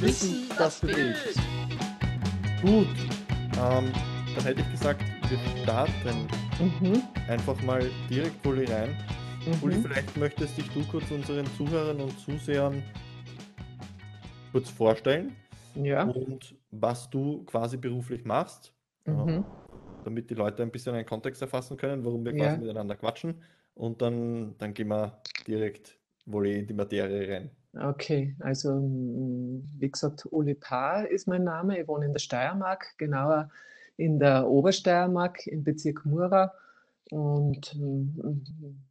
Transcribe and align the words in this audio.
Wissen, 0.00 0.48
das 0.56 0.80
bewegt. 0.80 1.36
Gut, 2.62 2.86
ähm, 3.58 3.92
dann 4.34 4.44
hätte 4.44 4.60
ich 4.62 4.70
gesagt, 4.70 5.02
wir 5.28 5.38
starten 5.62 6.26
Mhm. 6.58 7.02
einfach 7.28 7.60
mal 7.62 7.82
direkt 8.08 8.44
Uli 8.46 8.64
rein. 8.64 8.96
Uli, 9.62 9.76
Mhm. 9.76 9.82
vielleicht 9.82 10.16
möchtest 10.16 10.56
dich 10.58 10.68
du 10.70 10.82
kurz 10.84 11.10
unseren 11.10 11.46
Zuhörern 11.56 12.00
und 12.00 12.18
Zusehern 12.20 12.82
kurz 14.52 14.68
vorstellen 14.70 15.34
Ja. 15.74 16.04
und 16.04 16.54
was 16.70 17.08
du 17.10 17.44
quasi 17.44 17.76
beruflich 17.76 18.24
machst, 18.24 18.72
äh, 19.06 19.10
Mhm. 19.10 19.44
damit 20.04 20.28
die 20.30 20.34
Leute 20.34 20.62
ein 20.62 20.70
bisschen 20.70 20.94
einen 20.94 21.06
Kontext 21.06 21.40
erfassen 21.42 21.76
können, 21.76 22.04
warum 22.04 22.24
wir 22.24 22.34
Ja. 22.34 22.46
quasi 22.48 22.58
miteinander 22.60 22.96
quatschen. 22.96 23.42
Und 23.74 24.02
dann, 24.02 24.56
dann 24.58 24.74
gehen 24.74 24.88
wir 24.88 25.20
direkt 25.46 25.98
wohl 26.26 26.46
in 26.48 26.66
die 26.66 26.74
Materie 26.74 27.32
rein. 27.34 27.50
Okay, 27.72 28.34
also 28.40 28.74
mm, 28.74 29.62
wie 29.78 29.90
gesagt, 29.90 30.26
Uli 30.30 30.54
Paar 30.54 31.08
ist 31.08 31.28
mein 31.28 31.44
Name. 31.44 31.80
Ich 31.80 31.88
wohne 31.88 32.06
in 32.06 32.12
der 32.12 32.18
Steiermark, 32.20 32.94
genauer 32.98 33.50
in 33.96 34.18
der 34.18 34.48
Obersteiermark 34.48 35.46
im 35.46 35.62
Bezirk 35.62 36.04
Mura. 36.04 36.52
Und 37.10 37.74
mm, 37.76 38.42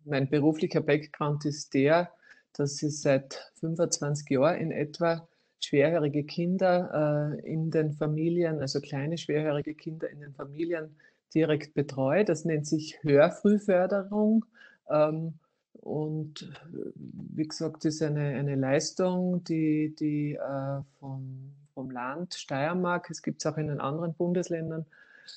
mein 0.05 0.29
beruflicher 0.29 0.81
Background 0.81 1.45
ist 1.45 1.73
der, 1.73 2.11
dass 2.53 2.81
ich 2.81 3.01
seit 3.01 3.51
25 3.59 4.29
Jahren 4.29 4.57
in 4.59 4.71
etwa 4.71 5.27
schwerhörige 5.59 6.23
Kinder 6.23 7.35
äh, 7.43 7.51
in 7.51 7.71
den 7.71 7.91
Familien, 7.91 8.59
also 8.61 8.79
kleine 8.79 9.17
schwerhörige 9.17 9.75
Kinder 9.75 10.09
in 10.09 10.21
den 10.21 10.33
Familien 10.33 10.95
direkt 11.33 11.73
betreue. 11.73 12.23
Das 12.23 12.45
nennt 12.45 12.65
sich 12.65 12.97
Hörfrühförderung. 13.03 14.45
Ähm, 14.89 15.33
und 15.73 16.43
äh, 16.73 16.91
wie 16.95 17.47
gesagt, 17.47 17.85
das 17.85 17.95
ist 17.95 18.01
eine, 18.01 18.35
eine 18.35 18.55
Leistung, 18.55 19.43
die, 19.43 19.95
die 19.97 20.35
äh, 20.35 20.81
vom, 20.99 21.53
vom 21.73 21.91
Land 21.91 22.33
Steiermark, 22.33 23.09
es 23.09 23.21
gibt 23.21 23.41
es 23.41 23.51
auch 23.51 23.57
in 23.57 23.67
den 23.67 23.79
anderen 23.79 24.13
Bundesländern, 24.13 24.85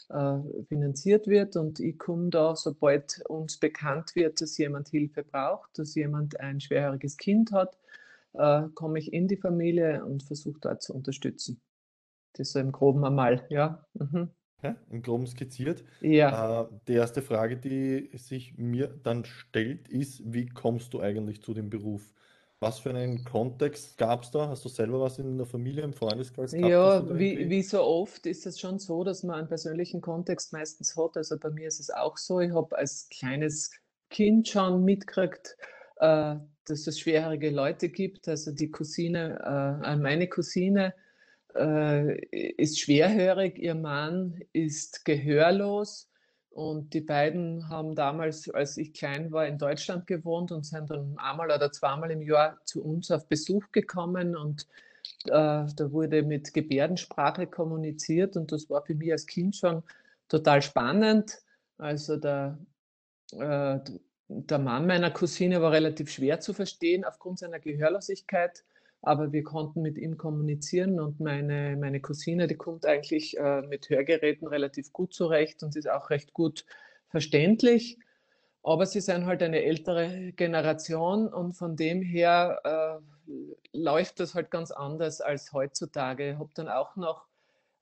äh, 0.09 0.39
finanziert 0.69 1.27
wird. 1.27 1.57
Und 1.57 1.81
ich 1.81 1.99
komme 1.99 2.31
da, 2.31 2.57
sobald 2.57 3.23
uns 3.29 3.59
bekannt 3.59 4.15
wird, 4.15 4.41
dass 4.41 4.59
jemand 4.59 4.89
Hilfe 4.89 5.23
braucht, 5.23 5.79
dass 5.79 5.95
jemand 5.95 6.41
ein 6.41 6.61
schwerhöriges 6.61 7.17
Kind 7.17 7.53
hat, 7.53 7.79
äh, 8.35 8.63
komme 8.75 8.99
ich 8.99 9.13
in 9.13 9.29
die 9.29 9.37
Familie 9.37 10.05
und 10.05 10.23
versuche 10.23 10.61
dort 10.61 10.83
zu 10.83 10.95
unterstützen. 10.95 11.61
Das 12.35 12.53
so 12.53 12.59
im 12.59 12.73
Groben 12.73 13.05
einmal, 13.05 13.45
ja. 13.51 13.85
Mhm. 13.95 14.31
Ja, 14.63 14.77
im 14.91 15.03
Groben 15.03 15.27
skizziert. 15.27 15.83
Ja. 16.01 16.63
Äh, 16.63 16.69
die 16.87 16.93
erste 16.93 17.21
Frage, 17.21 17.57
die 17.57 18.11
sich 18.17 18.57
mir 18.57 18.89
dann 19.03 19.25
stellt, 19.25 19.89
ist, 19.89 20.23
wie 20.25 20.47
kommst 20.47 20.95
du 20.95 21.01
eigentlich 21.01 21.43
zu 21.43 21.53
dem 21.53 21.69
Beruf? 21.69 22.15
Was 22.61 22.79
für 22.79 22.91
einen 22.91 23.25
Kontext 23.25 23.99
gab 23.99 24.23
es 24.23 24.31
da? 24.31 24.49
Hast 24.49 24.65
du 24.65 24.69
selber 24.69 25.01
was 25.01 25.19
in 25.19 25.37
der 25.37 25.49
Familie, 25.49 25.83
im 25.83 25.93
Freundeskreis 25.93 26.53
gehabt, 26.53 26.71
Ja, 26.71 27.19
wie, 27.19 27.51
wie 27.51 27.63
so 27.63 27.83
oft 27.83 28.25
ist 28.25 28.47
es 28.47 28.61
schon 28.61 28.79
so, 28.79 29.03
dass 29.03 29.25
man 29.25 29.41
einen 29.41 29.49
persönlichen 29.49 30.01
Kontext 30.01 30.53
meistens 30.53 30.97
hat. 30.97 31.17
Also 31.17 31.37
bei 31.41 31.51
mir 31.51 31.67
ist 31.67 31.81
es 31.81 31.91
auch 31.91 32.17
so, 32.17 32.39
ich 32.39 32.53
habe 32.53 32.79
als 32.79 33.09
kleines 33.11 33.73
Kind 34.11 34.47
schon 34.47 34.85
mitgekriegt, 34.85 35.57
äh, 35.97 36.37
dass 36.67 36.87
es 36.87 37.01
schwerhörige 37.01 37.51
Leute 37.51 37.89
gibt. 37.89 38.29
Also 38.29 38.53
die 38.53 38.71
Cousine, 38.71 39.81
äh, 39.85 39.97
meine 39.97 40.29
Cousine 40.29 40.95
äh, 40.95 41.02
ist 41.55 42.81
schwerhörig, 42.81 43.59
ihr 43.59 43.75
Mann 43.75 44.41
ist 44.53 45.05
gehörlos. 45.05 46.09
Und 46.51 46.93
die 46.93 47.01
beiden 47.01 47.69
haben 47.71 47.95
damals, 47.95 48.49
als 48.51 48.77
ich 48.77 48.93
klein 48.93 49.33
war, 49.33 49.47
in 49.47 49.57
Deutschland 49.57 50.07
gewohnt 50.07 50.53
und 50.53 50.67
sind 50.67 50.91
dann 50.91 51.17
einmal 51.17 51.51
oder 51.51 51.73
zweimal 51.73 52.11
im 52.11 52.21
Jahr 52.21 52.59
zu 52.67 52.85
uns 52.85 53.11
auf 53.11 53.27
Besuch 53.27 53.71
gekommen. 53.73 54.37
Und 54.37 54.67
äh, 55.25 55.31
da 55.31 55.93
wurde 55.93 56.23
mit 56.23 56.53
Gebärdensprache 56.53 57.47
kommuniziert 57.47 58.37
und 58.37 58.53
das 58.53 58.69
war 58.69 58.85
für 58.85 58.95
mich 58.95 59.13
als 59.13 59.27
Kind 59.27 59.57
schon 59.57 59.83
total 60.29 60.61
spannend. 60.61 61.39
Also 61.79 62.17
der, 62.17 62.59
äh, 63.33 63.79
der 64.29 64.59
Mann 64.59 64.87
meiner 64.87 65.11
Cousine 65.11 65.63
war 65.63 65.73
relativ 65.73 66.11
schwer 66.11 66.41
zu 66.41 66.53
verstehen 66.53 67.05
aufgrund 67.05 67.39
seiner 67.39 67.61
Gehörlosigkeit, 67.61 68.63
aber 69.03 69.33
wir 69.33 69.43
konnten 69.43 69.83
mit 69.83 69.99
ihm 69.99 70.17
kommunizieren 70.17 71.01
und 71.01 71.19
meine, 71.19 71.77
meine 71.77 72.01
Cousine, 72.01 72.47
die 72.47 72.55
kommt 72.55 72.87
eigentlich 72.87 73.37
äh, 73.37 73.63
mit 73.63 73.91
Hörgeräten 73.91 74.47
relativ 74.47 74.93
gut 74.93 75.13
zurecht 75.13 75.65
und 75.65 75.75
ist 75.75 75.91
auch 75.91 76.11
recht 76.11 76.33
gut 76.33 76.65
verständlich. 77.09 77.99
Aber 78.63 78.87
sie 78.87 79.01
sind 79.01 79.27
halt 79.27 79.43
eine 79.43 79.65
ältere 79.65 80.33
Generation 80.37 81.27
und 81.27 81.55
von 81.55 81.75
dem 81.75 82.01
her 82.01 82.61
äh, 82.65 83.33
läuft 83.73 84.21
das 84.21 84.37
halt 84.37 84.53
ganz 84.53 84.71
anders 84.71 85.21
als 85.21 85.53
heutzutage. 85.53 86.31
Ich 86.31 86.39
habe 86.39 86.51
dann 86.55 86.69
auch 86.69 86.95
noch 86.95 87.27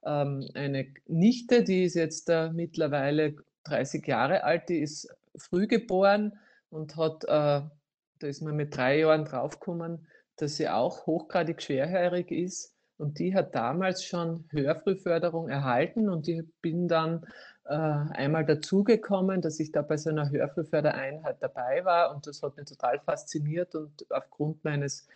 ähm, 0.05 0.49
eine 0.55 0.87
Nichte, 1.07 1.65
die 1.65 1.85
ist 1.85 1.97
jetzt 1.97 2.31
äh, 2.31 2.49
mittlerweile 2.51 3.35
30 3.65 4.07
Jahre 4.07 4.45
alt, 4.45 4.71
die 4.71 4.79
ist 4.79 5.15
früh 5.37 5.67
geboren 5.67 6.39
und 6.71 6.97
hat, 6.97 7.25
äh, 7.25 7.29
da 7.29 8.27
ist 8.27 8.41
man 8.41 8.57
mit 8.57 8.75
drei 8.75 9.01
Jahren 9.01 9.27
draufgekommen, 9.27 10.07
dass 10.43 10.57
sie 10.57 10.69
auch 10.69 11.07
hochgradig 11.07 11.63
schwerhörig 11.63 12.31
ist. 12.31 12.75
Und 12.97 13.19
die 13.19 13.35
hat 13.35 13.55
damals 13.55 14.05
schon 14.05 14.45
Hörfrühförderung 14.51 15.49
erhalten 15.49 16.11
und 16.11 16.29
ich 16.29 16.43
bin 16.61 16.87
dann 16.87 17.27
äh, 17.65 17.73
einmal 17.75 18.45
dazugekommen, 18.45 19.41
dass 19.41 19.59
ich 19.59 19.73
da 19.73 19.81
bei 19.83 19.97
so 19.97 20.11
einer 20.11 20.31
Hörfrühfördereinheit 20.31 21.37
dabei 21.41 21.85
war 21.85 22.15
und 22.15 22.27
das 22.27 22.43
hat 22.43 22.57
mich 22.57 22.67
total 22.67 23.01
fasziniert 23.01 23.75
und 23.75 24.05
aufgrund 24.11 24.65
meines 24.65 25.09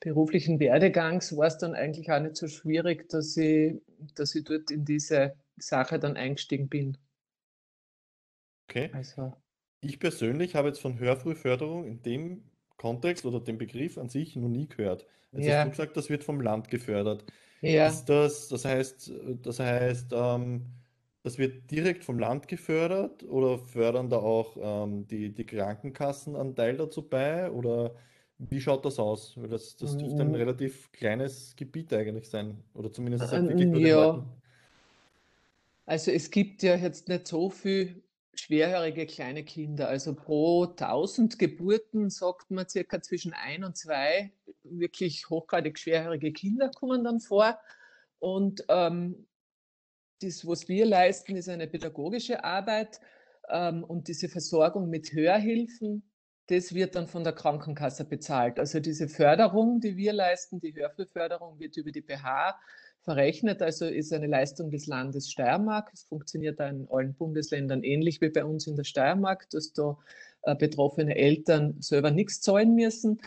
beruflichen 0.00 0.60
Werdegangs 0.60 1.36
war 1.36 1.46
es 1.46 1.58
dann 1.58 1.74
eigentlich 1.74 2.10
auch 2.10 2.20
nicht 2.20 2.36
so 2.36 2.48
schwierig, 2.48 3.08
dass 3.08 3.36
ich, 3.36 3.80
dass 4.14 4.34
ich 4.34 4.44
dort 4.44 4.70
in 4.70 4.84
diese 4.84 5.34
Sache 5.56 5.98
dann 5.98 6.16
eingestiegen 6.16 6.68
bin. 6.68 6.98
Okay. 8.68 8.90
Also, 8.92 9.32
Ich 9.82 9.98
persönlich 9.98 10.54
habe 10.54 10.68
jetzt 10.68 10.80
von 10.80 10.98
Hörfrühförderung 10.98 11.84
in 11.86 12.02
dem 12.02 12.50
Kontext 12.80 13.26
oder 13.26 13.40
dem 13.40 13.58
Begriff 13.58 13.98
an 13.98 14.08
sich 14.08 14.36
noch 14.36 14.48
nie 14.48 14.68
gehört. 14.68 15.06
Jetzt 15.32 15.48
hast 15.48 15.64
du 15.64 15.70
ja, 15.70 15.70
gesagt, 15.70 15.96
das 15.96 16.10
wird 16.10 16.24
vom 16.24 16.40
Land 16.40 16.68
gefördert. 16.70 17.24
ja. 17.62 17.88
Ist 17.88 18.08
das, 18.08 18.48
das 18.48 18.64
heißt, 18.64 19.12
das 19.42 19.60
heißt, 19.60 20.12
ähm, 20.12 20.66
das 21.22 21.38
wird 21.38 21.70
direkt 21.70 22.04
vom 22.04 22.18
Land 22.18 22.48
gefördert 22.48 23.24
oder 23.24 23.58
fördern 23.58 24.08
da 24.10 24.18
auch 24.18 24.56
ähm, 24.60 25.06
die, 25.06 25.32
die 25.34 25.44
Krankenkassen 25.46 26.36
einen 26.36 26.56
Teil 26.56 26.76
dazu 26.76 27.08
bei? 27.08 27.50
Oder 27.50 27.94
wie 28.38 28.60
schaut 28.60 28.84
das 28.84 28.98
aus? 28.98 29.36
Weil 29.36 29.48
das, 29.48 29.76
das 29.76 29.96
dürfte 29.98 30.22
ein 30.22 30.34
Mm, 30.34 30.34
relativ 30.34 30.90
kleines 30.92 31.54
Gebiet 31.56 31.92
eigentlich 31.92 32.28
sein. 32.28 32.64
Oder 32.74 32.92
zumindest 32.92 33.32
ähm, 33.32 33.48
den. 33.56 33.74
Ja, 33.74 34.24
also 35.86 36.10
es 36.10 36.30
gibt 36.30 36.62
ja 36.62 36.76
jetzt 36.76 37.08
nicht 37.08 37.26
so 37.26 37.50
viel 37.50 38.02
schwerhörige 38.34 39.06
kleine 39.06 39.44
Kinder. 39.44 39.88
Also 39.88 40.14
pro 40.14 40.64
1000 40.64 41.38
Geburten 41.38 42.10
sagt 42.10 42.50
man 42.50 42.68
circa 42.68 43.02
zwischen 43.02 43.32
ein 43.32 43.64
und 43.64 43.76
zwei 43.76 44.32
wirklich 44.62 45.28
hochgradig 45.28 45.78
schwerhörige 45.78 46.32
Kinder 46.32 46.70
kommen 46.70 47.04
dann 47.04 47.20
vor. 47.20 47.58
Und 48.18 48.64
ähm, 48.68 49.26
das, 50.20 50.46
was 50.46 50.68
wir 50.68 50.86
leisten, 50.86 51.36
ist 51.36 51.48
eine 51.48 51.66
pädagogische 51.66 52.44
Arbeit 52.44 53.00
ähm, 53.48 53.84
und 53.84 54.08
diese 54.08 54.28
Versorgung 54.28 54.90
mit 54.90 55.12
Hörhilfen, 55.12 56.02
das 56.46 56.74
wird 56.74 56.96
dann 56.96 57.06
von 57.06 57.24
der 57.24 57.32
Krankenkasse 57.32 58.04
bezahlt. 58.04 58.58
Also 58.58 58.80
diese 58.80 59.08
Förderung, 59.08 59.80
die 59.80 59.96
wir 59.96 60.12
leisten, 60.12 60.60
die 60.60 60.74
Hörfrühförderung, 60.74 61.58
wird 61.60 61.76
über 61.76 61.92
die 61.92 62.00
BH 62.00 62.58
verrechnet, 63.02 63.62
also 63.62 63.86
ist 63.86 64.12
eine 64.12 64.26
Leistung 64.26 64.70
des 64.70 64.86
Landes 64.86 65.30
Steiermark. 65.30 65.90
Es 65.92 66.04
funktioniert 66.04 66.60
in 66.60 66.86
allen 66.90 67.14
Bundesländern 67.14 67.82
ähnlich 67.82 68.20
wie 68.20 68.30
bei 68.30 68.44
uns 68.44 68.66
in 68.66 68.76
der 68.76 68.84
Steiermark, 68.84 69.48
dass 69.50 69.72
da 69.72 69.96
äh, 70.42 70.54
betroffene 70.54 71.16
Eltern 71.16 71.80
selber 71.80 72.10
nichts 72.10 72.40
zahlen 72.40 72.74
müssen. 72.74 73.20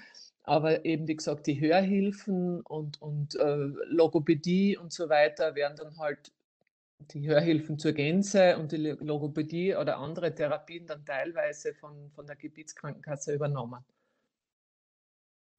Aber 0.43 0.85
eben, 0.85 1.07
wie 1.07 1.15
gesagt, 1.15 1.47
die 1.47 1.59
Hörhilfen 1.59 2.61
und, 2.61 3.01
und 3.01 3.35
äh, 3.35 3.55
Logopädie 3.87 4.77
und 4.77 4.91
so 4.91 5.09
weiter 5.09 5.55
werden 5.55 5.77
dann 5.77 5.97
halt 5.97 6.31
die 7.11 7.27
Hörhilfen 7.27 7.79
zur 7.79 7.93
Gänze 7.93 8.57
und 8.57 8.71
die 8.71 8.77
Logopädie 8.77 9.75
oder 9.75 9.97
andere 9.97 10.33
Therapien 10.33 10.85
dann 10.85 11.05
teilweise 11.05 11.73
von, 11.73 12.11
von 12.11 12.25
der 12.25 12.35
Gebietskrankenkasse 12.35 13.33
übernommen. 13.33 13.83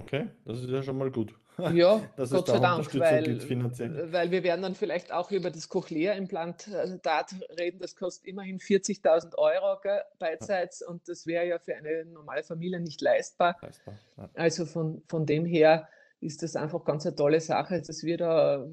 Okay, 0.02 0.29
das 0.44 0.61
ist 0.61 0.70
ja 0.70 0.82
schon 0.82 0.99
mal 0.99 1.11
gut, 1.11 1.35
Ja, 1.73 2.02
dass 2.17 2.31
Gott 2.31 2.49
sei 2.49 2.55
da 2.55 2.76
Dank, 2.76 2.94
weil, 2.99 3.41
finanziell. 3.41 4.12
weil 4.12 4.31
wir 4.31 4.43
werden 4.43 4.62
dann 4.62 4.75
vielleicht 4.75 5.12
auch 5.12 5.31
über 5.31 5.50
das 5.50 5.69
Cochlea-Implantat 5.69 7.35
reden. 7.58 7.79
Das 7.79 7.94
kostet 7.94 8.26
immerhin 8.26 8.58
40.000 8.58 9.37
Euro 9.37 9.81
gell, 9.81 9.99
Ja, 9.99 10.02
beidseits 10.19 10.82
und 10.87 11.08
das 11.08 11.26
wäre 11.26 11.46
ja 11.46 11.58
für 11.58 11.76
eine 11.76 12.05
normale 12.06 12.43
Familie 12.43 12.81
nicht 12.81 13.00
leistbar. 13.00 13.56
leistbar. 13.62 13.94
Ja. 14.17 14.31
Also 14.35 14.67
von, 14.67 15.02
von 15.08 15.26
dem 15.26 15.44
her 15.44 15.88
ist 16.20 16.43
das 16.43 16.56
einfach 16.56 16.85
ganz 16.85 17.06
eine 17.06 17.14
tolle 17.14 17.41
Sache, 17.41 17.81
dass 17.81 18.02
wir 18.02 18.17
da 18.17 18.67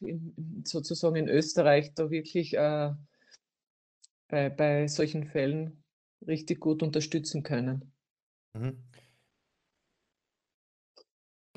in, 0.00 0.62
sozusagen 0.64 1.16
in 1.16 1.28
Österreich 1.28 1.94
da 1.94 2.10
wirklich 2.10 2.54
äh, 2.54 2.90
bei, 4.28 4.50
bei 4.50 4.88
solchen 4.88 5.26
Fällen 5.26 5.84
richtig 6.26 6.58
gut 6.60 6.82
unterstützen 6.82 7.42
können. 7.44 7.92
Mhm. 8.54 8.82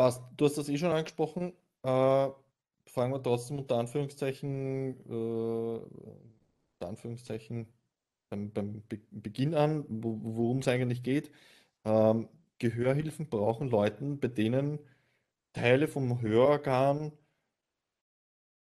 Passt. 0.04 0.22
Du 0.36 0.46
hast 0.46 0.58
das 0.58 0.68
eh 0.70 0.78
schon 0.78 0.92
angesprochen. 0.92 1.54
Äh, 1.84 2.30
fangen 2.88 3.14
wir 3.14 3.24
trotzdem 3.24 3.60
unter 3.60 3.78
Anführungszeichen, 3.78 5.00
äh, 5.10 5.78
unter 5.80 6.90
Anführungszeichen 6.90 7.68
beim, 8.30 8.52
beim 8.52 8.84
Be 8.88 9.00
Beginn 9.12 9.54
an, 9.56 9.86
wo, 9.88 10.20
worum 10.22 10.60
es 10.60 10.68
eigentlich 10.68 11.04
geht. 11.04 11.32
Ähm, 11.86 12.28
Gehörhilfen 12.60 13.30
brauchen 13.30 13.70
Leuten, 13.70 14.20
bei 14.20 14.28
denen 14.28 14.80
Teile 15.54 15.88
vom 15.88 16.22
Hörorgan, 16.22 17.14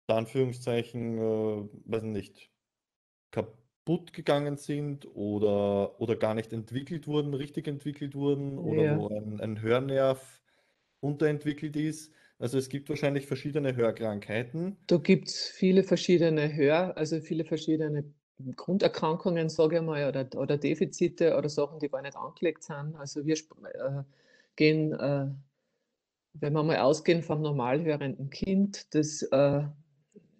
unter 0.08 0.18
Anführungszeichen, 0.18 1.18
äh, 1.18 1.68
weiß 1.86 2.02
nicht, 2.04 2.50
kaputt 3.32 4.12
gegangen 4.12 4.56
sind 4.56 5.06
oder, 5.14 6.00
oder 6.00 6.16
gar 6.16 6.34
nicht 6.34 6.52
entwickelt 6.52 7.06
wurden, 7.08 7.34
richtig 7.34 7.68
entwickelt 7.68 8.14
wurden 8.14 8.58
oder 8.58 8.84
Ja. 8.84 8.98
wo 8.98 9.08
ein, 9.08 9.40
ein 9.40 9.60
Hörnerv 9.62 10.42
unterentwickelt 11.06 11.76
ist. 11.76 12.12
Also 12.38 12.58
es 12.58 12.68
gibt 12.68 12.88
wahrscheinlich 12.88 13.26
verschiedene 13.26 13.76
Hörkrankheiten. 13.76 14.76
Da 14.86 14.98
gibt 14.98 15.28
es 15.28 15.46
viele 15.46 15.82
verschiedene 15.82 16.54
Hör, 16.54 16.96
also 16.96 17.20
viele 17.20 17.44
verschiedene 17.44 18.04
Grunderkrankungen, 18.56 19.48
sage 19.48 19.76
ich 19.76 19.82
mal, 19.82 20.06
oder, 20.08 20.28
oder 20.38 20.58
Defizite 20.58 21.36
oder 21.36 21.48
Sachen, 21.48 21.78
die 21.78 21.88
gar 21.88 22.02
nicht 22.02 22.16
angelegt 22.16 22.62
sind. 22.62 22.94
Also 22.96 23.24
wir 23.24 23.36
äh, 23.36 24.02
gehen, 24.56 24.92
äh, 24.92 25.28
wenn 26.34 26.52
wir 26.52 26.62
mal 26.62 26.76
ausgehen 26.78 27.22
vom 27.22 27.40
normal 27.40 27.82
hörenden 27.82 28.28
Kind, 28.28 28.94
das 28.94 29.22
äh, 29.22 29.62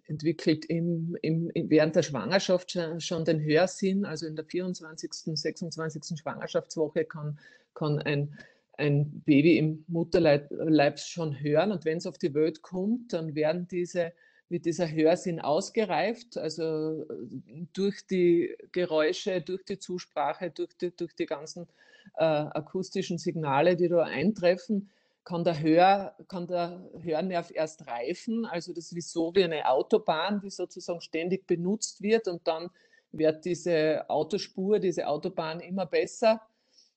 entwickelt 0.05 0.65
im, 0.65 1.17
im- 1.21 1.51
während 1.53 1.95
der 1.95 2.03
Schwangerschaft 2.03 2.71
schon, 2.71 3.01
schon 3.01 3.25
den 3.25 3.41
Hörsinn. 3.43 4.05
Also 4.05 4.27
in 4.27 4.35
der 4.35 4.45
24., 4.45 5.11
26. 5.35 6.19
Schwangerschaftswoche 6.19 7.05
kann, 7.05 7.39
kann 7.73 7.99
ein, 7.99 8.37
ein 8.77 9.21
Baby 9.25 9.57
im 9.57 9.83
Mutterleib 9.87 10.47
Leib 10.51 10.99
schon 10.99 11.39
hören. 11.39 11.71
Und 11.71 11.85
wenn 11.85 11.97
es 11.97 12.07
auf 12.07 12.17
die 12.17 12.33
Welt 12.33 12.61
kommt, 12.61 13.13
dann 13.13 13.35
werden 13.35 13.67
diese, 13.67 14.13
wird 14.49 14.65
dieser 14.65 14.91
Hörsinn 14.91 15.39
ausgereift, 15.39 16.37
also 16.37 17.01
äh, 17.01 17.65
durch 17.73 18.05
die 18.07 18.55
Geräusche, 18.71 19.41
durch 19.41 19.63
die 19.65 19.79
Zusprache, 19.79 20.51
durch 20.51 20.73
die, 20.77 20.95
durch 20.95 21.13
die 21.15 21.25
ganzen 21.25 21.67
äh, 22.15 22.23
akustischen 22.23 23.17
Signale, 23.17 23.75
die 23.75 23.89
da 23.89 24.03
eintreffen 24.03 24.89
kann 25.27 25.43
der, 25.43 25.59
Hör, 25.59 26.15
kann 26.29 26.47
der 26.47 26.89
Hörnerv 27.01 27.51
erst 27.53 27.85
reifen. 27.85 28.45
Also 28.45 28.71
das 28.71 28.93
ist 28.93 29.11
so 29.11 29.35
wie 29.35 29.43
eine 29.43 29.69
Autobahn, 29.69 30.39
die 30.39 30.49
sozusagen 30.49 31.01
ständig 31.01 31.45
benutzt 31.45 32.01
wird 32.01 32.29
und 32.29 32.47
dann 32.47 32.69
wird 33.11 33.43
diese 33.43 34.09
Autospur, 34.09 34.79
diese 34.79 35.05
Autobahn 35.05 35.59
immer 35.59 35.85
besser 35.85 36.41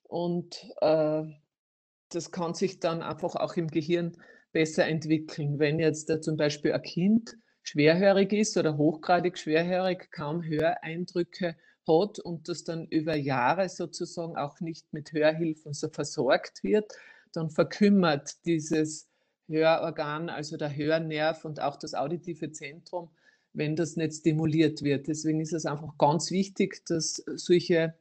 und 0.05 0.65
äh, 0.81 1.25
das 2.11 2.31
kann 2.31 2.55
sich 2.55 2.81
dann 2.81 3.03
einfach 3.03 3.37
auch 3.37 3.57
im 3.57 3.69
Gehirn 3.69 4.17
besser 4.53 4.87
entwickeln. 4.87 5.59
Wenn 5.59 5.79
jetzt 5.79 6.13
zum 6.23 6.37
Beispiel 6.37 6.73
ein 6.73 6.83
Kind 6.83 7.37
schwerhörig 7.63 8.33
ist 8.33 8.57
oder 8.57 8.77
hochgradig 8.77 9.39
schwerhörig, 9.39 10.11
kaum 10.11 10.43
Höreindrücke 10.43 11.57
hat 11.87 12.19
und 12.19 12.49
das 12.49 12.65
dann 12.65 12.87
über 12.87 13.15
Jahre 13.17 13.69
sozusagen 13.69 14.37
auch 14.37 14.61
nicht 14.61 14.93
mit 14.93 15.13
Hörhilfen 15.13 15.73
so 15.73 15.89
versorgt 15.89 16.63
wird, 16.63 16.93
dann 17.33 17.51
verkümmert 17.51 18.45
dieses 18.45 19.09
Hörorgan, 19.49 20.29
also 20.29 20.57
der 20.57 20.75
Hörnerv 20.75 21.45
und 21.45 21.61
auch 21.61 21.77
das 21.77 21.95
auditive 21.95 22.53
Zentrum, 22.53 23.11
wenn 23.53 23.77
das 23.77 23.97
nicht 23.97 24.15
stimuliert 24.15 24.83
wird. 24.83 25.09
Deswegen 25.09 25.41
ist 25.41 25.53
es 25.53 25.67
einfach 25.67 25.97
ganz 25.99 26.31
wichtig, 26.31 26.85
dass 26.87 27.23
solche 27.35 27.95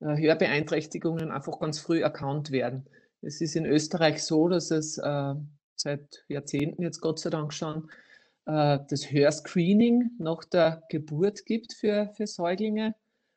äh, 0.00 0.16
Hörbeeinträchtigungen 0.16 1.30
einfach 1.30 1.58
ganz 1.58 1.78
früh 1.80 2.02
erkannt 2.02 2.50
werden. 2.50 2.88
Es 3.22 3.40
ist 3.40 3.56
in 3.56 3.66
Österreich 3.66 4.22
so, 4.22 4.48
dass 4.48 4.70
es 4.70 4.98
äh, 4.98 5.34
seit 5.74 6.24
Jahrzehnten 6.28 6.82
jetzt 6.82 7.00
Gott 7.00 7.18
sei 7.18 7.30
Dank 7.30 7.52
schon 7.52 7.90
äh, 8.46 8.78
das 8.88 9.10
Hörscreening 9.10 10.10
nach 10.18 10.44
der 10.44 10.82
Geburt 10.88 11.44
gibt 11.46 11.72
für, 11.72 12.10
für 12.16 12.26
Säuglinge. 12.26 12.94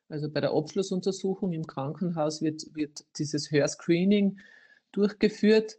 Also 0.08 0.28
bei 0.30 0.40
der 0.40 0.52
Abschlussuntersuchung 0.52 1.52
im 1.52 1.66
Krankenhaus 1.66 2.42
wird, 2.42 2.64
wird 2.74 3.04
dieses 3.18 3.50
Hörscreening 3.50 4.38
durchgeführt. 4.92 5.76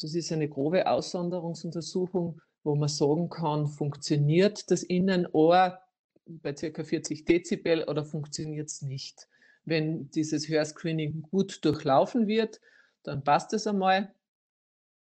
Das 0.00 0.14
ist 0.14 0.32
eine 0.32 0.48
grobe 0.48 0.88
Aussonderungsuntersuchung, 0.88 2.40
wo 2.64 2.74
man 2.74 2.88
sagen 2.88 3.28
kann, 3.28 3.66
funktioniert 3.66 4.70
das 4.70 4.82
Innenohr 4.82 5.78
bei 6.26 6.52
ca. 6.52 6.84
40 6.84 7.24
Dezibel 7.24 7.84
oder 7.84 8.04
funktioniert 8.04 8.68
es 8.68 8.82
nicht. 8.82 9.28
Wenn 9.64 10.10
dieses 10.10 10.48
Hörscreening 10.48 11.22
gut 11.22 11.64
durchlaufen 11.64 12.26
wird, 12.26 12.60
dann 13.02 13.24
passt 13.24 13.52
es 13.52 13.66
einmal. 13.66 14.12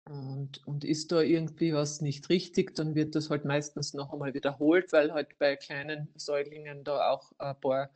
Und, 0.10 0.66
und 0.66 0.86
ist 0.86 1.12
da 1.12 1.22
irgendwie 1.22 1.74
was 1.74 2.00
nicht 2.00 2.30
richtig, 2.30 2.76
dann 2.76 2.96
wird 2.96 3.14
das 3.14 3.30
halt 3.30 3.44
meistens 3.44 3.94
noch 3.94 4.14
einmal 4.14 4.34
wiederholt, 4.34 4.94
weil 4.94 5.14
halt 5.14 5.38
bei 5.38 5.58
kleinen 5.58 6.08
Säuglingen 6.16 6.86
da 6.86 7.12
auch 7.12 7.34
ein 7.38 7.60
paar 7.60 7.90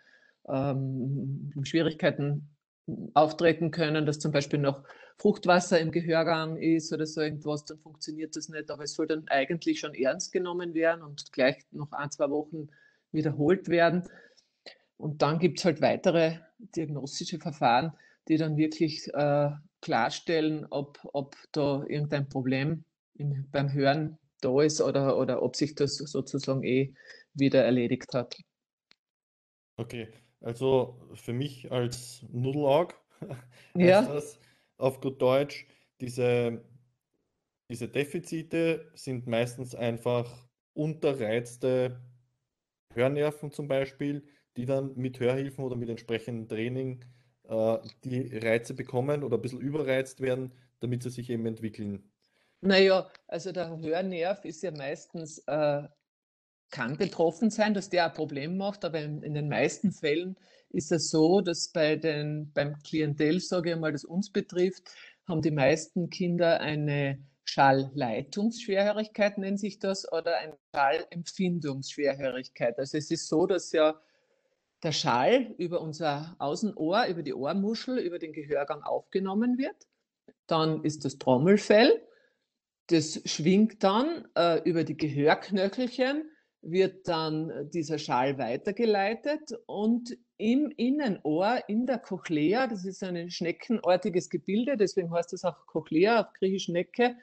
ähm, 0.50 1.54
Schwierigkeiten 1.64 2.50
auftreten 3.14 3.72
können, 3.72 4.06
dass 4.06 4.20
zum 4.20 4.34
Beispiel 4.34 4.60
noch 4.60 4.84
Fruchtwasser 5.18 5.80
im 5.80 5.92
Gehörgang 5.92 6.58
ist 6.58 6.92
oder 6.92 7.06
so 7.06 7.22
irgendwas, 7.22 7.66
dann 7.66 7.78
funktioniert 7.78 8.36
das 8.36 8.50
nicht. 8.50 8.70
Aber 8.72 8.84
es 8.84 8.94
soll 8.94 9.08
dann 9.08 9.28
eigentlich 9.28 9.80
schon 9.80 9.94
ernst 9.94 10.32
genommen 10.32 10.74
werden 10.74 11.04
und 11.04 11.32
gleich 11.32 11.58
noch 11.72 11.92
ein, 11.92 12.12
zwei 12.12 12.30
Wochen 12.30 12.70
wiederholt 13.12 13.70
werden. 13.70 14.04
Und 14.98 15.22
dann 15.22 15.40
gibt 15.40 15.60
es 15.60 15.66
halt 15.66 15.82
weitere 15.82 16.40
diagnostische 16.76 17.40
Verfahren, 17.40 17.94
die 18.28 18.38
dann 18.38 18.58
wirklich 18.58 19.08
äh, 19.14 19.50
klarstellen, 19.82 20.68
ob, 20.70 21.00
ob 21.14 21.36
da 21.52 21.84
irgendein 21.88 22.30
Problem 22.30 22.84
im, 23.16 23.48
beim 23.52 23.72
Hören 23.74 24.18
da 24.42 24.62
ist 24.62 24.82
oder, 24.82 25.18
oder 25.18 25.42
ob 25.42 25.56
sich 25.56 25.76
das 25.76 25.96
sozusagen 25.96 26.64
eh 26.64 26.94
wieder 27.34 27.64
erledigt 27.64 28.14
hat. 28.14 28.36
Okay, 29.78 30.10
also 30.42 31.10
für 31.14 31.34
mich 31.34 31.72
als 31.72 32.24
Nudelaug 32.32 32.96
Ja. 33.76 34.02
das 34.02 34.40
auf 34.78 35.00
gut 35.02 35.22
Deutsch, 35.22 35.68
diese, 36.00 36.64
diese 37.70 37.88
Defizite 37.88 38.92
sind 38.96 39.28
meistens 39.28 39.76
einfach 39.76 40.50
unterreizte 40.74 42.02
Hörnerven 42.94 43.52
zum 43.52 43.68
Beispiel, 43.68 44.28
die 44.58 44.66
dann 44.66 44.96
mit 44.96 45.20
Hörhilfen 45.20 45.64
oder 45.64 45.76
mit 45.76 45.90
entsprechendem 45.90 46.48
Training 46.48 47.06
äh, 47.52 47.80
die 48.06 48.38
Reize 48.38 48.74
bekommen 48.74 49.24
oder 49.24 49.38
ein 49.38 49.42
bisschen 49.42 49.60
überreizt 49.60 50.22
werden, 50.22 50.54
damit 50.80 51.04
sie 51.04 51.10
sich 51.10 51.30
eben 51.30 51.46
entwickeln. 51.46 52.10
Naja, 52.62 53.10
also 53.28 53.52
der 53.52 53.78
Hörnerv 53.78 54.46
ist 54.46 54.64
ja 54.64 54.72
meistens, 54.72 55.40
äh, 55.48 55.84
kann 56.70 56.96
betroffen 56.96 57.50
sein, 57.50 57.74
dass 57.74 57.90
der 57.90 58.06
ein 58.06 58.14
Problem 58.14 58.56
macht, 58.56 58.86
aber 58.86 59.02
in, 59.02 59.22
in 59.24 59.34
den 59.34 59.50
meisten 59.50 59.92
Fällen 59.92 60.38
ist 60.70 60.94
es 60.94 61.10
so, 61.10 61.42
dass 61.42 61.74
bei 61.74 61.98
den, 61.98 62.54
beim 62.54 62.82
Klientel, 62.84 63.42
sage 63.42 63.72
ich 63.72 63.78
mal, 63.78 63.92
das 63.92 64.06
uns 64.06 64.32
betrifft, 64.32 64.90
haben 65.28 65.42
die 65.42 65.52
meisten 65.52 66.10
Kinder 66.10 66.62
eine 66.62 67.22
Schallleitungsschwerhörigkeit, 67.44 69.38
nennt 69.38 69.60
sich 69.60 69.80
das, 69.80 70.10
oder 70.14 70.38
eine 70.38 70.58
Schallempfindungsschwerhörigkeit. 70.74 72.80
Also 72.80 72.98
es 72.98 73.12
ist 73.12 73.28
so, 73.28 73.46
dass 73.46 73.74
ja 73.74 74.00
der 74.84 74.92
Schall 74.92 75.54
über 75.58 75.82
unser 75.82 76.36
Außenohr, 76.40 77.06
über 77.08 77.24
die 77.24 77.34
Ohrmuschel, 77.34 78.00
über 78.00 78.20
den 78.20 78.34
Gehörgang 78.34 78.82
aufgenommen 78.84 79.58
wird. 79.58 79.88
Dann 80.48 80.84
ist 80.84 81.06
das 81.06 81.18
Trommelfell, 81.18 82.02
das 82.88 83.22
schwingt 83.26 83.84
dann 83.84 84.28
äh, 84.36 84.62
über 84.68 84.84
die 84.84 84.98
Gehörknöchelchen, 84.98 86.30
wird 86.62 87.08
dann 87.08 87.70
dieser 87.72 87.98
Schall 87.98 88.38
weitergeleitet 88.38 89.54
und 89.66 90.18
im 90.38 90.72
Innenohr, 90.76 91.60
in 91.68 91.86
der 91.86 92.00
Cochlea, 92.00 92.68
das 92.68 92.86
ist 92.86 93.04
ein 93.04 93.30
schneckenartiges 93.30 94.30
Gebilde, 94.30 94.78
deswegen 94.78 95.12
heißt 95.12 95.34
das 95.34 95.44
auch 95.44 95.66
Cochlea 95.68 96.22
auf 96.22 96.34
Griechisch 96.34 96.66
Schnecke, 96.66 97.16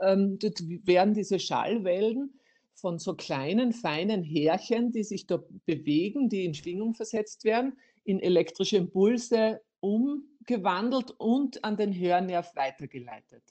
ähm, 0.00 0.38
dort 0.38 0.60
werden 0.84 1.14
diese 1.14 1.38
Schallwellen 1.38 2.38
von 2.74 2.98
so 2.98 3.14
kleinen, 3.14 3.72
feinen 3.72 4.22
Härchen, 4.22 4.92
die 4.92 5.04
sich 5.04 5.26
da 5.26 5.42
bewegen, 5.66 6.28
die 6.28 6.44
in 6.44 6.54
Schwingung 6.54 6.94
versetzt 6.94 7.44
werden, 7.44 7.78
in 8.04 8.20
elektrische 8.20 8.76
Impulse 8.76 9.60
umgewandelt 9.80 11.12
und 11.18 11.64
an 11.64 11.76
den 11.76 11.92
Hörnerv 11.92 12.54
weitergeleitet. 12.56 13.42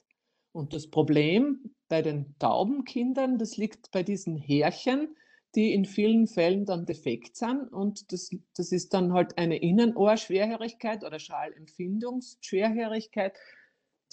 Und 0.52 0.74
das 0.74 0.90
Problem 0.90 1.76
bei 1.88 2.02
den 2.02 2.36
tauben 2.40 2.86
Kindern, 2.86 3.38
das 3.38 3.58
liegt 3.58 3.92
bei 3.92 4.04
diesen 4.04 4.38
Härchen, 4.38 5.16
die 5.56 5.74
in 5.74 5.86
vielen 5.86 6.28
Fällen 6.28 6.66
dann 6.66 6.86
defekt 6.86 7.36
sind. 7.36 7.72
Und 7.72 8.12
das, 8.12 8.30
das 8.56 8.72
ist 8.72 8.94
dann 8.94 9.14
halt 9.14 9.38
eine 9.38 9.58
Innenohrschwerhörigkeit 9.58 11.04
oder 11.04 11.20
Schallempfindungsschwerhörigkeit, 11.20 13.34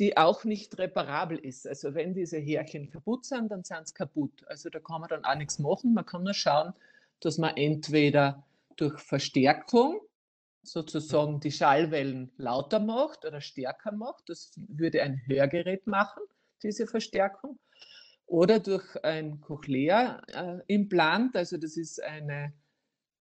die 0.00 0.16
auch 0.16 0.45
nicht 0.45 0.78
reparabel 0.78 1.38
ist. 1.38 1.69
Also 1.69 1.95
wenn 1.95 2.14
diese 2.14 2.38
Härchen 2.38 2.90
kaputt 2.90 3.26
sind, 3.26 3.50
dann 3.50 3.64
sind 3.64 3.87
sie 3.88 3.95
kaputt. 3.95 4.45
Also 4.49 4.71
da 4.71 4.80
kann 4.80 5.02
man 5.02 5.11
dann 5.11 5.25
auch 5.25 5.37
nichts 5.37 5.59
machen. 5.61 5.95
Man 5.95 6.07
kann 6.07 6.25
nur 6.25 6.35
schauen, 6.35 6.73
dass 7.21 7.38
man 7.38 7.57
entweder 7.57 8.45
durch 8.76 8.99
Verstärkung 9.00 10.00
sozusagen 10.62 11.40
die 11.40 11.52
Schallwellen 11.52 12.33
lauter 12.38 12.80
macht 12.80 13.25
oder 13.26 13.40
stärker 13.40 13.92
macht. 13.92 14.28
Das 14.28 14.52
würde 14.69 15.02
ein 15.02 15.23
Hörgerät 15.26 15.87
machen, 15.87 16.23
diese 16.62 16.87
Verstärkung. 16.87 17.59
oder 18.30 18.61
durch 18.61 18.85
ein 19.04 19.40
Cochlea-Implant. 19.40 21.37
Also 21.37 21.57
das 21.59 21.76
ist 21.76 22.02
eine, 22.02 22.52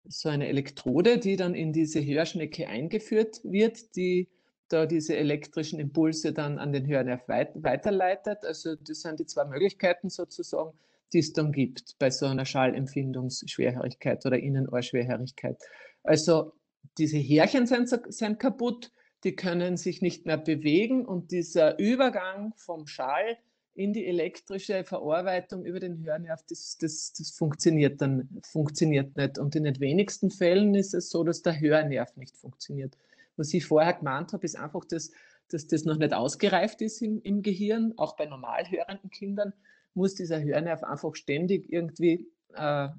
so 0.06 0.30
eine 0.30 0.48
Elektrode, 0.48 1.18
die 1.18 1.36
dann 1.36 1.56
in 1.56 1.74
diese 1.74 2.06
Hörschnecke 2.06 2.68
eingeführt 2.68 3.42
wird, 3.44 3.96
die 3.96 4.30
da 4.70 4.86
diese 4.86 5.18
elektrischen 5.18 5.80
Impulse 5.80 6.32
dann 6.32 6.60
an 6.60 6.72
den 6.72 6.88
Hörnerv 6.88 7.28
weit 7.28 7.52
weiterleitet. 7.56 8.46
Also 8.46 8.76
das 8.76 9.02
sind 9.02 9.20
die 9.20 9.26
zwei 9.26 9.46
Möglichkeiten 9.46 10.10
sozusagen, 10.10 10.72
die 11.12 11.20
es 11.20 11.34
dann 11.34 11.52
gibt 11.52 11.98
bei 12.00 12.10
so 12.12 12.28
einer 12.28 12.46
Schallempfindungsschwerhörigkeit 12.46 14.26
oder 14.26 14.38
Innenohrschwerhörigkeit. 14.38 15.58
Also 16.04 16.54
diese 16.98 17.18
Härchen 17.18 17.68
sind, 17.68 17.90
sind 18.14 18.40
kaputt, 18.40 18.92
die 19.24 19.36
können 19.36 19.76
sich 19.76 20.02
nicht 20.02 20.26
mehr 20.26 20.38
bewegen 20.38 21.06
und 21.06 21.32
dieser 21.32 21.78
Übergang 21.78 22.54
vom 22.56 22.88
Schall 22.88 23.38
in 23.74 23.94
die 23.94 24.06
elektrische 24.08 24.84
Verarbeitung 24.84 25.64
über 25.64 25.80
den 25.80 26.04
Hörnerv, 26.04 26.42
das, 26.50 26.78
das, 26.78 27.14
das 27.14 27.32
funktioniert 27.32 28.02
dann 28.02 28.28
funktioniert 28.44 29.16
nicht. 29.16 29.38
Und 29.38 29.56
in 29.56 29.64
den 29.64 29.80
wenigsten 29.80 30.32
Fällen 30.32 30.76
ist 30.76 30.94
es 30.94 31.10
so, 31.10 31.24
dass 31.24 31.42
der 31.42 31.60
Hörnerv 31.60 32.16
nicht 32.18 32.36
funktioniert. 32.36 32.98
Was 33.40 33.54
ich 33.54 33.66
vorher 33.66 33.94
gemeint 33.94 34.34
habe, 34.34 34.44
ist 34.44 34.58
einfach, 34.58 34.84
dass, 34.84 35.12
dass 35.48 35.66
das 35.66 35.86
noch 35.86 35.98
nicht 35.98 36.14
ausgereift 36.14 36.82
ist 36.82 37.02
im, 37.02 37.22
im 37.22 37.42
Gehirn. 37.42 37.94
Auch 37.96 38.18
bei 38.18 38.26
normal 38.26 38.70
hörenden 38.70 39.10
Kindern 39.10 39.54
muss 39.94 40.14
dieser 40.14 40.44
Hörnerv 40.44 40.84
einfach 40.84 41.16
ständig 41.16 41.72
irgendwie 41.72 42.28
äh, 42.54 42.90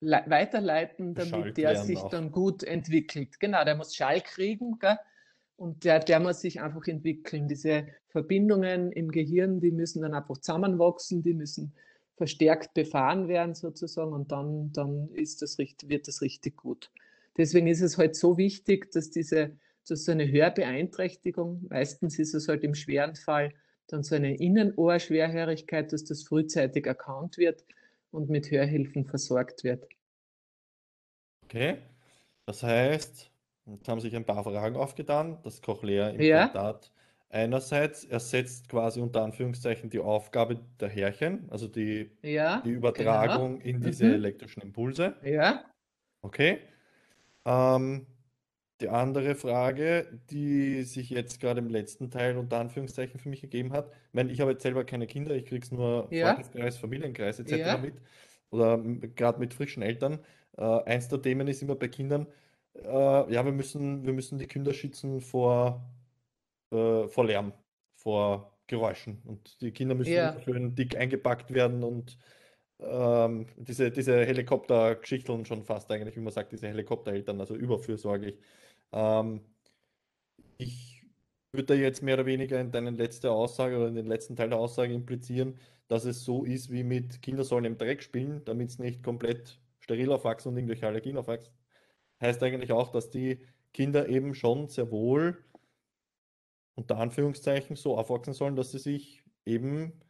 weiterleiten, 0.00 1.14
damit 1.14 1.58
der 1.58 1.76
sich 1.76 1.98
auch. 1.98 2.08
dann 2.08 2.32
gut 2.32 2.62
entwickelt. 2.62 3.38
Genau, 3.40 3.62
der 3.62 3.76
muss 3.76 3.94
Schall 3.94 4.22
kriegen. 4.22 4.78
Gell? 4.78 4.98
Und 5.56 5.84
der, 5.84 6.00
der 6.00 6.18
muss 6.18 6.40
sich 6.40 6.62
einfach 6.62 6.86
entwickeln. 6.86 7.46
Diese 7.46 7.86
Verbindungen 8.08 8.92
im 8.92 9.10
Gehirn, 9.10 9.60
die 9.60 9.70
müssen 9.70 10.00
dann 10.00 10.14
einfach 10.14 10.38
zusammenwachsen, 10.38 11.22
die 11.22 11.34
müssen 11.34 11.74
verstärkt 12.16 12.72
befahren 12.72 13.28
werden 13.28 13.54
sozusagen 13.54 14.14
und 14.14 14.32
dann, 14.32 14.72
dann 14.72 15.10
ist 15.10 15.42
das, 15.42 15.58
wird 15.58 16.08
das 16.08 16.22
richtig 16.22 16.56
gut. 16.56 16.90
Deswegen 17.36 17.66
ist 17.66 17.82
es 17.82 17.98
halt 17.98 18.16
so 18.16 18.38
wichtig, 18.38 18.90
dass 18.92 19.10
diese, 19.10 19.58
dass 19.88 20.04
so 20.04 20.12
eine 20.12 20.30
Hörbeeinträchtigung, 20.30 21.66
meistens 21.68 22.18
ist 22.18 22.34
es 22.34 22.48
halt 22.48 22.64
im 22.64 22.74
schweren 22.74 23.16
Fall 23.16 23.52
dann 23.88 24.02
so 24.02 24.14
eine 24.14 24.36
Innenohrschwerhörigkeit, 24.36 25.92
dass 25.92 26.04
das 26.04 26.22
frühzeitig 26.22 26.86
erkannt 26.86 27.38
wird 27.38 27.64
und 28.10 28.30
mit 28.30 28.50
Hörhilfen 28.50 29.04
versorgt 29.04 29.64
wird. 29.64 29.86
Okay, 31.44 31.78
das 32.46 32.62
heißt, 32.62 33.30
Jetzt 33.66 33.88
haben 33.88 34.00
sich 34.00 34.14
ein 34.16 34.24
paar 34.24 34.42
Fragen 34.42 34.76
aufgetan. 34.76 35.38
Das 35.42 35.62
Cochlea-Implantat 35.62 36.84
ja. 36.86 36.90
einerseits 37.30 38.04
ersetzt 38.04 38.68
quasi 38.68 39.00
unter 39.00 39.22
Anführungszeichen 39.22 39.90
die 39.90 40.00
Aufgabe 40.00 40.60
der 40.80 40.88
Härchen, 40.88 41.48
also 41.50 41.68
die, 41.68 42.10
ja, 42.22 42.62
die 42.64 42.70
Übertragung 42.70 43.60
genau. 43.60 43.64
in 43.64 43.80
diese 43.80 44.06
mhm. 44.06 44.14
elektrischen 44.14 44.62
Impulse. 44.62 45.14
Ja. 45.22 45.64
Okay. 46.22 46.58
Ähm, 47.44 48.06
die 48.80 48.88
andere 48.88 49.34
Frage, 49.34 50.06
die 50.30 50.82
sich 50.82 51.10
jetzt 51.10 51.40
gerade 51.40 51.60
im 51.60 51.68
letzten 51.68 52.10
Teil 52.10 52.36
unter 52.36 52.58
Anführungszeichen 52.58 53.20
für 53.20 53.28
mich 53.28 53.40
gegeben 53.40 53.72
hat, 53.72 53.90
ich 54.08 54.14
meine, 54.14 54.32
ich 54.32 54.40
habe 54.40 54.52
jetzt 54.52 54.62
selber 54.62 54.84
keine 54.84 55.06
Kinder, 55.06 55.34
ich 55.34 55.46
kriege 55.46 55.64
es 55.64 55.70
nur 55.70 56.08
ja. 56.10 56.34
Freundeskreis, 56.34 56.78
Familienkreis 56.78 57.38
etc. 57.40 57.52
Ja. 57.52 57.78
mit 57.78 57.94
oder 58.50 58.78
gerade 59.14 59.38
mit 59.38 59.54
frischen 59.54 59.82
Eltern. 59.82 60.18
Äh, 60.56 60.62
eins 60.64 61.08
der 61.08 61.22
Themen 61.22 61.46
ist 61.48 61.62
immer 61.62 61.76
bei 61.76 61.88
Kindern, 61.88 62.26
äh, 62.74 62.88
ja, 63.32 63.44
wir 63.44 63.52
müssen, 63.52 64.04
wir 64.04 64.12
müssen 64.12 64.38
die 64.38 64.46
Kinder 64.46 64.72
schützen 64.74 65.20
vor, 65.20 65.90
äh, 66.72 67.08
vor 67.08 67.24
Lärm, 67.24 67.52
vor 67.96 68.58
Geräuschen. 68.66 69.22
Und 69.24 69.60
die 69.60 69.72
Kinder 69.72 69.94
müssen 69.94 70.12
Ja. 70.12 70.40
schön 70.42 70.74
dick 70.74 70.96
eingepackt 70.96 71.52
werden 71.52 71.82
und 71.84 72.18
ähm, 72.78 73.46
diese, 73.56 73.90
diese 73.90 74.24
Helikopter-Geschichten 74.24 75.44
schon 75.44 75.64
fast 75.64 75.90
eigentlich, 75.90 76.16
wie 76.16 76.20
man 76.20 76.32
sagt, 76.32 76.52
diese 76.52 76.68
Helikoptereltern, 76.68 77.38
also 77.40 77.54
überfürsorglich. 77.54 78.38
Ähm, 78.92 79.40
ich 80.58 81.06
würde 81.52 81.74
jetzt 81.74 82.02
mehr 82.02 82.14
oder 82.14 82.26
weniger 82.26 82.60
in 82.60 82.70
deine 82.72 82.90
letzte 82.90 83.30
Aussage 83.32 83.76
oder 83.76 83.88
in 83.88 83.94
den 83.94 84.06
letzten 84.06 84.36
Teil 84.36 84.50
der 84.50 84.58
Aussage 84.58 84.94
implizieren, 84.94 85.58
dass 85.88 86.04
es 86.04 86.24
so 86.24 86.44
ist 86.44 86.70
wie 86.70 86.84
mit 86.84 87.22
Kinder 87.22 87.44
sollen 87.44 87.64
im 87.64 87.78
Dreck 87.78 88.02
spielen, 88.02 88.44
damit 88.44 88.70
es 88.70 88.78
nicht 88.78 89.02
komplett 89.02 89.60
steril 89.80 90.12
aufwachsen 90.12 90.50
und 90.50 90.56
irgendwelche 90.56 90.86
Allergien 90.86 91.16
aufwachsen 91.16 91.52
heißt 92.20 92.42
eigentlich 92.42 92.72
auch, 92.72 92.90
dass 92.90 93.10
die 93.10 93.40
Kinder 93.72 94.08
eben 94.08 94.34
schon 94.34 94.68
sehr 94.68 94.90
wohl 94.90 95.44
unter 96.74 96.98
Anführungszeichen 96.98 97.76
so 97.76 97.96
aufwachsen 97.96 98.34
sollen, 98.34 98.56
dass 98.56 98.72
sie 98.72 98.78
sich 98.78 99.24
eben 99.44 100.00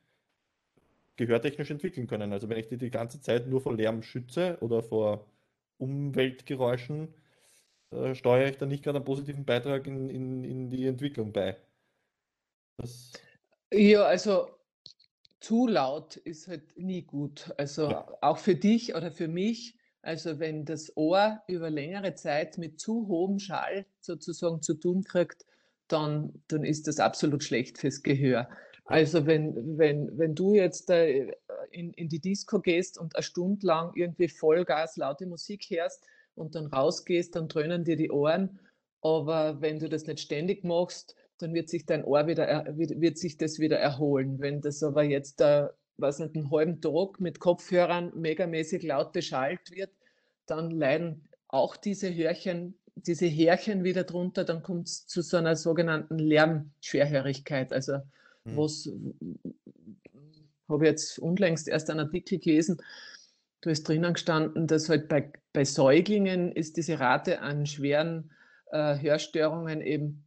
gehörtechnisch 1.17 1.71
entwickeln 1.71 2.07
können. 2.07 2.33
Also 2.33 2.49
wenn 2.49 2.59
ich 2.59 2.69
die 2.69 2.79
die 2.79 2.91
ganze 2.91 3.21
Zeit 3.21 3.47
nur 3.47 3.61
vor 3.61 3.75
Lärm 3.75 4.03
schütze 4.03 4.59
oder 4.61 4.83
vor 4.83 5.27
Umweltgeräuschen, 5.79 7.15
äh, 7.93 8.15
steuere 8.15 8.49
ich 8.49 8.59
dann 8.59 8.69
nicht 8.69 8.85
gerade 8.85 8.99
einen 8.99 9.05
positiven 9.05 9.45
Beitrag 9.45 9.87
in, 9.87 10.09
in, 10.11 10.45
in 10.45 10.71
die 10.71 10.87
Entwicklung 10.87 11.33
bei. 11.33 11.57
Das 12.79 13.13
ja, 13.73 14.05
also 14.05 14.49
zu 15.39 15.67
laut 15.67 16.17
ist 16.17 16.49
halt 16.49 16.77
nie 16.77 17.03
gut. 17.03 17.53
Also 17.57 17.91
ja. 17.91 18.19
auch 18.21 18.39
für 18.39 18.57
dich 18.57 18.95
oder 18.95 19.13
für 19.13 19.29
mich 19.29 19.79
also 20.03 20.39
wenn 20.39 20.65
das 20.65 20.97
Ohr 20.97 21.43
über 21.47 21.71
längere 21.71 22.15
Zeit 22.15 22.57
mit 22.57 22.81
zu 22.81 23.07
hohem 23.09 23.39
Schall 23.39 23.85
sozusagen 24.01 24.63
zu 24.63 24.75
tun 24.75 25.05
kriegt, 25.05 25.45
dann, 25.89 26.43
dann 26.49 26.65
ist 26.65 26.87
das 26.87 27.01
absolut 27.01 27.45
schlecht 27.45 27.79
fürs 27.79 28.03
Gehör. 28.03 28.49
Also 28.85 29.27
wenn, 29.27 29.79
wenn, 29.79 30.17
wenn 30.19 30.35
du 30.35 30.55
jetzt 30.55 30.91
in, 30.91 31.93
in 31.93 32.09
die 32.09 32.21
Disco 32.21 32.61
gehst 32.61 32.99
und 32.99 33.15
eine 33.15 33.23
Stunde 33.23 33.67
lang 33.67 33.93
irgendwie 33.95 34.29
Vollgas 34.29 34.97
laute 34.97 35.27
Musik 35.27 35.67
hörst 35.69 36.05
und 36.41 36.55
dann 36.55 36.67
rausgehst, 36.67 37.37
dann 37.37 37.49
dröhnen 37.49 37.85
dir 37.85 37.97
die 37.97 38.11
Ohren. 38.11 38.59
Aber 39.03 39.61
wenn 39.61 39.79
du 39.79 39.89
das 39.89 40.07
nicht 40.07 40.21
ständig 40.21 40.65
machst, 40.65 41.15
dann 41.39 41.55
wird 41.55 41.69
sich 41.69 41.87
dein 41.87 42.05
Ohr 42.05 42.27
wieder, 42.27 42.67
wird, 42.77 43.01
wird 43.01 43.19
sich 43.19 43.37
das 43.37 43.59
wieder 43.59 43.79
erholen. 43.79 44.41
Wenn 44.41 44.61
das 44.61 44.83
aber 44.83 45.05
jetzt 45.05 45.41
da 45.41 45.71
was 45.97 46.19
nicht, 46.19 46.35
einen 46.35 46.51
halben 46.51 46.81
Tag 46.81 47.21
mit 47.21 47.41
Kopfhörern 47.41 48.13
megamäßig 48.15 48.83
laut 48.83 49.13
beschallt 49.13 49.71
wird, 49.71 49.91
dann 50.47 50.71
leiden 50.71 51.29
auch 51.49 51.77
diese 51.77 52.15
Hörchen, 52.15 52.79
diese 52.95 53.27
Härchen 53.27 53.85
wieder 53.85 54.05
drunter, 54.05 54.45
dann 54.45 54.63
kommt 54.63 54.89
es 54.89 55.07
zu 55.07 55.23
so 55.23 55.37
einer 55.37 55.57
sogenannten 55.57 56.19
Lärmschwerhörigkeit. 56.19 57.73
Also 57.73 57.99
mhm. 58.45 58.57
was 58.57 58.91
habe 60.71 60.87
jetzt 60.87 61.19
unlängst 61.19 61.69
erst 61.69 61.91
einen 61.91 62.01
Artikel 62.01 62.39
gelesen, 62.39 62.81
da 63.61 63.71
ist 63.71 63.89
drinnen 63.89 64.15
gestanden, 64.15 64.67
dass 64.67 64.89
halt 64.89 65.09
bei, 65.09 65.33
bei 65.53 65.65
Säuglingen 65.65 66.53
ist 66.53 66.77
diese 66.77 66.99
Rate 66.99 67.41
an 67.41 67.67
schweren 67.67 68.31
äh, 68.71 68.99
Hörstörungen 68.99 69.81
eben 69.81 70.25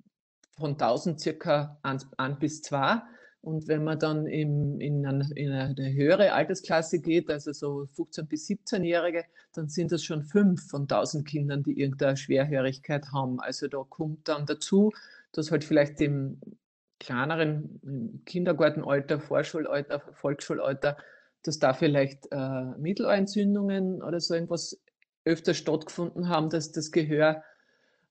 von 0.57 0.71
1000 0.71 1.19
circa 1.19 1.79
an, 1.81 2.03
an 2.17 2.37
bis 2.39 2.61
2 2.61 3.01
und 3.43 3.67
wenn 3.67 3.83
man 3.83 3.99
dann 3.99 4.25
im, 4.25 4.79
in, 4.79 5.05
eine, 5.05 5.29
in, 5.35 5.51
eine, 5.51 5.93
höhere 5.93 6.31
Altersklasse 6.31 6.99
geht, 6.99 7.29
also 7.29 7.51
so 7.51 7.89
15- 7.97 8.23
bis 8.23 8.47
17-Jährige, 8.47 9.25
dann 9.53 9.67
sind 9.67 9.91
das 9.91 10.01
schon 10.01 10.23
fünf 10.23 10.69
von 10.69 10.83
1000 10.83 11.27
Kindern, 11.27 11.61
die 11.61 11.77
irgendeine 11.77 12.15
Schwerhörigkeit 12.15 13.11
haben. 13.11 13.41
Also 13.41 13.67
da 13.67 13.83
kommt 13.83 14.29
dann 14.29 14.45
dazu, 14.45 14.93
dass 15.33 15.51
halt 15.51 15.65
vielleicht 15.65 15.99
im 15.99 16.39
kleineren 17.01 18.21
Kindergartenalter, 18.25 19.19
Vorschulalter, 19.19 19.99
Volksschulalter, 20.13 20.95
dass 21.43 21.59
da 21.59 21.73
vielleicht 21.73 22.27
äh, 22.31 22.63
Mittelohrentzündungen 22.77 24.01
oder 24.01 24.19
so 24.19 24.33
irgendwas 24.33 24.81
öfter 25.25 25.53
stattgefunden 25.53 26.29
haben, 26.29 26.49
dass 26.49 26.71
das 26.71 26.91
Gehör 26.91 27.43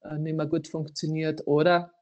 äh, 0.05 0.19
nicht 0.19 0.37
mehr 0.37 0.47
gut 0.47 0.69
funktioniert 0.69 1.47
oder 1.47 1.93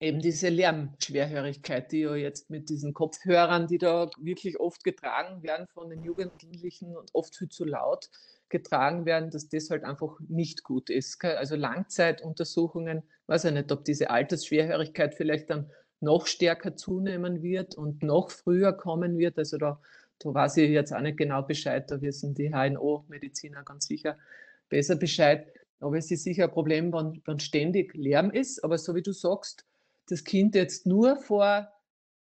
eben 0.00 0.20
diese 0.20 0.48
Lärmschwerhörigkeit, 0.48 1.90
die 1.90 2.00
ja 2.00 2.14
jetzt 2.14 2.50
mit 2.50 2.68
diesen 2.68 2.92
Kopfhörern, 2.92 3.66
die 3.66 3.78
da 3.78 4.10
wirklich 4.18 4.60
oft 4.60 4.84
getragen 4.84 5.42
werden 5.42 5.66
von 5.68 5.88
den 5.88 6.02
Jugendlichen 6.02 6.96
und 6.96 7.10
oft 7.14 7.34
viel 7.36 7.48
zu 7.48 7.64
laut 7.64 8.10
getragen 8.48 9.06
werden, 9.06 9.30
dass 9.30 9.48
das 9.48 9.70
halt 9.70 9.84
einfach 9.84 10.20
nicht 10.28 10.62
gut 10.62 10.90
ist. 10.90 11.24
Also 11.24 11.56
Langzeituntersuchungen, 11.56 13.02
weiß 13.26 13.46
ich 13.46 13.52
nicht, 13.52 13.72
ob 13.72 13.84
diese 13.84 14.10
Altersschwerhörigkeit 14.10 15.14
vielleicht 15.14 15.50
dann 15.50 15.70
noch 16.00 16.26
stärker 16.26 16.76
zunehmen 16.76 17.42
wird 17.42 17.74
und 17.74 18.02
noch 18.02 18.30
früher 18.30 18.72
kommen 18.72 19.18
wird. 19.18 19.38
Also 19.38 19.56
da, 19.56 19.80
da 20.18 20.32
weiß 20.32 20.56
ich 20.58 20.70
jetzt 20.70 20.92
auch 20.92 21.00
nicht 21.00 21.18
genau 21.18 21.42
Bescheid, 21.42 21.90
da 21.90 22.00
wissen 22.00 22.34
die 22.34 22.50
HNO-Mediziner 22.50 23.62
ganz 23.64 23.86
sicher 23.86 24.16
besser 24.68 24.96
Bescheid. 24.96 25.52
Aber 25.80 25.98
es 25.98 26.10
ist 26.10 26.24
sicher 26.24 26.44
ein 26.44 26.50
Problem, 26.50 26.92
wenn, 26.92 27.22
wenn 27.26 27.38
ständig 27.38 27.94
Lärm 27.94 28.30
ist. 28.30 28.64
Aber 28.64 28.78
so 28.78 28.94
wie 28.94 29.02
du 29.02 29.12
sagst, 29.12 29.64
das 30.08 30.24
Kind 30.24 30.54
jetzt 30.54 30.86
nur 30.86 31.16
vor, 31.16 31.68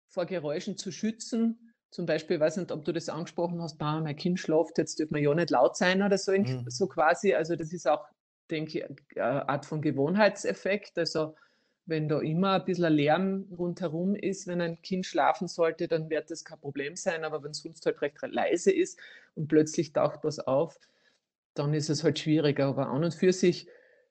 vor 0.09 0.25
Geräuschen 0.25 0.77
zu 0.77 0.91
schützen. 0.91 1.73
Zum 1.91 2.05
Beispiel, 2.05 2.35
ich 2.35 2.41
weiß 2.41 2.57
nicht, 2.57 2.71
ob 2.71 2.83
du 2.83 2.91
das 2.91 3.07
angesprochen 3.07 3.61
hast, 3.61 3.79
mein 3.79 4.15
Kind 4.17 4.39
schlaft, 4.39 4.77
jetzt 4.77 4.99
dürfen 4.99 5.15
wir 5.15 5.21
ja 5.21 5.33
nicht 5.33 5.49
laut 5.49 5.77
sein 5.77 6.01
oder 6.01 6.17
so, 6.17 6.33
mhm. 6.33 6.65
so 6.67 6.87
quasi. 6.87 7.33
Also 7.33 7.55
das 7.55 7.71
ist 7.71 7.87
auch, 7.87 8.05
denke 8.51 8.79
ich, 8.79 9.19
eine 9.19 9.47
Art 9.47 9.65
von 9.65 9.81
Gewohnheitseffekt. 9.81 10.97
Also 10.97 11.35
wenn 11.85 12.09
da 12.09 12.19
immer 12.19 12.53
ein 12.53 12.65
bisschen 12.65 12.93
Lärm 12.93 13.45
rundherum 13.57 14.15
ist, 14.15 14.47
wenn 14.47 14.61
ein 14.61 14.81
Kind 14.81 15.05
schlafen 15.05 15.47
sollte, 15.47 15.87
dann 15.87 16.09
wird 16.09 16.31
das 16.31 16.43
kein 16.43 16.59
Problem 16.59 16.95
sein. 16.95 17.23
Aber 17.23 17.43
wenn 17.43 17.51
es 17.51 17.59
sonst 17.59 17.85
halt 17.85 18.01
recht 18.01 18.17
leise 18.23 18.71
ist 18.71 18.99
und 19.35 19.47
plötzlich 19.47 19.93
taucht 19.93 20.23
was 20.23 20.39
auf, 20.39 20.79
dann 21.53 21.73
ist 21.73 21.89
es 21.89 22.03
halt 22.03 22.19
schwieriger. 22.19 22.65
Aber 22.67 22.87
an 22.87 23.03
und 23.03 23.13
für 23.13 23.31
sich 23.31 23.67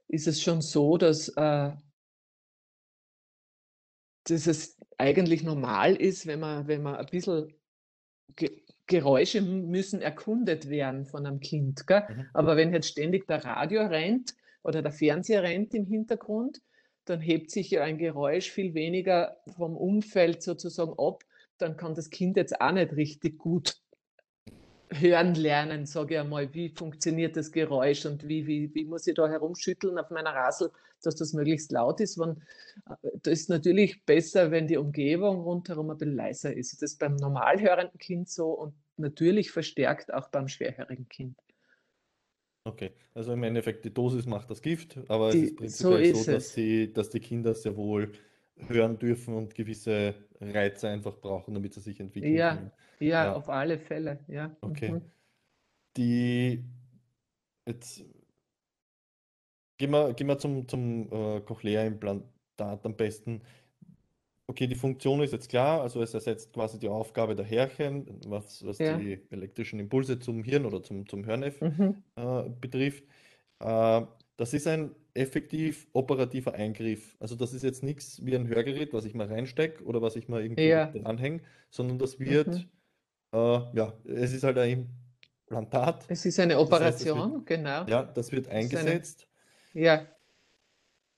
ist 0.09 0.29
es 0.29 0.41
schon 0.41 0.63
so, 0.63 0.97
dass, 0.99 1.29
äh, 1.31 1.73
dass 4.25 4.47
es 4.47 4.79
eigentlich 4.99 5.43
normal 5.43 5.97
ist, 5.97 6.27
wenn 6.27 6.41
man, 6.41 6.69
wenn 6.69 6.83
man 6.83 6.97
ein 6.97 7.07
bisschen 7.07 7.53
Ge 8.37 8.63
Geräusche 8.87 9.41
müssen 9.41 10.03
erkundet 10.03 10.69
werden 10.69 11.07
von 11.07 11.25
einem 11.25 11.41
Kind. 11.41 11.87
Mhm. 11.89 12.27
Aber 12.35 12.59
wenn 12.59 12.75
jetzt 12.75 12.89
ständig 12.89 13.27
der 13.27 13.43
Radio 13.43 13.87
rennt 13.87 14.35
oder 14.63 14.83
der 14.83 14.93
Fernseher 14.93 15.43
rennt 15.43 15.73
im 15.73 15.87
Hintergrund, 15.87 16.61
dann 17.05 17.21
hebt 17.21 17.51
sich 17.51 17.71
ja 17.71 17.83
ein 17.83 17.99
Geräusch 17.99 18.51
viel 18.51 18.75
weniger 18.75 19.37
vom 19.57 19.77
Umfeld 19.77 20.43
sozusagen 20.43 20.95
ab. 20.99 21.23
Dann 21.59 21.77
kann 21.77 21.95
das 21.95 22.11
Kind 22.11 22.37
jetzt 22.37 22.61
auch 22.61 22.73
nicht 22.73 22.93
richtig 22.97 23.39
gut 23.39 23.77
hören 24.91 25.35
lernen, 25.35 25.87
sage 25.87 26.15
ich 26.15 26.21
einmal, 26.21 26.53
wie 26.55 26.69
funktioniert 26.69 27.37
das 27.37 27.53
Geräusch 27.53 28.07
und 28.07 28.29
wie, 28.29 28.47
wie, 28.47 28.75
wie 28.75 28.85
muss 28.85 29.07
ich 29.07 29.15
da 29.15 29.29
herumschütteln 29.29 29.99
auf 29.99 30.11
meiner 30.11 30.35
Rasel, 30.35 30.71
dass 31.03 31.17
das 31.17 31.33
möglichst 31.33 31.73
laut 31.73 32.01
ist. 32.01 32.19
Wenn, 32.19 32.43
äh, 32.89 33.11
das 33.23 33.41
ist 33.41 33.51
natürlich 33.51 34.05
besser, 34.05 34.51
wenn 34.51 34.67
die 34.67 34.77
Umgebung 34.77 35.41
rundherum 35.41 35.91
ein 35.91 35.99
bisschen 35.99 36.15
leiser 36.15 36.55
ist. 36.55 36.75
Das 36.75 36.93
ist 36.93 36.99
beim 36.99 37.17
normalhörenden 37.17 37.99
Kind 37.99 38.29
so 38.29 38.51
und 38.51 38.75
natürlich 38.97 39.51
verstärkt 39.51 40.13
auch 40.13 40.29
beim 40.29 40.49
schwerhörigen 40.49 41.09
Kind. 41.09 41.37
Okay, 42.67 42.93
also 43.13 43.33
im 43.33 43.43
Endeffekt 43.43 43.85
die 43.85 43.93
Dosis 43.93 44.25
macht 44.25 44.51
das 44.51 44.63
Gift, 44.63 44.99
aber 45.09 45.31
die, 45.31 45.45
es 45.45 45.51
ist 45.51 45.57
prinzipiell 45.57 46.15
so, 46.15 46.23
so 46.23 46.33
dass, 46.33 46.55
die, 46.55 46.93
dass 46.93 47.11
die 47.11 47.21
Kinder 47.21 47.55
sehr 47.55 47.77
wohl 47.77 48.13
hören 48.57 48.99
dürfen 48.99 49.35
und 49.35 49.55
gewisse 49.55 50.15
Reize 50.41 50.89
einfach 50.89 51.19
brauchen, 51.21 51.53
damit 51.53 51.75
sie 51.75 51.81
sich 51.81 52.01
entwickeln 52.01 52.35
ja, 52.35 52.57
können. 52.57 52.73
Ja, 53.01 53.25
ja, 53.25 53.35
auf 53.35 53.51
alle 53.51 53.79
Fälle, 53.79 54.21
ja. 54.29 54.57
Okay. 54.63 54.93
Mhm. 54.93 55.03
Die 55.97 56.65
jetzt 57.67 58.03
gehen 59.77 59.91
wir, 59.91 60.15
gehen 60.15 60.27
wir 60.27 60.39
zum, 60.39 60.67
zum 60.67 61.13
äh, 61.13 61.41
Cochlea-Implantat 61.41 62.87
am 62.87 62.97
besten. 62.97 63.43
Okay, 64.47 64.67
die 64.67 64.75
Funktion 64.75 65.23
ist 65.23 65.33
jetzt 65.33 65.49
klar, 65.49 65.81
also 65.81 66.03
es 66.03 66.13
ersetzt 66.13 66.53
quasi 66.53 66.79
die 66.79 66.89
Aufgabe 66.89 67.35
der 67.35 67.47
Härchen, 67.47 68.21
was, 68.27 68.65
was 68.67 68.79
ja. 68.79 68.99
die 68.99 69.21
elektrischen 69.31 69.81
Impulse 69.81 70.19
zum 70.19 70.45
Hirn 70.45 70.67
oder 70.67 70.83
zum, 70.83 71.09
zum 71.09 71.25
Hörneff 71.25 71.61
mhm. 71.63 72.03
äh, 72.17 72.51
betrifft. 72.61 73.05
Äh, 73.61 74.03
das 74.37 74.53
ist 74.53 74.67
ein 74.67 74.95
effektiv 75.15 75.87
operativer 75.93 76.55
Eingriff. 76.55 77.17
Also 77.21 77.37
das 77.37 77.55
ist 77.55 77.63
jetzt 77.63 77.83
nichts 77.83 78.25
wie 78.25 78.35
ein 78.35 78.47
Hörgerät, 78.49 78.93
was 78.93 79.07
ich 79.07 79.15
mal 79.15 79.29
reinstecke 79.29 79.83
oder 79.85 80.03
was 80.03 80.17
ich 80.17 80.29
mal 80.29 80.43
irgendwie 80.43 80.69
ja. 80.69 80.93
anhänge, 81.05 81.41
sondern 81.71 81.99
das 81.99 82.19
wird, 82.21 82.49
mhm. 82.49 82.65
äh, 83.33 83.77
ja, 83.77 83.95
es 84.05 84.35
ist 84.35 84.45
halt 84.45 84.59
ein 84.59 84.91
Implantat. 85.47 86.05
Es 86.09 86.27
ist 86.27 86.39
eine 86.39 86.59
Operation, 86.59 87.17
das 87.17 87.25
heißt, 87.25 87.35
wird, 87.35 87.47
genau. 87.47 87.85
Ja, 87.87 88.03
das 88.03 88.31
wird 88.33 88.49
eingesetzt. 88.49 89.27
Eine, 89.75 89.85
ja. 89.85 90.07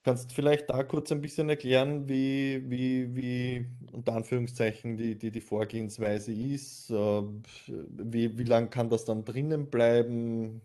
Kannst 0.06 0.32
vielleicht 0.32 0.70
da 0.70 0.84
kurz 0.84 1.10
ein 1.10 1.20
bisschen 1.20 1.48
erklären, 1.48 2.08
wie, 2.08 2.62
wie, 2.70 3.16
wie 3.16 3.66
unter 3.90 4.12
Anführungszeichen 4.12 4.96
die, 4.96 5.18
die, 5.18 5.32
die 5.32 5.40
Vorgehensweise 5.40 6.32
ist? 6.32 6.90
Äh, 6.90 7.22
wie, 7.66 8.38
wie 8.38 8.44
lange 8.44 8.68
kann 8.68 8.88
das 8.88 9.04
dann 9.04 9.24
drinnen 9.24 9.68
bleiben? 9.68 10.62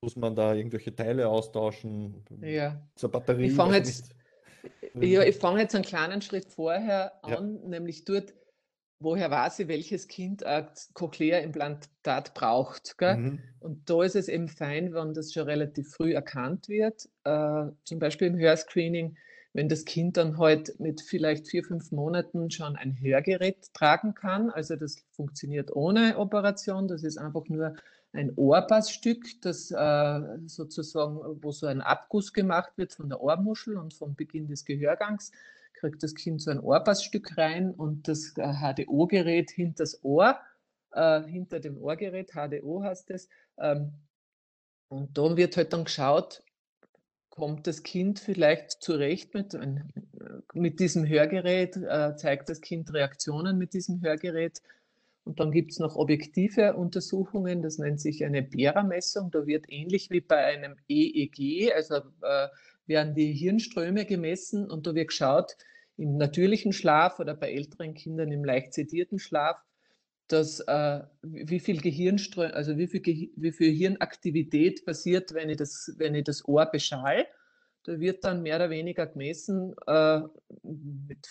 Muss 0.00 0.14
man 0.14 0.36
da 0.36 0.54
irgendwelche 0.54 0.94
Teile 0.94 1.26
austauschen? 1.26 2.22
Ja. 2.40 2.80
Zur 2.94 3.10
Batterie? 3.10 3.46
Ich 3.46 3.54
fange 3.54 3.78
jetzt, 3.78 4.14
ja, 4.94 5.24
ich 5.24 5.38
fange 5.38 5.62
jetzt 5.62 5.74
einen 5.74 5.84
kleinen 5.84 6.22
Schritt 6.22 6.46
vorher 6.46 7.24
an, 7.24 7.58
ja. 7.64 7.68
nämlich 7.68 8.04
dort, 8.04 8.32
woher 9.02 9.30
weiß 9.30 9.60
ich, 9.60 9.68
welches 9.68 10.08
Kind 10.08 10.44
ein 10.44 10.68
Cochlea-Implantat 10.94 12.34
braucht. 12.34 12.96
Mhm. 13.00 13.40
Und 13.60 13.88
da 13.88 14.02
ist 14.02 14.16
es 14.16 14.28
eben 14.28 14.48
fein, 14.48 14.94
wenn 14.94 15.14
das 15.14 15.32
schon 15.32 15.44
relativ 15.44 15.90
früh 15.90 16.14
erkannt 16.14 16.68
wird, 16.68 17.08
äh, 17.24 17.66
zum 17.84 17.98
Beispiel 17.98 18.28
im 18.28 18.38
Hörscreening, 18.38 19.16
wenn 19.52 19.68
das 19.68 19.84
Kind 19.84 20.16
dann 20.16 20.38
halt 20.38 20.78
mit 20.80 21.02
vielleicht 21.02 21.48
vier, 21.48 21.62
fünf 21.62 21.92
Monaten 21.92 22.50
schon 22.50 22.76
ein 22.76 22.98
Hörgerät 23.00 23.72
tragen 23.74 24.14
kann. 24.14 24.50
Also 24.50 24.76
das 24.76 25.04
funktioniert 25.10 25.74
ohne 25.74 26.16
Operation, 26.18 26.88
das 26.88 27.02
ist 27.02 27.18
einfach 27.18 27.48
nur 27.48 27.74
ein 28.14 28.32
Ohrpassstück, 28.34 29.40
das 29.42 29.70
äh, 29.70 30.20
sozusagen, 30.46 31.18
wo 31.42 31.50
so 31.50 31.66
ein 31.66 31.80
Abguss 31.80 32.32
gemacht 32.32 32.72
wird 32.76 32.92
von 32.92 33.08
der 33.08 33.20
Ohrmuschel 33.20 33.76
und 33.76 33.94
vom 33.94 34.14
Beginn 34.14 34.48
des 34.48 34.64
Gehörgangs 34.64 35.32
kriegt 35.82 36.02
das 36.02 36.14
Kind 36.14 36.40
so 36.40 36.50
ein 36.50 36.60
Ohrpassstück 36.60 37.36
rein 37.36 37.72
und 37.72 38.06
das 38.06 38.34
HDO-Gerät 38.34 39.50
hinter 39.50 39.82
das 39.82 40.02
Ohr, 40.04 40.38
äh, 40.92 41.22
hinter 41.24 41.58
dem 41.58 41.76
Ohrgerät, 41.76 42.30
HDO 42.34 42.84
heißt 42.84 43.10
es. 43.10 43.28
Ähm, 43.58 43.92
und 44.88 45.18
dann 45.18 45.36
wird 45.36 45.56
halt 45.56 45.72
dann 45.72 45.84
geschaut, 45.84 46.44
kommt 47.30 47.66
das 47.66 47.82
Kind 47.82 48.20
vielleicht 48.20 48.82
zurecht 48.82 49.34
mit, 49.34 49.58
mit 50.52 50.78
diesem 50.78 51.08
Hörgerät, 51.08 51.76
äh, 51.76 52.14
zeigt 52.14 52.48
das 52.48 52.60
Kind 52.60 52.92
Reaktionen 52.92 53.58
mit 53.58 53.74
diesem 53.74 54.02
Hörgerät. 54.02 54.62
Und 55.24 55.40
dann 55.40 55.50
gibt 55.50 55.72
es 55.72 55.78
noch 55.78 55.96
objektive 55.96 56.74
Untersuchungen, 56.74 57.62
das 57.62 57.78
nennt 57.78 58.00
sich 58.00 58.24
eine 58.24 58.42
Bera-Messung. 58.42 59.30
Da 59.30 59.46
wird 59.46 59.64
ähnlich 59.68 60.10
wie 60.10 60.20
bei 60.20 60.44
einem 60.44 60.76
EEG, 60.88 61.72
also 61.74 61.96
äh, 62.22 62.48
werden 62.86 63.14
die 63.14 63.32
Hirnströme 63.32 64.04
gemessen 64.06 64.70
und 64.70 64.86
da 64.86 64.94
wird 64.94 65.08
geschaut, 65.08 65.56
im 65.96 66.16
natürlichen 66.16 66.72
Schlaf 66.72 67.20
oder 67.20 67.34
bei 67.34 67.52
älteren 67.52 67.94
Kindern 67.94 68.32
im 68.32 68.44
leicht 68.44 68.74
sedierten 68.74 69.18
Schlaf, 69.18 69.56
dass, 70.28 70.60
äh, 70.60 71.00
wie 71.22 71.60
viel 71.60 71.80
Gehirnströme, 71.80 72.54
also 72.54 72.78
wie 72.78 72.86
viel, 72.86 73.30
wie 73.36 73.52
viel 73.52 73.72
Hirnaktivität 73.72 74.84
passiert, 74.84 75.34
wenn 75.34 75.50
ich 75.50 75.58
das, 75.58 75.94
wenn 75.98 76.14
ich 76.14 76.24
das 76.24 76.46
Ohr 76.46 76.66
beschall. 76.66 77.26
Da 77.84 78.00
wird 78.00 78.24
dann 78.24 78.42
mehr 78.42 78.56
oder 78.56 78.70
weniger 78.70 79.06
gemessen 79.06 79.74
äh, 79.86 80.20
mit 80.62 81.28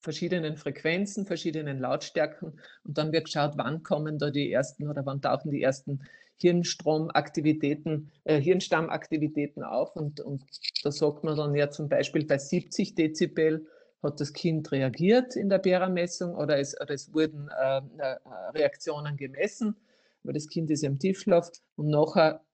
verschiedenen 0.00 0.56
Frequenzen, 0.56 1.26
verschiedenen 1.26 1.78
Lautstärken 1.78 2.60
und 2.84 2.98
dann 2.98 3.12
wird 3.12 3.26
geschaut, 3.26 3.52
wann 3.56 3.82
kommen 3.82 4.18
da 4.18 4.30
die 4.30 4.50
ersten 4.50 4.88
oder 4.88 5.04
wann 5.04 5.20
tauchen 5.20 5.50
die 5.50 5.62
ersten 5.62 6.00
Hirnstromaktivitäten, 6.40 8.10
äh, 8.24 8.40
Hirnstammaktivitäten 8.40 9.62
auf. 9.62 9.96
Und, 9.96 10.20
und 10.20 10.44
da 10.82 10.92
sagt 10.92 11.24
man 11.24 11.36
dann 11.36 11.54
ja 11.54 11.70
zum 11.70 11.88
Beispiel 11.88 12.24
bei 12.24 12.38
70 12.38 12.94
Dezibel 12.94 13.66
hat 14.02 14.20
das 14.20 14.32
Kind 14.32 14.70
reagiert 14.70 15.34
in 15.34 15.48
der 15.48 15.58
Bera-Messung 15.58 16.36
oder 16.36 16.58
es, 16.58 16.80
oder 16.80 16.94
es 16.94 17.12
wurden 17.12 17.48
äh, 17.48 17.78
äh, 17.98 18.16
Reaktionen 18.54 19.16
gemessen, 19.16 19.76
weil 20.22 20.34
das 20.34 20.48
Kind 20.48 20.70
ist 20.70 20.84
im 20.84 20.98
Tiefschlaf 20.98 21.50
und 21.76 21.88
nachher 21.88 22.44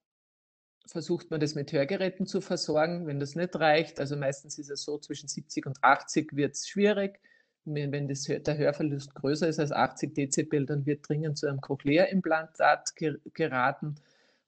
versucht 0.87 1.31
man 1.31 1.39
das 1.39 1.55
mit 1.55 1.71
Hörgeräten 1.71 2.25
zu 2.25 2.41
versorgen, 2.41 3.07
wenn 3.07 3.19
das 3.19 3.35
nicht 3.35 3.55
reicht. 3.55 3.99
Also 3.99 4.15
meistens 4.15 4.57
ist 4.57 4.69
es 4.69 4.83
so, 4.83 4.97
zwischen 4.97 5.27
70 5.27 5.65
und 5.65 5.83
80 5.83 6.35
wird 6.35 6.53
es 6.53 6.67
schwierig 6.67 7.19
wenn 7.65 8.07
das, 8.07 8.23
der 8.23 8.57
Hörverlust 8.57 9.15
größer 9.15 9.47
ist 9.47 9.59
als 9.59 9.71
80 9.71 10.13
Dezibel, 10.13 10.65
dann 10.65 10.85
wird 10.85 11.07
dringend 11.07 11.37
zu 11.37 11.47
einem 11.47 11.61
Cochlea-Implantat 11.61 12.93
geraten. 13.33 13.95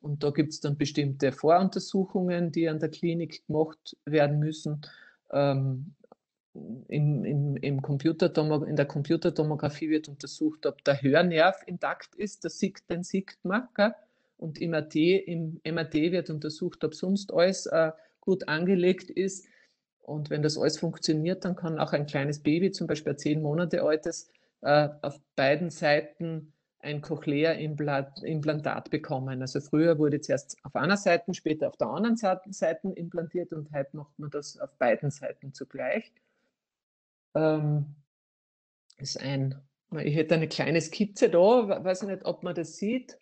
Und 0.02 0.24
da 0.24 0.30
gibt 0.30 0.54
es 0.54 0.62
dann 0.62 0.78
bestimmte 0.78 1.32
Voruntersuchungen, 1.32 2.52
die 2.52 2.70
an 2.70 2.80
der 2.80 2.90
Klinik 2.90 3.46
gemacht 3.48 3.98
werden 4.06 4.40
müssen. 4.40 4.82
Ähm, 5.32 5.94
im, 6.88 7.26
im, 7.26 7.58
im 7.58 7.82
in 7.82 8.76
der 8.76 8.86
Computertomographie 8.86 9.90
wird 9.90 10.08
untersucht, 10.08 10.66
ob 10.66 10.84
der 10.84 11.02
Hörnerv 11.02 11.62
intakt 11.66 12.16
ist, 12.16 12.46
das 12.46 12.60
sieht, 12.60 12.90
den 12.90 13.04
sieht 13.04 13.38
man. 13.44 13.68
Gell? 13.76 13.94
Und 14.38 14.60
im 14.60 14.72
MRT, 14.72 14.96
im 14.96 15.60
MRT 15.64 15.94
wird 15.94 16.30
untersucht, 16.30 16.84
ob 16.84 16.94
sonst 16.94 17.34
alles 17.34 17.66
äh, 17.66 17.92
gut 18.22 18.48
angelegt 18.48 19.10
ist. 19.10 19.46
Und 20.08 20.30
wenn 20.30 20.42
das 20.42 20.58
alles 20.58 20.80
funktioniert, 20.80 21.44
dann 21.44 21.58
kann 21.58 21.80
auch 21.80 21.92
ein 21.92 22.06
kleines 22.06 22.40
Baby, 22.42 22.72
zum 22.72 22.88
Beispiel 22.88 23.12
ein 23.12 23.18
zehn 23.18 23.42
Monate 23.42 23.84
altes, 23.84 24.32
äh, 24.62 24.88
auf 25.02 25.20
beiden 25.36 25.70
Seiten 25.70 26.54
ein 26.80 27.02
Cochlea-Implantat 27.02 28.90
bekommen. 28.90 29.42
Also 29.42 29.60
früher 29.60 30.00
wurde 30.00 30.22
zuerst 30.22 30.56
auf 30.64 30.78
einer 30.78 30.96
Seite, 30.96 31.34
später 31.34 31.68
auf 31.68 31.76
der 31.76 31.88
anderen 31.88 32.16
Seite 32.16 32.90
implantiert 32.96 33.52
und 33.52 33.70
heute 33.74 33.98
macht 33.98 34.18
man 34.18 34.30
das 34.30 34.58
auf 34.58 34.74
beiden 34.78 35.12
Seiten 35.12 35.54
zugleich. 35.54 36.14
Ähm, 37.36 37.94
ist 39.00 39.20
ein, 39.20 39.62
ich 40.00 40.16
hätte 40.16 40.36
eine 40.36 40.48
kleine 40.48 40.80
Skizze 40.80 41.30
da, 41.30 41.84
weiß 41.84 42.04
ich 42.04 42.08
nicht, 42.08 42.26
ob 42.26 42.44
man 42.44 42.56
das 42.56 42.78
sieht. 42.78 43.18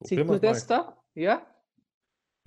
Sieht 0.00 0.24
man 0.24 0.40
das 0.40 0.66
mal. 0.66 0.76
da? 0.76 1.02
Ja? 1.14 1.46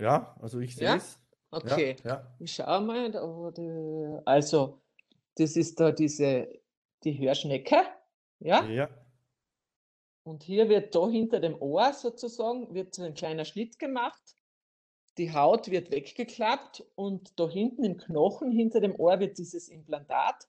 Ja, 0.00 0.34
also 0.40 0.58
ich 0.58 0.74
sehe 0.74 0.96
es. 0.96 1.20
Okay, 1.56 1.96
Ja, 2.04 2.10
ja. 2.10 2.36
ich 2.38 2.54
schaue 2.54 2.80
mal. 2.80 3.10
Da 3.10 4.22
Also, 4.24 4.82
das 5.36 5.56
ist 5.56 5.78
da 5.80 5.92
diese, 5.92 6.48
die 7.04 7.18
Hörschnecke. 7.18 7.76
Ja? 8.40 8.64
Ja. 8.66 8.88
Und 10.26 10.42
hier 10.42 10.68
wird 10.68 10.94
da 10.94 11.08
hinter 11.08 11.40
dem 11.40 11.60
Ohr 11.60 11.92
sozusagen 11.92 12.72
wird 12.74 12.94
so 12.94 13.02
ein 13.02 13.14
kleiner 13.14 13.44
Schnitt 13.44 13.78
gemacht. 13.78 14.22
die 15.18 15.32
Haut 15.32 15.70
wird 15.70 15.90
weggeklappt 15.92 16.84
und 16.96 17.38
da 17.38 17.48
hinten 17.48 17.84
im 17.84 17.96
Knochen, 17.98 18.50
hinter 18.50 18.80
dem 18.80 18.94
Ohr, 18.98 19.20
wird 19.20 19.38
dieses 19.38 19.68
Implantat 19.68 20.48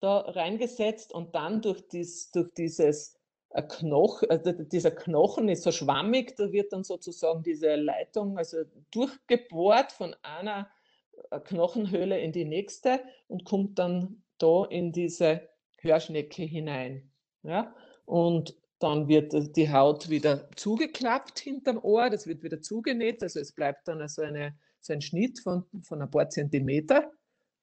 da 0.00 0.20
reingesetzt 0.20 1.12
und 1.12 1.34
dann 1.34 1.60
durch, 1.62 1.86
dies, 1.88 2.30
durch 2.30 2.52
dieses 2.54 3.20
Knochen, 3.60 4.30
also 4.30 4.52
dieser 4.52 4.90
Knochen 4.90 5.48
ist 5.48 5.62
so 5.62 5.72
schwammig, 5.72 6.36
da 6.36 6.50
wird 6.52 6.72
dann 6.72 6.84
sozusagen 6.84 7.42
diese 7.42 7.74
Leitung 7.74 8.38
also 8.38 8.58
durchgebohrt 8.90 9.92
von 9.92 10.16
einer 10.22 10.70
äh, 11.30 11.38
Knochenhöhle 11.40 12.18
in 12.18 12.32
die 12.32 12.46
nächste 12.46 13.00
und 13.28 13.44
kommt 13.44 13.78
dann 13.78 14.22
da 14.38 14.64
in 14.64 14.92
diese 14.92 15.48
Hörschnecke 15.78 16.42
hinein. 16.42 17.10
Ja? 17.42 17.74
Und 18.06 18.56
dann 18.78 19.06
wird 19.06 19.56
die 19.56 19.70
Haut 19.70 20.08
wieder 20.08 20.48
zugeklappt 20.56 21.38
hinterm 21.38 21.78
Ohr, 21.78 22.08
das 22.08 22.26
wird 22.26 22.42
wieder 22.42 22.60
zugenäht, 22.62 23.22
also 23.22 23.38
es 23.38 23.52
bleibt 23.52 23.86
dann 23.86 24.00
also 24.00 24.22
eine, 24.22 24.56
so 24.80 24.94
ein 24.94 25.02
Schnitt 25.02 25.38
von, 25.40 25.64
von 25.82 26.00
ein 26.00 26.10
paar 26.10 26.28
Zentimeter. 26.30 27.12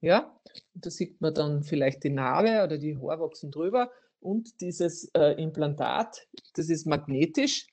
Ja, 0.02 0.40
da 0.76 0.90
sieht 0.90 1.20
man 1.20 1.34
dann 1.34 1.64
vielleicht 1.64 2.06
die 2.06 2.10
Narbe 2.10 2.64
oder 2.64 2.78
die 2.78 2.96
Haarwachsen 2.96 3.52
drüber 3.52 3.92
und 4.20 4.62
dieses 4.62 5.10
äh, 5.16 5.42
Implantat, 5.42 6.28
das 6.56 6.70
ist 6.70 6.86
magnetisch 6.86 7.68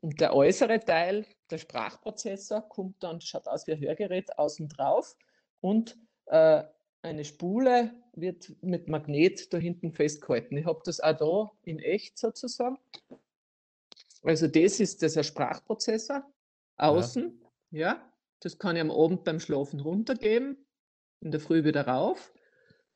und 0.00 0.20
der 0.20 0.34
äußere 0.34 0.80
Teil, 0.80 1.26
der 1.50 1.58
Sprachprozessor, 1.58 2.62
kommt 2.68 3.02
dann, 3.02 3.20
schaut 3.20 3.46
aus 3.46 3.66
wie 3.66 3.72
ein 3.72 3.80
Hörgerät 3.80 4.38
außen 4.38 4.68
drauf 4.68 5.16
und 5.60 5.98
äh, 6.26 6.62
eine 7.02 7.24
Spule 7.24 7.94
wird 8.14 8.52
mit 8.62 8.88
Magnet 8.88 9.52
da 9.52 9.58
hinten 9.58 9.92
festgehalten. 9.92 10.56
Ich 10.56 10.66
habe 10.66 10.80
das 10.84 11.00
auch 11.00 11.16
da 11.16 11.50
in 11.64 11.78
echt 11.78 12.18
sozusagen. 12.18 12.78
Also 14.22 14.46
das 14.48 14.80
ist 14.80 15.00
dieser 15.00 15.22
Sprachprozessor 15.22 16.22
außen. 16.76 17.40
Ja. 17.70 17.80
ja. 17.80 18.12
das 18.40 18.58
kann 18.58 18.76
ich 18.76 18.82
am 18.82 18.90
Abend 18.90 19.24
beim 19.24 19.40
Schlafen 19.40 19.80
runtergeben, 19.80 20.66
in 21.20 21.30
der 21.30 21.40
Früh 21.40 21.64
wieder 21.64 21.86
rauf. 21.86 22.32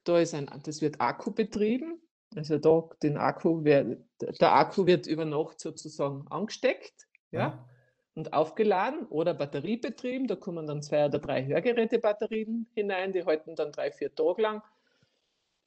Da 0.04 0.18
ist 0.18 0.34
ein, 0.34 0.50
das 0.64 0.82
wird 0.82 1.00
Akku 1.00 1.30
betrieben. 1.30 2.00
Also 2.34 2.58
da 2.58 2.88
den 3.02 3.16
Akku 3.16 3.64
wird, 3.64 4.02
der 4.20 4.52
Akku 4.54 4.86
wird 4.86 5.06
über 5.06 5.24
Nacht 5.24 5.60
sozusagen 5.60 6.26
angesteckt. 6.28 7.06
Ja. 7.30 7.40
ja 7.40 7.68
und 8.14 8.32
aufgeladen 8.32 9.06
oder 9.06 9.34
batteriebetrieben. 9.34 10.28
Da 10.28 10.36
kommen 10.36 10.66
dann 10.66 10.82
zwei 10.82 11.06
oder 11.06 11.18
drei 11.18 11.44
Hörgerätebatterien 11.46 12.68
hinein, 12.74 13.12
die 13.12 13.24
halten 13.24 13.56
dann 13.56 13.72
drei, 13.72 13.90
vier 13.90 14.14
Tage 14.14 14.42
lang. 14.42 14.62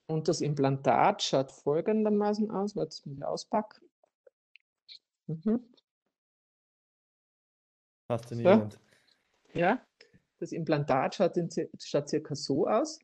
Und 0.08 0.30
das 0.30 0.40
Implantat 0.40 1.22
schaut 1.22 1.52
folgendermaßen 1.52 2.50
aus. 2.50 2.76
Warte, 2.76 2.98
ich 3.06 3.24
auspacken. 3.24 3.86
Mhm. 5.28 5.74
Faszinierend. 8.10 8.80
So. 9.54 9.60
Ja, 9.60 9.86
das 10.40 10.54
Implantat 10.54 11.16
schaut, 11.16 11.36
in, 11.36 11.50
schaut 11.78 12.08
circa 12.08 12.36
so 12.36 12.68
aus. 12.68 13.00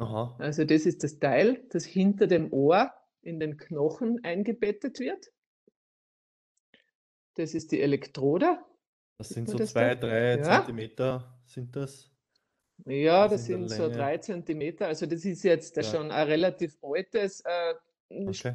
Aha. 0.00 0.34
Also 0.38 0.64
das 0.64 0.86
ist 0.86 1.04
das 1.04 1.18
Teil, 1.18 1.62
das 1.68 1.84
hinter 1.84 2.26
dem 2.26 2.52
Ohr 2.52 2.90
in 3.20 3.38
den 3.38 3.58
Knochen 3.58 4.24
eingebettet 4.24 4.98
wird. 4.98 5.30
Das 7.34 7.52
ist 7.52 7.70
die 7.70 7.82
Elektrode. 7.82 8.58
Das 9.18 9.28
sind 9.28 9.48
so 9.50 9.58
zwei, 9.58 9.94
da? 9.94 10.06
drei 10.06 10.36
ja. 10.38 10.42
Zentimeter 10.42 11.38
sind 11.44 11.76
das. 11.76 12.10
Ja, 12.86 13.24
das, 13.24 13.32
das 13.32 13.44
sind 13.44 13.68
so 13.68 13.90
drei 13.90 14.16
Zentimeter. 14.16 14.86
Also 14.86 15.04
das 15.04 15.26
ist 15.26 15.42
jetzt 15.42 15.76
ja. 15.76 15.82
schon 15.82 16.10
ein 16.10 16.26
relativ 16.26 16.78
altes 16.80 17.42
äh, 17.44 17.74
okay. 18.08 18.54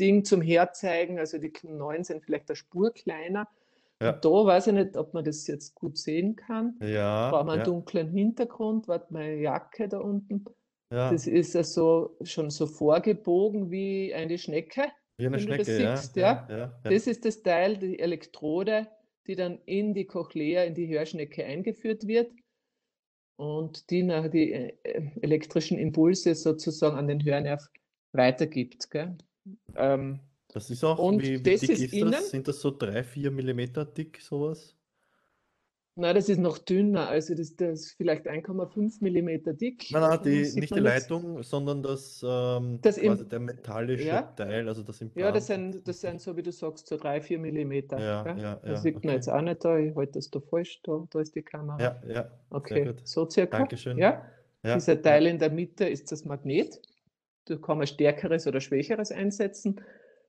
Ding 0.00 0.24
zum 0.24 0.42
Herzeigen. 0.42 1.20
Also 1.20 1.38
die 1.38 1.52
neuen 1.62 2.02
sind 2.02 2.24
vielleicht 2.24 2.50
eine 2.50 2.56
Spur 2.56 2.92
kleiner. 2.92 3.48
Ja. 4.02 4.12
da 4.12 4.28
weiß 4.28 4.68
ich 4.68 4.72
nicht, 4.72 4.96
ob 4.96 5.14
man 5.14 5.24
das 5.24 5.46
jetzt 5.46 5.74
gut 5.74 5.96
sehen 5.96 6.36
kann. 6.36 6.78
Ja. 6.82 7.30
Braucht 7.30 7.46
man 7.46 7.52
einen 7.54 7.60
ja. 7.60 7.64
dunklen 7.64 8.08
Hintergrund. 8.10 8.88
Warte, 8.88 9.12
meine 9.12 9.36
Jacke 9.36 9.88
da 9.88 9.98
unten. 9.98 10.44
Ja. 10.92 11.10
Das 11.10 11.26
ist 11.26 11.56
also 11.56 12.16
schon 12.22 12.50
so 12.50 12.66
vorgebogen 12.66 13.70
wie 13.70 14.12
eine 14.12 14.36
Schnecke. 14.36 14.84
Wie 15.16 15.26
eine 15.26 15.38
Schnecke, 15.38 15.64
siehst, 15.64 16.16
ja, 16.16 16.46
ja. 16.48 16.56
Ja, 16.58 16.80
Das 16.82 17.06
ist 17.06 17.24
das 17.24 17.42
Teil, 17.42 17.76
die 17.76 17.98
Elektrode, 17.98 18.88
die 19.26 19.36
dann 19.36 19.58
in 19.64 19.94
die 19.94 20.06
Cochlea, 20.06 20.64
in 20.64 20.74
die 20.74 20.88
Hörschnecke 20.88 21.44
eingeführt 21.44 22.06
wird 22.06 22.32
und 23.36 23.90
die 23.90 24.02
nach 24.02 24.28
die 24.28 24.52
äh, 24.52 24.74
elektrischen 25.22 25.78
Impulse 25.78 26.34
sozusagen 26.34 26.96
an 26.96 27.08
den 27.08 27.24
Hörnerv 27.24 27.66
weitergibt. 28.12 28.90
Gell? 28.90 29.16
Ähm, 29.76 30.20
das 30.52 30.68
ist 30.68 30.84
auch, 30.84 30.98
und 30.98 31.22
wie, 31.22 31.38
wie 31.38 31.42
das 31.42 31.60
dick 31.60 31.70
ist, 31.70 31.80
ist 31.80 31.92
innen, 31.94 32.12
das? 32.12 32.30
Sind 32.30 32.46
das 32.46 32.60
so 32.60 32.70
drei, 32.70 33.02
vier 33.02 33.30
Millimeter 33.30 33.86
dick, 33.86 34.20
sowas? 34.20 34.76
Nein, 35.94 36.14
das 36.14 36.28
ist 36.30 36.38
noch 36.38 36.56
dünner, 36.58 37.08
also 37.08 37.34
das, 37.34 37.54
das 37.56 37.80
ist 37.80 37.92
vielleicht 37.92 38.26
1,5 38.26 39.02
mm 39.02 39.56
dick. 39.58 39.88
Nein, 39.90 40.00
nein, 40.00 40.20
die, 40.24 40.60
nicht 40.60 40.74
die 40.74 40.80
Leitung, 40.80 41.36
jetzt. 41.36 41.50
sondern 41.50 41.82
das, 41.82 42.24
ähm, 42.26 42.78
das 42.80 42.98
quasi 42.98 43.28
der 43.28 43.40
metallische 43.40 44.06
ja? 44.06 44.22
Teil, 44.22 44.68
also 44.68 44.82
das 44.82 45.00
Implant. 45.02 45.26
Ja, 45.26 45.32
das 45.32 45.46
sind, 45.46 45.86
das 45.86 46.00
sind 46.00 46.20
so, 46.20 46.34
wie 46.34 46.42
du 46.42 46.52
sagst, 46.52 46.86
so 46.86 46.96
3, 46.96 47.20
4 47.20 47.38
mm. 47.38 47.72
Ja, 47.72 47.98
ja, 47.98 48.36
ja, 48.36 48.54
das 48.56 48.82
sieht 48.82 48.96
okay. 48.96 49.06
man 49.06 49.16
jetzt 49.16 49.28
auch 49.28 49.42
nicht 49.42 49.62
da, 49.64 49.78
ich 49.78 49.94
halte 49.94 50.12
das 50.12 50.30
da 50.30 50.40
falsch, 50.40 50.80
da, 50.82 51.06
da 51.10 51.20
ist 51.20 51.34
die 51.34 51.42
Kamera. 51.42 51.78
Ja, 51.78 52.00
ja, 52.08 52.30
okay, 52.48 52.94
so 53.04 53.28
circa. 53.28 53.58
Dankeschön. 53.58 53.98
Ja? 53.98 54.24
ja 54.62 54.74
Dieser 54.74 55.00
Teil 55.00 55.26
in 55.26 55.38
der 55.38 55.50
Mitte 55.50 55.86
ist 55.86 56.10
das 56.10 56.24
Magnet, 56.24 56.80
da 57.46 57.56
kann 57.56 57.76
man 57.76 57.86
stärkeres 57.86 58.46
oder 58.46 58.60
schwächeres 58.60 59.12
einsetzen 59.12 59.78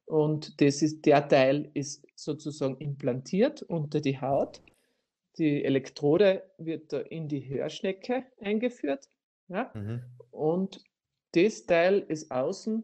und 0.05 0.61
das 0.61 0.81
ist, 0.81 1.05
der 1.05 1.27
Teil 1.27 1.69
ist 1.73 2.05
sozusagen 2.15 2.77
implantiert 2.77 3.61
unter 3.63 4.01
die 4.01 4.19
Haut 4.19 4.61
die 5.37 5.63
Elektrode 5.63 6.43
wird 6.57 6.93
da 6.93 6.99
in 6.99 7.27
die 7.27 7.47
Hörschnecke 7.49 8.25
eingeführt. 8.39 9.09
Ja? 9.47 9.71
Mhm. 9.73 10.03
Und 10.31 10.83
das 11.33 11.65
Teil 11.65 12.05
ist 12.07 12.31
außen, 12.31 12.83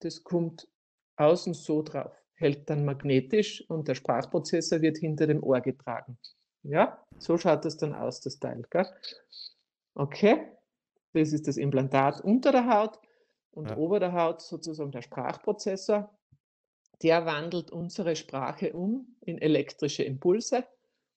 das 0.00 0.24
kommt 0.24 0.68
außen 1.16 1.54
so 1.54 1.82
drauf, 1.82 2.12
hält 2.34 2.68
dann 2.70 2.84
magnetisch 2.84 3.68
und 3.68 3.88
der 3.88 3.94
Sprachprozessor 3.94 4.80
wird 4.80 4.98
hinter 4.98 5.26
dem 5.26 5.42
Ohr 5.42 5.60
getragen. 5.60 6.18
Ja, 6.62 7.04
so 7.18 7.36
schaut 7.36 7.64
das 7.64 7.76
dann 7.76 7.94
aus, 7.94 8.20
das 8.20 8.38
Teil. 8.38 8.62
Gell? 8.70 8.86
Okay, 9.94 10.48
das 11.12 11.32
ist 11.32 11.46
das 11.46 11.58
Implantat 11.58 12.22
unter 12.22 12.52
der 12.52 12.66
Haut 12.66 12.98
und 13.50 13.70
ja. 13.70 13.76
ober 13.76 14.00
der 14.00 14.14
Haut 14.14 14.40
sozusagen 14.40 14.90
der 14.90 15.02
Sprachprozessor. 15.02 16.10
Der 17.04 17.26
wandelt 17.26 17.70
unsere 17.70 18.16
Sprache 18.16 18.72
um 18.72 19.14
in 19.20 19.38
elektrische 19.38 20.02
Impulse 20.02 20.64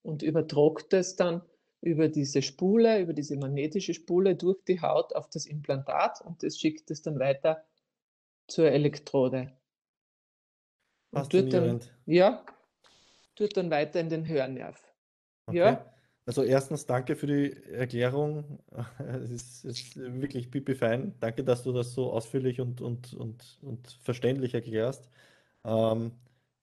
und 0.04 0.22
übertragt 0.22 0.94
es 0.94 1.16
dann 1.16 1.42
über 1.80 2.10
diese 2.10 2.42
Spule, 2.42 3.00
über 3.00 3.14
diese 3.14 3.38
magnetische 3.38 3.94
Spule 3.94 4.36
durch 4.36 4.62
die 4.68 4.82
Haut 4.82 5.16
auf 5.16 5.30
das 5.30 5.46
Implantat 5.46 6.22
und 6.22 6.44
das 6.44 6.60
schickt 6.60 6.92
es 6.92 7.02
dann 7.02 7.20
weiter 7.20 7.64
zur 8.48 8.70
Elektrode. 8.70 9.54
Und 11.12 11.30
tut 11.30 11.54
dann, 11.54 11.80
ja, 12.06 12.46
tut 13.36 13.56
dann 13.56 13.72
weiter 13.72 14.02
in 14.02 14.10
den 14.10 14.28
Hörnerv. 14.28 14.84
Okay. 15.46 15.58
Ja. 15.58 15.94
Also 16.26 16.44
erstens 16.44 16.86
danke 16.86 17.16
für 17.16 17.28
die 17.28 17.54
Erklärung. 17.72 18.60
Es 19.24 19.32
ist, 19.32 19.64
ist 19.64 19.96
wirklich 19.96 20.52
pipi 20.52 20.76
fein. 20.76 21.16
Danke, 21.22 21.46
dass 21.46 21.64
du 21.64 21.72
das 21.72 21.94
so 21.94 22.12
ausführlich 22.12 22.60
und, 22.60 22.82
und, 22.82 23.14
und, 23.14 23.58
und 23.62 23.88
verständlich 24.04 24.54
erklärst. 24.54 25.10
Ähm, 25.66 26.12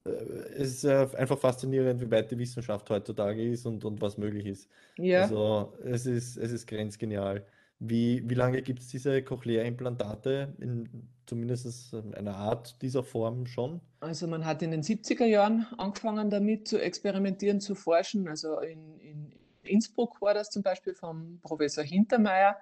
äh, 0.04 0.10
es 0.10 0.84
ist 0.84 0.86
einfach 0.86 1.38
faszinierend, 1.38 2.00
wie 2.00 2.10
weit 2.10 2.30
die 2.30 2.38
Wissenschaft 2.38 2.88
heutzutage 2.90 3.42
ist 3.42 3.66
und, 3.66 3.84
und 3.84 4.00
was 4.00 4.18
möglich 4.18 4.46
ist. 4.46 4.68
Ja. 4.96 5.22
Also 5.22 5.74
es 5.84 6.06
ist, 6.06 6.36
es 6.36 6.52
ist 6.52 6.66
grenzgenial. 6.66 7.46
Wie, 7.80 8.28
wie 8.28 8.34
lange 8.34 8.62
gibt 8.62 8.80
es 8.80 8.88
diese 8.88 9.22
Cochlea-Implantate 9.22 10.54
in 10.58 11.08
zumindest 11.26 11.94
einer 12.14 12.36
Art 12.36 12.80
dieser 12.82 13.02
Form 13.02 13.46
schon? 13.46 13.80
Also 14.00 14.26
man 14.26 14.44
hat 14.44 14.62
in 14.62 14.70
den 14.70 14.82
70er 14.82 15.24
Jahren 15.24 15.66
angefangen 15.76 16.30
damit 16.30 16.68
zu 16.68 16.80
experimentieren, 16.80 17.60
zu 17.60 17.74
forschen. 17.74 18.28
Also 18.28 18.60
in, 18.60 18.98
in 19.00 19.32
Innsbruck 19.62 20.20
war 20.20 20.34
das 20.34 20.50
zum 20.50 20.62
Beispiel 20.62 20.94
vom 20.94 21.40
Professor 21.42 21.82
Hintermeier. 21.82 22.56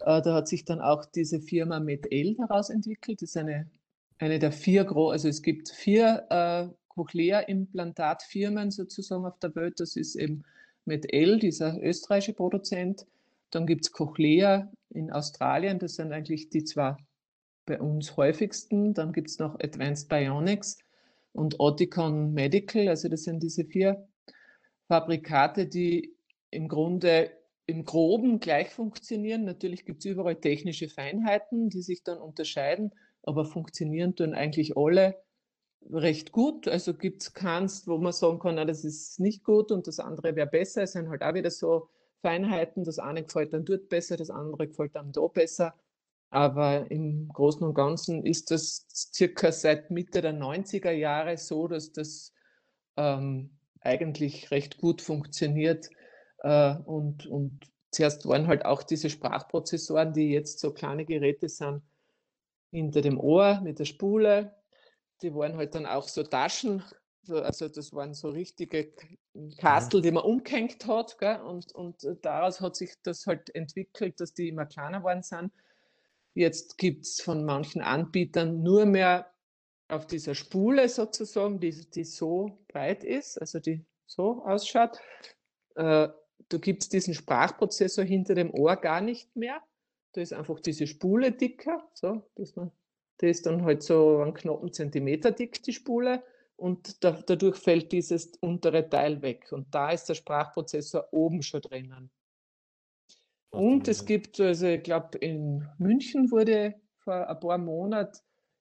Äh, 0.00 0.22
da 0.22 0.34
hat 0.34 0.48
sich 0.48 0.64
dann 0.64 0.80
auch 0.80 1.04
diese 1.04 1.40
Firma 1.40 1.80
MedL 1.80 2.36
daraus 2.36 2.70
entwickelt. 2.70 3.22
Das 3.22 3.30
ist 3.30 3.36
eine 3.36 3.68
eine 4.18 4.38
der 4.38 4.52
vier 4.52 4.84
großen, 4.84 5.12
also 5.12 5.28
es 5.28 5.42
gibt 5.42 5.68
vier 5.68 6.26
äh, 6.30 6.74
Cochlea-Implantatfirmen 6.88 8.70
sozusagen 8.70 9.26
auf 9.26 9.38
der 9.38 9.54
Welt. 9.54 9.80
Das 9.80 9.96
ist 9.96 10.16
eben 10.16 10.44
MedL, 10.86 11.38
dieser 11.38 11.80
österreichische 11.82 12.32
Produzent. 12.32 13.06
Dann 13.50 13.66
gibt 13.66 13.84
es 13.84 13.92
Cochlea 13.92 14.70
in 14.90 15.12
Australien, 15.12 15.78
das 15.78 15.96
sind 15.96 16.12
eigentlich 16.12 16.48
die 16.48 16.64
zwei 16.64 16.96
bei 17.66 17.80
uns 17.80 18.16
häufigsten. 18.16 18.94
Dann 18.94 19.12
gibt 19.12 19.28
es 19.28 19.38
noch 19.38 19.58
Advanced 19.60 20.08
Bionics 20.08 20.78
und 21.32 21.60
Oticon 21.60 22.32
Medical, 22.32 22.88
also 22.88 23.08
das 23.08 23.24
sind 23.24 23.42
diese 23.42 23.64
vier 23.64 24.08
Fabrikate, 24.88 25.66
die 25.66 26.14
im 26.50 26.68
Grunde 26.68 27.30
im 27.66 27.84
Groben 27.84 28.38
gleich 28.38 28.70
funktionieren. 28.70 29.44
Natürlich 29.44 29.84
gibt 29.84 29.98
es 29.98 30.04
überall 30.06 30.36
technische 30.36 30.88
Feinheiten, 30.88 31.68
die 31.68 31.82
sich 31.82 32.04
dann 32.04 32.18
unterscheiden 32.18 32.92
aber 33.26 33.44
funktionieren 33.44 34.16
tun 34.16 34.34
eigentlich 34.34 34.76
alle 34.76 35.22
recht 35.90 36.32
gut. 36.32 36.68
Also 36.68 36.94
gibt 36.94 37.22
es 37.22 37.34
keins, 37.34 37.86
wo 37.86 37.98
man 37.98 38.12
sagen 38.12 38.38
kann, 38.38 38.54
na, 38.54 38.64
das 38.64 38.84
ist 38.84 39.20
nicht 39.20 39.44
gut 39.44 39.70
und 39.70 39.86
das 39.86 40.00
andere 40.00 40.34
wäre 40.34 40.46
besser. 40.46 40.82
Es 40.84 40.92
sind 40.92 41.08
halt 41.08 41.22
auch 41.22 41.34
wieder 41.34 41.50
so 41.50 41.88
Feinheiten. 42.22 42.84
Das 42.84 42.98
eine 42.98 43.22
gefällt 43.22 43.52
dann 43.52 43.64
dort 43.64 43.88
besser, 43.88 44.16
das 44.16 44.30
andere 44.30 44.68
gefällt 44.68 44.96
dann 44.96 45.12
da 45.12 45.26
besser. 45.26 45.74
Aber 46.30 46.90
im 46.90 47.28
Großen 47.28 47.62
und 47.62 47.74
Ganzen 47.74 48.24
ist 48.24 48.50
das 48.50 48.86
circa 48.90 49.52
seit 49.52 49.90
Mitte 49.90 50.22
der 50.22 50.34
90er 50.34 50.90
Jahre 50.90 51.36
so, 51.36 51.68
dass 51.68 51.92
das 51.92 52.32
ähm, 52.96 53.50
eigentlich 53.80 54.50
recht 54.50 54.78
gut 54.78 55.02
funktioniert. 55.02 55.88
Äh, 56.38 56.76
und, 56.84 57.26
und 57.26 57.60
zuerst 57.90 58.26
waren 58.26 58.48
halt 58.48 58.64
auch 58.64 58.82
diese 58.82 59.08
Sprachprozessoren, 59.08 60.12
die 60.12 60.30
jetzt 60.30 60.58
so 60.58 60.72
kleine 60.72 61.04
Geräte 61.04 61.48
sind, 61.48 61.82
hinter 62.76 63.00
dem 63.00 63.18
Ohr 63.18 63.60
mit 63.62 63.78
der 63.78 63.86
Spule. 63.86 64.54
Die 65.22 65.34
waren 65.34 65.56
halt 65.56 65.74
dann 65.74 65.86
auch 65.86 66.08
so 66.08 66.22
Taschen, 66.22 66.82
also 67.28 67.68
das 67.68 67.92
waren 67.92 68.12
so 68.12 68.28
richtige 68.28 68.92
Kastel, 69.58 70.02
die 70.02 70.10
man 70.10 70.24
umgehängt 70.24 70.86
hat. 70.86 71.18
Gell? 71.18 71.40
Und, 71.40 71.74
und 71.74 72.06
daraus 72.22 72.60
hat 72.60 72.76
sich 72.76 72.92
das 73.02 73.26
halt 73.26 73.54
entwickelt, 73.54 74.20
dass 74.20 74.34
die 74.34 74.48
immer 74.48 74.66
kleiner 74.66 74.98
geworden 74.98 75.22
sind. 75.22 75.52
Jetzt 76.34 76.76
gibt 76.76 77.06
es 77.06 77.20
von 77.22 77.44
manchen 77.44 77.80
Anbietern 77.80 78.62
nur 78.62 78.84
mehr 78.84 79.32
auf 79.88 80.06
dieser 80.06 80.34
Spule 80.34 80.88
sozusagen, 80.88 81.58
die, 81.58 81.70
die 81.90 82.04
so 82.04 82.58
breit 82.68 83.04
ist, 83.04 83.40
also 83.40 83.58
die 83.58 83.84
so 84.06 84.44
ausschaut. 84.44 84.98
Äh, 85.76 86.08
da 86.48 86.58
gibt 86.58 86.82
es 86.82 86.88
diesen 86.90 87.14
Sprachprozessor 87.14 88.04
hinter 88.04 88.34
dem 88.34 88.52
Ohr 88.52 88.76
gar 88.76 89.00
nicht 89.00 89.34
mehr. 89.34 89.62
Da 90.16 90.22
ist 90.22 90.32
einfach 90.32 90.60
diese 90.60 90.86
Spule 90.86 91.30
dicker, 91.30 91.86
so, 91.92 92.22
dass 92.36 92.56
man, 92.56 92.72
die 93.20 93.26
ist 93.26 93.44
dann 93.44 93.62
halt 93.64 93.82
so 93.82 94.20
einen 94.20 94.32
knappen 94.32 94.72
Zentimeter 94.72 95.30
dick, 95.30 95.62
die 95.62 95.74
Spule, 95.74 96.22
und 96.56 97.04
da, 97.04 97.10
dadurch 97.26 97.56
fällt 97.58 97.92
dieses 97.92 98.32
untere 98.40 98.88
Teil 98.88 99.20
weg. 99.20 99.52
Und 99.52 99.74
da 99.74 99.90
ist 99.90 100.06
der 100.06 100.14
Sprachprozessor 100.14 101.08
oben 101.12 101.42
schon 101.42 101.60
drinnen. 101.60 102.10
Und 103.50 103.88
es 103.88 104.06
gibt, 104.06 104.40
also 104.40 104.68
ich 104.68 104.82
glaube, 104.82 105.18
in 105.18 105.68
München 105.76 106.30
wurde 106.30 106.76
vor 106.96 107.28
ein 107.28 107.38
paar 107.38 107.58
Monaten 107.58 108.18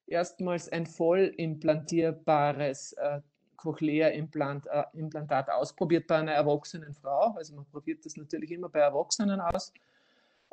erstmals 0.08 0.68
ein 0.68 0.86
voll 0.86 1.34
implantierbares 1.38 2.92
äh, 2.98 3.22
Cochlea-Implantat 3.56 5.48
äh, 5.48 5.52
ausprobiert 5.52 6.08
bei 6.08 6.18
einer 6.18 6.34
erwachsenen 6.34 6.94
Frau. 6.94 7.34
Also 7.38 7.56
man 7.56 7.66
probiert 7.66 8.06
das 8.06 8.18
natürlich 8.18 8.52
immer 8.52 8.68
bei 8.68 8.80
Erwachsenen 8.80 9.40
aus. 9.40 9.72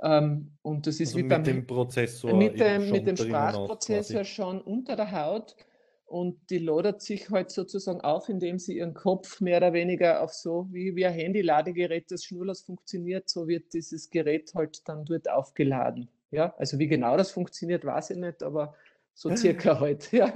Ähm, 0.02 0.52
und 0.62 0.86
das 0.86 0.98
ist 1.00 1.10
also 1.10 1.18
wie 1.18 1.22
mit 1.22 1.30
beim 1.30 1.44
dem 1.44 1.66
Prozessor 1.66 2.34
mit 2.34 2.58
dem, 2.58 2.90
mit 2.90 3.06
dem 3.06 3.16
Sprachprozessor 3.16 4.24
schon 4.24 4.60
unter 4.60 4.96
der 4.96 5.12
Haut. 5.12 5.56
Und 6.04 6.50
die 6.50 6.58
lodert 6.58 7.00
sich 7.00 7.30
halt 7.30 7.50
sozusagen 7.50 8.02
auf, 8.02 8.28
indem 8.28 8.58
sie 8.58 8.76
ihren 8.76 8.92
Kopf 8.92 9.40
mehr 9.40 9.56
oder 9.56 9.72
weniger 9.72 10.22
auf 10.22 10.34
so 10.34 10.68
wie, 10.70 10.94
wie 10.94 11.06
ein 11.06 11.14
Handy-Ladegerät, 11.14 12.10
das 12.10 12.24
schnurlos 12.24 12.62
funktioniert, 12.62 13.30
so 13.30 13.48
wird 13.48 13.72
dieses 13.72 14.10
Gerät 14.10 14.52
halt 14.54 14.86
dann 14.86 15.06
dort 15.06 15.30
aufgeladen. 15.30 16.10
Ja, 16.30 16.54
also 16.58 16.78
wie 16.78 16.86
genau 16.86 17.16
das 17.16 17.30
funktioniert, 17.30 17.86
weiß 17.86 18.10
ich 18.10 18.18
nicht, 18.18 18.42
aber 18.42 18.74
so 19.14 19.30
circa 19.36 19.80
halt, 19.80 20.12
ja. 20.12 20.34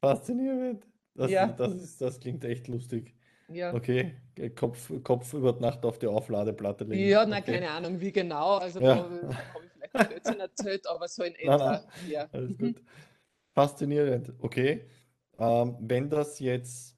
Faszinierend. 0.00 0.86
Das, 1.14 1.30
Ja, 1.30 1.48
das, 1.48 1.74
ist, 1.74 2.00
das 2.00 2.20
klingt 2.20 2.44
echt 2.44 2.68
lustig. 2.68 3.16
Ja. 3.52 3.74
Okay, 3.74 4.14
Kopf, 4.56 4.90
Kopf 5.02 5.32
über 5.34 5.52
Nacht 5.60 5.84
auf 5.84 5.98
die 5.98 6.06
Aufladeplatte 6.06 6.84
legen. 6.84 7.08
Ja, 7.08 7.24
na, 7.26 7.38
Okay. 7.38 7.52
keine 7.52 7.70
Ahnung, 7.70 8.00
wie 8.00 8.12
genau. 8.12 8.56
Also 8.58 8.80
Ja. 8.80 8.94
da 8.94 9.02
habe 9.04 9.64
ich 9.64 9.72
vielleicht 9.72 9.94
ein 9.96 10.08
Blödsinn 10.08 10.40
erzählt, 10.40 10.86
aber 10.86 11.08
so 11.08 11.22
in 11.22 11.32
Nein, 11.44 11.54
etwa. 11.54 11.70
nein. 11.72 11.80
Ja. 12.08 12.28
Alles 12.32 12.58
gut. 12.58 12.82
Faszinierend. 13.54 14.32
Okay. 14.40 14.84
Ähm, 15.38 15.76
wenn 15.80 16.10
das 16.10 16.38
jetzt 16.38 16.96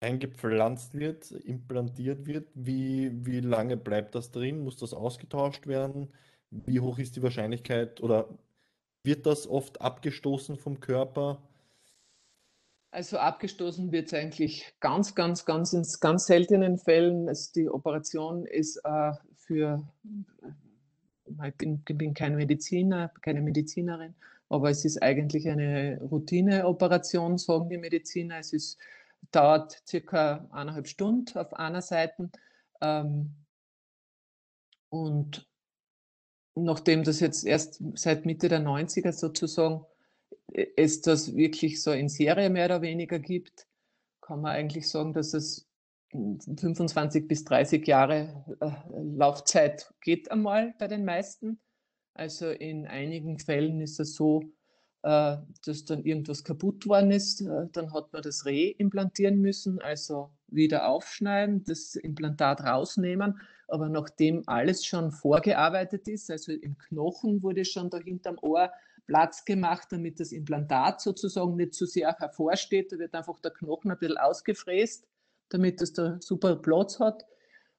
eingepflanzt 0.00 0.94
wird, 0.94 1.30
implantiert 1.32 2.26
wird, 2.26 2.48
wie, 2.54 3.10
wie 3.26 3.40
lange 3.40 3.76
bleibt 3.76 4.14
das 4.14 4.30
drin? 4.30 4.60
Muss 4.60 4.76
das 4.76 4.94
ausgetauscht 4.94 5.66
werden? 5.66 6.12
Wie 6.50 6.80
hoch 6.80 6.98
ist 6.98 7.16
die 7.16 7.22
Wahrscheinlichkeit 7.22 8.00
oder 8.00 8.28
wird 9.04 9.26
das 9.26 9.46
oft 9.48 9.80
abgestoßen 9.80 10.56
vom 10.56 10.80
Körper? 10.80 11.47
Also 12.90 13.18
abgestoßen 13.18 13.92
wird 13.92 14.06
es 14.06 14.14
eigentlich 14.14 14.74
ganz, 14.80 15.14
ganz, 15.14 15.44
ganz 15.44 15.72
in 15.74 15.86
ganz 16.00 16.26
seltenen 16.26 16.78
Fällen. 16.78 17.28
Also 17.28 17.52
die 17.54 17.68
Operation 17.68 18.46
ist 18.46 18.76
äh, 18.84 19.12
für, 19.36 19.86
ich 21.46 21.54
bin, 21.56 21.82
bin 21.84 22.14
kein 22.14 22.36
Mediziner, 22.36 23.12
keine 23.20 23.42
Medizinerin, 23.42 24.14
aber 24.48 24.70
es 24.70 24.86
ist 24.86 25.02
eigentlich 25.02 25.48
eine 25.50 26.00
Routineoperation, 26.00 27.36
sagen 27.36 27.68
die 27.68 27.76
Mediziner. 27.76 28.38
Es 28.38 28.54
ist, 28.54 28.78
dauert 29.32 29.82
circa 29.86 30.48
eineinhalb 30.50 30.88
Stunden 30.88 31.36
auf 31.36 31.52
einer 31.52 31.82
Seite. 31.82 32.30
Ähm, 32.80 33.34
und 34.88 35.46
nachdem 36.54 37.04
das 37.04 37.20
jetzt 37.20 37.44
erst 37.44 37.82
seit 37.94 38.24
Mitte 38.24 38.48
der 38.48 38.60
90er 38.60 39.12
sozusagen 39.12 39.84
es 40.52 41.00
das 41.02 41.36
wirklich 41.36 41.82
so 41.82 41.92
in 41.92 42.08
Serie 42.08 42.50
mehr 42.50 42.66
oder 42.66 42.82
weniger 42.82 43.18
gibt, 43.18 43.66
kann 44.20 44.40
man 44.40 44.52
eigentlich 44.52 44.88
sagen, 44.88 45.12
dass 45.12 45.34
es 45.34 45.68
25 46.10 47.28
bis 47.28 47.44
30 47.44 47.86
Jahre 47.86 48.44
äh, 48.60 48.70
Laufzeit 49.02 49.92
geht 50.00 50.30
einmal 50.30 50.74
bei 50.78 50.88
den 50.88 51.04
meisten. 51.04 51.60
Also 52.14 52.48
in 52.48 52.86
einigen 52.86 53.38
Fällen 53.38 53.80
ist 53.80 54.00
es 54.00 54.14
so, 54.14 54.42
äh, 55.02 55.36
dass 55.64 55.84
dann 55.84 56.04
irgendwas 56.04 56.44
kaputt 56.44 56.86
worden 56.86 57.10
ist. 57.10 57.42
Äh, 57.42 57.66
dann 57.72 57.92
hat 57.92 58.12
man 58.12 58.22
das 58.22 58.46
reimplantieren 58.46 59.40
müssen, 59.40 59.80
also 59.80 60.30
wieder 60.46 60.88
aufschneiden, 60.88 61.64
das 61.64 61.94
Implantat 61.94 62.62
rausnehmen. 62.62 63.40
Aber 63.68 63.90
nachdem 63.90 64.42
alles 64.46 64.86
schon 64.86 65.12
vorgearbeitet 65.12 66.08
ist, 66.08 66.30
also 66.30 66.52
im 66.52 66.78
Knochen 66.78 67.42
wurde 67.42 67.66
schon 67.66 67.90
da 67.90 67.98
hinterm 67.98 68.38
Ohr 68.40 68.72
Platz 69.08 69.44
gemacht, 69.46 69.88
damit 69.90 70.20
das 70.20 70.32
Implantat 70.32 71.00
sozusagen 71.00 71.56
nicht 71.56 71.74
zu 71.74 71.86
sehr 71.86 72.14
hervorsteht. 72.16 72.92
Da 72.92 72.98
wird 72.98 73.14
einfach 73.14 73.40
der 73.40 73.50
Knochen 73.52 73.90
ein 73.90 73.98
bisschen 73.98 74.18
ausgefräst, 74.18 75.08
damit 75.48 75.80
es 75.80 75.94
da 75.94 76.18
super 76.20 76.56
Platz 76.56 77.00
hat. 77.00 77.24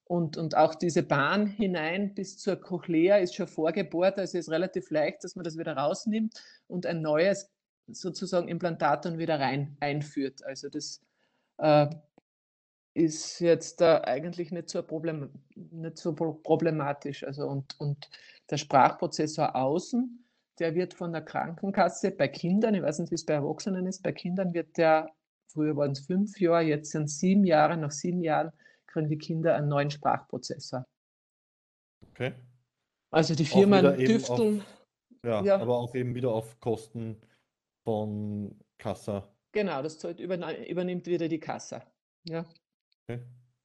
Und, 0.04 0.36
und 0.36 0.56
auch 0.56 0.74
diese 0.74 1.04
Bahn 1.04 1.46
hinein 1.46 2.14
bis 2.14 2.36
zur 2.36 2.56
Cochlea 2.56 3.18
ist 3.18 3.36
schon 3.36 3.46
vorgebohrt, 3.46 4.18
also 4.18 4.38
ist 4.38 4.50
relativ 4.50 4.90
leicht, 4.90 5.22
dass 5.22 5.36
man 5.36 5.44
das 5.44 5.56
wieder 5.56 5.76
rausnimmt 5.76 6.34
und 6.66 6.84
ein 6.84 7.00
neues 7.00 7.48
sozusagen 7.86 8.48
Implantat 8.48 9.04
dann 9.04 9.18
wieder 9.18 9.38
rein 9.38 9.76
einführt. 9.78 10.44
Also 10.44 10.68
das 10.68 11.00
äh, 11.58 11.86
ist 12.92 13.38
jetzt 13.38 13.80
da 13.80 14.00
eigentlich 14.00 14.50
nicht 14.50 14.68
so, 14.68 14.82
Problem, 14.82 15.30
nicht 15.54 15.96
so 15.96 16.12
problematisch. 16.12 17.22
Also 17.22 17.46
und, 17.46 17.78
und 17.78 18.10
der 18.50 18.56
Sprachprozessor 18.56 19.54
außen, 19.54 20.24
der 20.60 20.74
wird 20.74 20.94
von 20.94 21.12
der 21.12 21.22
Krankenkasse 21.22 22.10
bei 22.12 22.28
Kindern, 22.28 22.74
ich 22.74 22.82
weiß 22.82 22.98
nicht, 23.00 23.10
wie 23.10 23.16
es 23.16 23.24
bei 23.24 23.34
Erwachsenen 23.34 23.86
ist, 23.86 24.02
bei 24.02 24.12
Kindern 24.12 24.52
wird 24.52 24.76
der, 24.76 25.10
früher 25.48 25.76
waren 25.76 25.92
es 25.92 26.00
fünf 26.00 26.38
Jahre, 26.38 26.62
jetzt 26.62 26.90
sind 26.92 27.04
es 27.04 27.18
sieben 27.18 27.44
Jahre, 27.44 27.76
nach 27.76 27.90
sieben 27.90 28.22
Jahren 28.22 28.52
kriegen 28.86 29.08
die 29.08 29.18
Kinder 29.18 29.56
einen 29.56 29.68
neuen 29.68 29.90
Sprachprozessor. 29.90 30.86
Okay. 32.10 32.34
Also 33.10 33.34
die 33.34 33.44
Firmen 33.44 33.96
tüfteln, 33.96 34.60
auf, 34.60 34.66
ja, 35.24 35.42
ja, 35.42 35.58
aber 35.58 35.78
auch 35.78 35.94
eben 35.94 36.14
wieder 36.14 36.30
auf 36.30 36.60
Kosten 36.60 37.16
von 37.84 38.58
Kassa. 38.78 39.28
genau, 39.52 39.82
das 39.82 40.02
übernimmt 40.04 41.06
wieder 41.06 41.28
die 41.28 41.40
Kasse. 41.40 41.82
Ja. 42.24 42.44
Okay. 43.08 43.20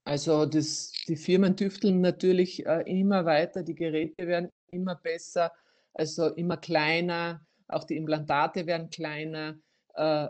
Also 0.06 0.46
das, 0.46 0.92
die 1.08 1.16
Firmen 1.16 1.58
tüfteln 1.58 2.02
natürlich 2.02 2.66
äh, 2.66 2.82
immer 2.82 3.26
weiter, 3.26 3.64
die 3.64 3.76
Geräte 3.76 4.28
werden 4.28 4.50
immer 4.72 4.96
besser, 4.96 5.52
also 5.96 6.28
immer 6.28 6.58
kleiner, 6.58 7.42
auch 7.68 7.86
die 7.86 7.98
Implantate 7.98 8.68
werden 8.68 8.90
kleiner, 8.90 9.58
äh, 9.96 10.28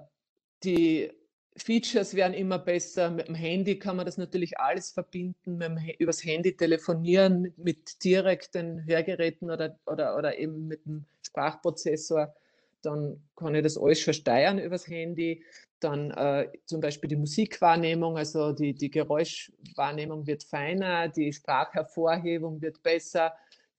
die 0.64 1.12
Features 1.58 2.16
werden 2.16 2.34
immer 2.34 2.60
besser. 2.60 3.10
Mit 3.10 3.28
dem 3.28 3.36
Handy 3.36 3.80
kann 3.80 3.96
man 3.96 4.06
das 4.06 4.18
natürlich 4.18 4.60
alles 4.60 4.92
verbinden, 4.92 5.58
mit 5.58 5.68
dem, 5.68 5.78
übers 6.00 6.24
Handy 6.24 6.56
telefonieren, 6.56 7.42
mit, 7.42 7.58
mit 7.58 8.04
direkten 8.04 8.86
Hörgeräten 8.86 9.50
oder, 9.50 9.78
oder, 9.86 10.18
oder 10.18 10.38
eben 10.38 10.68
mit 10.68 10.86
dem 10.86 11.06
Sprachprozessor. 11.26 12.34
Dann 12.82 13.24
kann 13.36 13.56
ich 13.56 13.64
das 13.64 13.78
alles 13.78 14.00
schon 14.00 14.14
steuern 14.14 14.60
übers 14.60 14.88
Handy. 14.88 15.44
Dann 15.80 16.12
äh, 16.12 16.50
zum 16.66 16.82
Beispiel 16.82 17.10
die 17.10 17.16
Musikwahrnehmung, 17.16 18.18
also 18.18 18.52
die, 18.52 18.74
die 18.74 18.92
Geräuschwahrnehmung 18.92 20.28
wird 20.28 20.44
feiner, 20.44 21.08
die 21.08 21.34
Sprachhervorhebung 21.34 22.62
wird 22.62 22.84
besser, 22.84 23.34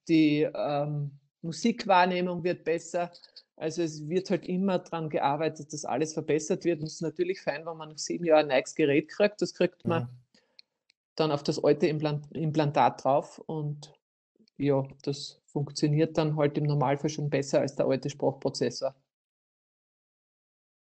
die 0.09 0.49
ähm, 0.55 1.11
Musikwahrnehmung 1.43 2.45
wird 2.45 2.65
besser. 2.65 3.13
Also 3.57 3.83
es 3.83 4.09
wird 4.09 4.31
halt 4.31 4.47
immer 4.47 4.79
daran 4.79 5.09
gearbeitet, 5.09 5.73
dass 5.73 5.85
alles 5.85 6.15
verbessert 6.15 6.65
wird. 6.65 6.81
Und 6.81 6.87
es 6.87 6.95
ist 6.95 7.01
natürlich 7.03 7.41
fein, 7.41 7.65
wenn 7.67 7.77
man 7.77 7.91
nach 7.91 7.99
sieben 7.99 8.25
Jahren 8.25 8.51
ein 8.51 8.59
neues 8.61 8.75
Gerät 8.75 9.09
kriegt. 9.09 9.41
Das 9.43 9.55
kriegt 9.55 9.87
man 9.87 10.05
Mhm. 10.05 10.09
dann 11.17 11.33
auf 11.33 11.43
das 11.43 11.63
alte 11.63 11.87
Implant 11.87 12.31
Implantat 12.37 13.05
drauf. 13.05 13.39
Und 13.39 13.93
ja, 14.59 14.87
das 15.03 15.41
funktioniert 15.47 16.19
dann 16.19 16.37
halt 16.37 16.59
im 16.59 16.65
Normalfall 16.65 17.11
schon 17.11 17.31
besser 17.31 17.61
als 17.61 17.77
der 17.77 17.87
alte 17.87 18.11
Sprachprozessor. 18.11 18.95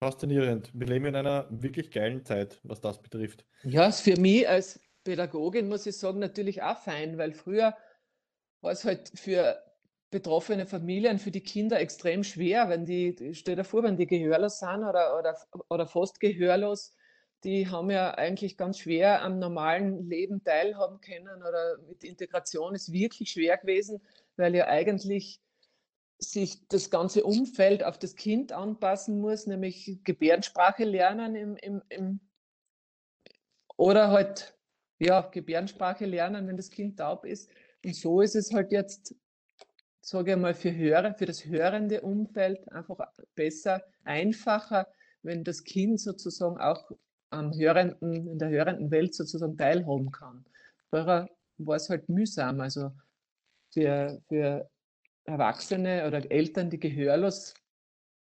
Faszinierend. 0.02 0.70
Wir 0.74 0.86
leben 0.86 1.06
in 1.06 1.16
einer 1.16 1.46
wirklich 1.50 1.90
geilen 1.90 2.24
Zeit, 2.24 2.60
was 2.62 2.80
das 2.80 3.00
betrifft. 3.02 3.44
Ja, 3.62 3.86
ist 3.88 4.00
für 4.00 4.16
mich 4.18 4.48
als 4.48 4.80
Pädagogin 5.04 5.68
muss 5.68 5.86
ich 5.86 5.96
sagen, 5.96 6.18
natürlich 6.18 6.62
auch 6.62 6.78
fein, 6.78 7.18
weil 7.18 7.32
früher 7.32 7.76
war 8.60 8.72
es 8.72 8.84
halt 8.84 9.10
für 9.18 9.62
betroffene 10.10 10.66
Familien, 10.66 11.18
für 11.18 11.30
die 11.30 11.42
Kinder 11.42 11.78
extrem 11.78 12.24
schwer, 12.24 12.68
wenn 12.68 12.84
die, 12.84 13.32
stell 13.34 13.56
dir 13.56 13.64
vor, 13.64 13.82
wenn 13.82 13.96
die 13.96 14.06
gehörlos 14.06 14.58
sind 14.58 14.84
oder, 14.84 15.18
oder, 15.18 15.36
oder 15.68 15.86
fast 15.86 16.20
gehörlos, 16.20 16.94
die 17.44 17.68
haben 17.68 17.90
ja 17.90 18.12
eigentlich 18.14 18.56
ganz 18.56 18.78
schwer 18.78 19.22
am 19.22 19.38
normalen 19.38 20.08
Leben 20.08 20.42
teilhaben 20.44 21.00
können 21.00 21.42
oder 21.42 21.78
mit 21.88 22.04
Integration 22.04 22.74
ist 22.74 22.92
wirklich 22.92 23.30
schwer 23.30 23.56
gewesen, 23.56 24.00
weil 24.36 24.54
ja 24.54 24.66
eigentlich 24.66 25.40
sich 26.18 26.66
das 26.68 26.90
ganze 26.90 27.24
Umfeld 27.24 27.82
auf 27.82 27.98
das 27.98 28.14
Kind 28.14 28.52
anpassen 28.52 29.20
muss, 29.20 29.46
nämlich 29.46 30.00
Gebärdensprache 30.04 30.84
lernen 30.84 31.34
im, 31.34 31.56
im, 31.56 31.82
im 31.88 32.20
oder 33.76 34.10
halt 34.10 34.54
ja, 34.98 35.22
Gebärdensprache 35.22 36.04
lernen, 36.04 36.46
wenn 36.46 36.58
das 36.58 36.68
Kind 36.68 36.98
taub 36.98 37.24
ist. 37.24 37.50
Und 37.82 37.96
so 37.96 38.20
ist 38.20 38.36
es 38.36 38.52
halt 38.52 38.70
jetzt, 38.70 39.14
sage 40.00 40.32
ich 40.32 40.36
mal, 40.38 40.54
für, 40.54 40.74
Hörer, 40.74 41.14
für 41.14 41.26
das 41.26 41.44
hörende 41.44 42.00
Umfeld 42.00 42.70
einfach 42.72 42.98
besser, 43.34 43.82
einfacher, 44.04 44.86
wenn 45.22 45.44
das 45.44 45.64
Kind 45.64 46.00
sozusagen 46.00 46.58
auch 46.58 46.90
am 47.30 47.52
hörenden, 47.52 48.26
in 48.28 48.38
der 48.38 48.48
hörenden 48.48 48.90
Welt 48.90 49.14
sozusagen 49.14 49.56
teilhaben 49.56 50.10
kann. 50.10 50.44
Vorher 50.88 51.28
war 51.58 51.76
es 51.76 51.88
halt 51.88 52.08
mühsam. 52.08 52.60
Also 52.60 52.90
für, 53.72 54.20
für 54.28 54.68
Erwachsene 55.24 56.06
oder 56.06 56.30
Eltern, 56.30 56.70
die 56.70 56.80
gehörlos, 56.80 57.54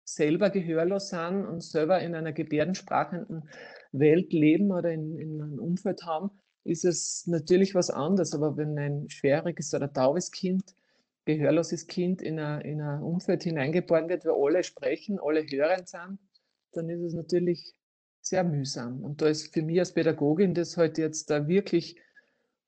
selber 0.03 0.49
gehörlos 0.49 1.09
sind 1.09 1.45
und 1.45 1.63
selber 1.63 1.99
in 1.99 2.15
einer 2.15 2.31
gebärdensprachenden 2.31 3.49
Welt 3.91 4.33
leben 4.33 4.71
oder 4.71 4.91
in, 4.91 5.19
in 5.19 5.41
einem 5.41 5.59
Umfeld 5.59 6.03
haben, 6.03 6.31
ist 6.63 6.85
es 6.85 7.27
natürlich 7.27 7.75
was 7.75 7.89
anderes. 7.89 8.33
Aber 8.33 8.57
wenn 8.57 8.77
ein 8.77 9.09
schwieriges 9.09 9.73
oder 9.73 9.91
taubes 9.91 10.31
Kind, 10.31 10.75
gehörloses 11.25 11.87
Kind 11.87 12.21
in 12.21 12.39
ein, 12.39 12.61
in 12.61 12.81
ein 12.81 13.01
Umfeld 13.01 13.43
hineingeboren 13.43 14.07
wird, 14.09 14.25
wo 14.25 14.45
alle 14.45 14.63
sprechen, 14.63 15.19
alle 15.19 15.43
hörend 15.43 15.89
sind, 15.89 16.19
dann 16.71 16.89
ist 16.89 17.01
es 17.01 17.13
natürlich 17.13 17.73
sehr 18.21 18.43
mühsam. 18.43 19.03
Und 19.03 19.21
da 19.21 19.27
ist 19.27 19.53
für 19.53 19.61
mich 19.61 19.79
als 19.79 19.93
Pädagogin 19.93 20.53
das 20.53 20.77
halt 20.77 20.97
jetzt 20.97 21.29
da 21.29 21.47
wirklich 21.47 21.99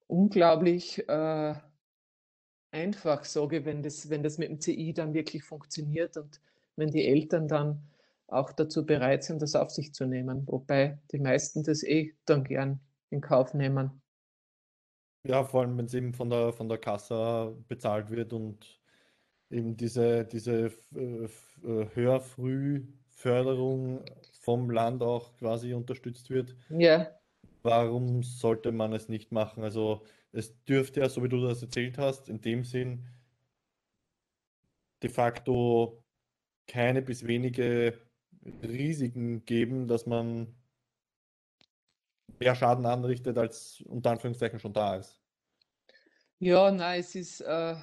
unglaublich 0.08 1.08
äh, 1.08 1.56
einfach, 2.72 3.26
sage 3.26 3.66
wenn 3.66 3.84
das, 3.84 4.10
wenn 4.10 4.24
das 4.24 4.38
mit 4.38 4.50
dem 4.50 4.60
CI 4.60 4.94
dann 4.94 5.14
wirklich 5.14 5.44
funktioniert 5.44 6.18
und 6.18 6.42
wenn 6.76 6.92
die 6.92 7.08
Eltern 7.08 7.48
dann 7.48 7.82
auch 8.28 8.52
dazu 8.52 8.86
bereit 8.86 9.24
sind, 9.24 9.42
das 9.42 9.56
auf 9.56 9.72
sich 9.72 9.94
zu 9.94 10.06
nehmen. 10.06 10.46
Wobei 10.48 11.00
die 11.12 11.20
meisten 11.20 11.64
das 11.64 11.84
eh 11.84 12.14
dann 12.26 12.44
gern 12.44 12.82
in 13.10 13.22
Kauf 13.22 13.54
nehmen. 13.54 14.02
Ja, 15.28 15.44
vor 15.44 15.62
allem, 15.62 15.78
wenn 15.78 15.86
es 15.86 15.94
eben 15.94 16.14
von 16.14 16.30
der, 16.30 16.54
von 16.54 16.70
der 16.70 16.78
Kasse 16.78 17.54
bezahlt 17.68 18.10
wird 18.10 18.32
und 18.32 18.80
eben 19.50 19.76
diese, 19.76 20.24
diese 20.26 20.72
äh, 20.96 21.28
äh, 21.64 21.90
Hörfrühförderung 21.94 24.06
vom 24.40 24.70
Land 24.70 25.04
auch 25.04 25.36
quasi 25.36 25.74
unterstützt 25.74 26.30
wird. 26.30 26.56
Ja. 26.70 27.12
Warum 27.62 28.24
sollte 28.24 28.72
man 28.72 28.94
es 28.94 29.10
nicht 29.10 29.34
machen? 29.34 29.64
Also 29.64 30.06
es 30.32 30.64
dürfte 30.64 31.02
ja, 31.02 31.10
so 31.10 31.22
wie 31.24 31.30
du 31.30 31.42
das 31.42 31.62
erzählt 31.62 31.98
hast, 31.98 32.30
in 32.30 32.40
dem 32.40 32.64
Sinn 32.64 33.06
de 35.04 35.10
facto 35.10 36.02
keine 36.68 37.02
bis 37.02 37.28
wenige 37.28 37.98
Risiken 38.64 39.44
geben, 39.46 39.88
dass 39.88 40.06
man 40.06 40.56
mehr 42.40 42.56
Schaden 42.56 42.86
anrichtet, 42.86 43.38
als 43.38 43.84
unter 43.88 44.12
Anführungszeichen 44.12 44.60
schon 44.60 44.74
da 44.74 44.96
ist. 44.96 45.17
Ja, 46.40 46.70
nein, 46.72 47.00
es 47.00 47.16
ist 47.16 47.42
äh, 47.42 47.76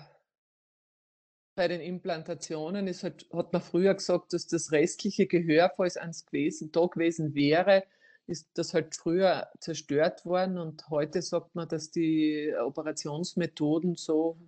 bei 1.57 1.69
den 1.69 1.81
Implantationen, 1.81 2.87
ist 2.87 3.03
halt, 3.03 3.27
hat 3.33 3.53
man 3.53 3.63
früher 3.63 3.95
gesagt, 3.95 4.33
dass 4.33 4.47
das 4.47 4.73
restliche 4.73 5.27
Gehör, 5.27 5.73
falls 5.77 5.97
eins 5.97 6.27
gewesen, 6.27 6.71
da 6.73 6.87
gewesen 6.87 7.35
wäre, 7.35 7.85
ist 8.27 8.49
das 8.55 8.73
halt 8.73 8.95
früher 8.95 9.49
zerstört 9.61 10.25
worden 10.25 10.59
und 10.59 10.89
heute 10.89 11.21
sagt 11.21 11.55
man, 11.55 11.69
dass 11.69 11.91
die 11.91 12.55
Operationsmethoden 12.59 13.97
so 13.97 14.39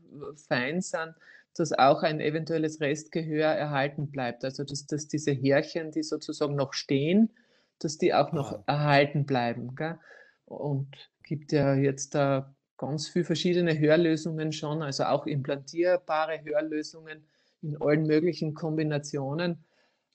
fein 0.48 0.80
sind, 0.80 1.14
dass 1.54 1.72
auch 1.72 2.02
ein 2.02 2.20
eventuelles 2.20 2.80
Restgehör 2.80 3.48
erhalten 3.48 4.10
bleibt. 4.10 4.44
Also 4.44 4.64
dass, 4.64 4.86
dass 4.86 5.08
diese 5.08 5.32
Härchen, 5.32 5.90
die 5.90 6.02
sozusagen 6.02 6.54
noch 6.54 6.72
stehen, 6.72 7.30
dass 7.78 7.98
die 7.98 8.14
auch 8.14 8.32
noch 8.32 8.52
ah. 8.52 8.62
erhalten 8.66 9.26
bleiben. 9.26 9.74
Gell? 9.74 9.98
Und 10.46 11.10
gibt 11.22 11.52
ja 11.52 11.74
jetzt 11.74 12.14
da 12.14 12.55
ganz 12.76 13.08
viele 13.08 13.24
verschiedene 13.24 13.78
Hörlösungen 13.78 14.52
schon, 14.52 14.82
also 14.82 15.04
auch 15.04 15.26
implantierbare 15.26 16.44
Hörlösungen 16.44 17.26
in 17.62 17.80
allen 17.80 18.06
möglichen 18.06 18.54
Kombinationen. 18.54 19.64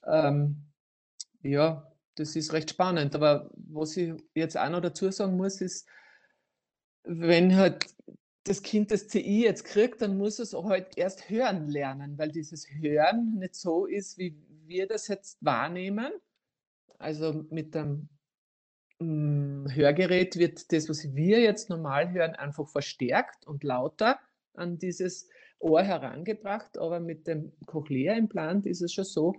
Ähm, 0.06 0.62
ja, 1.42 1.92
das 2.14 2.36
ist 2.36 2.52
recht 2.52 2.70
spannend. 2.70 3.14
Aber 3.14 3.50
was 3.54 3.96
ich 3.96 4.14
jetzt 4.34 4.56
auch 4.56 4.70
noch 4.70 4.80
dazu 4.80 5.10
sagen 5.10 5.36
muss, 5.36 5.60
ist, 5.60 5.88
wenn 7.04 7.56
halt 7.56 7.86
das 8.44 8.62
Kind 8.62 8.90
das 8.90 9.08
CI 9.08 9.44
jetzt 9.44 9.64
kriegt, 9.64 10.02
dann 10.02 10.18
muss 10.18 10.38
es 10.38 10.52
halt 10.52 10.96
erst 10.96 11.30
hören 11.30 11.68
lernen, 11.68 12.18
weil 12.18 12.30
dieses 12.30 12.66
Hören 12.68 13.38
nicht 13.38 13.54
so 13.54 13.86
ist, 13.86 14.18
wie 14.18 14.36
wir 14.66 14.86
das 14.86 15.08
jetzt 15.08 15.44
wahrnehmen. 15.44 16.12
Also 16.98 17.44
mit 17.50 17.74
dem 17.74 18.08
Hörgerät 19.02 20.36
wird 20.36 20.72
das, 20.72 20.88
was 20.88 21.14
wir 21.14 21.40
jetzt 21.40 21.70
normal 21.70 22.12
hören, 22.12 22.34
einfach 22.34 22.68
verstärkt 22.68 23.46
und 23.46 23.64
lauter 23.64 24.18
an 24.54 24.78
dieses 24.78 25.28
Ohr 25.58 25.82
herangebracht. 25.82 26.78
Aber 26.78 27.00
mit 27.00 27.26
dem 27.26 27.52
Cochlea-Implant 27.66 28.66
ist 28.66 28.82
es 28.82 28.92
schon 28.92 29.04
so, 29.04 29.34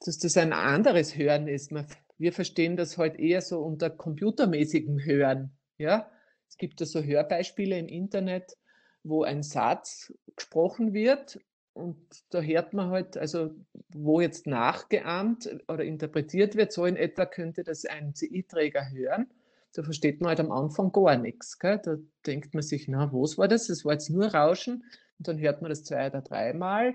dass 0.00 0.18
das 0.18 0.36
ein 0.36 0.52
anderes 0.52 1.16
Hören 1.16 1.48
ist. 1.48 1.72
Wir 2.18 2.32
verstehen 2.32 2.76
das 2.76 2.98
halt 2.98 3.18
eher 3.18 3.42
so 3.42 3.60
unter 3.60 3.90
computermäßigem 3.90 5.04
Hören. 5.04 5.56
Ja? 5.78 6.10
Es 6.48 6.56
gibt 6.56 6.80
da 6.80 6.86
so 6.86 7.02
Hörbeispiele 7.02 7.78
im 7.78 7.88
Internet, 7.88 8.56
wo 9.02 9.22
ein 9.22 9.42
Satz 9.42 10.12
gesprochen 10.36 10.92
wird 10.92 11.38
und 11.74 11.98
da 12.30 12.40
hört 12.40 12.72
man 12.72 12.90
halt, 12.90 13.16
also 13.16 13.50
wo 13.88 14.20
jetzt 14.20 14.46
nachgeahmt 14.46 15.50
oder 15.68 15.84
interpretiert 15.84 16.54
wird, 16.54 16.72
so 16.72 16.86
in 16.86 16.96
etwa 16.96 17.26
könnte 17.26 17.64
das 17.64 17.84
ein 17.84 18.14
CI-Träger 18.14 18.90
hören. 18.90 19.26
Da 19.74 19.82
versteht 19.82 20.20
man 20.20 20.28
halt 20.28 20.40
am 20.40 20.52
Anfang 20.52 20.92
gar 20.92 21.16
nichts. 21.16 21.58
Gell? 21.58 21.80
Da 21.82 21.96
denkt 22.26 22.54
man 22.54 22.62
sich, 22.62 22.86
na, 22.86 23.12
was 23.12 23.38
war 23.38 23.48
das? 23.48 23.66
Das 23.66 23.84
war 23.84 23.94
jetzt 23.94 24.08
nur 24.08 24.26
Rauschen. 24.26 24.84
Und 25.18 25.28
dann 25.28 25.38
hört 25.38 25.62
man 25.62 25.68
das 25.68 25.82
zwei 25.82 26.06
oder 26.06 26.22
dreimal 26.22 26.94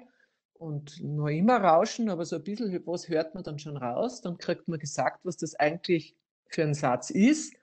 und 0.54 1.04
noch 1.04 1.28
immer 1.28 1.58
Rauschen, 1.58 2.10
aber 2.10 2.26
so 2.26 2.38
ein 2.38 2.44
bisschen 2.44 2.82
was 2.86 3.10
hört 3.10 3.36
man 3.36 3.44
dann 3.44 3.60
schon 3.60 3.76
raus. 3.76 4.22
Dann 4.22 4.38
kriegt 4.38 4.70
man 4.70 4.80
gesagt, 4.80 5.26
was 5.26 5.36
das 5.36 5.56
eigentlich 5.56 6.16
für 6.48 6.64
ein 6.64 6.74
Satz 6.74 7.10
ist. 7.10 7.54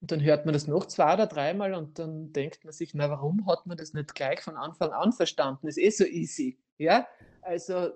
Und 0.00 0.10
dann 0.12 0.22
hört 0.22 0.44
man 0.44 0.52
das 0.52 0.66
noch 0.66 0.86
zwei 0.86 1.14
oder 1.14 1.26
dreimal 1.26 1.74
und 1.74 1.98
dann 1.98 2.32
denkt 2.32 2.64
man 2.64 2.72
sich, 2.72 2.94
na, 2.94 3.10
warum 3.10 3.46
hat 3.46 3.66
man 3.66 3.76
das 3.76 3.94
nicht 3.94 4.14
gleich 4.14 4.40
von 4.40 4.56
Anfang 4.56 4.92
an 4.92 5.12
verstanden? 5.12 5.68
ist 5.68 5.78
eh 5.78 5.90
so 5.90 6.04
easy. 6.04 6.58
Ja, 6.78 7.06
also 7.42 7.90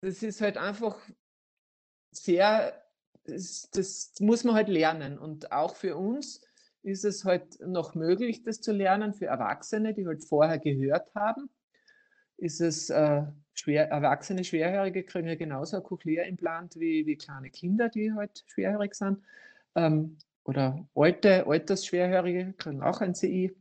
das 0.00 0.22
ist 0.22 0.40
halt 0.40 0.56
einfach 0.56 0.98
sehr, 2.10 2.82
das, 3.24 3.68
das 3.72 4.14
muss 4.20 4.44
man 4.44 4.54
halt 4.54 4.68
lernen. 4.68 5.18
Und 5.18 5.52
auch 5.52 5.76
für 5.76 5.96
uns 5.96 6.40
ist 6.82 7.04
es 7.04 7.24
halt 7.24 7.60
noch 7.60 7.94
möglich, 7.94 8.42
das 8.42 8.60
zu 8.60 8.72
lernen. 8.72 9.14
Für 9.14 9.26
Erwachsene, 9.26 9.94
die 9.94 10.06
halt 10.06 10.24
vorher 10.24 10.58
gehört 10.58 11.14
haben, 11.14 11.48
ist 12.36 12.60
es 12.60 12.90
äh, 12.90 13.22
schwer, 13.54 13.90
Erwachsene 13.90 14.44
Schwerhörige 14.44 15.04
kriegen 15.04 15.28
ja 15.28 15.34
genauso 15.34 15.76
ein 15.76 15.82
Cochlea-Implant 15.82 16.76
wie, 16.76 17.06
wie 17.06 17.16
kleine 17.16 17.50
Kinder, 17.50 17.88
die 17.88 18.12
halt 18.12 18.44
schwerhörig 18.46 18.94
sind. 18.94 19.22
Ähm, 19.74 20.18
oder 20.48 20.88
alte, 20.94 21.46
Altersschwerhörige 21.46 22.54
kriegen 22.54 22.82
auch 22.82 23.02
ein 23.02 23.14
CI. 23.14 23.54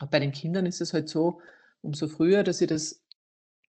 Und 0.00 0.10
bei 0.10 0.18
den 0.18 0.32
Kindern 0.32 0.66
ist 0.66 0.80
es 0.80 0.92
halt 0.92 1.08
so, 1.08 1.40
umso 1.82 2.08
früher, 2.08 2.42
dass 2.42 2.58
sie 2.58 2.66
das 2.66 3.00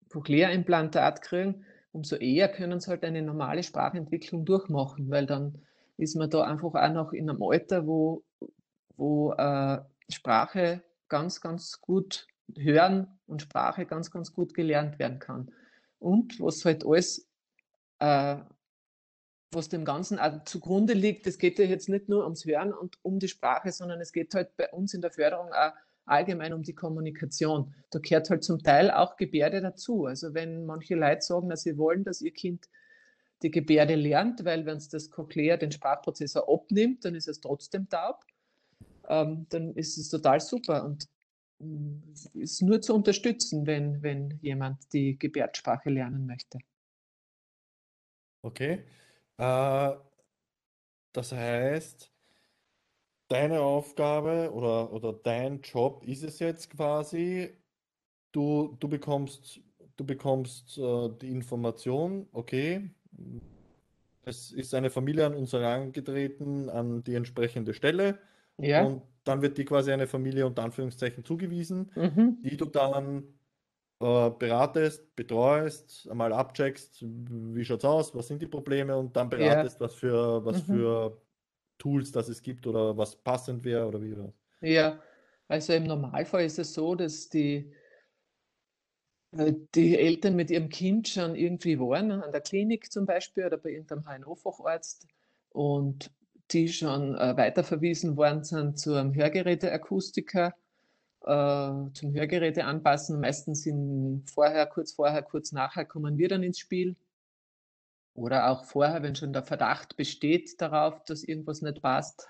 Cochlea-Implantat 0.08 1.20
kriegen, 1.20 1.66
umso 1.92 2.16
eher 2.16 2.48
können 2.48 2.80
sie 2.80 2.88
halt 2.88 3.04
eine 3.04 3.20
normale 3.20 3.62
Sprachentwicklung 3.62 4.46
durchmachen, 4.46 5.10
weil 5.10 5.26
dann 5.26 5.60
ist 5.98 6.16
man 6.16 6.30
da 6.30 6.44
einfach 6.44 6.74
auch 6.74 6.92
noch 6.92 7.12
in 7.12 7.28
einem 7.28 7.42
Alter, 7.42 7.86
wo, 7.86 8.24
wo 8.96 9.32
äh, 9.34 9.78
Sprache 10.08 10.82
ganz, 11.08 11.42
ganz 11.42 11.82
gut 11.82 12.26
hören 12.56 13.08
und 13.26 13.42
Sprache 13.42 13.84
ganz, 13.84 14.10
ganz 14.10 14.32
gut 14.32 14.54
gelernt 14.54 14.98
werden 14.98 15.18
kann. 15.18 15.52
Und 15.98 16.40
was 16.40 16.64
halt 16.64 16.86
alles 16.86 17.28
äh, 17.98 18.38
was 19.56 19.68
dem 19.68 19.84
Ganzen 19.84 20.20
auch 20.20 20.44
zugrunde 20.44 20.92
liegt, 20.92 21.26
es 21.26 21.38
geht 21.38 21.58
ja 21.58 21.64
jetzt 21.64 21.88
nicht 21.88 22.08
nur 22.08 22.22
ums 22.24 22.44
Hören 22.44 22.72
und 22.72 22.98
um 23.02 23.18
die 23.18 23.28
Sprache, 23.28 23.72
sondern 23.72 24.00
es 24.00 24.12
geht 24.12 24.34
halt 24.34 24.56
bei 24.56 24.70
uns 24.70 24.94
in 24.94 25.00
der 25.00 25.10
Förderung 25.10 25.52
auch 25.52 25.72
allgemein 26.04 26.52
um 26.52 26.62
die 26.62 26.74
Kommunikation. 26.74 27.74
Da 27.90 27.98
gehört 27.98 28.30
halt 28.30 28.44
zum 28.44 28.62
Teil 28.62 28.90
auch 28.90 29.16
Gebärde 29.16 29.60
dazu. 29.60 30.06
Also 30.06 30.34
wenn 30.34 30.64
manche 30.64 30.94
Leute 30.94 31.22
sagen, 31.22 31.48
dass 31.48 31.62
sie 31.62 31.76
wollen, 31.76 32.04
dass 32.04 32.20
ihr 32.20 32.32
Kind 32.32 32.68
die 33.42 33.50
Gebärde 33.50 33.96
lernt, 33.96 34.44
weil 34.44 34.64
wenn 34.64 34.76
es 34.76 34.88
das 34.88 35.10
Cochlea 35.10 35.56
den 35.56 35.72
Sprachprozessor 35.72 36.48
abnimmt, 36.48 37.04
dann 37.04 37.14
ist 37.14 37.28
es 37.28 37.40
trotzdem 37.40 37.88
taub. 37.88 38.24
Ähm, 39.08 39.46
dann 39.50 39.74
ist 39.74 39.98
es 39.98 40.08
total 40.08 40.40
super 40.40 40.84
und 40.84 41.08
mm, 41.58 42.12
ist 42.34 42.62
nur 42.62 42.80
zu 42.80 42.94
unterstützen, 42.94 43.66
wenn, 43.66 44.02
wenn 44.02 44.38
jemand 44.42 44.92
die 44.92 45.18
Gebärdensprache 45.18 45.90
lernen 45.90 46.26
möchte. 46.26 46.58
Okay. 48.42 48.84
Äh, 49.38 49.96
das 51.12 51.32
heißt, 51.32 52.12
deine 53.28 53.60
Aufgabe 53.60 54.52
oder, 54.52 54.92
oder 54.92 55.12
dein 55.12 55.60
Job 55.62 56.04
ist 56.06 56.22
es 56.22 56.38
jetzt 56.38 56.70
quasi, 56.70 57.58
du, 58.32 58.76
du 58.80 58.88
bekommst, 58.88 59.60
du 59.96 60.06
bekommst 60.06 60.78
äh, 60.78 61.10
die 61.20 61.30
Information, 61.30 62.28
okay, 62.32 62.90
es 64.22 64.50
ist 64.52 64.74
eine 64.74 64.90
Familie 64.90 65.26
an 65.26 65.34
uns 65.34 65.52
herangetreten, 65.52 66.68
an 66.70 67.04
die 67.04 67.14
entsprechende 67.14 67.74
Stelle 67.74 68.18
Ja. 68.58 68.86
und 68.86 69.02
dann 69.24 69.42
wird 69.42 69.58
die 69.58 69.64
quasi 69.64 69.92
eine 69.92 70.06
Familie 70.06 70.46
unter 70.46 70.64
Anführungszeichen 70.64 71.24
zugewiesen, 71.24 71.92
Mhm. 71.96 72.44
die 72.44 72.56
du 72.56 72.66
dann 72.66 73.35
äh, 74.00 74.30
beratest, 74.30 75.14
betreust, 75.16 76.08
einmal 76.10 76.32
abcheckst, 76.32 77.02
wie 77.04 77.64
schaut's 77.64 77.84
aus, 77.84 78.14
was 78.14 78.28
sind 78.28 78.42
die 78.42 78.46
Probleme 78.46 78.96
und 78.96 79.16
dann 79.16 79.30
Ja. 79.34 79.64
beratest, 79.64 79.80
was 79.80 79.94
für, 79.94 80.44
was 80.44 80.60
Mhm. 80.60 80.62
für 80.62 81.22
Tools 81.78 82.12
das 82.12 82.28
es 82.28 82.42
gibt 82.42 82.66
oder 82.66 82.96
was 82.96 83.16
passend 83.16 83.64
wäre 83.64 83.86
oder 83.86 84.02
wie 84.02 84.14
das. 84.14 84.32
Ja, 84.60 85.02
also 85.48 85.72
im 85.74 85.84
Normalfall 85.84 86.44
ist 86.44 86.58
es 86.58 86.74
so, 86.74 86.94
dass 86.94 87.28
die, 87.28 87.72
äh, 89.32 89.52
die 89.74 89.98
Eltern 89.98 90.36
mit 90.36 90.50
ihrem 90.50 90.68
Kind 90.68 91.08
schon 91.08 91.34
irgendwie 91.34 91.78
waren, 91.78 92.10
an 92.10 92.32
der 92.32 92.40
Klinik 92.40 92.90
zum 92.92 93.06
Beispiel 93.06 93.46
oder 93.46 93.58
bei 93.58 93.70
irgendeinem 93.70 94.04
HNO-Facharzt 94.06 95.06
und 95.50 96.10
die 96.50 96.68
schon 96.68 97.14
äh, 97.16 97.36
weiterverwiesen 97.36 98.16
worden 98.16 98.44
sind 98.44 98.78
zu 98.78 98.94
einem 98.94 99.14
Hörgeräteakustiker, 99.14 100.54
äh, 101.26 101.92
zum 101.92 102.14
Hörgeräte 102.14 102.64
anpassen. 102.64 103.20
Meistens 103.20 103.62
sind 103.62 104.24
vorher, 104.32 104.66
kurz 104.66 104.92
vorher, 104.92 105.22
kurz 105.22 105.52
nachher 105.52 105.84
kommen 105.84 106.18
wir 106.18 106.28
dann 106.28 106.42
ins 106.42 106.58
Spiel. 106.58 106.96
Oder 108.14 108.50
auch 108.50 108.64
vorher, 108.64 109.02
wenn 109.02 109.14
schon 109.14 109.32
der 109.32 109.42
Verdacht 109.42 109.96
besteht 109.96 110.60
darauf, 110.60 111.04
dass 111.04 111.22
irgendwas 111.22 111.60
nicht 111.60 111.82
passt. 111.82 112.26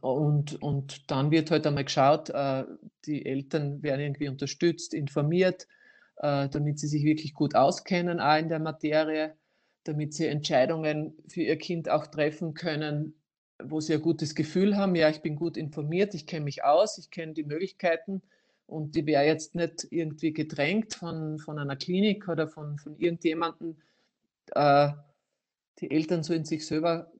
Und, 0.00 0.60
und, 0.62 1.10
dann 1.10 1.30
wird 1.30 1.50
halt 1.50 1.66
einmal 1.66 1.84
geschaut, 1.84 2.30
äh, 2.30 2.64
die 3.04 3.24
Eltern 3.26 3.82
werden 3.82 4.00
irgendwie 4.00 4.28
unterstützt, 4.28 4.94
informiert, 4.94 5.66
äh, 6.16 6.48
damit 6.48 6.78
sie 6.78 6.88
sich 6.88 7.04
wirklich 7.04 7.34
gut 7.34 7.54
auskennen, 7.54 8.18
auch 8.18 8.38
in 8.38 8.48
der 8.48 8.58
Materie, 8.58 9.36
damit 9.84 10.14
sie 10.14 10.26
Entscheidungen 10.26 11.14
für 11.28 11.42
ihr 11.42 11.58
Kind 11.58 11.90
auch 11.90 12.06
treffen 12.06 12.54
können, 12.54 13.14
wo 13.62 13.80
sie 13.80 13.94
ein 13.94 14.02
gutes 14.02 14.34
Gefühl 14.34 14.76
haben, 14.76 14.94
ja, 14.94 15.08
ich 15.08 15.22
bin 15.22 15.36
gut 15.36 15.56
informiert, 15.56 16.14
ich 16.14 16.26
kenne 16.26 16.44
mich 16.44 16.64
aus, 16.64 16.98
ich 16.98 17.10
kenne 17.10 17.32
die 17.32 17.44
Möglichkeiten 17.44 18.22
und 18.66 18.94
die 18.94 19.06
wäre 19.06 19.24
jetzt 19.24 19.54
nicht 19.54 19.86
irgendwie 19.90 20.32
gedrängt 20.32 20.94
von, 20.94 21.38
von 21.38 21.58
einer 21.58 21.76
Klinik 21.76 22.28
oder 22.28 22.48
von, 22.48 22.78
von 22.78 22.96
irgendjemandem, 22.96 23.76
äh, 24.52 24.90
die 25.78 25.90
Eltern 25.90 26.22
so 26.22 26.34
in 26.34 26.44
sich 26.44 26.66
selber 26.66 27.10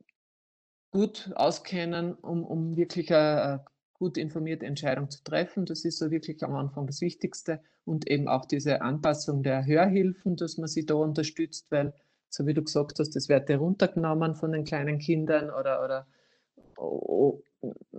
gut 0.91 1.31
auskennen, 1.35 2.15
um, 2.15 2.45
um 2.45 2.77
wirklich 2.77 3.13
eine, 3.13 3.65
gut 3.99 4.19
informierte 4.19 4.67
Entscheidung 4.67 5.11
zu 5.11 5.23
treffen. 5.25 5.65
Das 5.65 5.85
ist 5.85 5.99
so 5.99 6.11
wirklich 6.11 6.43
am 6.43 6.55
Anfang 6.55 6.87
das 6.87 7.01
Wichtigste. 7.01 7.61
Und 7.85 8.09
eben 8.11 8.29
auch 8.29 8.45
diese 8.45 8.83
Anpassung 8.83 9.43
der 9.43 9.65
Hörhilfen, 9.65 10.37
dass 10.37 10.59
man 10.59 10.69
sie 10.69 10.85
da 10.85 10.95
unterstützt, 10.95 11.71
weil, 11.71 11.95
so 12.29 12.47
wie 12.47 12.55
du 12.55 12.63
gesagt 12.63 12.99
hast, 12.99 13.15
das 13.17 13.29
wird 13.29 13.49
ja 13.49 13.57
runtergenommen 13.57 14.35
von 14.35 14.53
den 14.53 14.65
kleinen 14.65 14.99
Kindern 14.99 15.51
oder, 15.51 15.83
oder 15.85 16.07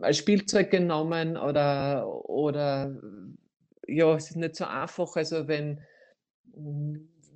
als 0.01 0.17
Spielzeug 0.17 0.71
genommen 0.71 1.37
oder, 1.37 2.07
oder 2.29 2.95
ja, 3.87 4.15
es 4.15 4.29
ist 4.29 4.35
nicht 4.35 4.55
so 4.55 4.65
einfach. 4.65 5.15
Also 5.15 5.47
wenn 5.47 5.81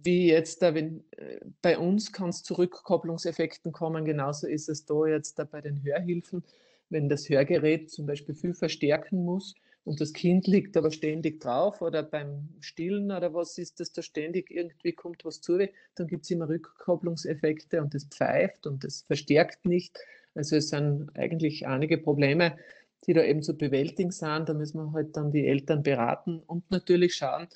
wie 0.03 0.27
jetzt 0.27 0.61
da, 0.61 0.73
wenn 0.73 1.03
äh, 1.11 1.39
bei 1.61 1.77
uns 1.77 2.11
kann 2.11 2.29
es 2.29 2.43
zu 2.43 2.55
Rückkopplungseffekten 2.55 3.71
kommen, 3.71 4.05
genauso 4.05 4.47
ist 4.47 4.69
es 4.69 4.85
da 4.85 5.05
jetzt 5.05 5.37
da 5.37 5.43
bei 5.43 5.61
den 5.61 5.83
Hörhilfen, 5.83 6.43
wenn 6.89 7.09
das 7.09 7.29
Hörgerät 7.29 7.91
zum 7.91 8.05
Beispiel 8.05 8.35
viel 8.35 8.53
verstärken 8.53 9.23
muss 9.23 9.55
und 9.83 9.99
das 9.99 10.13
Kind 10.13 10.47
liegt 10.47 10.77
aber 10.77 10.91
ständig 10.91 11.39
drauf 11.39 11.81
oder 11.81 12.03
beim 12.03 12.49
Stillen 12.59 13.11
oder 13.11 13.33
was 13.33 13.57
ist 13.57 13.79
das 13.79 13.91
da 13.91 14.01
ständig 14.01 14.51
irgendwie 14.51 14.93
kommt 14.93 15.25
was 15.25 15.41
zu, 15.41 15.57
dann 15.95 16.07
gibt 16.07 16.25
es 16.25 16.31
immer 16.31 16.49
Rückkopplungseffekte 16.49 17.81
und 17.81 17.93
das 17.93 18.05
pfeift 18.05 18.67
und 18.67 18.83
das 18.83 19.01
verstärkt 19.03 19.65
nicht. 19.65 19.97
Also 20.35 20.55
es 20.55 20.69
sind 20.69 21.09
eigentlich 21.15 21.67
einige 21.67 21.97
Probleme, 21.97 22.57
die 23.05 23.13
da 23.13 23.23
eben 23.23 23.41
zu 23.41 23.57
bewältigen 23.57 24.11
sind. 24.11 24.47
Da 24.47 24.53
müssen 24.53 24.77
wir 24.77 24.93
halt 24.93 25.17
dann 25.17 25.31
die 25.31 25.47
Eltern 25.47 25.83
beraten 25.83 26.39
und 26.39 26.69
natürlich 26.71 27.15
schauen, 27.15 27.47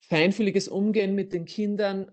feinfühliges 0.00 0.68
Umgehen 0.68 1.14
mit 1.14 1.32
den 1.32 1.44
Kindern, 1.44 2.10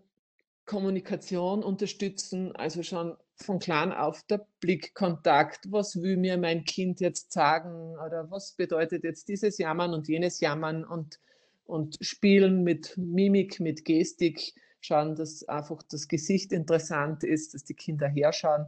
Kommunikation 0.66 1.64
unterstützen, 1.64 2.56
also 2.56 2.84
schon 2.84 3.16
von 3.36 3.60
klein 3.60 3.94
auf 3.94 4.24
der 4.24 4.46
Blickkontakt. 4.60 5.72
Was 5.72 6.02
will 6.02 6.18
mir 6.18 6.38
mein 6.38 6.66
Kind 6.66 7.00
jetzt 7.00 7.32
sagen 7.32 7.96
oder 8.06 8.30
was 8.30 8.54
bedeutet 8.54 9.04
jetzt 9.04 9.30
dieses 9.30 9.58
Jammern 9.58 9.94
und 9.94 10.08
jenes 10.08 10.42
Jammern 10.42 10.84
und, 10.84 11.20
und 11.66 11.98
spielen 12.02 12.64
mit 12.64 12.98
Mimik, 12.98 13.60
mit 13.60 13.86
Gestik, 13.86 14.54
schauen, 14.82 15.16
dass 15.16 15.48
einfach 15.48 15.82
das 15.84 16.08
Gesicht 16.08 16.52
interessant 16.52 17.24
ist, 17.24 17.54
dass 17.54 17.64
die 17.64 17.74
Kinder 17.74 18.08
herschauen. 18.08 18.68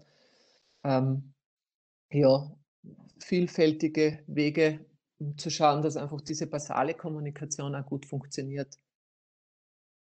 Ähm, 0.84 1.34
ja, 2.12 2.52
vielfältige 3.20 4.24
Wege, 4.28 4.86
um 5.20 5.38
zu 5.38 5.50
schauen, 5.50 5.82
dass 5.82 5.98
einfach 5.98 6.22
diese 6.22 6.48
basale 6.48 6.94
Kommunikation 6.94 7.76
auch 7.76 7.86
gut 7.86 8.06
funktioniert. 8.06 8.78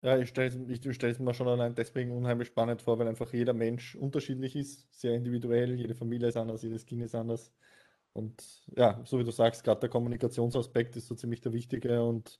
Ja, 0.02 0.18
ich 0.18 0.30
stelle 0.30 0.48
es 0.48 1.20
mir 1.20 1.34
schon 1.34 1.48
allein 1.50 1.76
deswegen 1.76 2.12
unheimlich 2.12 2.48
spannend 2.48 2.82
vor, 2.82 2.98
weil 3.00 3.08
einfach 3.10 3.34
jeder 3.34 3.54
Mensch 3.54 3.96
unterschiedlich 3.96 4.56
ist, 4.56 4.88
sehr 4.94 5.14
individuell, 5.14 5.76
jede 5.76 5.94
Familie 5.94 6.30
ist 6.30 6.38
anders, 6.38 6.62
jedes 6.64 6.86
Kind 6.86 7.04
ist 7.04 7.16
anders. 7.16 7.52
Und 8.14 8.66
ja, 8.78 9.02
so 9.06 9.20
wie 9.20 9.26
du 9.26 9.32
sagst, 9.32 9.64
gerade 9.64 9.82
der 9.82 9.90
Kommunikationsaspekt 9.90 10.96
ist 10.96 11.08
so 11.08 11.16
ziemlich 11.16 11.42
der 11.42 11.54
wichtige 11.54 12.04
und 12.04 12.40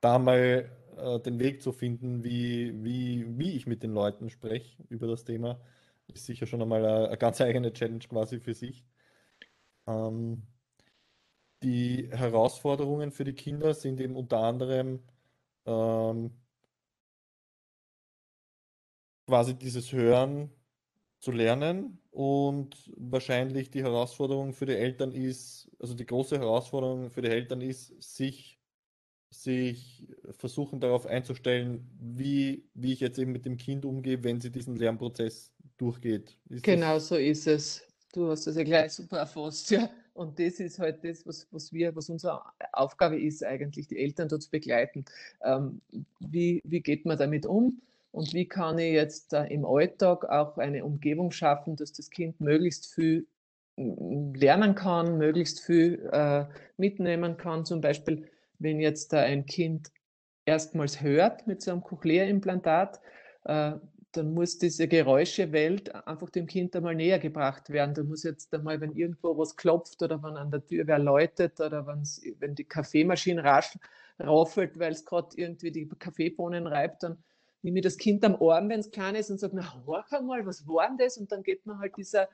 da 0.00 0.18
mal 0.18 0.70
äh, 0.96 1.20
den 1.20 1.38
Weg 1.38 1.62
zu 1.62 1.72
finden, 1.72 2.24
wie, 2.24 2.72
wie, 2.84 3.38
wie 3.38 3.52
ich 3.56 3.66
mit 3.66 3.82
den 3.84 3.92
Leuten 3.92 4.28
spreche 4.30 4.82
über 4.88 5.06
das 5.06 5.24
Thema, 5.24 5.60
ist 6.08 6.26
sicher 6.26 6.46
schon 6.46 6.62
einmal 6.62 6.84
eine, 6.84 7.08
eine 7.08 7.18
ganz 7.18 7.40
eigene 7.40 7.72
Challenge 7.72 8.00
quasi 8.00 8.40
für 8.40 8.54
sich. 8.54 8.84
Ähm, 9.86 10.42
die 11.62 12.08
Herausforderungen 12.12 13.10
für 13.12 13.24
die 13.24 13.34
Kinder 13.34 13.74
sind 13.74 14.00
eben 14.00 14.16
unter 14.16 14.40
anderem 14.40 15.02
ähm, 15.66 16.32
quasi 19.26 19.54
dieses 19.54 19.92
Hören 19.92 20.50
zu 21.20 21.32
lernen 21.32 21.98
und 22.10 22.90
wahrscheinlich 22.96 23.70
die 23.70 23.82
Herausforderung 23.82 24.52
für 24.52 24.66
die 24.66 24.74
Eltern 24.74 25.12
ist, 25.12 25.70
also 25.80 25.94
die 25.94 26.06
große 26.06 26.38
Herausforderung 26.38 27.10
für 27.10 27.22
die 27.22 27.28
Eltern 27.30 27.60
ist, 27.60 28.00
sich, 28.00 28.60
sich 29.30 30.06
versuchen 30.38 30.80
darauf 30.80 31.06
einzustellen, 31.06 31.90
wie, 31.98 32.68
wie 32.74 32.92
ich 32.92 33.00
jetzt 33.00 33.18
eben 33.18 33.32
mit 33.32 33.44
dem 33.44 33.56
Kind 33.56 33.84
umgehe, 33.84 34.22
wenn 34.22 34.40
sie 34.40 34.52
diesen 34.52 34.76
Lernprozess 34.76 35.52
durchgeht. 35.78 36.36
Ist 36.48 36.62
Genau 36.62 36.94
das, 36.94 37.08
so 37.08 37.16
ist 37.16 37.46
es. 37.46 37.82
Du 38.12 38.30
hast 38.30 38.46
das 38.46 38.56
ja 38.56 38.64
gleich 38.64 38.92
super 38.92 39.18
erfasst, 39.18 39.70
ja. 39.70 39.90
Und 40.14 40.38
das 40.38 40.60
ist 40.60 40.78
halt 40.78 41.04
das, 41.04 41.26
was, 41.26 41.46
was 41.50 41.72
wir, 41.72 41.94
was 41.94 42.08
unsere 42.08 42.40
Aufgabe 42.72 43.20
ist, 43.20 43.44
eigentlich 43.44 43.86
die 43.86 43.98
Eltern 43.98 44.28
dort 44.28 44.42
zu 44.42 44.50
begleiten. 44.50 45.04
Ähm, 45.44 45.82
wie, 46.20 46.62
wie 46.64 46.80
geht 46.80 47.04
man 47.04 47.18
damit 47.18 47.44
um? 47.44 47.82
Und 48.12 48.32
wie 48.32 48.48
kann 48.48 48.78
ich 48.78 48.94
jetzt 48.94 49.34
äh, 49.34 49.44
im 49.48 49.66
Alltag 49.66 50.24
auch 50.24 50.56
eine 50.56 50.86
Umgebung 50.86 51.32
schaffen, 51.32 51.76
dass 51.76 51.92
das 51.92 52.08
Kind 52.08 52.40
möglichst 52.40 52.94
viel 52.94 53.26
lernen 53.76 54.74
kann, 54.74 55.18
möglichst 55.18 55.60
viel 55.60 56.08
äh, 56.12 56.46
mitnehmen 56.76 57.36
kann. 57.36 57.64
Zum 57.64 57.80
Beispiel, 57.80 58.28
wenn 58.58 58.80
jetzt 58.80 59.12
da 59.12 59.20
ein 59.20 59.46
Kind 59.46 59.92
erstmals 60.46 61.02
hört 61.02 61.46
mit 61.46 61.60
so 61.60 61.72
einem 61.72 61.82
Cochlea-Implantat, 61.82 63.00
äh, 63.44 63.72
dann 64.16 64.34
muss 64.34 64.58
diese 64.58 64.88
Geräuschewelt 64.88 65.94
einfach 66.06 66.30
dem 66.30 66.46
Kind 66.46 66.74
einmal 66.74 66.94
näher 66.94 67.18
gebracht 67.18 67.70
werden. 67.70 67.94
Da 67.94 68.02
muss 68.02 68.22
jetzt 68.22 68.52
einmal, 68.54 68.80
wenn 68.80 68.92
irgendwo 68.92 69.36
was 69.36 69.56
klopft 69.56 70.02
oder 70.02 70.22
wenn 70.22 70.36
an 70.36 70.50
der 70.50 70.66
Tür 70.66 70.86
wer 70.86 70.98
läutet 70.98 71.60
oder 71.60 71.86
wenn 71.86 72.54
die 72.54 72.64
Kaffeemaschine 72.64 73.44
rasch 73.44 73.76
raufelt, 74.18 74.78
weil 74.78 74.92
es 74.92 75.04
gerade 75.04 75.36
irgendwie 75.36 75.70
die 75.70 75.88
Kaffeebohnen 75.88 76.66
reibt, 76.66 77.02
dann 77.02 77.22
nehme 77.62 77.80
ich 77.80 77.84
das 77.84 77.98
Kind 77.98 78.24
am 78.24 78.36
Arm, 78.36 78.68
wenn 78.68 78.80
es 78.80 78.90
klein 78.90 79.14
ist 79.14 79.30
und 79.30 79.38
sage, 79.38 79.56
na, 79.56 79.84
horch 79.86 80.10
einmal, 80.12 80.46
was 80.46 80.66
war 80.66 80.88
denn 80.88 80.98
das? 80.98 81.18
Und 81.18 81.32
dann 81.32 81.42
geht 81.42 81.66
man 81.66 81.78
halt 81.78 81.96
dieser, 81.96 82.28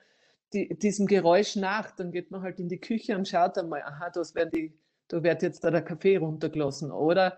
die, 0.53 0.77
diesem 0.77 1.07
Geräusch 1.07 1.55
nach. 1.55 1.91
Dann 1.91 2.11
geht 2.11 2.31
man 2.31 2.41
halt 2.41 2.59
in 2.59 2.69
die 2.69 2.79
Küche 2.79 3.15
und 3.17 3.27
schaut 3.27 3.57
einmal, 3.57 3.81
aha, 3.81 4.09
das 4.11 4.35
werden 4.35 4.51
die, 4.55 4.73
da 5.07 5.23
wird 5.23 5.41
jetzt 5.41 5.63
da 5.63 5.71
der 5.71 5.81
Kaffee 5.81 6.17
runtergelassen. 6.17 6.91
Oder 6.91 7.37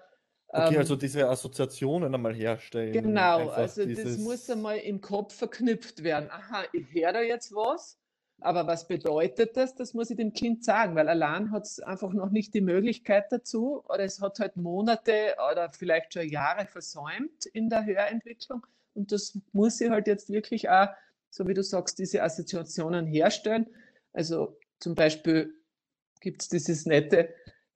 Okay, 0.56 0.74
Ähm, 0.76 0.80
also 0.80 0.96
diese 0.96 1.28
Assoziationen 1.28 2.14
einmal 2.16 2.34
herstellen, 2.34 2.94
Genau, 2.94 3.40
einfach 3.40 3.58
also 3.58 3.86
das 3.86 4.18
muss 4.18 4.36
dieses, 4.36 4.50
einmal 4.50 4.78
im 4.78 5.02
Kopf 5.02 5.36
verknüpft 5.36 6.04
werden. 6.04 6.30
Aha, 6.32 6.64
ich 6.72 6.86
höre 6.94 7.12
da 7.12 7.22
jetzt 7.22 7.54
was, 7.54 7.98
aber 8.40 8.66
was 8.66 8.88
bedeutet 8.88 9.58
das? 9.58 9.76
Das 9.76 9.94
muss 9.94 10.10
ich 10.12 10.18
dem 10.18 10.32
Kind 10.34 10.64
sagen, 10.64 10.96
weil 10.96 11.10
allein 11.10 11.52
hat 11.52 11.64
es 11.64 11.80
einfach 11.82 12.14
noch 12.14 12.30
nicht 12.30 12.54
die 12.54 12.62
Möglichkeit 12.62 13.32
dazu 13.32 13.84
oder 13.90 14.06
es 14.06 14.22
hat 14.22 14.40
halt 14.40 14.56
Monate 14.56 15.36
oder 15.52 15.70
vielleicht 15.72 16.14
schon 16.14 16.30
Jahre 16.30 16.66
versäumt 16.68 17.46
in 17.48 17.70
der 17.70 17.86
Hörentwicklung 17.86 18.66
und 18.94 19.12
das 19.12 19.38
muss 19.52 19.82
ich 19.82 19.90
halt 19.90 20.08
jetzt 20.08 20.30
wirklich 20.30 20.70
auch, 20.70 20.88
so 21.30 21.48
wie 21.48 21.54
du 21.54 21.64
sagst, 21.64 22.00
diese 22.00 22.24
Assoziationen 22.24 23.06
herstellen. 23.06 23.68
Also 24.14 24.58
zum 24.80 24.96
Beispiel 24.96 25.54
gibt 26.22 26.42
es 26.42 26.50
dieses 26.50 26.86
nette, 26.86 27.30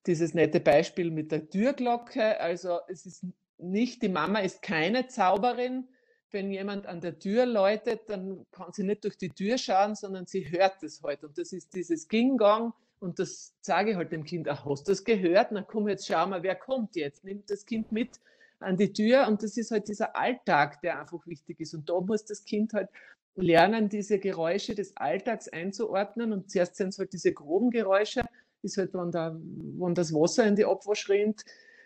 dieses 0.06 0.34
nette 0.34 0.60
Beispiel 0.60 1.12
mit 1.12 1.32
der 1.32 1.50
Türglocke. 1.50 2.40
Also 2.40 2.80
es 2.88 3.06
ist 3.06 3.26
nicht, 3.58 4.02
die 4.02 4.10
Mama 4.10 4.40
ist 4.40 4.62
keine 4.62 5.08
Zauberin. 5.08 5.88
Wenn 6.32 6.52
jemand 6.52 6.86
an 6.86 7.02
der 7.02 7.18
Tür 7.18 7.46
läutet, 7.46 8.02
dann 8.08 8.46
kann 8.52 8.72
sie 8.72 8.84
nicht 8.84 9.04
durch 9.04 9.18
die 9.18 9.30
Tür 9.30 9.58
schauen, 9.58 9.96
sondern 9.96 10.28
sie 10.28 10.50
hört 10.52 10.84
es 10.84 11.02
halt. 11.02 11.24
Und 11.24 11.38
das 11.38 11.54
ist 11.54 11.74
dieses 11.76 12.08
Ging-Gong. 12.08 12.74
Und 13.00 13.18
das 13.18 13.56
sage 13.62 13.92
ich 13.92 13.98
halt 13.98 14.12
dem 14.12 14.24
Kind, 14.24 14.48
ach, 14.48 14.66
hast 14.66 14.88
du 14.88 14.92
das 14.92 15.04
gehört? 15.04 15.52
Na 15.52 15.64
komm, 15.64 15.88
jetzt 15.88 16.06
schau 16.06 16.28
mal, 16.28 16.44
wer 16.44 16.56
kommt 16.56 16.96
jetzt? 16.96 17.24
Nimmt 17.24 17.50
das 17.50 17.66
Kind 17.66 17.92
mit 17.92 18.20
an 18.60 18.78
die 18.78 18.94
Tür. 18.94 19.28
Und 19.28 19.42
das 19.42 19.58
ist 19.58 19.72
halt 19.72 19.88
dieser 19.88 20.16
Alltag, 20.16 20.82
der 20.82 21.00
einfach 21.00 21.26
wichtig 21.26 21.60
ist. 21.62 21.74
Und 21.74 21.90
da 21.90 22.00
muss 22.00 22.26
das 22.26 22.44
Kind 22.44 22.74
halt 22.74 22.90
lernen, 23.36 23.90
diese 23.90 24.20
Geräusche 24.20 24.76
des 24.76 24.96
Alltags 24.98 25.48
einzuordnen. 25.48 26.34
Und 26.34 26.52
zuerst 26.52 26.76
sind 26.76 26.90
es 26.90 27.00
halt 27.00 27.14
diese 27.14 27.34
groben 27.34 27.72
Geräusche, 27.72 28.22
ist 28.62 28.78
halt, 28.78 28.94
wenn, 28.94 29.12
da, 29.12 29.38
wenn 29.40 29.96
das 29.96 30.14
Wasser 30.14 30.46
in 30.46 30.56
die 30.56 30.66
Abwasch 30.66 31.10
rinnt, 31.10 31.46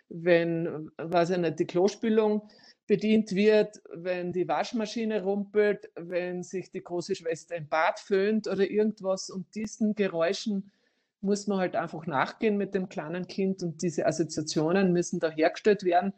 wenn, 0.10 0.92
weiß 0.98 1.32
ich 1.32 1.38
nicht, 1.38 1.60
die 1.60 1.66
Klospülung 1.66 2.48
bedient 2.86 3.32
wird, 3.32 3.82
wenn 3.94 4.34
die 4.34 4.48
Waschmaschine 4.48 5.24
rumpelt, 5.24 5.90
wenn 5.96 6.44
sich 6.44 6.72
die 6.72 6.84
große 6.84 7.16
Schwester 7.16 7.56
im 7.56 7.68
Bad 7.68 8.00
föhnt 8.00 8.48
oder 8.48 8.70
irgendwas. 8.70 9.30
Und 9.30 9.56
diesen 9.56 9.96
Geräuschen 9.96 10.72
muss 11.22 11.48
man 11.48 11.60
halt 11.60 11.76
einfach 11.76 12.06
nachgehen 12.06 12.58
mit 12.58 12.76
dem 12.76 12.90
kleinen 12.90 13.28
Kind 13.28 13.64
und 13.64 13.82
diese 13.82 14.06
Assoziationen 14.06 14.92
müssen 14.92 15.20
da 15.20 15.32
hergestellt 15.32 15.84
werden. 15.84 16.14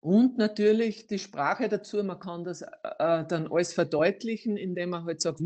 Und 0.00 0.36
natürlich 0.36 1.06
die 1.06 1.18
Sprache 1.18 1.68
dazu, 1.68 2.02
man 2.04 2.18
kann 2.18 2.44
das 2.44 2.60
äh, 2.60 2.68
dann 3.26 3.50
alles 3.50 3.72
verdeutlichen, 3.72 4.58
indem 4.58 4.90
man 4.90 5.04
halt 5.04 5.22
sagt, 5.22 5.40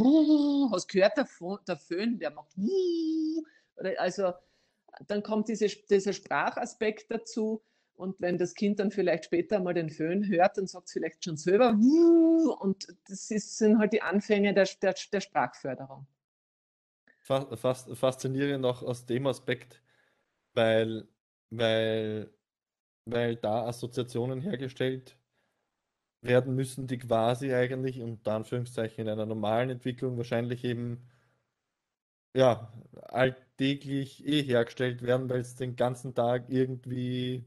hast 0.73 0.89
gehört, 0.89 1.17
der, 1.17 1.29
der 1.69 1.77
Föhn, 1.77 2.19
der 2.19 2.33
macht 2.33 2.57
also 3.99 4.33
dann 5.07 5.23
kommt 5.23 5.49
diese, 5.49 5.69
dieser 5.69 6.13
Sprachaspekt 6.13 7.11
dazu. 7.11 7.63
Und 7.95 8.21
wenn 8.21 8.39
das 8.39 8.55
Kind 8.55 8.79
dann 8.79 8.93
vielleicht 8.93 9.25
später 9.25 9.59
mal 9.61 9.75
den 9.75 9.91
Föhn 9.91 10.27
hört, 10.29 10.57
dann 10.57 10.69
sagt 10.69 10.87
es 10.87 10.93
vielleicht 10.93 11.25
schon 11.25 11.37
selber. 11.37 11.71
Und 12.61 12.87
das 13.09 13.31
ist, 13.31 13.59
sind 13.59 13.79
halt 13.79 13.93
die 13.93 14.03
Anfänge 14.03 14.55
der, 14.55 14.69
der, 14.81 14.95
der 15.13 15.21
Sprachförderung. 15.21 16.07
fast, 17.25 17.97
faszinierend 17.97 18.65
auch 18.65 18.83
aus 18.83 19.05
dem 19.05 19.27
Aspekt, 19.27 19.83
weil, 20.55 21.09
weil, 21.51 22.33
weil 23.05 23.37
da 23.37 23.67
Assoziationen 23.67 24.43
hergestellt 24.43 25.19
werden 26.21 26.55
müssen, 26.55 26.87
die 26.87 26.99
quasi 26.99 27.53
eigentlich 27.53 28.01
unter 28.01 28.33
Anführungszeichen 28.33 29.07
in 29.07 29.09
einer 29.09 29.27
normalen 29.27 29.71
Entwicklung 29.71 30.17
wahrscheinlich 30.17 30.65
eben 30.65 31.09
ja, 32.35 32.73
alltäglich 33.59 34.25
eh 34.27 34.43
hergestellt 34.43 35.03
werden, 35.03 35.29
weil 35.29 35.41
es 35.41 35.57
den 35.57 35.75
ganzen 35.77 36.15
Tag 36.15 36.49
irgendwie 36.49 37.45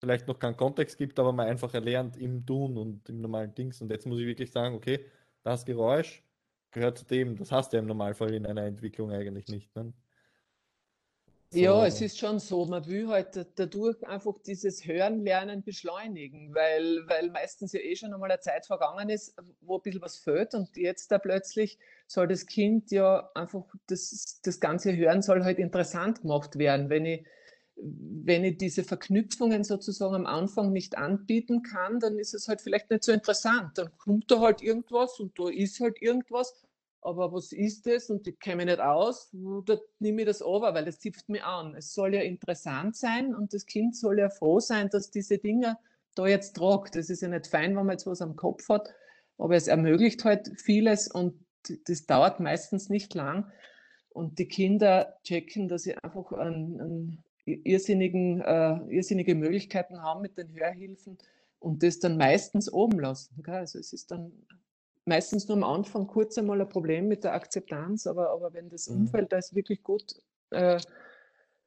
vielleicht 0.00 0.26
noch 0.28 0.38
keinen 0.38 0.56
Kontext 0.56 0.96
gibt, 0.98 1.18
aber 1.18 1.32
man 1.32 1.48
einfach 1.48 1.74
erlernt 1.74 2.16
im 2.16 2.44
Tun 2.46 2.76
und 2.76 3.08
im 3.08 3.20
normalen 3.20 3.54
Dings. 3.54 3.80
Und 3.80 3.90
jetzt 3.90 4.06
muss 4.06 4.18
ich 4.20 4.26
wirklich 4.26 4.50
sagen, 4.50 4.74
okay, 4.74 5.04
das 5.42 5.64
Geräusch 5.64 6.24
gehört 6.70 6.98
zu 6.98 7.04
dem, 7.06 7.36
das 7.36 7.52
hast 7.52 7.72
du 7.72 7.76
ja 7.76 7.82
im 7.82 7.88
Normalfall 7.88 8.34
in 8.34 8.46
einer 8.46 8.64
Entwicklung 8.64 9.10
eigentlich 9.12 9.48
nicht. 9.48 9.74
Ne? 9.76 9.92
Ja, 11.50 11.86
es 11.86 12.02
ist 12.02 12.18
schon 12.18 12.38
so, 12.40 12.66
man 12.66 12.86
will 12.86 13.08
halt 13.08 13.46
dadurch 13.56 14.06
einfach 14.06 14.34
dieses 14.46 14.84
Hören, 14.84 15.24
Lernen 15.24 15.62
beschleunigen, 15.62 16.54
weil, 16.54 17.04
weil 17.06 17.30
meistens 17.30 17.72
ja 17.72 17.80
eh 17.80 17.96
schon 17.96 18.12
einmal 18.12 18.30
eine 18.30 18.40
Zeit 18.40 18.66
vergangen 18.66 19.08
ist, 19.08 19.34
wo 19.62 19.76
ein 19.76 19.82
bisschen 19.82 20.02
was 20.02 20.18
fehlt 20.18 20.54
und 20.54 20.76
jetzt 20.76 21.10
da 21.10 21.18
plötzlich 21.18 21.78
soll 22.06 22.28
das 22.28 22.44
Kind 22.44 22.90
ja 22.90 23.30
einfach, 23.34 23.64
das, 23.86 24.40
das 24.42 24.60
ganze 24.60 24.94
Hören 24.94 25.22
soll 25.22 25.42
halt 25.42 25.58
interessant 25.58 26.20
gemacht 26.20 26.58
werden. 26.58 26.90
Wenn 26.90 27.06
ich, 27.06 27.24
wenn 27.76 28.44
ich 28.44 28.58
diese 28.58 28.84
Verknüpfungen 28.84 29.64
sozusagen 29.64 30.16
am 30.16 30.26
Anfang 30.26 30.70
nicht 30.70 30.98
anbieten 30.98 31.62
kann, 31.62 31.98
dann 31.98 32.18
ist 32.18 32.34
es 32.34 32.48
halt 32.48 32.60
vielleicht 32.60 32.90
nicht 32.90 33.04
so 33.04 33.12
interessant. 33.12 33.78
Dann 33.78 33.96
kommt 33.96 34.30
da 34.30 34.40
halt 34.40 34.60
irgendwas 34.60 35.18
und 35.18 35.38
da 35.38 35.48
ist 35.48 35.80
halt 35.80 36.02
irgendwas 36.02 36.54
aber 37.00 37.32
was 37.32 37.52
ist 37.52 37.86
das? 37.86 38.10
Und 38.10 38.26
ich 38.26 38.38
kenne 38.38 38.56
mich 38.56 38.66
nicht 38.66 38.80
aus, 38.80 39.30
da 39.32 39.78
nehme 39.98 40.22
ich 40.22 40.26
das 40.26 40.42
over, 40.42 40.74
weil 40.74 40.88
es 40.88 41.00
zipft 41.00 41.28
mich 41.28 41.42
an. 41.42 41.74
Es 41.74 41.94
soll 41.94 42.14
ja 42.14 42.22
interessant 42.22 42.96
sein 42.96 43.34
und 43.34 43.54
das 43.54 43.66
Kind 43.66 43.96
soll 43.96 44.18
ja 44.18 44.30
froh 44.30 44.60
sein, 44.60 44.88
dass 44.90 45.10
diese 45.10 45.38
Dinge 45.38 45.78
da 46.14 46.26
jetzt 46.26 46.56
tragt. 46.56 46.96
Das 46.96 47.10
ist 47.10 47.22
ja 47.22 47.28
nicht 47.28 47.46
fein, 47.46 47.76
wenn 47.76 47.86
man 47.86 47.94
jetzt 47.94 48.06
was 48.06 48.22
am 48.22 48.36
Kopf 48.36 48.68
hat, 48.68 48.88
aber 49.38 49.56
es 49.56 49.68
ermöglicht 49.68 50.24
halt 50.24 50.50
vieles 50.60 51.08
und 51.08 51.34
das 51.86 52.06
dauert 52.06 52.40
meistens 52.40 52.88
nicht 52.88 53.14
lang. 53.14 53.50
Und 54.10 54.38
die 54.38 54.48
Kinder 54.48 55.16
checken, 55.22 55.68
dass 55.68 55.84
sie 55.84 55.94
einfach 55.96 56.32
einen, 56.32 56.80
einen 56.80 57.24
irrsinnigen, 57.44 58.40
äh, 58.40 58.78
irrsinnige 58.88 59.34
Möglichkeiten 59.34 60.02
haben 60.02 60.22
mit 60.22 60.36
den 60.36 60.52
Hörhilfen 60.52 61.18
und 61.60 61.82
das 61.82 62.00
dann 62.00 62.16
meistens 62.16 62.72
oben 62.72 62.98
lassen. 62.98 63.42
Gell? 63.42 63.54
Also 63.54 63.78
es 63.78 63.92
ist 63.92 64.10
dann 64.10 64.32
meistens 65.08 65.48
nur 65.48 65.56
am 65.56 65.64
Anfang 65.64 66.06
kurz 66.06 66.38
einmal 66.38 66.60
ein 66.60 66.68
Problem 66.68 67.08
mit 67.08 67.24
der 67.24 67.34
Akzeptanz, 67.34 68.06
aber, 68.06 68.30
aber 68.30 68.52
wenn 68.52 68.68
das 68.68 68.88
mhm. 68.88 69.02
Umfeld 69.02 69.32
das 69.32 69.54
wirklich 69.54 69.82
gut 69.82 70.14
äh, 70.50 70.78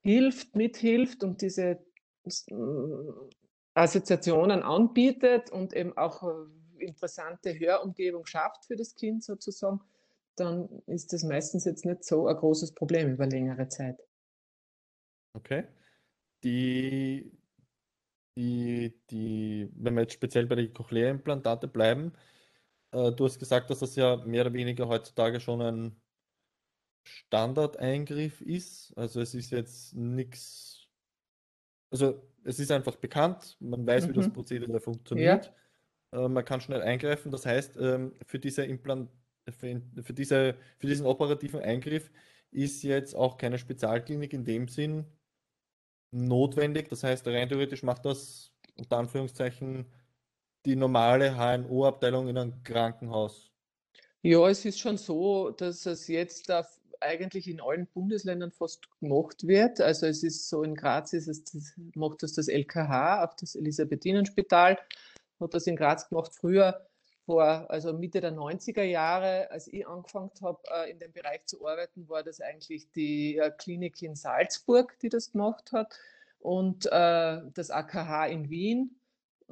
hilft, 0.01 0.55
mithilft 0.55 1.23
und 1.23 1.41
diese 1.41 1.79
äh, 2.23 2.31
Assoziationen 3.73 4.63
anbietet 4.63 5.49
und 5.51 5.73
eben 5.73 5.97
auch 5.97 6.23
äh, 6.23 6.85
interessante 6.85 7.57
Hörumgebung 7.59 8.25
schafft 8.25 8.65
für 8.65 8.75
das 8.75 8.95
Kind 8.95 9.23
sozusagen, 9.23 9.81
dann 10.35 10.81
ist 10.87 11.13
das 11.13 11.23
meistens 11.23 11.65
jetzt 11.65 11.85
nicht 11.85 12.05
so 12.05 12.27
ein 12.27 12.35
großes 12.35 12.73
Problem 12.73 13.11
über 13.11 13.27
längere 13.27 13.67
Zeit. 13.67 13.99
Okay. 15.33 15.65
Die, 16.43 17.31
die, 18.35 18.99
die, 19.09 19.69
wenn 19.75 19.93
wir 19.93 20.01
jetzt 20.01 20.13
speziell 20.13 20.47
bei 20.47 20.55
den 20.55 20.73
Cochlea-Implantate 20.73 21.67
bleiben, 21.67 22.13
äh, 22.91 23.11
du 23.11 23.25
hast 23.25 23.39
gesagt, 23.39 23.69
dass 23.69 23.79
das 23.79 23.95
ja 23.95 24.17
mehr 24.17 24.41
oder 24.41 24.53
weniger 24.53 24.87
heutzutage 24.87 25.39
schon 25.39 25.61
ein 25.61 26.01
Standardeingriff 27.03 28.41
ist. 28.41 28.93
Also 28.97 29.21
es 29.21 29.33
ist 29.33 29.51
jetzt 29.51 29.95
nichts. 29.95 30.87
Also 31.91 32.21
es 32.43 32.59
ist 32.59 32.71
einfach 32.71 32.95
bekannt, 32.95 33.57
man 33.59 33.85
weiß, 33.85 34.07
wie 34.07 34.13
das 34.13 34.27
mhm. 34.27 34.33
Prozedere 34.33 34.79
funktioniert. 34.79 35.53
Ja. 36.13 36.25
Äh, 36.25 36.29
man 36.29 36.45
kann 36.45 36.61
schnell 36.61 36.81
eingreifen. 36.81 37.31
Das 37.31 37.45
heißt, 37.45 37.77
ähm, 37.77 38.13
für 38.25 38.39
diese 38.39 38.63
Implant 38.63 39.09
für, 39.49 39.81
für, 40.03 40.13
diese, 40.13 40.55
für 40.77 40.87
diesen 40.87 41.05
operativen 41.05 41.59
Eingriff 41.61 42.11
ist 42.51 42.83
jetzt 42.83 43.15
auch 43.15 43.37
keine 43.37 43.57
Spezialklinik 43.57 44.33
in 44.33 44.45
dem 44.45 44.67
Sinn 44.67 45.05
notwendig. 46.11 46.89
Das 46.89 47.03
heißt, 47.03 47.25
rein 47.27 47.49
theoretisch 47.49 47.83
macht 47.83 48.05
das 48.05 48.53
unter 48.77 48.97
Anführungszeichen 48.97 49.85
die 50.65 50.75
normale 50.75 51.35
HNO-Abteilung 51.35 52.27
in 52.27 52.37
einem 52.37 52.63
Krankenhaus? 52.63 53.51
Ja, 54.21 54.47
es 54.47 54.65
ist 54.65 54.79
schon 54.79 54.97
so, 54.97 55.49
dass 55.49 55.85
es 55.85 56.07
jetzt 56.07 56.51
eigentlich 56.99 57.47
in 57.47 57.59
allen 57.59 57.87
Bundesländern 57.87 58.51
fast 58.51 58.87
gemacht 58.99 59.47
wird. 59.47 59.81
Also 59.81 60.05
es 60.05 60.23
ist 60.23 60.47
so, 60.47 60.63
in 60.63 60.75
Graz 60.75 61.13
ist 61.13 61.27
es, 61.27 61.73
macht 61.95 62.23
das 62.23 62.33
das 62.33 62.47
LKH, 62.47 63.23
auch 63.23 63.33
das 63.33 63.55
Elisabethinenspital, 63.55 64.77
hat 65.39 65.53
das 65.53 65.65
in 65.65 65.75
Graz 65.75 66.07
gemacht. 66.07 66.33
Früher, 66.33 66.85
vor, 67.25 67.69
also 67.69 67.93
Mitte 67.93 68.21
der 68.21 68.33
90er 68.33 68.83
Jahre, 68.83 69.49
als 69.49 69.67
ich 69.67 69.87
angefangen 69.87 70.31
habe, 70.41 70.59
äh, 70.71 70.91
in 70.91 70.99
dem 70.99 71.11
Bereich 71.11 71.45
zu 71.45 71.67
arbeiten, 71.67 72.07
war 72.07 72.23
das 72.23 72.41
eigentlich 72.41 72.91
die 72.91 73.37
äh, 73.37 73.51
Klinik 73.57 74.01
in 74.01 74.15
Salzburg, 74.15 74.97
die 74.99 75.09
das 75.09 75.31
gemacht 75.31 75.71
hat 75.71 75.97
und 76.39 76.85
äh, 76.85 77.41
das 77.53 77.71
AKH 77.71 78.27
in 78.27 78.49
Wien 78.49 79.00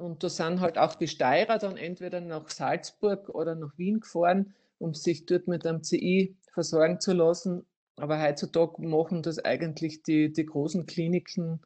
und 0.00 0.22
da 0.22 0.28
sind 0.28 0.60
halt 0.60 0.78
auch 0.78 0.94
die 0.94 1.08
Steirer 1.08 1.58
dann 1.58 1.76
entweder 1.76 2.20
nach 2.20 2.48
Salzburg 2.48 3.28
oder 3.28 3.54
nach 3.54 3.76
Wien 3.76 4.00
gefahren, 4.00 4.54
um 4.78 4.94
sich 4.94 5.26
dort 5.26 5.46
mit 5.46 5.66
einem 5.66 5.82
CI 5.82 6.36
versorgen 6.52 7.00
zu 7.00 7.12
lassen. 7.12 7.66
Aber 7.96 8.20
heutzutage 8.20 8.82
machen 8.82 9.22
das 9.22 9.38
eigentlich 9.38 10.02
die, 10.02 10.32
die 10.32 10.46
großen 10.46 10.86
Kliniken 10.86 11.60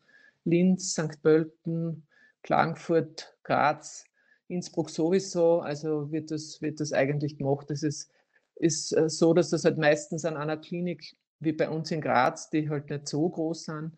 Linz, 0.44 0.92
St. 0.92 1.22
Pölten, 1.22 2.06
Klagenfurt, 2.42 3.34
Graz, 3.44 4.04
Innsbruck 4.48 4.90
sowieso. 4.90 5.60
Also 5.60 6.10
wird 6.10 6.30
das, 6.30 6.60
wird 6.60 6.80
das 6.80 6.92
eigentlich 6.92 7.38
gemacht. 7.38 7.70
Das 7.70 7.82
ist, 7.82 8.10
ist 8.56 8.92
äh, 8.92 9.08
so, 9.08 9.32
dass 9.32 9.50
das 9.50 9.64
halt 9.64 9.78
meistens 9.78 10.24
an 10.24 10.36
einer 10.36 10.56
Klinik 10.56 11.16
wie 11.40 11.52
bei 11.52 11.68
uns 11.68 11.90
in 11.90 12.00
Graz, 12.00 12.50
die 12.50 12.68
halt 12.68 12.90
nicht 12.90 13.08
so 13.08 13.28
groß 13.28 13.64
sind, 13.64 13.92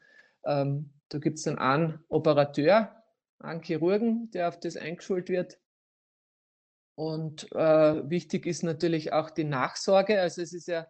ähm, 0.44 0.90
da 1.08 1.18
gibt 1.18 1.38
es 1.38 1.44
dann 1.44 1.58
einen 1.58 2.00
Operateur, 2.08 2.95
einen 3.38 3.62
Chirurgen, 3.62 4.30
der 4.30 4.48
auf 4.48 4.58
das 4.58 4.76
eingeschult 4.76 5.28
wird. 5.28 5.58
Und 6.94 7.52
äh, 7.52 8.10
wichtig 8.10 8.46
ist 8.46 8.62
natürlich 8.62 9.12
auch 9.12 9.30
die 9.30 9.44
Nachsorge. 9.44 10.20
Also 10.20 10.40
es 10.40 10.52
ist 10.54 10.68
ja 10.68 10.86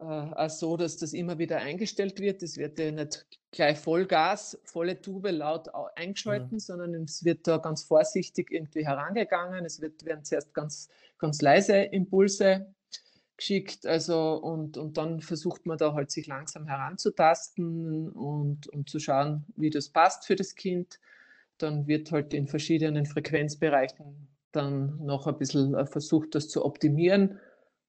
äh, 0.00 0.04
auch 0.04 0.50
so, 0.50 0.76
dass 0.76 0.96
das 0.96 1.12
immer 1.12 1.38
wieder 1.38 1.58
eingestellt 1.58 2.20
wird. 2.20 2.42
Es 2.42 2.56
wird 2.56 2.78
ja 2.78 2.90
nicht 2.90 3.26
gleich 3.52 3.78
Vollgas, 3.78 4.60
volle 4.64 5.00
Tube 5.00 5.30
laut 5.30 5.68
eingeschalten, 5.96 6.54
mhm. 6.54 6.60
sondern 6.60 6.94
es 7.04 7.24
wird 7.24 7.46
da 7.46 7.58
ganz 7.58 7.84
vorsichtig 7.84 8.50
irgendwie 8.50 8.84
herangegangen. 8.84 9.64
Es 9.64 9.80
wird, 9.80 10.04
werden 10.04 10.24
zuerst 10.24 10.52
ganz, 10.52 10.88
ganz 11.18 11.40
leise 11.40 11.76
Impulse 11.76 12.74
geschickt. 13.36 13.86
Also 13.86 14.34
und, 14.34 14.76
und 14.76 14.98
dann 14.98 15.20
versucht 15.20 15.64
man 15.64 15.78
da 15.78 15.94
halt 15.94 16.10
sich 16.10 16.26
langsam 16.26 16.66
heranzutasten 16.66 18.10
und, 18.10 18.68
und 18.68 18.90
zu 18.90 18.98
schauen, 18.98 19.46
wie 19.56 19.70
das 19.70 19.88
passt 19.88 20.26
für 20.26 20.36
das 20.36 20.54
Kind. 20.54 21.00
Dann 21.58 21.86
wird 21.86 22.12
halt 22.12 22.34
in 22.34 22.46
verschiedenen 22.46 23.06
Frequenzbereichen 23.06 24.28
dann 24.52 24.98
noch 25.04 25.26
ein 25.26 25.36
bisschen 25.38 25.74
äh, 25.74 25.86
versucht, 25.86 26.34
das 26.34 26.48
zu 26.48 26.64
optimieren. 26.64 27.38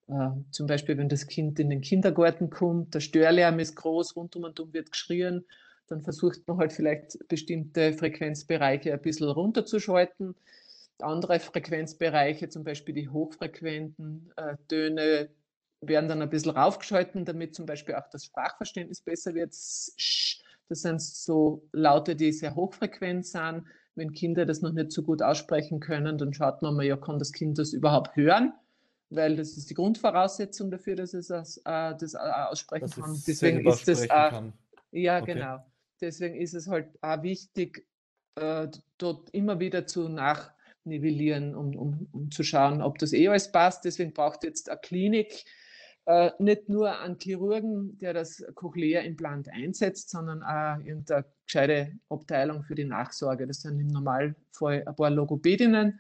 Äh, 0.08 0.30
zum 0.52 0.68
Beispiel, 0.68 0.98
wenn 0.98 1.10
das 1.10 1.28
Kind 1.28 1.60
in 1.60 1.70
den 1.70 1.82
Kindergarten 1.82 2.50
kommt, 2.50 2.96
der 2.96 3.00
Störlärm 3.00 3.60
ist 3.60 3.76
groß, 3.76 4.16
rundum 4.16 4.44
und 4.44 4.60
um 4.60 4.74
wird 4.74 4.92
geschrien, 4.92 5.46
dann 5.88 6.02
versucht 6.02 6.48
man 6.48 6.58
halt 6.58 6.74
vielleicht 6.74 7.18
bestimmte 7.28 7.94
Frequenzbereiche 7.94 8.94
ein 8.94 9.02
bisschen 9.02 9.30
runterzuschalten. 9.30 10.36
Andere 11.00 11.40
Frequenzbereiche, 11.40 12.50
zum 12.50 12.64
Beispiel 12.64 12.94
die 12.94 13.10
hochfrequenten 13.10 14.32
äh, 14.36 14.56
Töne, 14.68 15.30
werden 15.82 16.10
dann 16.10 16.22
ein 16.22 16.30
bisschen 16.30 16.52
raufgeschalten, 16.52 17.24
damit 17.24 17.56
zum 17.56 17.66
Beispiel 17.66 17.96
auch 17.96 18.10
das 18.12 18.26
Sprachverständnis 18.26 19.02
besser 19.02 19.34
wird. 19.34 19.54
Das 20.70 20.82
sind 20.82 21.02
so 21.02 21.68
Laute, 21.74 22.16
die 22.16 22.32
sehr 22.32 22.56
hochfrequent 22.56 23.26
sind. 23.26 23.66
Wenn 23.96 24.14
Kinder 24.14 24.46
das 24.46 24.62
noch 24.62 24.72
nicht 24.72 24.92
so 24.92 25.04
gut 25.04 25.22
aussprechen 25.22 25.80
können, 25.80 26.18
dann 26.18 26.34
schaut 26.34 26.62
man 26.62 26.76
mal, 26.76 26.86
ja, 26.86 26.96
kann 26.96 27.20
das 27.20 27.34
Kind 27.34 27.58
das 27.58 27.74
überhaupt 27.74 28.16
hören? 28.16 28.54
Weil 29.10 29.36
das 29.36 29.58
ist 29.58 29.70
die 29.70 29.74
Grundvoraussetzung 29.74 30.70
dafür, 30.70 30.96
dass 30.96 31.16
es 31.16 31.28
das, 31.28 31.58
äh, 31.66 31.96
das 32.00 32.16
aussprechen 32.16 32.86
dass 32.86 32.96
kann. 32.96 33.22
Deswegen 33.28 33.68
ist 33.68 33.88
das 33.88 34.06
äh, 34.06 34.52
ja 34.92 35.22
okay. 35.22 35.34
genau. 35.34 35.66
Deswegen 36.00 36.36
ist 36.36 36.54
es 36.54 36.68
halt 36.68 36.88
auch 37.02 37.24
wichtig, 37.24 37.86
äh, 38.36 38.68
dort 39.00 39.32
immer 39.32 39.60
wieder 39.60 39.88
zu 39.88 40.08
nachnivellieren, 40.08 41.56
um, 41.56 41.76
um, 41.76 42.08
um 42.12 42.32
zu 42.32 42.44
schauen, 42.44 42.82
ob 42.84 43.00
das 43.00 43.12
eh 43.12 43.28
alles 43.28 43.52
passt. 43.52 43.84
Deswegen 43.84 44.14
braucht 44.14 44.44
jetzt 44.44 44.70
eine 44.70 44.80
Klinik 44.80 45.46
äh, 46.10 46.32
nicht 46.40 46.70
nur 46.70 47.00
einen 47.00 47.20
Chirurgen, 47.20 47.96
der 48.00 48.14
das 48.14 48.44
Cochlea-Implant 48.56 49.48
einsetzt, 49.50 50.10
sondern 50.10 50.42
auch 50.42 50.84
irgendeine 50.84 51.26
gescheite 51.46 51.92
Abteilung 52.10 52.64
für 52.64 52.74
die 52.74 52.84
Nachsorge. 52.84 53.46
Das 53.46 53.62
sind 53.62 53.80
im 53.80 53.90
Normalfall 53.90 54.84
ein 54.88 54.96
paar 54.96 55.12
Logopädinnen 55.12 56.00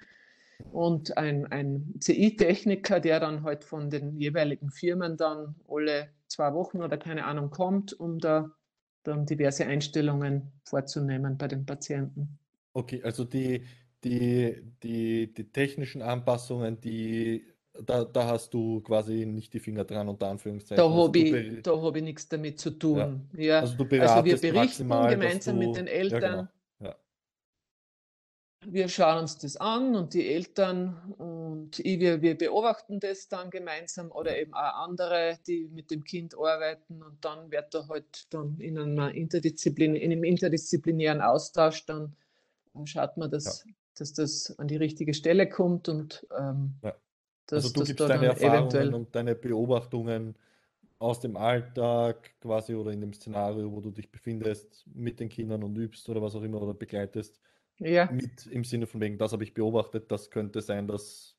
und 0.71 1.15
ein, 1.15 1.45
ein 1.51 1.93
CI-Techniker, 1.99 2.99
der 2.99 3.19
dann 3.19 3.43
halt 3.43 3.63
von 3.63 3.91
den 3.91 4.17
jeweiligen 4.17 4.71
Firmen 4.71 5.15
dann 5.15 5.53
alle 5.67 6.09
zwei 6.27 6.55
Wochen 6.55 6.81
oder 6.81 6.97
keine 6.97 7.25
Ahnung 7.25 7.51
kommt, 7.51 7.93
um 7.93 8.17
da 8.17 8.49
dann 9.03 9.27
diverse 9.27 9.67
Einstellungen 9.67 10.51
vorzunehmen 10.63 11.37
bei 11.37 11.47
den 11.47 11.67
Patienten. 11.67 12.39
Okay, 12.73 13.03
also 13.03 13.25
die, 13.25 13.63
die, 14.03 14.73
die, 14.81 15.31
die 15.31 15.51
technischen 15.51 16.01
Anpassungen, 16.01 16.81
die 16.81 17.45
da, 17.85 18.05
da 18.05 18.27
hast 18.27 18.53
du 18.53 18.81
quasi 18.81 19.25
nicht 19.25 19.53
die 19.53 19.59
Finger 19.59 19.83
dran, 19.83 20.07
unter 20.07 20.27
Anführungszeichen. 20.27 20.77
Da 20.77 20.85
also 20.85 21.07
habe 21.07 21.19
ich, 21.19 21.67
hab 21.67 21.95
ich 21.95 22.03
nichts 22.03 22.27
damit 22.27 22.59
zu 22.59 22.71
tun. 22.71 23.29
Ja. 23.33 23.41
ja. 23.41 23.59
Also, 23.61 23.83
du 23.83 24.01
also 24.01 24.25
wir 24.25 24.37
berichten 24.37 24.87
maximal, 24.87 25.09
gemeinsam 25.09 25.59
du, 25.59 25.67
mit 25.67 25.75
den 25.77 25.87
Eltern. 25.87 26.21
Ja, 26.21 26.29
genau. 26.29 26.91
ja. 26.91 26.95
Wir 28.65 28.89
schauen 28.89 29.19
uns 29.19 29.37
das 29.37 29.57
an 29.57 29.95
und 29.95 30.13
die 30.13 30.27
Eltern 30.27 31.13
und 31.17 31.79
ich, 31.79 31.99
wir, 31.99 32.21
wir 32.21 32.37
beobachten 32.37 32.99
das 32.99 33.27
dann 33.27 33.49
gemeinsam 33.49 34.11
oder 34.11 34.37
eben 34.37 34.53
auch 34.53 34.85
andere, 34.85 35.39
die 35.47 35.69
mit 35.73 35.91
dem 35.91 36.03
Kind 36.03 36.35
arbeiten 36.37 37.01
und 37.01 37.23
dann 37.23 37.51
wird 37.51 37.73
da 37.73 37.87
halt 37.87 38.33
dann 38.33 38.59
in, 38.59 38.77
einer 38.77 39.13
Interdisziplin, 39.13 39.95
in 39.95 40.11
einem 40.11 40.23
interdisziplinären 40.23 41.21
Austausch 41.21 41.85
dann 41.85 42.15
schaut 42.85 43.17
man, 43.17 43.29
dass, 43.29 43.65
dass 43.95 44.13
das 44.13 44.57
an 44.57 44.67
die 44.67 44.77
richtige 44.77 45.13
Stelle 45.13 45.49
kommt 45.49 45.89
und 45.89 46.25
ähm, 46.37 46.75
dass, 47.49 47.65
also 47.65 47.73
du 47.73 47.83
gibst 47.83 47.99
deine 47.99 48.27
Erfahrungen 48.27 48.93
und 48.93 49.15
deine 49.15 49.35
Beobachtungen 49.35 50.35
aus 50.99 51.19
dem 51.21 51.37
Alltag 51.37 52.31
quasi 52.41 52.75
oder 52.75 52.91
in 52.91 53.01
dem 53.01 53.13
Szenario, 53.13 53.71
wo 53.71 53.79
du 53.79 53.91
dich 53.91 54.11
befindest, 54.11 54.85
mit 54.93 55.19
den 55.19 55.29
Kindern 55.29 55.63
und 55.63 55.77
übst 55.77 56.07
oder 56.09 56.21
was 56.21 56.35
auch 56.35 56.43
immer 56.43 56.61
oder 56.61 56.73
begleitest, 56.73 57.39
ja. 57.77 58.09
mit 58.11 58.45
im 58.47 58.63
Sinne 58.65 58.85
von 58.85 58.99
wegen, 58.99 59.17
das 59.17 59.31
habe 59.31 59.43
ich 59.43 59.53
beobachtet, 59.53 60.11
das 60.11 60.29
könnte 60.29 60.61
sein, 60.61 60.87
dass 60.87 61.35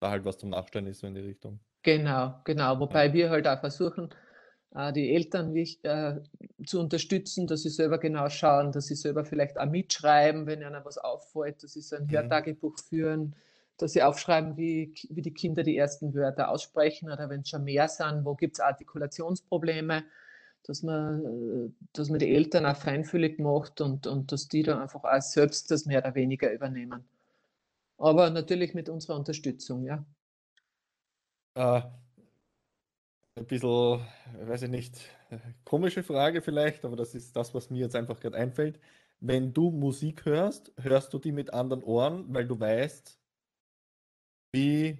da 0.00 0.10
halt 0.10 0.24
was 0.24 0.38
zum 0.38 0.50
Nachstellen 0.50 0.86
ist 0.86 1.00
so 1.00 1.06
in 1.06 1.14
die 1.14 1.20
Richtung. 1.20 1.60
Genau, 1.82 2.40
genau. 2.44 2.80
Wobei 2.80 3.08
ja. 3.08 3.12
wir 3.12 3.30
halt 3.30 3.46
auch 3.46 3.60
versuchen, 3.60 4.08
äh, 4.74 4.92
die 4.92 5.14
Eltern 5.14 5.54
äh, 5.54 6.20
zu 6.64 6.80
unterstützen, 6.80 7.46
dass 7.46 7.62
sie 7.62 7.70
selber 7.70 7.98
genau 7.98 8.28
schauen, 8.30 8.72
dass 8.72 8.86
sie 8.86 8.94
selber 8.94 9.24
vielleicht 9.24 9.58
auch 9.58 9.66
mitschreiben, 9.66 10.46
wenn 10.46 10.62
ihnen 10.62 10.84
was 10.84 10.96
auffällt, 10.96 11.62
dass 11.62 11.74
sie 11.74 11.82
so 11.82 11.96
ein 11.96 12.04
mhm. 12.04 12.10
Hörtagebuch 12.10 12.78
führen 12.78 13.36
dass 13.82 13.92
sie 13.92 14.02
aufschreiben, 14.02 14.56
wie, 14.56 14.94
wie 15.10 15.22
die 15.22 15.34
Kinder 15.34 15.64
die 15.64 15.76
ersten 15.76 16.14
Wörter 16.14 16.50
aussprechen 16.50 17.10
oder 17.10 17.28
wenn 17.28 17.40
es 17.40 17.48
schon 17.48 17.64
mehr 17.64 17.88
sind, 17.88 18.24
wo 18.24 18.36
gibt 18.36 18.56
es 18.56 18.60
Artikulationsprobleme, 18.60 20.04
dass 20.62 20.84
man, 20.84 21.74
dass 21.92 22.08
man 22.08 22.20
die 22.20 22.32
Eltern 22.32 22.64
auch 22.64 22.76
feinfühlig 22.76 23.40
macht 23.40 23.80
und, 23.80 24.06
und 24.06 24.30
dass 24.30 24.46
die 24.46 24.62
dann 24.62 24.80
einfach 24.80 25.02
auch 25.02 25.20
selbst 25.20 25.70
das 25.72 25.84
mehr 25.84 25.98
oder 25.98 26.14
weniger 26.14 26.52
übernehmen. 26.52 27.04
Aber 27.98 28.30
natürlich 28.30 28.72
mit 28.72 28.88
unserer 28.88 29.16
Unterstützung, 29.16 29.84
ja. 29.84 30.04
Äh, 31.54 31.82
ein 33.34 33.46
bisschen, 33.46 34.00
weiß 34.44 34.62
ich 34.62 34.70
nicht, 34.70 35.00
komische 35.64 36.04
Frage 36.04 36.40
vielleicht, 36.40 36.84
aber 36.84 36.94
das 36.94 37.16
ist 37.16 37.34
das, 37.34 37.52
was 37.52 37.68
mir 37.70 37.80
jetzt 37.80 37.96
einfach 37.96 38.20
gerade 38.20 38.36
einfällt. 38.36 38.78
Wenn 39.18 39.52
du 39.52 39.70
Musik 39.70 40.24
hörst, 40.24 40.72
hörst 40.80 41.12
du 41.12 41.18
die 41.18 41.32
mit 41.32 41.52
anderen 41.52 41.82
Ohren, 41.82 42.32
weil 42.32 42.46
du 42.46 42.58
weißt, 42.58 43.21
wie, 44.52 44.98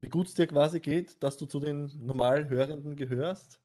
wie 0.00 0.08
gut 0.08 0.28
es 0.28 0.34
dir 0.34 0.46
quasi 0.46 0.80
geht, 0.80 1.22
dass 1.22 1.36
du 1.36 1.46
zu 1.46 1.60
den 1.60 1.90
normal 2.04 2.48
Hörenden 2.48 2.96
gehörst? 2.96 3.60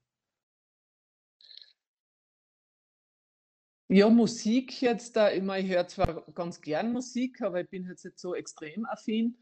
Ja, 3.89 4.09
Musik 4.09 4.81
jetzt 4.81 5.15
da 5.15 5.27
immer, 5.27 5.59
ich 5.59 5.67
höre 5.67 5.87
zwar 5.87 6.23
ganz 6.33 6.61
gern 6.61 6.93
Musik, 6.93 7.41
aber 7.41 7.61
ich 7.61 7.69
bin 7.69 7.85
jetzt 7.85 8.05
nicht 8.05 8.17
so 8.17 8.33
extrem 8.33 8.85
affin. 8.85 9.37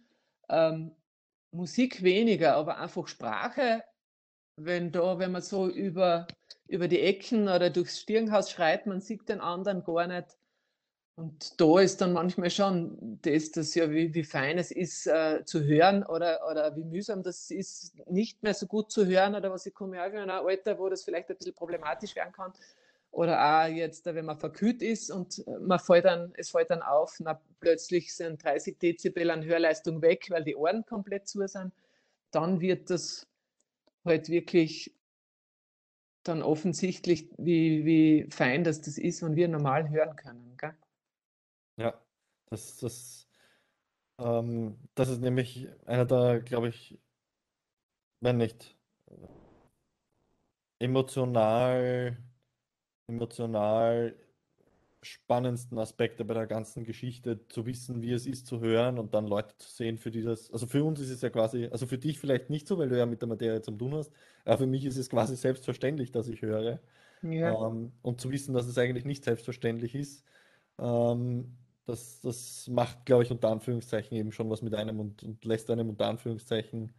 Ähm, 0.49 0.91
Musik 1.51 2.03
weniger, 2.03 2.55
aber 2.55 2.77
einfach 2.77 3.07
Sprache, 3.07 3.83
wenn 4.57 4.91
da, 4.91 5.19
wenn 5.19 5.31
man 5.31 5.41
so 5.41 5.69
über, 5.69 6.27
über 6.67 6.87
die 6.87 6.99
Ecken 6.99 7.43
oder 7.43 7.69
durchs 7.69 7.99
Stirnhaus 7.99 8.51
schreit, 8.51 8.87
man 8.87 8.99
sieht 8.99 9.29
den 9.29 9.41
anderen 9.41 9.83
gar 9.83 10.07
nicht, 10.07 10.37
und 11.21 11.61
da 11.61 11.79
ist 11.79 12.01
dann 12.01 12.13
manchmal 12.13 12.49
schon 12.49 13.19
das, 13.21 13.51
das 13.51 13.75
ja, 13.75 13.91
wie, 13.91 14.11
wie 14.15 14.23
fein 14.23 14.57
es 14.57 14.71
ist 14.71 15.05
äh, 15.05 15.45
zu 15.45 15.63
hören 15.63 16.03
oder, 16.03 16.39
oder 16.49 16.75
wie 16.75 16.83
mühsam 16.83 17.21
das 17.21 17.51
ist, 17.51 17.93
nicht 18.09 18.41
mehr 18.41 18.55
so 18.55 18.65
gut 18.65 18.91
zu 18.91 19.05
hören 19.05 19.35
oder 19.35 19.51
was 19.51 19.67
ich 19.67 19.73
komme 19.75 20.01
auch 20.01 20.07
in 20.07 20.17
einem 20.17 20.47
Alter, 20.47 20.79
wo 20.79 20.89
das 20.89 21.03
vielleicht 21.03 21.29
ein 21.29 21.37
bisschen 21.37 21.53
problematisch 21.53 22.15
werden 22.15 22.31
kann. 22.31 22.53
Oder 23.11 23.39
auch 23.39 23.67
jetzt, 23.67 24.05
wenn 24.05 24.25
man 24.25 24.39
verkühlt 24.39 24.81
ist 24.81 25.11
und 25.11 25.45
man 25.59 25.77
fällt 25.77 26.05
dann, 26.05 26.33
es 26.37 26.49
fällt 26.49 26.71
dann 26.71 26.81
auf, 26.81 27.15
na, 27.19 27.39
plötzlich 27.59 28.15
sind 28.15 28.43
30 28.43 28.79
Dezibel 28.79 29.29
an 29.29 29.45
Hörleistung 29.45 30.01
weg, 30.01 30.25
weil 30.29 30.43
die 30.43 30.55
Ohren 30.55 30.83
komplett 30.87 31.27
zu 31.27 31.45
sind, 31.47 31.71
dann 32.31 32.61
wird 32.61 32.89
das 32.89 33.27
halt 34.05 34.29
wirklich 34.29 34.91
dann 36.23 36.41
offensichtlich, 36.41 37.29
wie, 37.37 37.85
wie 37.85 38.27
fein 38.31 38.63
das, 38.63 38.81
das 38.81 38.97
ist, 38.97 39.21
wenn 39.21 39.35
wir 39.35 39.47
normal 39.47 39.89
hören 39.91 40.15
können. 40.15 40.55
Gell? 40.57 40.73
Ja, 41.81 41.99
das, 42.49 42.77
das, 42.77 43.27
ähm, 44.19 44.77
das 44.95 45.09
ist 45.09 45.21
nämlich 45.21 45.67
einer 45.85 46.05
der, 46.05 46.41
glaube 46.41 46.69
ich, 46.69 46.99
wenn 48.19 48.37
nicht 48.37 48.77
emotional, 50.79 52.17
emotional 53.07 54.15
spannendsten 55.03 55.79
Aspekte 55.79 56.23
bei 56.23 56.35
der 56.35 56.45
ganzen 56.45 56.83
Geschichte, 56.83 57.47
zu 57.47 57.65
wissen, 57.65 58.03
wie 58.03 58.11
es 58.11 58.27
ist 58.27 58.45
zu 58.45 58.59
hören 58.59 58.99
und 58.99 59.15
dann 59.15 59.25
Leute 59.25 59.57
zu 59.57 59.69
sehen, 59.69 59.97
für 59.97 60.11
die 60.11 60.21
das, 60.21 60.51
also 60.51 60.67
für 60.67 60.83
uns 60.83 60.99
ist 60.99 61.09
es 61.09 61.21
ja 61.21 61.31
quasi, 61.31 61.67
also 61.71 61.87
für 61.87 61.97
dich 61.97 62.19
vielleicht 62.19 62.51
nicht 62.51 62.67
so, 62.67 62.77
weil 62.77 62.89
du 62.89 62.97
ja 62.97 63.07
mit 63.07 63.21
der 63.21 63.29
Materie 63.29 63.61
zum 63.63 63.79
tun 63.79 63.95
hast, 63.95 64.11
aber 64.45 64.59
für 64.59 64.67
mich 64.67 64.85
ist 64.85 64.97
es 64.97 65.09
quasi 65.09 65.35
selbstverständlich, 65.35 66.11
dass 66.11 66.27
ich 66.27 66.43
höre. 66.43 66.79
Ja. 67.23 67.67
Ähm, 67.67 67.93
und 68.03 68.21
zu 68.21 68.31
wissen, 68.31 68.53
dass 68.53 68.67
es 68.67 68.77
eigentlich 68.77 69.05
nicht 69.05 69.23
selbstverständlich 69.23 69.95
ist, 69.95 70.23
ähm, 70.77 71.57
das, 71.85 72.21
das 72.21 72.67
macht, 72.67 73.05
glaube 73.05 73.23
ich, 73.23 73.31
unter 73.31 73.49
Anführungszeichen 73.49 74.17
eben 74.17 74.31
schon 74.31 74.49
was 74.49 74.61
mit 74.61 74.75
einem 74.75 74.99
und, 74.99 75.23
und 75.23 75.43
lässt 75.45 75.69
einem 75.69 75.89
unter 75.89 76.07
Anführungszeichen 76.07 76.93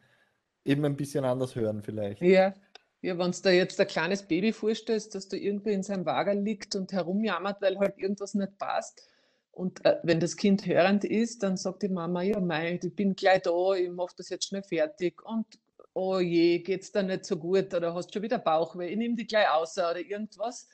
eben 0.64 0.84
ein 0.84 0.96
bisschen 0.96 1.24
anders 1.24 1.54
hören 1.54 1.82
vielleicht. 1.82 2.22
Ja, 2.22 2.54
Ja, 3.00 3.18
wenn 3.18 3.32
du 3.32 3.42
dir 3.42 3.52
jetzt 3.54 3.80
ein 3.80 3.86
kleines 3.88 4.22
Baby 4.22 4.52
vorstellst, 4.52 5.14
dass 5.14 5.28
da 5.28 5.36
irgendwie 5.36 5.72
in 5.72 5.82
seinem 5.82 6.06
Wagen 6.06 6.44
liegt 6.44 6.76
und 6.76 6.92
herumjammert, 6.92 7.60
weil 7.60 7.78
halt 7.78 7.98
irgendwas 7.98 8.34
nicht 8.34 8.56
passt. 8.58 9.02
Und 9.50 9.84
äh, 9.84 9.98
wenn 10.04 10.20
das 10.20 10.36
Kind 10.36 10.64
hörend 10.66 11.04
ist, 11.04 11.42
dann 11.42 11.56
sagt 11.56 11.82
die 11.82 11.88
Mama, 11.88 12.22
ja, 12.22 12.40
mei, 12.40 12.78
ich 12.82 12.94
bin 12.94 13.14
gleich 13.14 13.42
da, 13.42 13.74
ich 13.74 13.90
mache 13.90 14.14
das 14.16 14.30
jetzt 14.30 14.46
schnell 14.46 14.62
fertig. 14.62 15.20
Und 15.24 15.46
oh 15.94 16.20
je, 16.20 16.60
geht's 16.60 16.92
da 16.92 17.02
nicht 17.02 17.24
so 17.24 17.36
gut 17.36 17.74
oder 17.74 17.92
hast 17.92 18.14
schon 18.14 18.22
wieder 18.22 18.38
Bauchweh, 18.38 18.88
ich 18.88 18.96
nehme 18.96 19.16
die 19.16 19.26
gleich 19.26 19.50
aus 19.50 19.76
oder 19.76 19.98
irgendwas. 19.98 20.68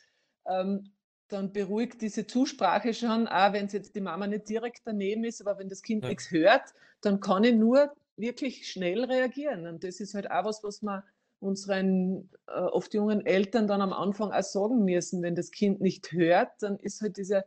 Ähm, 0.47 0.93
dann 1.29 1.53
beruhigt 1.53 2.01
diese 2.01 2.27
Zusprache 2.27 2.95
schon, 2.95 3.29
auch 3.29 3.53
wenn 3.53 3.67
es 3.67 3.73
jetzt 3.73 3.95
die 3.95 4.01
Mama 4.01 4.27
nicht 4.27 4.49
direkt 4.49 4.83
daneben 4.85 5.25
ist, 5.25 5.41
aber 5.41 5.59
wenn 5.59 5.69
das 5.69 5.83
Kind 5.83 6.05
ja. 6.05 6.11
nichts 6.11 6.31
hört, 6.31 6.75
dann 7.01 7.21
kann 7.21 7.45
ich 7.45 7.55
nur 7.55 7.93
wirklich 8.17 8.69
schnell 8.69 9.05
reagieren. 9.05 9.67
Und 9.67 9.85
das 9.85 10.01
ist 10.01 10.15
halt 10.15 10.31
auch 10.31 10.45
was, 10.45 10.65
was 10.65 10.83
man 10.83 11.03
unseren 11.41 12.31
äh, 12.49 12.53
oft 12.53 12.95
jungen 12.95 13.25
Eltern 13.25 13.69
dann 13.69 13.81
am 13.81 13.93
Anfang 13.93 14.33
auch 14.33 14.43
sagen 14.43 14.85
müssen, 14.85 15.23
wenn 15.23 15.37
das 15.37 15.51
Kind 15.51 15.81
nicht 15.81 16.13
hört, 16.13 16.51
dann 16.61 16.79
ist 16.79 17.01
halt 17.01 17.17
dieser, 17.17 17.45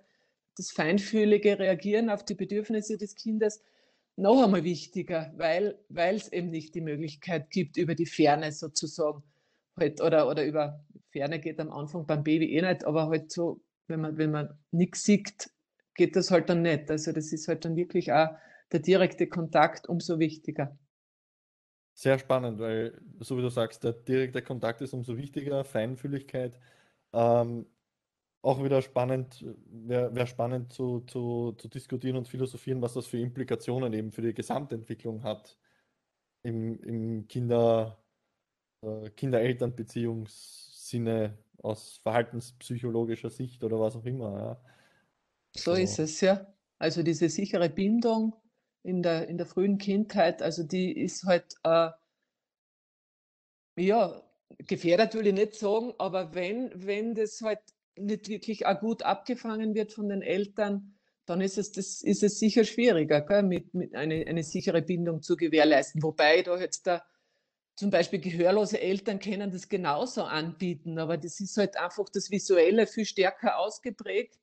das 0.56 0.72
feinfühlige 0.72 1.60
Reagieren 1.60 2.10
auf 2.10 2.24
die 2.24 2.36
Bedürfnisse 2.36 2.98
des 2.98 3.16
Kindes 3.16 3.62
noch 4.16 4.44
einmal 4.44 4.64
wichtiger, 4.64 5.34
weil 5.36 5.78
es 5.90 6.32
eben 6.32 6.52
nicht 6.52 6.76
die 6.76 6.82
Möglichkeit 6.82 7.50
gibt, 7.50 7.78
über 7.78 7.96
die 7.96 8.06
Ferne 8.06 8.52
sozusagen 8.52 9.24
halt, 9.78 10.02
oder, 10.02 10.30
oder 10.30 10.46
über 10.46 10.86
Ferne 11.12 11.40
geht 11.40 11.60
am 11.60 11.72
Anfang 11.72 12.06
beim 12.06 12.24
Baby 12.24 12.56
eh 12.56 12.62
nicht, 12.62 12.86
aber 12.86 13.08
halt 13.08 13.32
so, 13.32 13.62
wenn 13.92 14.02
man, 14.02 14.18
wenn 14.18 14.32
man 14.32 14.58
nichts 14.72 15.04
sieht, 15.04 15.52
geht 15.96 16.16
das 16.16 16.32
halt 16.32 16.50
dann 16.50 16.64
nicht. 16.64 16.90
Also 16.90 17.12
das 17.12 17.32
ist 17.32 17.48
halt 17.48 17.66
dann 17.66 17.76
wirklich 17.76 18.12
auch 18.12 18.30
der 18.72 18.80
direkte 18.80 19.28
Kontakt 19.28 19.88
umso 19.88 20.18
wichtiger. 20.20 20.78
Sehr 21.94 22.18
spannend, 22.18 22.58
weil, 22.60 23.00
so 23.20 23.38
wie 23.38 23.42
du 23.42 23.50
sagst, 23.50 23.84
der 23.84 23.94
direkte 23.94 24.42
Kontakt 24.42 24.82
ist 24.82 24.94
umso 24.94 25.18
wichtiger, 25.18 25.64
Feinfühligkeit. 25.64 26.58
Ähm, 27.14 27.68
auch 28.42 28.64
wieder 28.64 28.82
spannend, 28.82 29.46
wäre 29.68 30.16
wär 30.16 30.26
spannend 30.26 30.74
zu, 30.74 31.02
zu, 31.02 31.52
zu 31.58 31.68
diskutieren 31.68 32.18
und 32.18 32.28
philosophieren, 32.28 32.82
was 32.82 32.96
das 32.96 33.06
für 33.06 33.20
Implikationen 33.20 33.94
eben 33.94 34.12
für 34.12 34.24
die 34.24 34.34
Gesamtentwicklung 34.34 35.22
hat 35.24 35.60
im, 36.44 36.82
im 36.82 37.28
Kinder, 37.28 38.04
äh, 38.82 39.12
Kinder-Eltern-Beziehungssinne 39.12 41.38
aus 41.64 42.00
verhaltenspsychologischer 42.04 43.30
Sicht 43.30 43.64
oder 43.64 43.80
was 43.80 43.96
auch 43.96 44.06
immer. 44.06 44.38
Ja. 44.38 44.62
So 45.56 45.72
also. 45.72 45.84
ist 45.84 46.00
es, 46.00 46.22
ja. 46.22 46.54
Also 46.80 47.04
diese 47.04 47.30
sichere 47.30 47.70
Bindung 47.70 48.34
in 48.84 49.04
der, 49.04 49.28
in 49.28 49.38
der 49.38 49.46
frühen 49.46 49.78
Kindheit, 49.78 50.42
also 50.42 50.64
die 50.64 50.92
ist 50.92 51.24
halt, 51.26 51.54
äh, 51.64 51.90
ja, 53.78 54.22
gefährdet 54.58 55.14
will 55.14 55.28
ich 55.28 55.34
nicht 55.34 55.56
sagen, 55.56 55.94
aber 56.00 56.34
wenn, 56.34 56.72
wenn 56.76 57.14
das 57.14 57.42
halt 57.42 57.60
nicht 57.96 58.30
wirklich 58.30 58.66
auch 58.66 58.80
gut 58.80 59.04
abgefangen 59.04 59.76
wird 59.76 59.94
von 59.94 60.10
den 60.10 60.22
Eltern, 60.22 60.96
dann 61.26 61.42
ist 61.42 61.58
es, 61.58 61.72
das, 61.72 62.02
ist 62.02 62.24
es 62.24 62.40
sicher 62.40 62.64
schwieriger, 62.64 63.22
gell, 63.22 63.44
mit, 63.44 63.74
mit 63.74 63.96
eine, 63.96 64.26
eine 64.28 64.44
sichere 64.44 64.82
Bindung 64.82 65.22
zu 65.22 65.38
gewährleisten. 65.38 66.02
Wobei 66.02 66.42
da 66.42 66.60
jetzt 66.60 66.88
da 66.88 67.04
zum 67.76 67.90
Beispiel 67.90 68.20
gehörlose 68.20 68.80
Eltern 68.80 69.20
können 69.20 69.52
das 69.52 69.70
genauso 69.70 70.24
anbieten, 70.24 71.00
aber 71.00 71.18
das 71.18 71.40
ist 71.40 71.58
halt 71.58 71.78
einfach 71.78 72.10
das 72.10 72.30
Visuelle 72.30 72.86
viel 72.88 73.06
stärker 73.06 73.58
ausgeprägt 73.58 74.38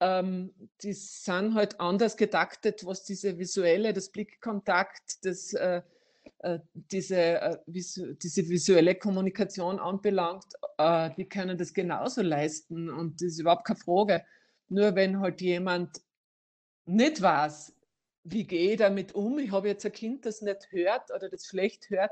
ähm, 0.00 0.52
die 0.82 0.92
sind 0.92 1.54
halt 1.54 1.80
anders 1.80 2.16
gedaktet, 2.16 2.84
was 2.86 3.04
diese 3.04 3.38
visuelle, 3.38 3.92
das 3.92 4.10
Blickkontakt, 4.10 5.24
das, 5.24 5.52
äh, 5.54 5.82
äh, 6.40 6.60
diese, 6.72 7.16
äh, 7.16 7.58
visu 7.66 8.14
diese 8.14 8.48
visuelle 8.48 8.94
Kommunikation 8.94 9.78
anbelangt, 9.78 10.46
äh, 10.78 11.10
die 11.16 11.28
können 11.28 11.58
das 11.58 11.74
genauso 11.74 12.22
leisten 12.22 12.90
und 12.90 13.20
das 13.20 13.32
ist 13.32 13.40
überhaupt 13.40 13.66
keine 13.66 13.78
Frage. 13.78 14.24
Nur 14.68 14.94
wenn 14.94 15.20
halt 15.20 15.40
jemand 15.40 16.00
nicht 16.84 17.20
weiß, 17.20 17.74
wie 18.24 18.44
gehe 18.46 18.72
ich 18.72 18.78
damit 18.78 19.14
um, 19.14 19.38
ich 19.38 19.50
habe 19.52 19.68
jetzt 19.68 19.86
ein 19.86 19.92
Kind, 19.92 20.26
das 20.26 20.42
nicht 20.42 20.70
hört 20.70 21.10
oder 21.14 21.28
das 21.28 21.46
schlecht 21.46 21.90
hört, 21.90 22.10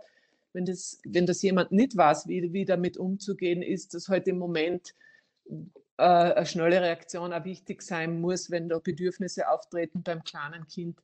wenn 0.56 0.64
das, 0.64 0.98
wenn 1.04 1.26
das 1.26 1.42
jemand 1.42 1.70
nicht 1.70 1.96
weiß, 1.96 2.28
wie, 2.28 2.52
wie 2.54 2.64
damit 2.64 2.96
umzugehen 2.96 3.62
ist, 3.62 3.92
das 3.92 4.08
halt 4.08 4.26
im 4.26 4.38
Moment 4.38 4.94
äh, 5.98 6.02
eine 6.02 6.46
schnelle 6.46 6.80
Reaktion 6.80 7.34
auch 7.34 7.44
wichtig 7.44 7.82
sein 7.82 8.22
muss, 8.22 8.50
wenn 8.50 8.70
da 8.70 8.78
Bedürfnisse 8.78 9.50
auftreten 9.50 10.02
beim 10.02 10.24
kleinen 10.24 10.66
Kind, 10.66 10.98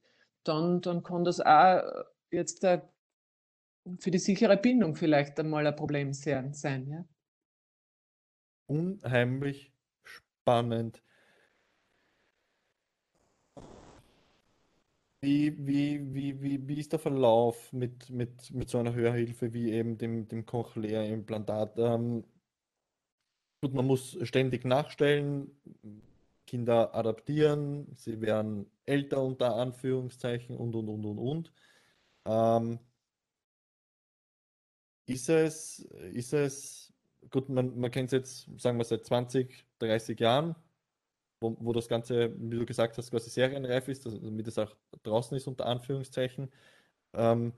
dann, 0.45 0.81
dann 0.81 1.03
kann 1.03 1.25
das 1.25 1.41
auch 1.41 1.83
jetzt 2.31 2.65
äh, 2.65 2.81
für 3.99 4.11
die 4.11 4.19
sichere 4.19 4.57
Bindung 4.57 4.97
vielleicht 4.97 5.39
einmal 5.39 5.67
ein 5.67 5.77
Problem 5.77 6.15
sein. 6.15 6.55
Ja? 6.89 7.05
Unheimlich 8.69 9.71
spannend. 10.03 11.03
Wie, 15.23 15.57
wie, 15.67 16.13
wie, 16.15 16.43
wie, 16.43 16.69
wie 16.69 16.81
ist 16.81 16.93
der 16.93 16.99
Verlauf 16.99 17.73
mit, 17.73 18.11
mit, 18.11 18.51
mit 18.51 18.69
so 18.69 18.79
einer 18.79 18.95
Hörhilfe 18.95 19.53
wie 19.53 19.71
eben 19.73 19.97
dem, 19.97 20.29
dem 20.29 20.45
Cochlea-Implantat? 20.47 21.79
Ähm, 21.79 22.25
Gut, 23.63 23.75
man 23.75 23.87
muss 23.87 24.19
ständig 24.27 24.65
nachstellen, 24.65 25.53
Kinder 26.47 26.95
adaptieren, 26.97 27.95
sie 27.97 28.21
werden 28.21 28.69
älter 28.87 29.23
unter 29.23 29.55
Anführungszeichen 29.55 30.57
und 30.57 30.75
und 30.75 30.89
und 30.89 31.05
und 31.07 31.19
und. 31.19 31.53
Ähm, 32.27 32.81
ist 35.07 35.29
es, 35.29 35.79
ist 36.13 36.33
es, 36.33 36.93
gut, 37.31 37.49
man, 37.49 37.79
man 37.79 37.91
kennt 37.91 38.13
es 38.13 38.13
jetzt, 38.13 38.61
sagen 38.61 38.79
wir 38.79 38.85
seit 38.85 39.05
20, 39.05 39.65
30 39.79 40.19
Jahren, 40.21 40.57
wo, 41.43 41.57
wo 41.61 41.73
das 41.73 41.89
Ganze, 41.89 42.33
wie 42.39 42.59
du 42.59 42.67
gesagt 42.67 42.97
hast, 42.99 43.11
quasi 43.11 43.31
serienreif 43.31 43.89
ist, 43.89 44.07
damit 44.07 44.49
es 44.49 44.59
auch 44.59 44.75
draußen 45.03 45.37
ist 45.37 45.47
unter 45.49 45.67
Anführungszeichen. 45.67 46.51
Ähm, 47.15 47.53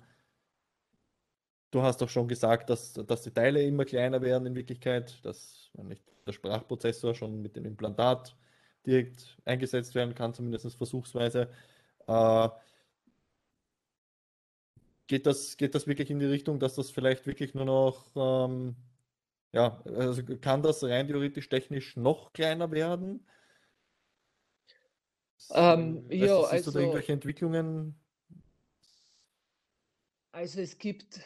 Du 1.75 1.83
hast 1.83 2.01
doch 2.01 2.09
schon 2.09 2.29
gesagt, 2.29 2.71
dass, 2.71 2.93
dass 2.93 3.23
die 3.23 3.33
Teile 3.33 3.61
immer 3.65 3.85
kleiner 3.85 4.23
werden 4.23 4.47
in 4.47 4.55
Wirklichkeit, 4.55 5.19
dass 5.25 5.73
nicht, 5.83 6.05
der 6.25 6.33
Sprachprozessor 6.33 7.17
schon 7.17 7.43
mit 7.43 7.57
dem 7.57 7.65
Implantat 7.65 8.37
direkt 8.87 9.37
eingesetzt 9.45 9.97
werden 9.97 10.15
kann, 10.15 10.33
zumindest 10.35 10.77
versuchsweise. 10.77 11.51
Äh, 12.07 12.49
geht, 15.09 15.27
das, 15.27 15.57
geht 15.57 15.75
das 15.75 15.89
wirklich 15.89 16.11
in 16.11 16.21
die 16.21 16.27
Richtung, 16.27 16.61
dass 16.61 16.77
das 16.77 16.93
vielleicht 16.93 17.27
wirklich 17.27 17.55
nur 17.55 17.65
noch, 17.65 18.07
ähm, 18.15 18.77
ja, 19.51 19.83
also 19.85 20.23
kann 20.41 20.63
das 20.63 20.85
rein 20.85 21.09
theoretisch 21.09 21.49
technisch 21.49 21.97
noch 21.97 22.33
kleiner 22.33 22.71
werden? 22.71 23.27
Ähm, 25.51 26.05
ja, 26.11 26.41
also, 26.41 26.71
da 26.71 26.81
irgendwelche 26.81 27.13
Entwicklungen? 27.13 27.95
Also 30.33 30.61
es 30.61 30.79
gibt 30.79 31.21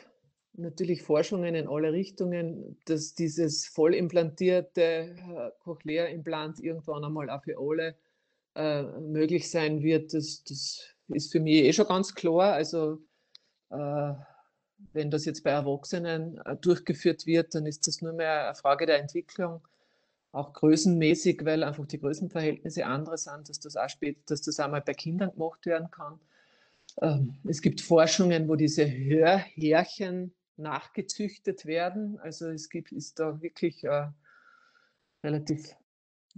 natürlich 0.53 1.03
Forschungen 1.03 1.55
in 1.55 1.69
alle 1.69 1.93
Richtungen, 1.93 2.79
dass 2.85 3.15
dieses 3.15 3.67
voll 3.67 3.95
implantierte 3.95 4.83
äh, 4.83 5.51
Cochlea-Implant 5.61 6.61
irgendwann 6.61 7.05
einmal 7.05 7.31
auch 7.31 7.43
für 7.43 7.57
alle 7.59 7.97
äh, 8.55 8.83
möglich 9.01 9.51
sein 9.51 9.83
wird. 9.83 10.13
Das, 10.13 10.43
das 10.45 10.95
ist 11.09 11.33
für 11.33 11.41
mich 11.41 11.63
eh 11.63 11.73
schon 11.73 11.87
ganz 11.87 12.15
klar. 12.15 12.53
Also 12.53 12.99
äh, 13.71 14.13
wenn 14.93 15.11
das 15.11 15.25
jetzt 15.25 15.43
bei 15.45 15.51
Erwachsenen 15.51 16.39
äh, 16.45 16.57
durchgeführt 16.57 17.27
wird, 17.27 17.55
dann 17.55 17.67
ist 17.67 17.87
das 17.87 18.03
nur 18.03 18.13
mehr 18.13 18.47
eine 18.47 18.55
Frage 18.55 18.87
der 18.87 19.01
Entwicklung, 19.01 19.67
auch 20.39 20.53
größenmäßig, 20.53 21.45
weil 21.45 21.63
einfach 21.65 21.87
die 21.87 21.99
Größenverhältnisse 21.99 22.87
andere 22.87 23.19
sind, 23.19 23.49
dass 23.49 23.61
das 23.61 23.77
auch 23.77 23.89
später, 23.89 24.21
dass 24.27 24.43
das 24.43 24.61
auch 24.61 24.71
mal 24.71 24.81
bei 24.81 24.95
Kindern 24.95 25.33
gemacht 25.33 25.67
werden 25.67 25.91
kann. 25.91 26.21
Ähm, 27.03 27.39
es 27.45 27.61
gibt 27.61 27.81
Forschungen, 27.81 28.49
wo 28.49 28.57
diese 28.57 28.91
Hörhärchen 28.91 30.35
nachgezüchtet 30.57 31.67
werden. 31.67 32.19
Also 32.21 32.49
es 32.49 32.69
gibt, 32.69 32.93
ist 32.93 33.19
da 33.21 33.41
wirklich 33.41 33.85
äh, 33.85 34.09
relativ 35.23 35.75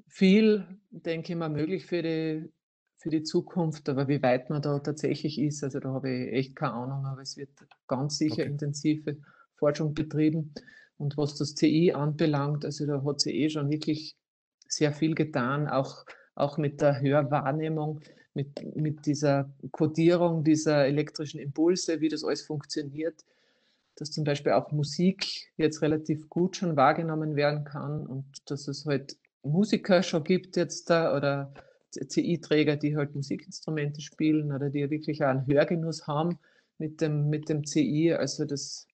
viel, 0.08 0.66
denke 0.90 1.32
ich 1.32 1.38
mal, 1.38 1.48
möglich 1.48 1.86
für 1.86 2.02
die, 2.02 2.52
für 2.96 3.10
die 3.10 3.22
Zukunft. 3.22 3.88
Aber 3.88 4.08
wie 4.08 4.22
weit 4.22 4.50
man 4.50 4.62
da 4.62 4.78
tatsächlich 4.78 5.38
ist, 5.38 5.64
also 5.64 5.80
da 5.80 5.90
habe 5.90 6.10
ich 6.10 6.32
echt 6.32 6.56
keine 6.56 6.74
Ahnung, 6.74 7.06
aber 7.06 7.22
es 7.22 7.36
wird 7.36 7.50
ganz 7.86 8.18
sicher 8.18 8.42
okay. 8.42 8.50
intensive 8.50 9.16
Forschung 9.56 9.94
betrieben. 9.94 10.54
Und 11.00 11.16
was 11.16 11.34
das 11.36 11.54
CI 11.54 11.92
anbelangt, 11.92 12.64
also 12.64 12.86
da 12.86 13.02
hat 13.04 13.20
sie 13.20 13.32
eh 13.32 13.48
schon 13.48 13.70
wirklich 13.70 14.16
sehr 14.68 14.92
viel 14.92 15.14
getan, 15.14 15.66
auch, 15.66 16.04
auch 16.34 16.58
mit 16.58 16.80
der 16.80 17.00
Hörwahrnehmung, 17.00 18.00
mit, 18.34 18.76
mit 18.76 19.06
dieser 19.06 19.50
Kodierung 19.72 20.44
dieser 20.44 20.86
elektrischen 20.86 21.40
Impulse, 21.40 22.00
wie 22.00 22.08
das 22.08 22.22
alles 22.22 22.42
funktioniert 22.42 23.24
dass 24.00 24.10
zum 24.10 24.24
Beispiel 24.24 24.52
auch 24.52 24.72
Musik 24.72 25.52
jetzt 25.58 25.82
relativ 25.82 26.28
gut 26.30 26.56
schon 26.56 26.74
wahrgenommen 26.74 27.36
werden 27.36 27.64
kann 27.64 28.06
und 28.06 28.24
dass 28.46 28.66
es 28.66 28.86
halt 28.86 29.18
Musiker 29.42 30.02
schon 30.02 30.24
gibt 30.24 30.56
jetzt 30.56 30.88
da 30.88 31.14
oder 31.14 31.52
CI-Träger, 31.90 32.76
die 32.76 32.96
halt 32.96 33.14
Musikinstrumente 33.14 34.00
spielen 34.00 34.52
oder 34.52 34.70
die 34.70 34.88
wirklich 34.88 35.22
auch 35.22 35.28
einen 35.28 35.46
Hörgenuss 35.46 36.06
haben 36.06 36.38
mit 36.78 37.02
dem, 37.02 37.28
mit 37.28 37.50
dem 37.50 37.66
CI. 37.66 38.14
Also 38.14 38.46
das 38.46 38.86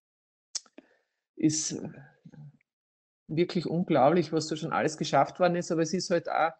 ist 1.36 1.80
wirklich 3.28 3.66
unglaublich, 3.66 4.32
was 4.32 4.46
da 4.46 4.56
schon 4.56 4.72
alles 4.72 4.96
geschafft 4.96 5.40
worden 5.40 5.56
ist, 5.56 5.70
aber 5.70 5.82
es 5.82 5.92
ist 5.92 6.10
halt 6.10 6.28
auch 6.28 6.52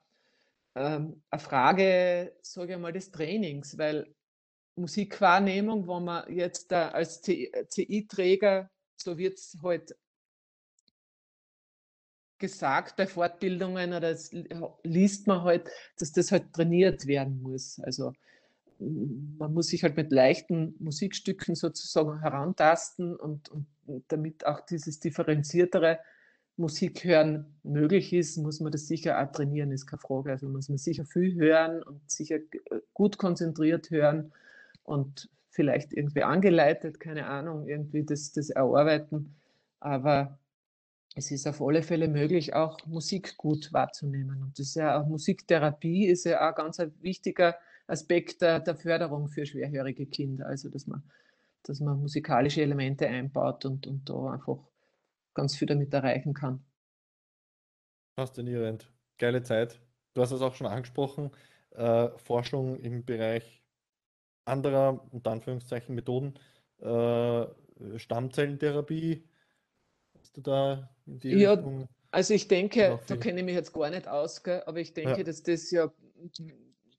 ähm, 0.74 1.22
eine 1.30 1.40
Frage, 1.40 2.36
sage 2.42 2.74
ich 2.74 2.78
mal, 2.78 2.92
des 2.92 3.10
Trainings, 3.10 3.78
weil 3.78 4.14
Musikwahrnehmung, 4.76 5.86
wo 5.86 6.00
man 6.00 6.30
jetzt 6.32 6.70
da 6.70 6.90
als 6.90 7.22
CI-Träger, 7.22 8.70
so 8.96 9.16
wird 9.16 9.38
es 9.38 9.56
halt 9.62 9.96
gesagt 12.38 12.96
bei 12.96 13.06
Fortbildungen 13.06 13.94
oder 13.94 14.14
liest 14.82 15.26
man 15.26 15.42
halt, 15.42 15.70
dass 15.98 16.12
das 16.12 16.30
halt 16.32 16.52
trainiert 16.52 17.06
werden 17.06 17.40
muss. 17.40 17.80
Also 17.80 18.12
man 18.78 19.54
muss 19.54 19.68
sich 19.68 19.82
halt 19.82 19.96
mit 19.96 20.12
leichten 20.12 20.74
Musikstücken 20.78 21.54
sozusagen 21.54 22.20
herantasten 22.20 23.16
und, 23.16 23.48
und 23.48 23.66
damit 24.08 24.46
auch 24.46 24.60
dieses 24.60 25.00
differenziertere 25.00 25.98
Musikhören 26.58 27.58
möglich 27.62 28.12
ist, 28.12 28.38
muss 28.38 28.60
man 28.60 28.72
das 28.72 28.86
sicher 28.86 29.22
auch 29.22 29.30
trainieren, 29.30 29.72
ist 29.72 29.86
keine 29.86 30.00
Frage. 30.00 30.30
Also 30.30 30.48
muss 30.48 30.68
man 30.68 30.78
sicher 30.78 31.04
viel 31.04 31.34
hören 31.34 31.82
und 31.82 32.10
sicher 32.10 32.38
gut 32.94 33.18
konzentriert 33.18 33.90
hören 33.90 34.32
und 34.82 35.28
vielleicht 35.50 35.92
irgendwie 35.92 36.22
angeleitet, 36.22 36.98
keine 37.00 37.26
Ahnung, 37.26 37.66
irgendwie 37.66 38.04
das, 38.04 38.32
das 38.32 38.50
erarbeiten. 38.50 39.34
Aber 39.80 40.38
es 41.14 41.30
ist 41.30 41.46
auf 41.46 41.62
alle 41.62 41.82
Fälle 41.82 42.08
möglich, 42.08 42.54
auch 42.54 42.78
Musik 42.86 43.36
gut 43.36 43.72
wahrzunehmen. 43.72 44.42
Und 44.42 44.58
das 44.58 44.68
ist 44.68 44.74
ja 44.76 45.00
auch 45.00 45.06
Musiktherapie 45.06 46.06
ist 46.06 46.24
ja 46.24 46.50
auch 46.50 46.54
ganz 46.54 46.80
ein 46.80 46.92
wichtiger 47.00 47.56
Aspekt 47.86 48.42
der, 48.42 48.60
der 48.60 48.76
Förderung 48.76 49.28
für 49.28 49.46
schwerhörige 49.46 50.06
Kinder. 50.06 50.46
Also 50.46 50.68
dass 50.68 50.86
man, 50.86 51.02
dass 51.62 51.80
man 51.80 52.00
musikalische 52.00 52.62
Elemente 52.62 53.06
einbaut 53.06 53.64
und, 53.64 53.86
und 53.86 54.08
da 54.08 54.32
einfach 54.32 54.58
ganz 55.34 55.56
viel 55.56 55.68
damit 55.68 55.92
erreichen 55.92 56.34
kann. 56.34 56.64
Faszinierend. 58.18 58.90
Geile 59.18 59.42
Zeit. 59.42 59.80
Du 60.14 60.22
hast 60.22 60.32
es 60.32 60.40
auch 60.40 60.54
schon 60.54 60.66
angesprochen. 60.66 61.30
Äh, 61.70 62.08
Forschung 62.16 62.78
im 62.80 63.04
Bereich 63.04 63.62
anderer, 64.46 65.06
unter 65.12 65.32
Anführungszeichen, 65.32 65.94
Methoden. 65.94 66.34
Äh, 66.78 67.46
Stammzellentherapie. 67.96 69.28
Hast 70.18 70.36
du 70.36 70.40
da 70.40 70.88
in 71.04 71.18
die 71.18 71.30
ja, 71.30 71.52
Richtung? 71.52 71.88
Also 72.10 72.32
ich 72.32 72.48
denke, 72.48 72.98
da 73.06 73.16
kenne 73.16 73.40
ich 73.40 73.44
mich 73.44 73.54
jetzt 73.54 73.72
gar 73.74 73.90
nicht 73.90 74.08
aus, 74.08 74.42
gell? 74.42 74.62
aber 74.64 74.80
ich 74.80 74.94
denke, 74.94 75.18
ja. 75.18 75.22
dass 75.22 75.42
das 75.42 75.70
ja 75.70 75.92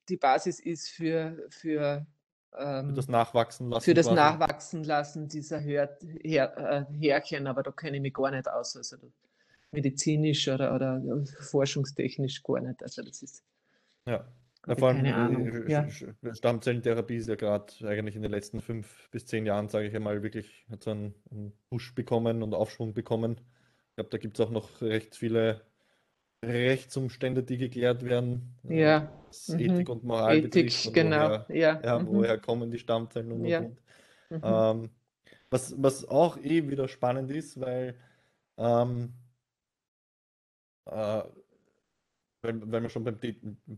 die 0.08 0.16
Basis 0.16 0.60
ist 0.60 0.88
für, 0.90 1.46
für, 1.50 2.06
ähm, 2.56 2.88
für 2.90 2.94
das 2.94 3.08
Nachwachsen 3.08 3.70
lassen. 3.70 3.84
Für 3.84 3.94
das 3.94 4.06
quasi. 4.06 4.16
Nachwachsen 4.16 4.84
lassen 4.84 5.28
dieser 5.28 5.62
Hör, 5.62 5.96
Her, 6.22 6.86
äh, 6.90 6.94
Härchen, 6.98 7.46
aber 7.46 7.62
da 7.62 7.70
kenne 7.70 7.96
ich 7.96 8.02
mich 8.02 8.14
gar 8.14 8.30
nicht 8.30 8.48
aus. 8.48 8.76
Also 8.76 8.96
medizinisch 9.70 10.48
oder, 10.48 10.74
oder 10.74 11.02
forschungstechnisch 11.50 12.42
gar 12.42 12.60
nicht. 12.60 12.82
Also 12.82 13.02
das 13.02 13.22
ist. 13.22 13.44
Ja. 14.06 14.26
Ja, 14.66 14.74
vor 14.74 14.88
allem. 14.88 15.04
Ja. 15.68 15.88
Stammzellentherapie 16.34 17.16
ist 17.16 17.28
ja 17.28 17.36
gerade 17.36 17.72
eigentlich 17.84 18.16
in 18.16 18.22
den 18.22 18.30
letzten 18.30 18.60
fünf 18.60 19.08
bis 19.10 19.24
zehn 19.24 19.46
Jahren, 19.46 19.68
sage 19.68 19.86
ich 19.86 19.96
einmal, 19.96 20.22
wirklich 20.22 20.66
hat 20.70 20.82
so 20.82 20.90
einen, 20.90 21.14
einen 21.30 21.52
Push 21.70 21.94
bekommen 21.94 22.42
und 22.42 22.54
Aufschwung 22.54 22.92
bekommen. 22.92 23.40
Ich 23.90 23.94
glaube, 23.94 24.10
da 24.10 24.18
gibt 24.18 24.38
es 24.38 24.44
auch 24.44 24.50
noch 24.50 24.82
recht 24.82 25.16
viele 25.16 25.62
Rechtsumstände, 26.44 27.42
die 27.42 27.58
geklärt 27.58 28.04
werden. 28.04 28.54
Ja. 28.62 29.12
Was 29.26 29.48
mhm. 29.48 29.58
Ethik 29.60 29.88
und 29.88 30.04
Moral 30.04 30.38
Ethik, 30.38 30.66
betrifft. 30.66 30.94
Genau. 30.94 31.28
Woher, 31.28 31.46
ja. 31.48 31.80
ja 31.82 31.98
mhm. 31.98 32.06
woher 32.08 32.38
kommen 32.38 32.70
die 32.70 32.78
Stammzellen 32.78 33.32
und, 33.32 33.44
ja. 33.44 33.60
und. 33.60 33.80
Mhm. 34.30 34.40
Ähm, 34.42 34.90
was, 35.50 35.74
was 35.82 36.06
auch 36.06 36.36
eh 36.38 36.68
wieder 36.68 36.88
spannend 36.88 37.30
ist, 37.30 37.58
weil, 37.60 37.94
ähm, 38.58 39.14
äh, 40.84 41.22
weil, 42.42 42.72
weil 42.72 42.82
wir 42.82 42.90
schon 42.90 43.04
beim 43.04 43.18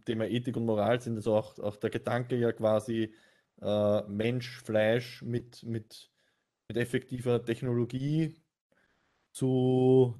Thema 0.04 0.26
Ethik 0.26 0.56
und 0.56 0.66
Moral 0.66 1.00
sind, 1.00 1.16
also 1.16 1.36
auch, 1.36 1.58
auch 1.60 1.76
der 1.76 1.90
Gedanke 1.90 2.36
ja 2.36 2.52
quasi 2.52 3.14
äh, 3.62 4.02
Mensch, 4.02 4.60
Fleisch 4.62 5.22
mit, 5.22 5.62
mit, 5.62 6.10
mit 6.68 6.76
effektiver 6.76 7.44
Technologie 7.44 8.36
zu 9.32 10.18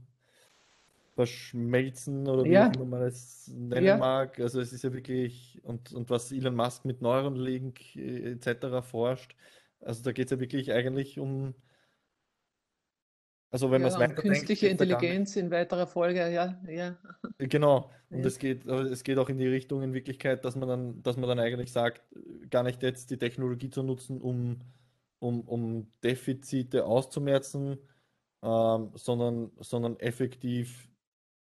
verschmelzen 1.15 2.27
oder 2.29 2.45
wie 2.45 2.53
ja. 2.53 2.73
man 2.79 3.03
es 3.03 3.49
nennen 3.49 3.87
ja. 3.87 3.97
mag. 3.97 4.39
Also 4.41 4.61
es 4.61 4.73
ist 4.73 4.85
ja 4.85 4.93
wirklich, 4.93 5.61
und, 5.65 5.93
und 5.93 6.09
was 6.11 6.33
Elon 6.33 6.55
Musk 6.55 6.85
mit 6.85 7.03
Neuralink 7.03 7.97
äh, 7.97 8.33
etc. 8.33 8.87
forscht, 8.89 9.37
also 9.81 10.03
da 10.03 10.13
geht 10.13 10.27
es 10.27 10.31
ja 10.31 10.41
wirklich 10.41 10.73
eigentlich 10.73 11.19
um, 11.19 11.55
also 13.51 13.71
wenn 13.71 13.83
ja, 13.83 13.89
man 13.89 13.93
es 13.93 13.99
weiter 13.99 14.23
Künstliche 14.23 14.69
Intelligenz 14.69 15.35
in 15.35 15.51
weiterer 15.51 15.87
Folge, 15.87 16.31
ja, 16.31 16.61
ja. 16.69 16.97
Genau. 17.39 17.91
Und 18.11 18.21
ja. 18.21 18.27
es 18.27 18.39
geht, 18.39 18.65
es 18.67 19.03
geht 19.03 19.19
auch 19.19 19.29
in 19.29 19.39
die 19.39 19.49
Richtung 19.49 19.83
in 19.83 19.93
Wirklichkeit, 19.93 20.45
dass 20.45 20.55
man 20.55 20.69
dann, 20.69 21.03
dass 21.03 21.17
man 21.17 21.29
dann 21.29 21.41
eigentlich 21.41 21.73
sagt, 21.73 22.03
gar 22.51 22.63
nicht 22.63 22.83
jetzt 22.83 23.11
die 23.11 23.19
Technologie 23.19 23.71
zu 23.71 23.83
nutzen, 23.83 24.21
um, 24.21 24.61
um, 25.19 25.41
um 25.43 25.91
Defizite 26.05 26.85
auszumerzen, 26.85 27.79
ähm, 28.43 28.91
sondern, 28.95 29.51
sondern 29.59 29.99
effektiv 29.99 30.90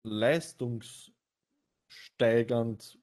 leistungssteigernd 0.03 2.99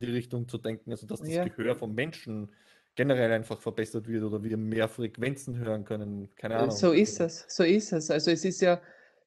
die 0.00 0.06
Richtung 0.06 0.48
zu 0.48 0.58
denken, 0.58 0.90
also 0.90 1.06
dass 1.06 1.20
das 1.20 1.28
ja. 1.28 1.48
Gehör 1.48 1.74
vom 1.74 1.94
Menschen 1.94 2.50
generell 2.94 3.32
einfach 3.32 3.60
verbessert 3.60 4.08
wird 4.08 4.24
oder 4.24 4.42
wir 4.42 4.56
mehr 4.56 4.88
Frequenzen 4.88 5.58
hören 5.58 5.84
können. 5.84 6.34
Keine 6.36 6.54
äh, 6.54 6.58
Ahnung. 6.58 6.70
So 6.70 6.92
ist 6.92 7.20
es, 7.20 7.44
so 7.48 7.62
ist 7.62 7.92
es. 7.92 8.10
Also 8.10 8.30
es 8.30 8.44
ist 8.44 8.60
ja 8.60 8.80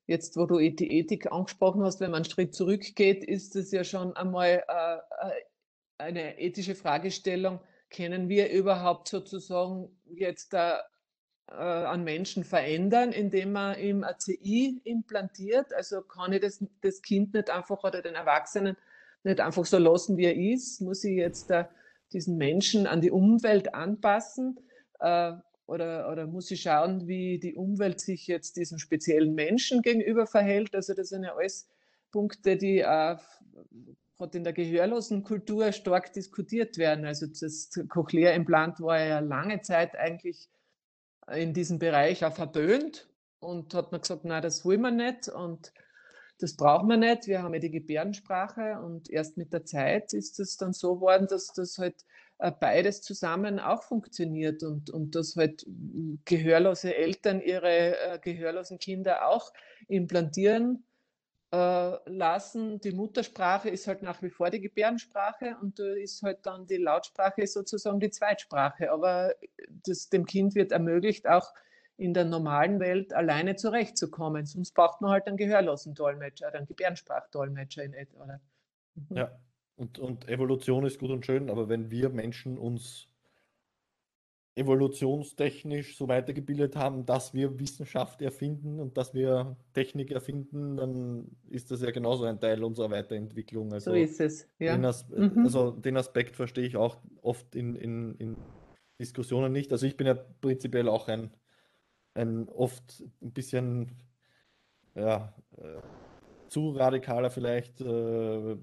jetzt, 0.08 0.36
wo 0.36 0.46
du 0.46 0.58
die 0.58 1.00
Ethik 1.00 1.32
angesprochen 1.32 1.84
hast, 1.84 2.00
wenn 2.00 2.12
man 2.12 2.24
einen 2.24 2.30
Schritt 2.30 2.54
zurückgeht, 2.54 3.24
ist 3.24 3.56
es 3.56 3.72
ja 3.72 3.84
schon 3.84 4.16
einmal 4.16 4.64
äh, 4.68 4.96
äh, 4.96 5.32
eine 5.98 6.40
ethische 6.40 6.76
Fragestellung. 6.76 7.60
Können 7.90 8.30
wir 8.30 8.52
überhaupt 8.52 9.08
sozusagen 9.08 9.90
jetzt 10.06 10.54
da 10.54 10.82
an 11.56 12.04
Menschen 12.04 12.44
verändern, 12.44 13.12
indem 13.12 13.52
man 13.54 13.78
ihm 13.80 14.04
ACI 14.04 14.82
implantiert? 14.84 15.74
Also 15.74 16.02
kann 16.02 16.34
ich 16.34 16.42
das, 16.42 16.64
das 16.82 17.02
Kind 17.02 17.34
nicht 17.34 17.50
einfach 17.50 17.84
oder 17.84 18.02
den 18.02 18.16
Erwachsenen 18.16 18.78
nicht 19.24 19.40
einfach 19.40 19.66
so 19.66 19.78
lassen, 19.78 20.18
wie 20.18 20.26
er 20.26 20.36
ist? 20.36 20.82
Muss 20.82 21.04
ich 21.04 21.16
jetzt 21.16 21.50
da 21.50 21.70
diesen 22.14 22.38
Menschen 22.38 22.88
an 22.88 23.02
die 23.02 23.12
Umwelt 23.12 23.74
anpassen? 23.74 24.60
Äh, 25.00 25.34
oder, 25.66 26.12
oder 26.12 26.28
muss 26.28 26.52
ich 26.52 26.62
schauen, 26.62 27.08
wie 27.08 27.40
die 27.40 27.56
Umwelt 27.56 28.00
sich 28.00 28.28
jetzt 28.28 28.58
diesem 28.58 28.78
speziellen 28.78 29.34
Menschen 29.36 29.82
gegenüber 29.82 30.28
verhält? 30.28 30.76
Also 30.76 30.94
das 30.94 31.10
sind 31.10 31.24
ja 31.24 31.36
alles 31.36 31.70
Punkte, 32.12 32.58
die 32.58 32.80
äh, 32.80 33.16
gerade 34.18 34.38
in 34.38 34.44
der 34.44 34.54
gehörlosen 34.54 35.24
Kultur 35.24 35.72
stark 35.72 36.14
diskutiert 36.14 36.78
werden. 36.78 37.06
Also 37.06 37.26
das 37.28 37.72
Cochlea-Implant 37.88 38.82
war 38.82 39.00
ja 39.00 39.20
lange 39.20 39.62
Zeit 39.62 39.96
eigentlich 39.96 40.50
in 41.36 41.54
diesem 41.54 41.80
Bereich 41.80 42.24
auch 42.26 42.34
verböhnt 42.34 43.10
und 43.40 43.74
hat 43.74 43.92
man 43.92 44.02
gesagt, 44.02 44.22
na, 44.24 44.42
das 44.42 44.64
wollen 44.66 44.82
wir 44.82 44.92
nicht 44.92 45.28
und 45.30 45.74
das 46.40 46.56
brauchen 46.56 46.90
wir 46.90 46.98
nicht. 46.98 47.28
Wir 47.28 47.44
haben 47.44 47.54
ja 47.54 47.60
die 47.60 47.72
Gebärdensprache 47.72 48.80
und 48.82 49.10
erst 49.10 49.38
mit 49.38 49.54
der 49.54 49.64
Zeit 49.64 50.14
ist 50.14 50.40
es 50.40 50.58
dann 50.58 50.74
so 50.74 50.96
geworden, 50.96 51.28
dass 51.30 51.54
das 51.54 51.78
halt 51.78 52.04
äh, 52.40 52.52
beides 52.52 53.02
zusammen 53.02 53.60
auch 53.60 53.84
funktioniert 53.84 54.64
und, 54.64 54.90
und 54.90 55.16
dass 55.16 55.36
halt 55.36 55.66
gehörlose 56.26 56.96
Eltern 56.96 57.42
ihre 57.42 57.98
äh, 57.98 58.20
gehörlosen 58.20 58.80
Kinder 58.80 59.28
auch 59.28 59.54
implantieren 59.88 60.84
äh, 61.52 61.81
lassen. 62.06 62.80
Die 62.82 62.92
Muttersprache 62.92 63.70
ist 63.70 63.88
halt 63.88 64.02
nach 64.02 64.22
wie 64.22 64.30
vor 64.30 64.50
die 64.50 64.62
Gebärdensprache 64.62 65.58
und 65.62 65.80
da 65.80 65.94
ist 65.94 66.22
halt 66.24 66.46
dann 66.46 66.68
die 66.68 66.78
Lautsprache 66.78 67.46
sozusagen 67.48 68.00
die 68.00 68.10
Zweitsprache. 68.10 68.92
Aber 68.92 69.34
das, 69.86 70.10
dem 70.10 70.26
Kind 70.26 70.56
wird 70.56 70.72
ermöglicht, 70.72 71.28
auch 71.28 71.54
in 71.98 72.14
der 72.14 72.26
normalen 72.26 72.80
Welt 72.80 73.14
alleine 73.14 73.56
zurechtzukommen. 73.56 74.46
Sonst 74.46 74.74
braucht 74.74 75.02
man 75.02 75.12
halt 75.12 75.28
einen 75.28 75.38
gehörlosen 75.38 75.94
Dolmetscher 75.94 76.48
oder 76.48 76.58
einen 76.58 76.68
Gebärdensprachdolmetscher 76.68 77.84
in 77.84 77.94
etwa. 77.94 78.40
Mhm. 78.96 79.18
Ja, 79.18 79.40
und, 79.76 80.00
und 80.00 80.28
Evolution 80.28 80.86
ist 80.86 81.00
gut 81.00 81.12
und 81.12 81.26
schön, 81.26 81.50
aber 81.50 81.70
wenn 81.70 81.92
wir 81.92 82.10
Menschen 82.10 82.58
uns 82.58 83.11
evolutionstechnisch 84.56 85.98
so 85.98 86.08
weitergebildet 86.10 86.76
haben, 86.76 87.06
dass 87.06 87.34
wir 87.34 87.60
Wissenschaft 87.60 88.22
erfinden 88.22 88.80
und 88.80 88.98
dass 88.98 89.14
wir 89.14 89.56
Technik 89.74 90.12
erfinden, 90.12 90.76
dann 90.76 91.38
ist 91.50 91.72
das 91.72 91.82
ja 91.82 91.92
genauso 91.92 92.26
ein 92.26 92.40
Teil 92.40 92.64
unserer 92.64 92.92
Weiterentwicklung. 92.92 93.72
Also 93.72 93.92
so 93.92 93.96
ist 93.96 94.20
es, 94.20 94.48
ja. 94.60 94.76
Den 94.76 94.86
As 94.86 95.08
mhm. 95.08 95.44
Also 95.46 95.72
den 95.72 95.96
Aspekt 95.96 96.36
verstehe 96.36 96.66
ich 96.66 96.76
auch 96.76 96.98
oft 97.22 97.56
in, 97.56 97.76
in, 97.76 98.16
in 98.16 98.38
Diskussionen 99.00 99.54
nicht. 99.54 99.72
Also 99.72 99.86
ich 99.86 99.96
bin 99.96 100.08
ja 100.08 100.16
prinzipiell 100.16 100.90
auch 100.90 101.08
ein, 101.08 101.32
ein 102.14 102.50
oft 102.50 103.04
ein 103.22 103.32
bisschen 103.32 103.92
ja, 104.96 105.34
äh, 105.58 105.80
zu 106.50 106.72
radikaler 106.72 107.30
vielleicht 107.30 107.80
äh, 107.80 108.52
äh, 108.52 108.58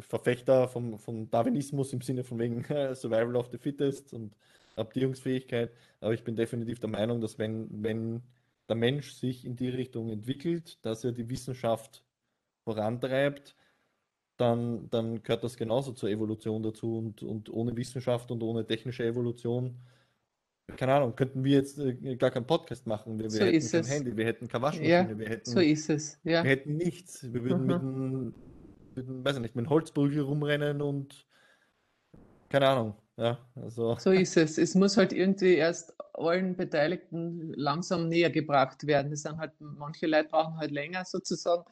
Verfechter 0.00 0.68
vom, 0.68 0.98
vom 0.98 1.30
Darwinismus 1.30 1.94
im 1.94 2.02
Sinne 2.02 2.24
von 2.24 2.38
wegen 2.38 2.62
Survival 2.94 3.36
of 3.36 3.48
the 3.50 3.56
Fittest 3.56 4.12
und 4.12 4.36
Adaptierungsfähigkeit. 4.78 5.72
Aber 6.00 6.14
ich 6.14 6.24
bin 6.24 6.36
definitiv 6.36 6.80
der 6.80 6.90
Meinung, 6.90 7.20
dass 7.20 7.38
wenn, 7.38 7.82
wenn 7.82 8.22
der 8.68 8.76
Mensch 8.76 9.12
sich 9.12 9.44
in 9.44 9.56
die 9.56 9.68
Richtung 9.68 10.10
entwickelt, 10.10 10.84
dass 10.84 11.04
er 11.04 11.12
die 11.12 11.28
Wissenschaft 11.28 12.04
vorantreibt, 12.64 13.56
dann, 14.36 14.88
dann 14.90 15.22
gehört 15.22 15.42
das 15.44 15.56
genauso 15.56 15.92
zur 15.92 16.10
Evolution 16.10 16.62
dazu 16.62 16.98
und, 16.98 17.22
und 17.22 17.50
ohne 17.50 17.76
Wissenschaft 17.76 18.30
und 18.30 18.42
ohne 18.42 18.66
technische 18.66 19.04
Evolution, 19.04 19.76
keine 20.76 20.94
Ahnung, 20.94 21.16
könnten 21.16 21.44
wir 21.44 21.56
jetzt 21.56 21.78
äh, 21.78 22.16
gar 22.16 22.30
keinen 22.30 22.46
Podcast 22.46 22.86
machen. 22.86 23.18
Wir, 23.18 23.24
wir 23.24 23.30
So 23.30 23.44
hätten 23.46 23.70
kein 23.70 23.80
es. 23.80 23.88
Handy, 23.88 24.16
wir 24.16 24.26
hätten 24.26 24.48
keine 24.48 24.62
Ja, 24.62 25.02
Waschmaschine, 25.02 25.18
wir 25.18 25.28
so 25.42 25.60
hätten, 25.60 25.60
ist 25.60 25.90
es. 25.90 26.20
wir 26.22 26.32
Ja. 26.32 26.44
hätten 26.50 26.76
nichts. 26.76 27.32
Wir 27.32 27.42
würden 27.42 27.66
mit 27.66 27.78
Aha. 27.78 27.82
einem, 27.82 28.34
mit 28.94 29.08
einem, 29.08 29.24
weiß 29.24 29.36
ich 29.36 29.42
nicht, 29.42 29.56
mit 29.56 29.64
einem 29.64 29.70
Holzprügel 29.70 30.20
rumrennen 30.22 30.82
und 30.82 31.26
keine 32.48 32.68
Ahnung. 32.68 32.94
Ja, 33.18 33.38
also 33.56 33.96
So 33.98 34.12
ist 34.12 34.36
es. 34.36 34.58
Es 34.58 34.74
muss 34.74 34.96
halt 34.96 35.12
irgendwie 35.12 35.54
erst 35.54 35.92
allen 36.14 36.56
Beteiligten 36.56 37.52
langsam 37.54 38.08
näher 38.08 38.30
gebracht 38.30 38.86
werden. 38.86 39.10
Das 39.10 39.22
sind 39.22 39.38
halt, 39.38 39.52
manche 39.58 40.06
Leute 40.06 40.28
brauchen 40.28 40.56
halt 40.56 40.70
länger 40.70 41.04
sozusagen 41.04 41.64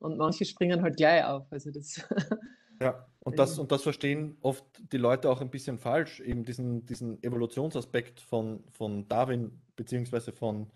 und 0.00 0.18
manche 0.18 0.44
springen 0.44 0.82
halt 0.82 0.96
gleich 0.96 1.24
auf. 1.24 1.46
Also 1.50 1.70
das, 1.70 2.04
Ja, 2.80 3.06
und 3.20 3.38
das, 3.38 3.58
und 3.58 3.72
das 3.72 3.82
verstehen 3.82 4.38
oft 4.40 4.64
die 4.92 4.98
Leute 4.98 5.30
auch 5.30 5.40
ein 5.40 5.50
bisschen 5.50 5.78
falsch, 5.78 6.20
eben 6.20 6.44
diesen, 6.44 6.86
diesen 6.86 7.22
Evolutionsaspekt 7.22 8.20
von, 8.20 8.64
von 8.70 9.08
Darwin, 9.08 9.60
beziehungsweise 9.74 10.32
von, 10.32 10.70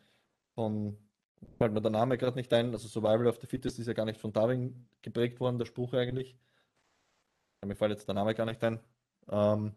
von, 0.54 0.96
fällt 1.58 1.72
mir 1.72 1.80
der 1.80 1.92
Name 1.92 2.18
gerade 2.18 2.36
nicht 2.36 2.52
ein, 2.52 2.72
also 2.72 2.88
Survival 2.88 3.28
of 3.28 3.38
the 3.40 3.46
Fittest 3.46 3.78
ist 3.78 3.86
ja 3.86 3.92
gar 3.92 4.04
nicht 4.04 4.20
von 4.20 4.32
Darwin 4.32 4.88
geprägt 5.02 5.38
worden, 5.38 5.58
der 5.58 5.66
Spruch 5.66 5.92
eigentlich. 5.94 6.36
Mir 7.64 7.76
fällt 7.76 7.92
jetzt 7.92 8.08
der 8.08 8.16
Name 8.16 8.34
gar 8.34 8.46
nicht 8.46 8.62
ein. 8.64 8.80
Ähm, 9.30 9.76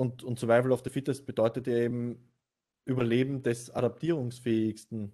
und, 0.00 0.22
und 0.24 0.38
Survival 0.38 0.72
of 0.72 0.82
the 0.82 0.88
Fittest 0.88 1.26
bedeutet 1.26 1.66
ja 1.66 1.76
eben 1.76 2.32
Überleben 2.86 3.42
des 3.42 3.70
Adaptierungsfähigsten. 3.70 5.12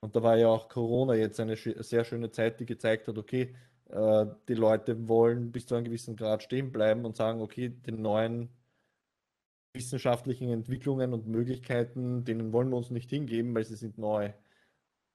Und 0.00 0.16
da 0.16 0.22
war 0.22 0.36
ja 0.38 0.48
auch 0.48 0.68
Corona 0.68 1.14
jetzt 1.14 1.38
eine 1.38 1.54
schö- 1.54 1.82
sehr 1.82 2.02
schöne 2.04 2.30
Zeit, 2.30 2.58
die 2.58 2.64
gezeigt 2.64 3.08
hat, 3.08 3.18
okay, 3.18 3.54
äh, 3.90 4.26
die 4.48 4.54
Leute 4.54 5.06
wollen 5.06 5.52
bis 5.52 5.66
zu 5.66 5.74
einem 5.74 5.84
gewissen 5.84 6.16
Grad 6.16 6.42
stehen 6.42 6.72
bleiben 6.72 7.04
und 7.04 7.14
sagen, 7.16 7.42
okay, 7.42 7.68
den 7.68 8.00
neuen 8.00 8.48
wissenschaftlichen 9.74 10.48
Entwicklungen 10.48 11.12
und 11.12 11.26
Möglichkeiten, 11.26 12.24
denen 12.24 12.54
wollen 12.54 12.70
wir 12.70 12.78
uns 12.78 12.90
nicht 12.90 13.10
hingeben, 13.10 13.54
weil 13.54 13.64
sie 13.64 13.76
sind 13.76 13.98
neu. 13.98 14.32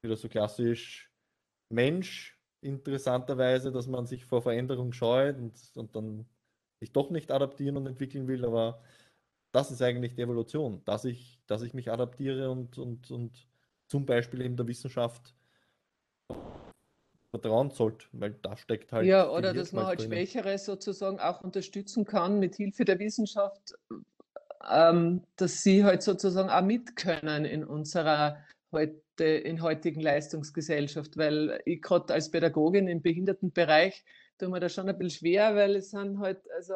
Wieder 0.03 0.15
so 0.15 0.29
klassisch 0.29 1.11
Mensch, 1.69 2.39
interessanterweise, 2.61 3.71
dass 3.71 3.87
man 3.87 4.05
sich 4.05 4.25
vor 4.25 4.43
Veränderung 4.43 4.93
scheut 4.93 5.37
und, 5.37 5.59
und 5.75 5.95
dann 5.95 6.27
sich 6.81 6.91
doch 6.91 7.11
nicht 7.11 7.31
adaptieren 7.31 7.77
und 7.77 7.85
entwickeln 7.85 8.27
will, 8.27 8.43
aber 8.43 8.81
das 9.51 9.71
ist 9.71 9.81
eigentlich 9.81 10.15
die 10.15 10.21
Evolution, 10.21 10.81
dass 10.85 11.05
ich, 11.05 11.39
dass 11.45 11.61
ich 11.61 11.73
mich 11.73 11.91
adaptiere 11.91 12.49
und, 12.49 12.77
und, 12.77 13.11
und 13.11 13.47
zum 13.87 14.05
Beispiel 14.05 14.41
eben 14.41 14.57
der 14.57 14.67
Wissenschaft 14.67 15.35
vertrauen 17.29 17.69
sollte, 17.69 18.07
weil 18.13 18.31
da 18.41 18.57
steckt 18.57 18.91
halt 18.91 19.05
ja, 19.05 19.29
oder 19.29 19.53
dass 19.53 19.71
man 19.71 19.85
halt. 19.85 20.01
Schwächere 20.01 20.57
sozusagen 20.57 21.19
auch 21.19 21.41
unterstützen 21.41 22.03
kann 22.03 22.39
mit 22.39 22.55
Hilfe 22.55 22.83
der 22.83 22.99
Wissenschaft, 22.99 23.75
ähm, 24.69 25.21
dass 25.35 25.61
sie 25.61 25.83
halt 25.83 26.01
sozusagen 26.01 26.49
auch 26.49 26.63
mit 26.63 26.95
können 26.95 27.45
in 27.45 27.63
unserer 27.63 28.37
heute, 28.71 29.23
in 29.23 29.61
heutigen 29.61 30.01
Leistungsgesellschaft, 30.01 31.15
weil 31.15 31.61
ich 31.65 31.81
gerade 31.81 32.13
als 32.13 32.31
Pädagogin 32.31 32.87
im 32.87 33.01
Behindertenbereich 33.01 34.03
tue 34.41 34.49
mir 34.49 34.59
das 34.59 34.73
schon 34.73 34.89
ein 34.89 34.97
bisschen 34.97 35.19
schwer, 35.19 35.55
weil 35.55 35.75
es 35.75 35.91
sind 35.91 36.19
halt, 36.19 36.39
also 36.51 36.73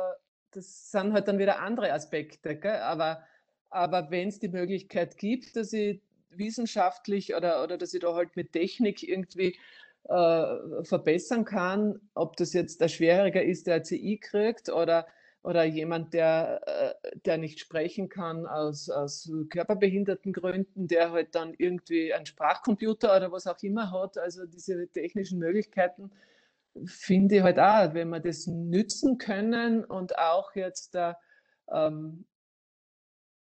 das 0.51 0.91
sind 0.91 1.13
halt 1.13 1.27
dann 1.27 1.39
wieder 1.39 1.59
andere 1.59 1.91
Aspekte, 1.91 2.55
gell? 2.55 2.77
Aber, 2.77 3.23
aber 3.69 4.11
wenn 4.11 4.29
es 4.29 4.39
die 4.39 4.47
Möglichkeit 4.47 5.17
gibt, 5.17 5.55
dass 5.55 5.73
ich 5.73 6.01
wissenschaftlich 6.29 7.35
oder, 7.35 7.63
oder 7.63 7.77
dass 7.77 7.93
ich 7.93 8.01
da 8.01 8.13
halt 8.13 8.35
mit 8.35 8.51
Technik 8.51 9.01
irgendwie 9.01 9.57
äh, 10.03 10.83
verbessern 10.83 11.45
kann, 11.45 11.99
ob 12.13 12.37
das 12.37 12.53
jetzt 12.53 12.81
der 12.81 12.87
Schwieriger 12.87 13.43
ist, 13.43 13.67
der 13.67 13.83
CI 13.83 14.19
kriegt 14.21 14.69
oder, 14.69 15.07
oder 15.41 15.63
jemand, 15.63 16.13
der, 16.13 16.61
äh, 16.65 17.17
der 17.25 17.37
nicht 17.37 17.59
sprechen 17.59 18.09
kann 18.09 18.45
aus, 18.45 18.89
aus 18.89 19.31
körperbehinderten 19.49 20.33
Gründen, 20.33 20.87
der 20.87 21.11
halt 21.11 21.33
dann 21.33 21.55
irgendwie 21.57 22.13
einen 22.13 22.27
Sprachcomputer 22.27 23.15
oder 23.15 23.31
was 23.31 23.47
auch 23.47 23.61
immer 23.63 23.91
hat. 23.91 24.19
Also 24.19 24.45
diese 24.45 24.87
technischen 24.89 25.39
Möglichkeiten 25.39 26.11
finde 26.85 27.37
ich 27.37 27.43
halt 27.43 27.59
auch, 27.59 27.93
wenn 27.93 28.09
wir 28.09 28.19
das 28.19 28.47
nützen 28.47 29.17
können 29.17 29.85
und 29.85 30.17
auch 30.17 30.55
jetzt 30.55 30.95
da, 30.95 31.17
ähm, 31.71 32.25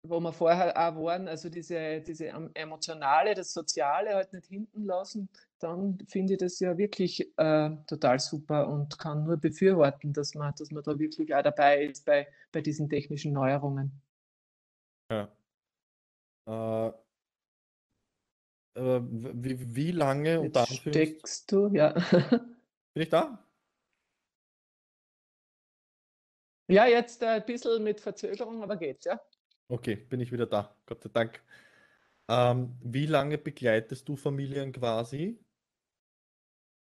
wo 0.03 0.19
wir 0.19 0.34
vorher 0.34 0.75
auch 0.75 0.95
waren, 1.03 1.27
also 1.27 1.49
diese, 1.49 2.01
diese 2.01 2.27
em- 2.27 2.51
emotionale, 2.55 3.36
das 3.36 3.53
Soziale 3.53 4.15
halt 4.15 4.34
nicht 4.34 4.47
hinten 4.47 4.86
lassen, 4.86 5.29
dann 5.59 5.99
finde 6.07 6.34
ich 6.34 6.39
das 6.39 6.59
ja 6.59 6.77
wirklich 6.77 7.32
äh, 7.38 7.69
total 7.88 8.19
super 8.19 8.67
und 8.67 8.97
kann 8.97 9.23
nur 9.23 9.38
befürworten, 9.38 10.11
dass 10.11 10.34
man, 10.34 10.53
dass 10.57 10.71
man 10.71 10.84
da 10.84 10.97
wirklich 10.97 11.34
auch 11.36 11.43
dabei 11.43 11.86
ist 11.86 12.05
bei, 12.05 12.27
bei 12.51 12.61
diesen 12.61 12.89
technischen 12.89 13.32
Neuerungen. 13.34 14.01
Ja. 15.09 15.29
Äh, 16.47 16.91
wie, 18.75 19.75
wie 19.75 19.91
lange 19.91 20.43
Jetzt 20.43 20.77
steckst 20.77 21.51
du, 21.51 21.67
ja. 21.73 21.93
Bin 22.93 23.03
ich 23.03 23.09
da? 23.09 23.39
Ja, 26.67 26.87
jetzt 26.87 27.21
ein 27.23 27.45
bisschen 27.45 27.83
mit 27.83 27.99
Verzögerung, 27.99 28.63
aber 28.63 28.77
geht's, 28.77 29.05
ja. 29.05 29.19
Okay, 29.69 29.95
bin 29.95 30.19
ich 30.19 30.31
wieder 30.31 30.45
da. 30.47 30.75
Gott 30.85 31.01
sei 31.03 31.09
Dank. 31.13 31.41
Ähm, 32.29 32.77
wie 32.83 33.05
lange 33.05 33.37
begleitest 33.37 34.07
du 34.09 34.15
Familien 34.15 34.71
quasi? 34.73 35.39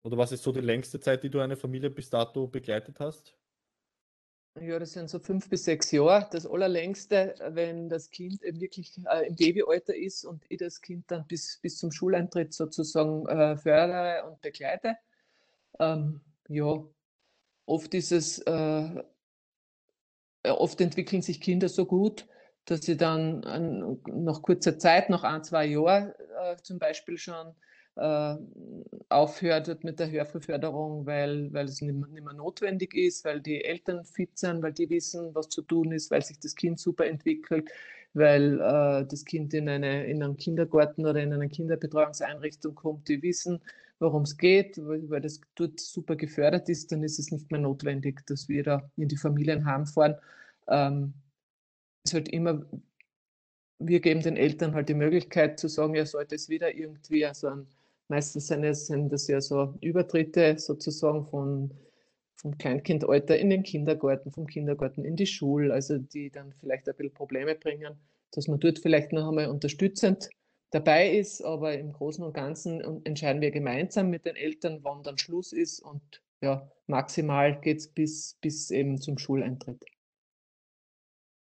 Oder 0.03 0.17
was 0.17 0.31
ist 0.31 0.41
so 0.43 0.51
die 0.51 0.61
längste 0.61 0.99
Zeit, 0.99 1.23
die 1.23 1.29
du 1.29 1.39
eine 1.39 1.55
Familie 1.55 1.89
bis 1.91 2.09
dato 2.09 2.47
begleitet 2.47 2.99
hast? 2.99 3.37
Ja, 4.59 4.79
das 4.79 4.93
sind 4.93 5.09
so 5.09 5.19
fünf 5.19 5.49
bis 5.49 5.65
sechs 5.65 5.91
Jahre. 5.91 6.27
Das 6.31 6.47
allerlängste, 6.47 7.35
wenn 7.51 7.89
das 7.89 8.09
Kind 8.09 8.41
eben 8.43 8.59
wirklich 8.59 8.91
äh, 9.05 9.27
im 9.27 9.35
Babyalter 9.35 9.95
ist 9.95 10.25
und 10.25 10.43
ich 10.49 10.57
das 10.57 10.81
Kind 10.81 11.11
dann 11.11 11.27
bis, 11.27 11.59
bis 11.61 11.77
zum 11.77 11.91
Schuleintritt 11.91 12.53
sozusagen 12.53 13.27
äh, 13.27 13.55
fördere 13.57 14.27
und 14.27 14.41
begleite. 14.41 14.95
Ähm, 15.79 16.21
ja, 16.49 16.83
oft 17.65 17.93
ist 17.93 18.11
es, 18.11 18.39
äh, 18.39 19.03
äh, 20.43 20.49
oft 20.49 20.79
entwickeln 20.81 21.21
sich 21.21 21.41
Kinder 21.41 21.69
so 21.69 21.85
gut, 21.85 22.27
dass 22.65 22.81
sie 22.81 22.97
dann 22.97 23.43
an, 23.45 23.99
nach 24.07 24.41
kurzer 24.41 24.77
Zeit, 24.79 25.09
nach 25.09 25.23
ein, 25.23 25.43
zwei 25.43 25.65
Jahren 25.65 26.13
äh, 26.41 26.55
zum 26.63 26.79
Beispiel 26.79 27.17
schon 27.17 27.53
äh, 27.95 28.35
aufhört 29.09 29.83
mit 29.83 29.99
der 29.99 30.11
Hörförderung, 30.11 31.05
weil, 31.05 31.51
weil 31.53 31.65
es 31.65 31.81
nicht 31.81 31.93
mehr, 31.95 32.07
nicht 32.09 32.23
mehr 32.23 32.33
notwendig 32.33 32.93
ist, 32.93 33.25
weil 33.25 33.41
die 33.41 33.63
Eltern 33.63 34.05
fit 34.05 34.37
sind, 34.37 34.61
weil 34.61 34.73
die 34.73 34.89
wissen, 34.89 35.33
was 35.33 35.49
zu 35.49 35.61
tun 35.61 35.91
ist, 35.91 36.11
weil 36.11 36.21
sich 36.23 36.39
das 36.39 36.55
Kind 36.55 36.79
super 36.79 37.05
entwickelt, 37.07 37.69
weil 38.13 38.59
äh, 38.59 39.05
das 39.07 39.25
Kind 39.25 39.53
in, 39.53 39.69
eine, 39.69 40.05
in 40.05 40.21
einen 40.23 40.37
Kindergarten 40.37 41.05
oder 41.05 41.21
in 41.21 41.33
eine 41.33 41.49
Kinderbetreuungseinrichtung 41.49 42.75
kommt, 42.75 43.07
die 43.07 43.21
wissen, 43.21 43.61
worum 43.99 44.23
es 44.23 44.37
geht, 44.37 44.77
weil, 44.85 45.09
weil 45.09 45.21
das 45.21 45.41
dort 45.55 45.79
super 45.79 46.15
gefördert 46.15 46.69
ist, 46.69 46.91
dann 46.91 47.03
ist 47.03 47.19
es 47.19 47.31
nicht 47.31 47.51
mehr 47.51 47.61
notwendig, 47.61 48.25
dass 48.27 48.47
wir 48.47 48.63
da 48.63 48.89
in 48.95 49.07
die 49.07 49.17
Familienheim 49.17 49.85
fahren. 49.85 50.15
Ähm, 50.67 51.13
ist 52.05 52.13
halt 52.13 52.29
immer, 52.29 52.65
wir 53.79 53.99
geben 53.99 54.21
den 54.21 54.37
Eltern 54.37 54.73
halt 54.73 54.89
die 54.89 54.93
Möglichkeit 54.93 55.59
zu 55.59 55.67
sagen, 55.67 55.95
ja, 55.95 56.05
sollte 56.05 56.35
es 56.35 56.49
wieder 56.49 56.75
irgendwie, 56.75 57.25
also 57.25 57.47
ein, 57.47 57.67
meistens 58.07 58.47
sind, 58.47 58.63
es, 58.63 58.87
sind 58.87 59.11
das 59.11 59.27
ja 59.27 59.41
so 59.41 59.75
Übertritte 59.81 60.57
sozusagen 60.57 61.25
von, 61.25 61.71
vom 62.35 62.57
Kleinkindalter 62.57 63.37
in 63.37 63.49
den 63.49 63.63
Kindergarten, 63.63 64.31
vom 64.31 64.47
Kindergarten 64.47 65.03
in 65.05 65.15
die 65.15 65.27
Schule, 65.27 65.73
also 65.73 65.97
die 65.97 66.29
dann 66.29 66.53
vielleicht 66.59 66.87
ein 66.87 66.95
bisschen 66.95 67.13
Probleme 67.13 67.55
bringen, 67.55 67.95
dass 68.31 68.47
man 68.47 68.59
dort 68.59 68.79
vielleicht 68.79 69.11
noch 69.11 69.27
einmal 69.27 69.47
unterstützend 69.47 70.29
dabei 70.71 71.09
ist, 71.11 71.41
aber 71.41 71.77
im 71.77 71.93
Großen 71.93 72.23
und 72.23 72.33
Ganzen 72.33 73.05
entscheiden 73.05 73.41
wir 73.41 73.51
gemeinsam 73.51 74.09
mit 74.09 74.25
den 74.25 74.35
Eltern, 74.35 74.79
wann 74.83 75.03
dann 75.03 75.17
Schluss 75.17 75.53
ist 75.53 75.79
und 75.79 76.21
ja, 76.41 76.69
maximal 76.85 77.59
geht 77.59 77.79
es 77.79 77.87
bis, 77.87 78.37
bis 78.41 78.69
eben 78.69 78.99
zum 78.99 79.17
Schuleintritt. 79.17 79.83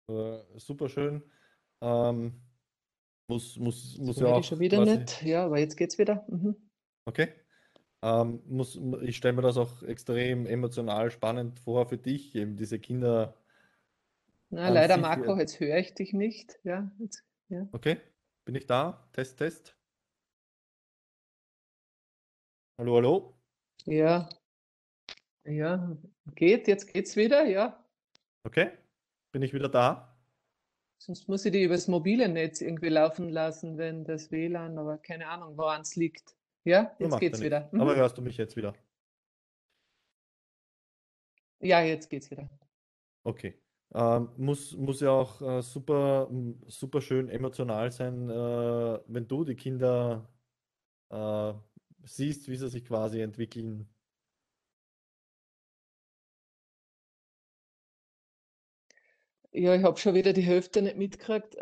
Äh, 0.09 0.39
super 0.57 0.89
schön. 0.89 1.23
Ähm, 1.81 2.41
muss, 3.27 3.57
muss, 3.57 3.97
muss 3.97 4.19
ja 4.19 4.27
auch 4.27 4.43
schon 4.43 4.59
wieder 4.59 4.83
nicht. 4.83 5.23
Ja, 5.23 5.45
aber 5.45 5.59
jetzt 5.59 5.77
geht's 5.77 5.97
wieder. 5.97 6.25
Mhm. 6.27 6.55
Okay. 7.05 7.29
Ähm, 8.03 8.41
muss, 8.47 8.79
ich 9.03 9.15
stelle 9.15 9.33
mir 9.33 9.41
das 9.43 9.57
auch 9.57 9.83
extrem 9.83 10.45
emotional 10.47 11.11
spannend 11.11 11.59
vor 11.59 11.85
für 11.85 11.97
dich, 11.97 12.35
eben 12.35 12.57
diese 12.57 12.79
Kinder. 12.79 13.35
Na, 14.49 14.69
leider, 14.69 14.97
Marco, 14.97 15.37
jetzt 15.37 15.59
höre 15.59 15.77
ich 15.77 15.93
dich 15.93 16.11
nicht. 16.11 16.59
Ja, 16.63 16.91
jetzt, 16.99 17.23
ja. 17.47 17.69
Okay, 17.71 17.97
bin 18.45 18.55
ich 18.55 18.65
da? 18.65 19.07
Test, 19.13 19.37
Test. 19.37 19.77
Hallo, 22.77 22.95
hallo. 22.95 23.33
Ja, 23.85 24.29
ja, 25.43 25.97
geht, 26.35 26.67
jetzt 26.67 26.91
geht's 26.93 27.15
wieder, 27.15 27.45
ja. 27.45 27.83
Okay, 28.43 28.71
bin 29.31 29.41
ich 29.41 29.53
wieder 29.53 29.69
da? 29.69 30.15
Sonst 30.99 31.27
muss 31.27 31.45
ich 31.45 31.51
die 31.51 31.63
übers 31.63 31.87
mobile 31.87 32.27
Netz 32.29 32.61
irgendwie 32.61 32.89
laufen 32.89 33.29
lassen, 33.29 33.77
wenn 33.77 34.03
das 34.03 34.31
WLAN, 34.31 34.77
aber 34.77 34.97
keine 34.99 35.27
Ahnung, 35.27 35.57
woran 35.57 35.81
es 35.81 35.95
liegt. 35.95 36.35
Ja, 36.63 36.95
jetzt 36.99 37.19
geht's 37.19 37.41
wieder. 37.41 37.69
Aber 37.73 37.93
Mhm. 37.93 37.97
hörst 37.97 38.17
du 38.17 38.21
mich 38.21 38.37
jetzt 38.37 38.55
wieder? 38.55 38.75
Ja, 41.59 41.81
jetzt 41.81 42.09
geht's 42.09 42.29
wieder. 42.29 42.49
Okay. 43.23 43.59
Ähm, 43.93 44.29
muss, 44.37 44.73
muss 44.77 45.01
ja 45.01 45.11
auch 45.11 45.41
äh, 45.41 45.61
super, 45.61 46.29
super 46.67 47.01
schön 47.01 47.27
emotional 47.29 47.91
sein, 47.91 48.29
äh, 48.29 48.33
wenn 49.07 49.27
du 49.27 49.43
die 49.43 49.55
Kinder 49.55 50.29
äh, 51.09 51.53
siehst, 52.03 52.49
wie 52.49 52.57
sie 52.57 52.69
sich 52.69 52.85
quasi 52.85 53.21
entwickeln. 53.21 53.89
Ja, 59.53 59.75
ich 59.75 59.83
habe 59.83 59.97
schon 59.99 60.13
wieder 60.15 60.33
die 60.33 60.41
Hälfte 60.41 60.81
nicht 60.81 60.97
mitgekriegt. 60.97 61.55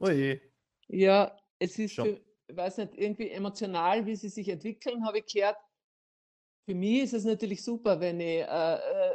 Oje, 0.00 0.40
Ja, 0.88 1.36
es 1.58 1.78
ist 1.78 1.94
schon. 1.94 2.08
für, 2.08 2.20
ich 2.48 2.56
weiß 2.56 2.78
nicht, 2.78 2.94
irgendwie 2.96 3.30
emotional, 3.30 4.06
wie 4.06 4.16
sie 4.16 4.28
sich 4.28 4.48
entwickeln, 4.48 5.04
habe 5.06 5.18
ich 5.20 5.26
gehört. 5.32 5.56
Für 6.68 6.74
mich 6.74 7.02
ist 7.02 7.12
es 7.14 7.24
natürlich 7.24 7.64
super, 7.64 8.00
wenn 8.00 8.20
ich, 8.20 8.40
äh, 8.42 8.74
äh, 8.74 9.14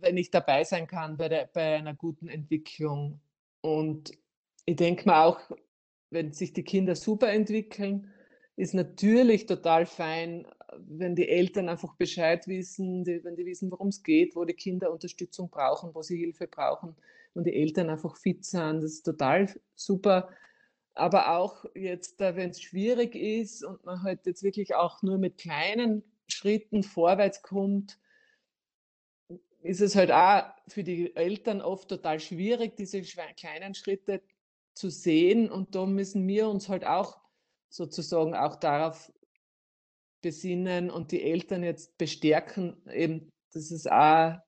wenn 0.00 0.16
ich 0.16 0.30
dabei 0.30 0.64
sein 0.64 0.86
kann 0.86 1.16
bei 1.16 1.28
der, 1.28 1.48
bei 1.52 1.76
einer 1.76 1.94
guten 1.94 2.28
Entwicklung. 2.28 3.20
Und 3.60 4.12
ich 4.64 4.76
denke 4.76 5.08
mir 5.08 5.22
auch, 5.24 5.40
wenn 6.10 6.32
sich 6.32 6.52
die 6.52 6.64
Kinder 6.64 6.94
super 6.94 7.32
entwickeln, 7.32 8.10
ist 8.56 8.74
natürlich 8.74 9.46
total 9.46 9.86
fein, 9.86 10.46
wenn 10.78 11.14
die 11.14 11.28
Eltern 11.28 11.68
einfach 11.68 11.94
Bescheid 11.94 12.46
wissen, 12.48 13.04
die, 13.04 13.22
wenn 13.22 13.36
die 13.36 13.46
wissen, 13.46 13.70
worum 13.70 13.88
es 13.88 14.02
geht, 14.02 14.34
wo 14.34 14.44
die 14.44 14.54
Kinder 14.54 14.90
Unterstützung 14.90 15.50
brauchen, 15.50 15.94
wo 15.94 16.02
sie 16.02 16.16
Hilfe 16.16 16.46
brauchen 16.46 16.96
und 17.34 17.44
die 17.44 17.54
Eltern 17.54 17.90
einfach 17.90 18.16
fit 18.16 18.44
sind. 18.44 18.82
Das 18.82 18.92
ist 18.92 19.02
total 19.02 19.48
super. 19.74 20.30
Aber 20.94 21.36
auch 21.36 21.66
jetzt, 21.74 22.18
wenn 22.18 22.50
es 22.50 22.62
schwierig 22.62 23.14
ist 23.14 23.62
und 23.62 23.84
man 23.84 24.02
halt 24.02 24.24
jetzt 24.24 24.42
wirklich 24.42 24.74
auch 24.74 25.02
nur 25.02 25.18
mit 25.18 25.36
kleinen 25.36 26.02
Schritten 26.26 26.82
vorwärts 26.82 27.42
kommt, 27.42 27.98
ist 29.66 29.80
es 29.80 29.96
halt 29.96 30.12
auch 30.12 30.44
für 30.68 30.84
die 30.84 31.14
Eltern 31.16 31.60
oft 31.60 31.88
total 31.88 32.20
schwierig, 32.20 32.76
diese 32.76 33.02
kleinen 33.36 33.74
Schritte 33.74 34.22
zu 34.74 34.90
sehen. 34.90 35.50
Und 35.50 35.74
da 35.74 35.86
müssen 35.86 36.26
wir 36.26 36.48
uns 36.48 36.68
halt 36.68 36.86
auch 36.86 37.18
sozusagen 37.68 38.34
auch 38.34 38.56
darauf 38.56 39.12
besinnen 40.22 40.90
und 40.90 41.12
die 41.12 41.22
Eltern 41.22 41.62
jetzt 41.62 41.98
bestärken, 41.98 42.76
eben, 42.90 43.30
dass 43.52 43.70
es 43.70 43.86
auch 43.86 44.38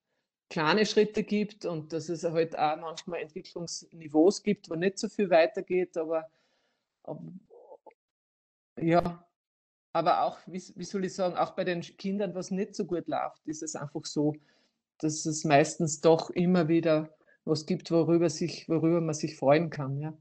kleine 0.51 0.87
Schritte 0.87 1.23
gibt 1.23 1.64
und 1.64 1.93
dass 1.93 2.09
es 2.09 2.25
halt 2.25 2.59
auch 2.59 2.77
manchmal 2.79 3.21
Entwicklungsniveaus 3.21 4.43
gibt, 4.43 4.71
wo 4.71 4.75
nicht 4.75 4.99
so 4.99 5.09
viel 5.09 5.29
weitergeht, 5.31 5.97
aber, 5.97 6.31
aber 7.03 7.23
ja, 8.81 9.25
aber 9.93 10.23
auch, 10.23 10.39
wie, 10.47 10.62
wie 10.77 10.85
soll 10.85 11.05
ich 11.05 11.14
sagen, 11.14 11.37
auch 11.37 11.51
bei 11.51 11.64
den 11.64 11.81
Kindern, 11.83 12.35
was 12.35 12.51
nicht 12.51 12.75
so 12.75 12.87
gut 12.87 13.09
läuft, 13.09 13.47
ist 13.47 13.62
es 13.62 13.77
einfach 13.77 14.05
so, 14.05 14.35
dass 14.99 15.26
es 15.26 15.44
meistens 15.44 16.01
doch 16.01 16.30
immer 16.30 16.68
wieder 16.68 17.14
was 17.44 17.66
gibt, 17.66 17.90
worüber, 17.90 18.28
sich, 18.28 18.68
worüber 18.68 19.01
man 19.01 19.14
sich 19.14 19.36
freuen 19.36 19.70
kann. 19.70 19.99
Ja. 19.99 20.16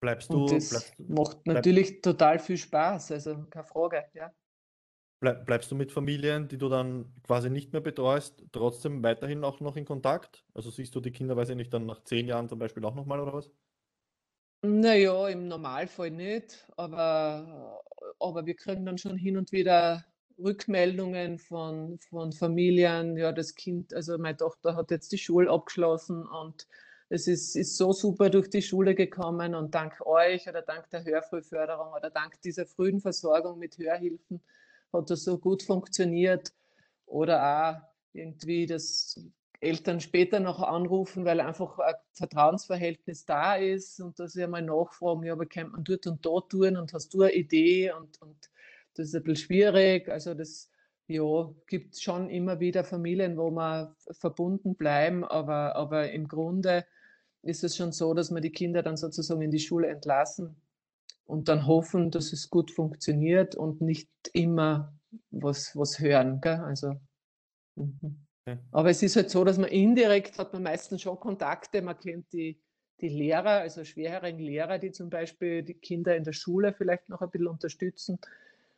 Bleibst 0.00 0.30
Und 0.30 0.50
du, 0.50 0.54
das 0.54 0.70
bleibst, 0.70 1.00
macht 1.00 1.44
bleib, 1.44 1.56
natürlich 1.56 2.00
total 2.00 2.38
viel 2.38 2.56
Spaß, 2.56 3.12
also 3.12 3.44
keine 3.50 3.64
Frage. 3.64 4.04
Ja. 4.14 4.32
bleib, 5.20 5.46
bleibst 5.46 5.70
du 5.70 5.74
mit 5.74 5.92
Familien, 5.92 6.48
die 6.48 6.58
du 6.58 6.68
dann 6.68 7.12
quasi 7.22 7.50
nicht 7.50 7.72
mehr 7.72 7.80
betreust, 7.80 8.44
trotzdem 8.52 9.02
weiterhin 9.02 9.44
auch 9.44 9.60
noch 9.60 9.76
in 9.76 9.84
Kontakt? 9.84 10.44
Also 10.54 10.70
siehst 10.70 10.94
du 10.94 11.00
die 11.00 11.12
Kinder, 11.12 11.36
weiß 11.36 11.50
ich 11.50 11.56
nicht, 11.56 11.72
dann 11.72 11.86
nach 11.86 12.04
zehn 12.04 12.26
Jahren 12.26 12.48
zum 12.48 12.58
Beispiel 12.58 12.84
auch 12.84 12.94
nochmal 12.94 13.20
oder 13.20 13.34
was? 13.34 13.50
Naja, 14.62 15.28
im 15.28 15.46
Normalfall 15.48 16.10
nicht, 16.10 16.66
aber, 16.76 17.82
aber 18.18 18.46
wir 18.46 18.56
kriegen 18.56 18.86
dann 18.86 18.96
schon 18.96 19.16
hin 19.16 19.36
und 19.36 19.52
wieder 19.52 20.06
Rückmeldungen 20.38 21.38
von, 21.38 21.98
von 22.10 22.32
Familien. 22.32 23.16
Ja, 23.16 23.32
das 23.32 23.54
Kind, 23.54 23.94
also 23.94 24.18
meine 24.18 24.36
Tochter 24.36 24.76
hat 24.76 24.90
jetzt 24.90 25.12
die 25.12 25.18
Schule 25.18 25.50
abgeschlossen 25.50 26.26
und 26.26 26.66
es 27.08 27.28
ist, 27.28 27.54
ist 27.54 27.76
so 27.76 27.92
super 27.92 28.30
durch 28.30 28.48
die 28.48 28.62
Schule 28.62 28.94
gekommen 28.94 29.54
und 29.54 29.74
dank 29.74 30.04
euch 30.06 30.48
oder 30.48 30.62
dank 30.62 30.88
der 30.90 31.04
Hörfrühförderung 31.04 31.92
oder 31.92 32.10
dank 32.10 32.40
dieser 32.42 32.66
frühen 32.66 33.00
Versorgung 33.00 33.58
mit 33.58 33.78
Hörhilfen 33.78 34.40
hat 34.94 35.10
das 35.10 35.24
so 35.24 35.38
gut 35.38 35.62
funktioniert. 35.62 36.52
Oder 37.06 37.42
auch 37.42 37.82
irgendwie, 38.12 38.66
dass 38.66 39.20
Eltern 39.60 40.00
später 40.00 40.40
noch 40.40 40.62
anrufen, 40.62 41.24
weil 41.24 41.40
einfach 41.40 41.78
ein 41.78 41.94
Vertrauensverhältnis 42.12 43.24
da 43.24 43.56
ist 43.56 44.00
und 44.00 44.18
dass 44.18 44.32
sie 44.32 44.44
einmal 44.44 44.62
nachfragen, 44.62 45.24
ja, 45.24 45.32
aber 45.32 45.46
kann 45.46 45.70
man 45.70 45.84
dort 45.84 46.06
und 46.06 46.24
dort 46.24 46.50
tun 46.50 46.76
und 46.76 46.92
hast 46.92 47.12
du 47.14 47.22
eine 47.22 47.32
Idee 47.32 47.92
und, 47.92 48.20
und 48.20 48.50
das 48.94 49.08
ist 49.08 49.14
ein 49.14 49.22
bisschen 49.22 49.46
schwierig. 49.46 50.08
Also 50.08 50.34
das 50.34 50.70
ja, 51.06 51.50
gibt 51.66 51.98
schon 51.98 52.30
immer 52.30 52.60
wieder 52.60 52.84
Familien, 52.84 53.36
wo 53.36 53.50
wir 53.50 53.94
verbunden 54.12 54.74
bleiben, 54.74 55.24
aber, 55.24 55.76
aber 55.76 56.10
im 56.10 56.28
Grunde 56.28 56.84
ist 57.42 57.62
es 57.62 57.76
schon 57.76 57.92
so, 57.92 58.14
dass 58.14 58.30
wir 58.30 58.40
die 58.40 58.52
Kinder 58.52 58.82
dann 58.82 58.96
sozusagen 58.96 59.42
in 59.42 59.50
die 59.50 59.58
Schule 59.58 59.88
entlassen 59.88 60.56
und 61.26 61.48
dann 61.48 61.66
hoffen, 61.66 62.10
dass 62.10 62.32
es 62.32 62.48
gut 62.48 62.70
funktioniert 62.70 63.54
und 63.54 63.80
nicht 63.80 64.08
immer 64.32 64.94
was, 65.30 65.76
was 65.76 65.98
hören. 65.98 66.40
Gell? 66.40 66.60
Also, 66.60 66.94
mhm. 67.76 68.24
Okay. 68.46 68.58
Aber 68.72 68.90
es 68.90 69.02
ist 69.02 69.16
halt 69.16 69.30
so, 69.30 69.42
dass 69.42 69.56
man 69.56 69.70
indirekt 69.70 70.38
hat 70.38 70.52
man 70.52 70.62
meistens 70.62 71.00
schon 71.00 71.18
Kontakte, 71.18 71.80
man 71.80 71.98
kennt 71.98 72.30
die, 72.32 72.60
die 73.00 73.08
Lehrer, 73.08 73.60
also 73.60 73.84
schwerhörigen 73.84 74.40
Lehrer, 74.40 74.78
die 74.78 74.92
zum 74.92 75.08
Beispiel 75.08 75.62
die 75.62 75.74
Kinder 75.74 76.14
in 76.14 76.24
der 76.24 76.34
Schule 76.34 76.74
vielleicht 76.74 77.08
noch 77.08 77.22
ein 77.22 77.30
bisschen 77.30 77.48
unterstützen. 77.48 78.18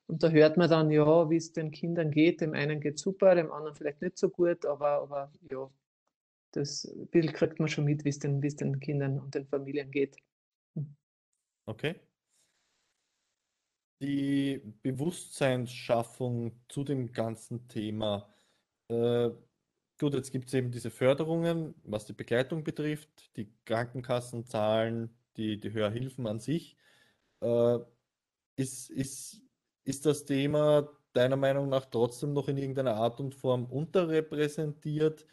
Und 0.09 0.23
da 0.23 0.31
hört 0.31 0.57
man 0.57 0.71
dann, 0.71 0.91
ja, 0.91 1.29
wie 1.29 1.37
es 1.37 1.53
den 1.53 1.73
Kindern 1.73 2.11
geht. 2.11 2.41
Dem 2.41 2.55
einen 2.55 2.81
geht 2.81 2.99
super, 2.99 3.35
dem 3.35 3.51
anderen 3.51 3.75
vielleicht 3.75 4.03
nicht 4.03 4.19
so 4.19 4.29
gut, 4.29 4.65
aber, 4.65 5.03
aber 5.03 5.33
ja, 5.51 5.69
das 6.53 6.93
Bild 7.11 7.35
kriegt 7.35 7.59
man 7.59 7.69
schon 7.69 7.85
mit, 7.85 8.05
wie 8.05 8.11
es 8.11 8.19
den, 8.19 8.43
es 8.43 8.57
den 8.57 8.79
Kindern 8.81 9.19
und 9.19 9.35
den 9.35 9.47
Familien 9.47 9.91
geht. 9.91 10.17
Hm. 10.75 10.97
Okay. 11.67 11.97
Die 14.01 14.61
Bewusstseinsschaffung 14.83 16.53
zu 16.69 16.85
dem 16.85 17.13
ganzen 17.13 17.67
Thema. 17.67 18.33
Äh, 18.89 19.31
gut, 19.99 20.15
jetzt 20.15 20.31
gibt 20.31 20.49
es 20.49 20.55
eben 20.55 20.71
diese 20.71 20.91
Förderungen, 20.91 21.75
was 21.83 22.05
die 22.05 22.13
Begleitung 22.13 22.63
betrifft, 22.63 23.37
die 23.37 23.53
Krankenkassenzahlen, 23.65 25.11
die, 25.37 25.59
die 25.59 25.73
Hörhilfen 25.73 26.27
an 26.27 26.39
sich. 26.39 26.77
Äh, 27.41 27.79
ist, 28.57 28.91
ist, 28.91 29.46
ist 29.87 30.07
das 30.07 30.27
Thema 30.27 30.91
deiner 31.15 31.37
Meinung 31.37 31.69
nach 31.71 31.87
trotzdem 31.87 32.35
noch 32.35 32.49
in 32.49 32.59
irgendeiner 32.59 32.97
Art 32.97 33.21
und 33.21 33.35
Form 33.35 33.67
unterrepräsentiert? 33.67 35.27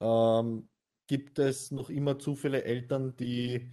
Ähm, 0.00 0.68
gibt 1.08 1.38
es 1.40 1.70
noch 1.72 1.90
immer 1.90 2.18
zu 2.18 2.36
viele 2.36 2.64
Eltern, 2.64 3.16
die 3.16 3.72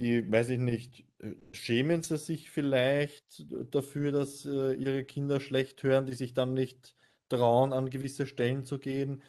die, 0.00 0.30
weiß 0.30 0.50
ich 0.50 0.58
nicht, 0.58 1.06
äh, 1.18 1.34
schämen 1.52 2.02
sie 2.02 2.16
sich 2.18 2.50
vielleicht 2.50 3.46
dafür, 3.74 4.12
dass 4.12 4.44
äh, 4.46 4.72
ihre 4.74 5.04
Kinder 5.04 5.40
schlecht 5.40 5.82
hören, 5.82 6.06
die 6.06 6.14
sich 6.14 6.34
dann 6.34 6.54
nicht 6.54 6.96
trauen, 7.28 7.72
an 7.72 7.90
gewisse 7.90 8.26
Stellen 8.26 8.64
zu 8.64 8.78
gehen? 8.78 9.22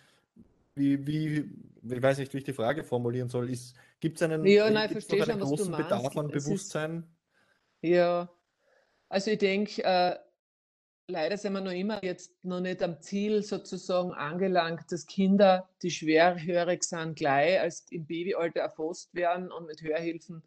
Wie, 0.76 1.06
wie, 1.08 1.94
ich 1.96 2.02
weiß 2.02 2.20
nicht, 2.20 2.34
wie 2.34 2.40
ich 2.40 2.44
die 2.46 2.54
Frage 2.54 2.84
formulieren 2.84 3.30
soll. 3.30 3.50
Ist, 3.50 3.76
gibt 4.00 4.18
es 4.18 4.24
einen, 4.24 4.48
Ja, 4.48 4.70
nein, 4.70 4.90
einen 4.90 5.02
schon, 5.02 5.40
was 5.42 5.54
du 5.56 5.66
großen 5.66 5.76
Bedarf 5.76 6.18
an 6.18 6.30
Es 6.30 6.50
ist, 6.50 6.72
Bewusstsein? 6.72 7.18
ja, 7.82 8.30
also 9.12 9.32
ich 9.32 9.40
denke, 9.40 9.84
äh, 9.84 10.16
leider 11.08 11.38
sind 11.38 11.54
wir 11.54 11.62
noch 11.62 11.74
immer 11.74 12.04
jetzt 12.04 12.32
noch 12.44 12.62
nicht 12.62 12.82
am 12.82 13.02
Ziel 13.02 13.44
sozusagen 13.44 14.14
angelangt, 14.14 14.90
dass 14.90 15.06
Kinder, 15.06 15.70
die 15.82 15.92
schwerhörig 15.92 16.84
sind, 16.84 17.16
gleich 17.16 17.60
als 17.60 17.86
im 17.92 18.06
Babyalter 18.06 18.62
erfasst 18.62 19.14
werden 19.14 19.52
und 19.52 19.68
mit 19.68 19.82
Hörhilfen 19.82 20.44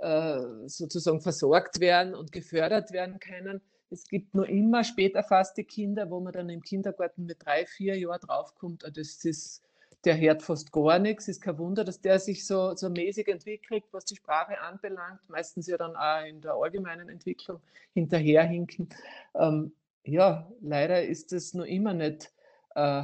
äh, 0.00 0.40
sozusagen 0.66 1.20
versorgt 1.20 1.80
werden 1.80 2.14
und 2.14 2.30
gefördert 2.30 2.92
werden 2.92 3.18
können. 3.18 3.60
Es 3.90 4.04
gibt 4.06 4.34
nur 4.34 4.48
immer 4.48 4.84
spät 4.84 5.16
erfasste 5.16 5.64
Kinder, 5.64 6.08
wo 6.08 6.20
man 6.20 6.32
dann 6.32 6.48
im 6.48 6.62
Kindergarten 6.62 7.24
mit 7.24 7.44
drei, 7.44 7.66
vier 7.66 7.98
Jahren 7.98 8.20
draufkommt, 8.20 8.84
ah, 8.84 8.90
das 8.90 9.24
ist, 9.24 9.62
der 10.06 10.18
hört 10.18 10.42
fast 10.42 10.72
gar 10.72 10.98
nichts. 10.98 11.28
Ist 11.28 11.42
kein 11.42 11.58
Wunder, 11.58 11.84
dass 11.84 12.00
der 12.00 12.18
sich 12.18 12.46
so, 12.46 12.74
so 12.74 12.88
mäßig 12.88 13.28
entwickelt, 13.28 13.84
was 13.90 14.04
die 14.04 14.16
Sprache 14.16 14.58
anbelangt. 14.60 15.28
Meistens 15.28 15.66
ja 15.66 15.76
dann 15.76 15.96
auch 15.96 16.24
in 16.24 16.40
der 16.40 16.54
allgemeinen 16.54 17.08
Entwicklung 17.08 17.60
hinterherhinken. 17.92 18.88
Ähm, 19.34 19.72
ja, 20.04 20.50
leider 20.60 21.04
ist 21.04 21.32
es 21.32 21.52
noch 21.52 21.64
immer 21.64 21.92
nicht 21.92 22.32
äh, 22.76 23.02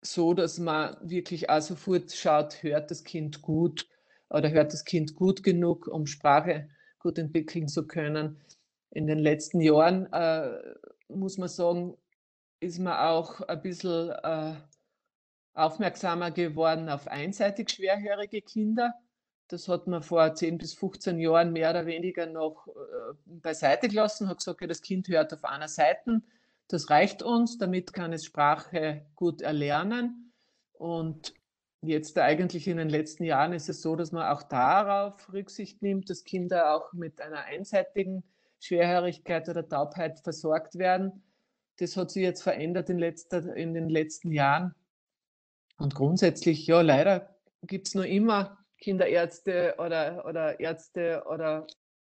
so, 0.00 0.32
dass 0.32 0.58
man 0.58 0.96
wirklich 1.02 1.50
auch 1.50 1.60
sofort 1.60 2.12
schaut, 2.12 2.62
hört 2.62 2.90
das 2.90 3.02
Kind 3.02 3.42
gut 3.42 3.88
oder 4.30 4.50
hört 4.50 4.72
das 4.72 4.84
Kind 4.84 5.16
gut 5.16 5.42
genug, 5.42 5.88
um 5.88 6.06
Sprache 6.06 6.68
gut 7.00 7.18
entwickeln 7.18 7.68
zu 7.68 7.86
können. 7.86 8.40
In 8.90 9.06
den 9.06 9.18
letzten 9.18 9.60
Jahren 9.60 10.10
äh, 10.12 10.56
muss 11.08 11.36
man 11.36 11.48
sagen, 11.48 11.96
ist 12.60 12.78
man 12.78 12.94
auch 12.94 13.40
ein 13.42 13.62
bisschen 13.62 14.10
äh, 14.10 14.54
aufmerksamer 15.54 16.30
geworden 16.30 16.88
auf 16.88 17.08
einseitig 17.08 17.70
schwerhörige 17.70 18.42
Kinder. 18.42 18.94
Das 19.48 19.66
hat 19.68 19.86
man 19.86 20.02
vor 20.02 20.34
10 20.34 20.58
bis 20.58 20.74
15 20.74 21.18
Jahren 21.18 21.52
mehr 21.52 21.70
oder 21.70 21.86
weniger 21.86 22.26
noch 22.26 22.68
äh, 22.68 22.72
beiseite 23.24 23.88
gelassen, 23.88 24.28
hat 24.28 24.38
gesagt, 24.38 24.60
das 24.68 24.82
Kind 24.82 25.08
hört 25.08 25.32
auf 25.32 25.44
einer 25.44 25.68
Seite, 25.68 26.20
das 26.68 26.90
reicht 26.90 27.22
uns, 27.22 27.56
damit 27.56 27.94
kann 27.94 28.12
es 28.12 28.26
Sprache 28.26 29.06
gut 29.16 29.40
erlernen. 29.40 30.32
Und 30.74 31.32
jetzt 31.80 32.18
eigentlich 32.18 32.68
in 32.68 32.76
den 32.76 32.90
letzten 32.90 33.24
Jahren 33.24 33.54
ist 33.54 33.70
es 33.70 33.80
so, 33.80 33.96
dass 33.96 34.12
man 34.12 34.28
auch 34.28 34.42
darauf 34.42 35.32
Rücksicht 35.32 35.80
nimmt, 35.80 36.10
dass 36.10 36.24
Kinder 36.24 36.74
auch 36.74 36.92
mit 36.92 37.22
einer 37.22 37.44
einseitigen 37.44 38.22
Schwerhörigkeit 38.60 39.48
oder 39.48 39.66
Taubheit 39.66 40.20
versorgt 40.20 40.78
werden. 40.78 41.22
Das 41.78 41.96
hat 41.96 42.10
sich 42.10 42.22
jetzt 42.22 42.42
verändert 42.42 42.90
in, 42.90 42.98
letzter, 42.98 43.56
in 43.56 43.72
den 43.72 43.88
letzten 43.88 44.32
Jahren. 44.32 44.74
Und 45.78 45.94
grundsätzlich, 45.94 46.66
ja, 46.66 46.82
leider 46.82 47.34
gibt 47.62 47.88
es 47.88 47.94
nur 47.94 48.06
immer 48.06 48.58
Kinderärzte 48.78 49.76
oder, 49.78 50.24
oder 50.26 50.60
Ärzte 50.60 51.24
oder 51.28 51.66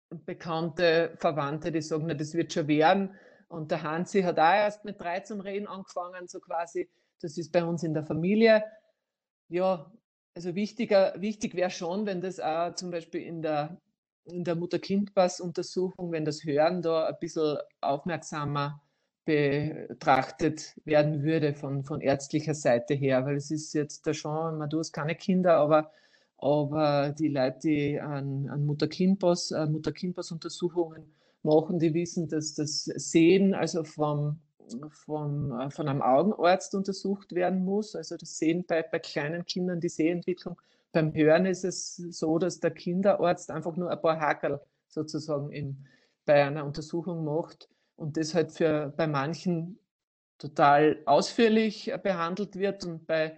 bekannte 0.09 1.13
Verwandte, 1.17 1.71
die 1.71 1.81
sagen, 1.81 2.05
na, 2.07 2.13
das 2.13 2.33
wird 2.33 2.53
schon 2.53 2.67
werden. 2.67 3.15
Und 3.47 3.71
der 3.71 3.83
Hansi 3.83 4.21
hat 4.21 4.39
auch 4.39 4.53
erst 4.53 4.85
mit 4.85 4.99
drei 4.99 5.19
zum 5.21 5.41
Reden 5.41 5.67
angefangen, 5.67 6.27
so 6.27 6.39
quasi. 6.39 6.89
Das 7.21 7.37
ist 7.37 7.51
bei 7.51 7.63
uns 7.63 7.83
in 7.83 7.93
der 7.93 8.05
Familie. 8.05 8.63
Ja, 9.49 9.91
also 10.35 10.55
wichtiger, 10.55 11.13
wichtig 11.17 11.55
wäre 11.55 11.69
schon, 11.69 12.05
wenn 12.05 12.21
das 12.21 12.39
auch 12.39 12.75
zum 12.75 12.91
Beispiel 12.91 13.21
in 13.21 13.41
der, 13.41 13.81
in 14.25 14.43
der 14.43 14.55
Mutter-Kind-Pass-Untersuchung, 14.55 16.11
wenn 16.11 16.23
das 16.23 16.43
Hören 16.43 16.81
da 16.81 17.07
ein 17.07 17.17
bisschen 17.19 17.57
aufmerksamer 17.81 18.81
betrachtet 19.29 20.75
werden 20.85 21.21
würde 21.21 21.53
von, 21.53 21.83
von 21.83 22.01
ärztlicher 22.01 22.55
Seite 22.55 22.95
her, 22.95 23.25
weil 23.25 23.35
es 23.35 23.51
ist 23.51 23.73
jetzt 23.73 24.07
da 24.07 24.13
schon, 24.13 24.57
man, 24.57 24.69
du 24.69 24.79
hast 24.79 24.91
keine 24.91 25.13
Kinder, 25.13 25.57
aber 25.57 25.91
aber 26.41 27.13
die 27.19 27.27
Leute, 27.27 27.59
die 27.63 27.99
an, 27.99 28.47
an 28.49 28.65
Mutter-Kind-Pass, 28.65 29.51
äh, 29.51 29.67
Mutter-Kind-Pass-Untersuchungen 29.67 31.03
machen, 31.43 31.79
die 31.79 31.93
wissen, 31.93 32.29
dass 32.29 32.53
das 32.53 32.85
Sehen 32.85 33.53
also 33.53 33.83
vom, 33.83 34.39
vom, 34.89 35.51
äh, 35.59 35.69
von 35.69 35.89
einem 35.89 36.01
Augenarzt 36.01 36.73
untersucht 36.75 37.35
werden 37.35 37.65
muss. 37.65 37.93
Also 37.93 38.15
das 38.15 38.37
Sehen 38.37 38.63
bei, 38.65 38.83
bei 38.83 38.99
kleinen 38.99 39.45
Kindern, 39.45 39.81
die 39.81 39.89
Sehentwicklung. 39.89 40.59
Beim 40.93 41.13
Hören 41.13 41.45
ist 41.45 41.65
es 41.65 41.97
so, 41.97 42.39
dass 42.39 42.61
der 42.61 42.71
Kinderarzt 42.71 43.51
einfach 43.51 43.75
nur 43.75 43.91
ein 43.91 44.01
paar 44.01 44.19
Hakel 44.21 44.61
sozusagen 44.87 45.51
in, 45.51 45.85
bei 46.25 46.45
einer 46.45 46.65
Untersuchung 46.65 47.25
macht 47.25 47.67
und 47.99 48.17
das 48.17 48.33
halt 48.33 48.51
für 48.51 48.93
bei 48.95 49.07
manchen 49.07 49.79
total 50.37 51.01
ausführlich 51.05 51.91
behandelt 52.01 52.55
wird 52.55 52.85
und 52.85 53.05
bei 53.05 53.37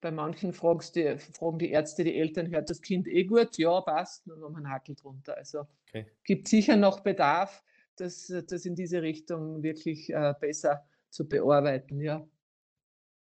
bei 0.00 0.10
manchen 0.10 0.52
fragst 0.52 0.94
die, 0.94 1.16
fragen 1.18 1.58
die 1.58 1.70
Ärzte 1.70 2.04
die 2.04 2.16
Eltern, 2.16 2.50
hört 2.50 2.70
das 2.70 2.80
Kind 2.80 3.08
eh 3.08 3.24
gut? 3.24 3.58
Ja, 3.58 3.80
passt, 3.80 4.26
nur 4.26 4.36
noch 4.36 4.54
ein 4.56 4.68
Hakel 4.68 4.94
drunter. 4.94 5.36
Also 5.36 5.66
okay. 5.88 6.06
gibt 6.24 6.48
sicher 6.48 6.76
noch 6.76 7.00
Bedarf, 7.00 7.62
das, 7.96 8.32
das 8.48 8.64
in 8.64 8.76
diese 8.76 9.02
Richtung 9.02 9.62
wirklich 9.62 10.10
äh, 10.10 10.34
besser 10.40 10.86
zu 11.10 11.28
bearbeiten, 11.28 12.00
ja. 12.00 12.26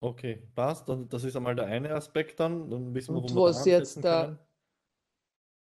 Okay, 0.01 0.43
passt. 0.55 0.89
Das 1.09 1.25
ist 1.25 1.37
einmal 1.37 1.55
der 1.55 1.67
eine 1.67 1.95
Aspekt 1.95 2.41
dann. 2.41 2.69
Dann 2.69 2.93
wissen 2.93 3.15
wir, 3.15 3.23
wo 3.23 3.29
wir 3.29 3.43
was 3.43 3.65
jetzt 3.65 4.05
da, 4.05 4.39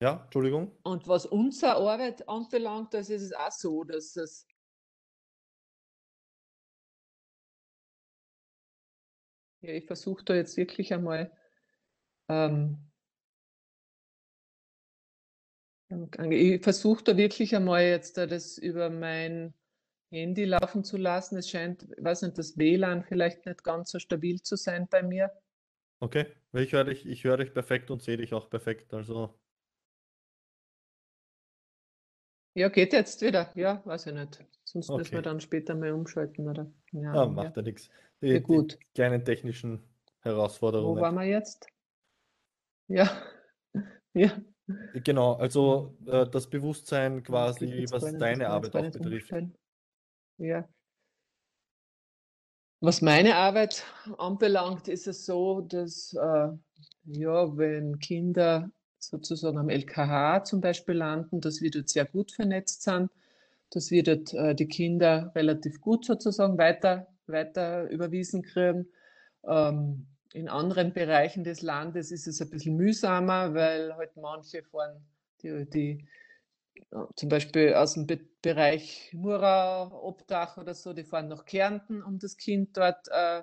Ja, 0.02 0.24
Entschuldigung. 0.26 0.72
Und 0.84 1.08
was 1.08 1.26
unsere 1.26 1.76
Arbeit 1.76 2.28
anbelangt, 2.28 2.94
das 2.94 3.10
ist 3.10 3.22
es 3.22 3.34
auch 3.34 3.52
so, 3.52 3.84
dass 3.84 4.16
es 4.18 4.48
Ja, 9.62 9.74
ich 9.74 9.86
versuche 9.86 10.24
da 10.24 10.36
jetzt 10.36 10.58
wirklich 10.58 10.94
einmal 10.94 11.32
ähm, 12.30 12.78
ich 16.30 16.62
versuche 16.64 17.04
da 17.04 17.18
wirklich 17.18 17.56
einmal 17.56 17.84
jetzt 17.84 18.18
das 18.18 18.58
über 18.58 18.90
mein 18.90 19.54
Handy 20.12 20.46
laufen 20.46 20.84
zu 20.84 20.98
lassen. 20.98 21.38
Es 21.38 21.50
scheint, 21.50 21.84
ich 21.98 22.04
weiß 22.04 22.24
nicht, 22.24 22.38
das 22.38 22.58
WLAN 22.58 23.04
vielleicht 23.04 23.46
nicht 23.46 23.64
ganz 23.64 23.92
so 23.92 24.00
stabil 24.00 24.42
zu 24.42 24.56
sein 24.56 24.88
bei 24.90 25.02
mir. 25.02 25.32
Okay, 26.00 26.26
ich 26.54 26.74
höre 26.74 26.86
dich, 26.86 27.06
ich 27.06 27.24
dich 27.24 27.54
perfekt 27.54 27.90
und 27.90 28.02
sehe 28.02 28.18
dich 28.18 28.34
auch 28.34 28.50
perfekt. 28.50 28.94
Also. 28.94 29.40
Ja, 32.58 32.70
geht 32.70 32.92
jetzt 32.92 33.22
wieder. 33.22 33.52
Ja, 33.54 33.84
weiß 33.86 34.08
ich 34.08 34.14
nicht. 34.14 34.44
Sonst 34.64 34.90
okay. 34.90 34.98
müssen 34.98 35.12
wir 35.12 35.22
dann 35.22 35.40
später 35.40 35.76
mal 35.76 35.92
umschalten, 35.92 36.50
oder? 36.50 36.66
Ja, 36.92 37.14
ah, 37.14 37.28
macht 37.28 37.56
ja, 37.56 37.62
ja 37.62 37.62
nichts. 37.62 37.92
Die, 38.20 38.30
ja, 38.30 38.40
gut. 38.40 38.80
Die 38.82 38.94
kleinen 38.96 39.24
technischen 39.24 39.84
Herausforderungen. 40.22 40.98
Wo 40.98 41.02
waren 41.02 41.14
wir 41.14 41.26
jetzt? 41.26 41.68
Ja. 42.88 43.12
ja. 44.14 44.32
Genau, 44.96 45.34
also 45.34 45.96
äh, 46.08 46.28
das 46.28 46.50
Bewusstsein 46.50 47.22
quasi, 47.22 47.86
was 47.92 48.18
deine 48.18 48.50
Arbeit 48.50 48.76
auch 48.76 48.92
betrifft. 48.92 49.32
Ja. 50.40 50.68
Was 52.80 53.04
meine 53.04 53.36
Arbeit 53.36 53.86
anbelangt, 54.18 54.88
ist 54.88 55.06
es 55.06 55.28
so, 55.28 55.62
dass 55.62 56.12
äh, 56.14 56.50
ja, 57.04 57.56
wenn 57.56 58.00
Kinder 58.00 58.72
sozusagen 59.10 59.58
am 59.58 59.70
LKH 59.70 60.44
zum 60.44 60.62
Beispiel 60.62 60.96
landen, 60.96 61.42
dass 61.42 61.62
wir 61.62 61.72
dort 61.72 61.90
sehr 61.90 62.06
gut 62.06 62.32
vernetzt 62.32 62.84
sind, 62.84 63.10
dass 63.72 63.92
wir 63.92 64.04
dort 64.04 64.34
äh, 64.34 64.56
die 64.56 64.68
Kinder 64.68 65.32
relativ 65.36 65.82
gut 65.82 66.06
sozusagen 66.06 66.58
weiter 66.58 67.08
weiter 67.28 67.90
überwiesen 67.90 68.42
kriegen. 68.42 68.88
Ähm, 69.46 70.08
in 70.34 70.50
anderen 70.50 70.94
Bereichen 70.94 71.44
des 71.44 71.62
Landes 71.62 72.12
ist 72.12 72.28
es 72.28 72.42
ein 72.42 72.50
bisschen 72.50 72.76
mühsamer, 72.76 73.54
weil 73.54 73.96
halt 73.96 74.16
manche 74.18 74.64
fahren, 74.64 75.06
die, 75.42 75.66
die 75.70 76.08
zum 77.16 77.30
Beispiel 77.30 77.74
aus 77.74 77.94
dem 77.94 78.08
Be 78.08 78.20
Bereich 78.40 79.12
Murau, 79.14 80.08
Obdach 80.08 80.58
oder 80.58 80.74
so, 80.74 80.94
die 80.94 81.04
fahren 81.04 81.28
nach 81.28 81.44
Kärnten, 81.44 82.02
um 82.02 82.18
das 82.20 82.38
Kind 82.38 82.78
dort 82.78 83.08
äh, 83.10 83.42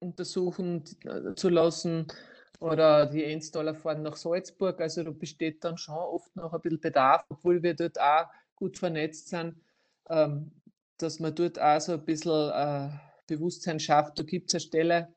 untersuchen 0.00 0.82
äh, 1.04 1.34
zu 1.36 1.50
lassen. 1.50 2.08
Oder 2.62 3.06
die 3.06 3.24
Enstaller 3.24 3.74
fahren 3.74 4.02
nach 4.02 4.16
Salzburg. 4.16 4.80
Also 4.80 5.02
da 5.02 5.10
besteht 5.10 5.64
dann 5.64 5.76
schon 5.76 5.96
oft 5.96 6.34
noch 6.36 6.52
ein 6.52 6.60
bisschen 6.60 6.80
Bedarf, 6.80 7.24
obwohl 7.28 7.62
wir 7.62 7.74
dort 7.74 8.00
auch 8.00 8.26
gut 8.54 8.78
vernetzt 8.78 9.28
sind. 9.28 9.56
Ähm, 10.08 10.52
dass 10.98 11.18
man 11.18 11.34
dort 11.34 11.60
auch 11.60 11.80
so 11.80 11.92
ein 11.92 12.04
bisschen 12.04 12.50
äh, 12.50 12.88
Bewusstsein 13.26 13.80
schafft. 13.80 14.18
Da 14.18 14.22
gibt 14.22 14.48
es 14.48 14.54
eine 14.54 14.60
Stelle 14.60 15.08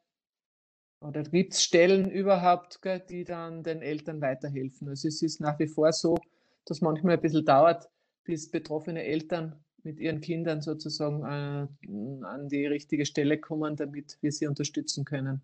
oder 1.00 1.24
gibt 1.24 1.54
es 1.54 1.64
Stellen 1.64 2.10
überhaupt, 2.10 2.82
gell, 2.82 3.00
die 3.00 3.24
dann 3.24 3.64
den 3.64 3.82
Eltern 3.82 4.22
weiterhelfen. 4.22 4.90
Also 4.90 5.08
es 5.08 5.22
ist 5.22 5.40
nach 5.40 5.60
wie 5.60 5.68
vor 5.68 5.92
so, 5.94 6.18
dass 6.66 6.82
manchmal 6.82 7.16
ein 7.16 7.22
bisschen 7.22 7.46
dauert, 7.46 7.90
bis 8.24 8.50
betroffene 8.50 9.04
Eltern 9.04 9.64
mit 9.84 10.00
ihren 10.00 10.20
Kindern 10.20 10.62
sozusagen 10.62 11.24
äh, 11.24 12.26
an 12.26 12.50
die 12.50 12.66
richtige 12.66 13.06
Stelle 13.06 13.40
kommen, 13.40 13.76
damit 13.76 14.18
wir 14.22 14.32
sie 14.32 14.48
unterstützen 14.48 15.06
können. 15.06 15.42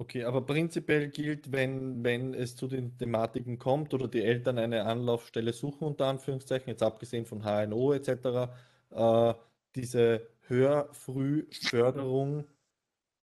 Okay, 0.00 0.22
aber 0.22 0.46
prinzipiell 0.46 1.08
gilt, 1.08 1.50
wenn, 1.50 2.04
wenn 2.04 2.32
es 2.32 2.54
zu 2.54 2.68
den 2.68 2.96
Thematiken 2.96 3.58
kommt 3.58 3.92
oder 3.94 4.06
die 4.06 4.22
Eltern 4.22 4.56
eine 4.58 4.84
Anlaufstelle 4.84 5.52
suchen, 5.52 5.88
unter 5.88 6.06
Anführungszeichen, 6.06 6.68
jetzt 6.68 6.84
abgesehen 6.84 7.26
von 7.26 7.42
HNO 7.42 7.94
etc., 7.94 8.48
äh, 8.90 9.34
diese 9.74 10.28
Hörfrühförderung 10.46 12.46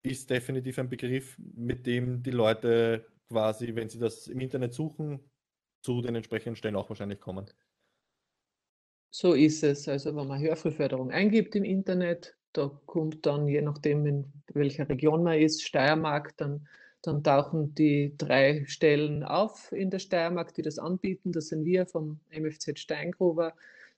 ist 0.03 0.29
definitiv 0.29 0.77
ein 0.77 0.89
Begriff, 0.89 1.37
mit 1.37 1.87
dem 1.87 2.21
die 2.21 2.31
Leute 2.31 3.05
quasi, 3.29 3.73
wenn 3.75 3.89
sie 3.89 3.99
das 3.99 4.27
im 4.27 4.41
Internet 4.41 4.73
suchen, 4.73 5.21
zu 5.81 6.01
den 6.01 6.15
entsprechenden 6.15 6.57
Stellen 6.57 6.75
auch 6.75 6.89
wahrscheinlich 6.89 7.21
kommen. 7.21 7.49
So 9.11 9.33
ist 9.33 9.63
es. 9.63 9.87
Also 9.87 10.13
wenn 10.13 10.27
man 10.27 10.41
Hörfrühförderung 10.41 11.09
eingibt 11.09 11.55
im 11.55 11.63
Internet, 11.63 12.37
da 12.55 12.71
kommt 12.85 13.25
dann, 13.25 13.47
je 13.47 13.61
nachdem 13.61 14.05
in 14.05 14.31
welcher 14.53 14.87
Region 14.87 15.23
man 15.23 15.39
ist, 15.39 15.63
Steiermark, 15.63 16.37
dann, 16.37 16.67
dann 17.01 17.23
tauchen 17.23 17.75
die 17.75 18.13
drei 18.17 18.63
Stellen 18.65 19.23
auf 19.23 19.71
in 19.71 19.89
der 19.89 19.99
Steiermark, 19.99 20.53
die 20.53 20.61
das 20.61 20.79
anbieten. 20.79 21.33
Das 21.33 21.49
sind 21.49 21.65
wir 21.65 21.85
vom 21.85 22.19
MFZ 22.31 22.79
Steingruber, 22.79 23.53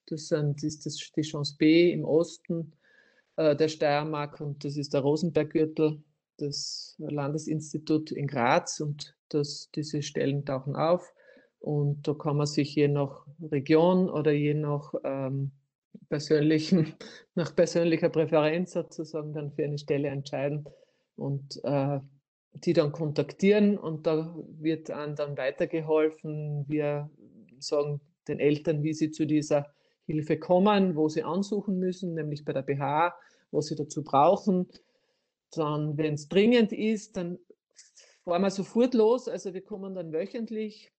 das, 0.08 0.30
sind, 0.30 0.64
ist 0.64 0.86
das 0.86 0.98
die 1.16 1.22
Chance 1.22 1.56
B 1.58 1.92
im 1.92 2.04
Osten 2.04 2.74
äh, 3.36 3.56
der 3.56 3.68
Steiermark 3.68 4.42
und 4.42 4.64
das 4.66 4.78
ist 4.78 4.94
der 4.94 5.02
Rosenberggürtel, 5.02 6.02
das 6.38 6.96
Landesinstitut 6.98 8.12
in 8.12 8.28
Graz 8.28 8.80
und 8.80 9.16
das, 9.30 9.70
diese 9.76 10.02
Stellen 10.02 10.46
tauchen 10.46 10.76
auf. 10.76 11.14
Und 11.60 12.08
da 12.08 12.14
kann 12.14 12.38
man 12.38 12.46
sich 12.46 12.76
je 12.76 12.88
nach 12.88 13.26
Region 13.42 14.10
oder 14.10 14.32
je 14.32 14.54
nach 14.54 14.94
ähm, 15.04 15.52
persönlichen, 16.10 16.96
nach 17.36 17.56
persönlicher 17.56 18.10
Präferenz 18.10 18.72
sozusagen 18.72 19.34
dann 19.34 19.52
für 19.52 19.64
eine 19.64 19.78
Stelle 19.78 20.10
entscheiden 20.10 20.68
und 21.16 21.60
äh, 21.64 22.00
die 22.54 22.74
dann 22.74 22.92
kontaktieren 22.92 23.78
und 23.78 24.08
da 24.08 24.36
wird 24.60 24.90
einem 24.90 25.16
dann 25.16 25.38
weitergeholfen. 25.38 26.66
Wir 26.68 27.10
sagen 27.60 28.02
den 28.28 28.40
Eltern, 28.40 28.84
wie 28.84 28.94
sie 28.94 29.12
zu 29.12 29.26
dieser 29.26 29.74
Hilfe 30.06 30.40
kommen, 30.40 30.96
wo 30.96 31.10
sie 31.10 31.24
ansuchen 31.24 31.80
müssen, 31.80 32.14
nämlich 32.14 32.46
bei 32.46 32.54
der 32.54 32.62
BH, 32.62 33.14
was 33.52 33.68
sie 33.68 33.76
dazu 33.76 34.04
brauchen. 34.04 34.68
Dann, 35.52 35.98
wenn 35.98 36.16
es 36.16 36.28
dringend 36.28 36.72
ist, 36.72 37.18
dann 37.18 37.40
fahren 38.24 38.42
wir 38.42 38.50
sofort 38.50 38.94
los. 38.94 39.28
Also 39.28 39.54
wir 39.54 39.62
kommen 39.62 39.96
dann 39.96 40.12
wöchentlich. 40.12 40.92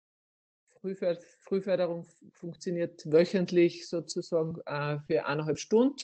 Frühför 0.80 1.18
Frühförderung 1.40 2.06
funktioniert 2.32 3.10
wöchentlich 3.10 3.88
sozusagen 3.88 4.60
äh, 4.66 4.98
für 5.06 5.26
eineinhalb 5.26 5.59
Stunden. 5.59 6.02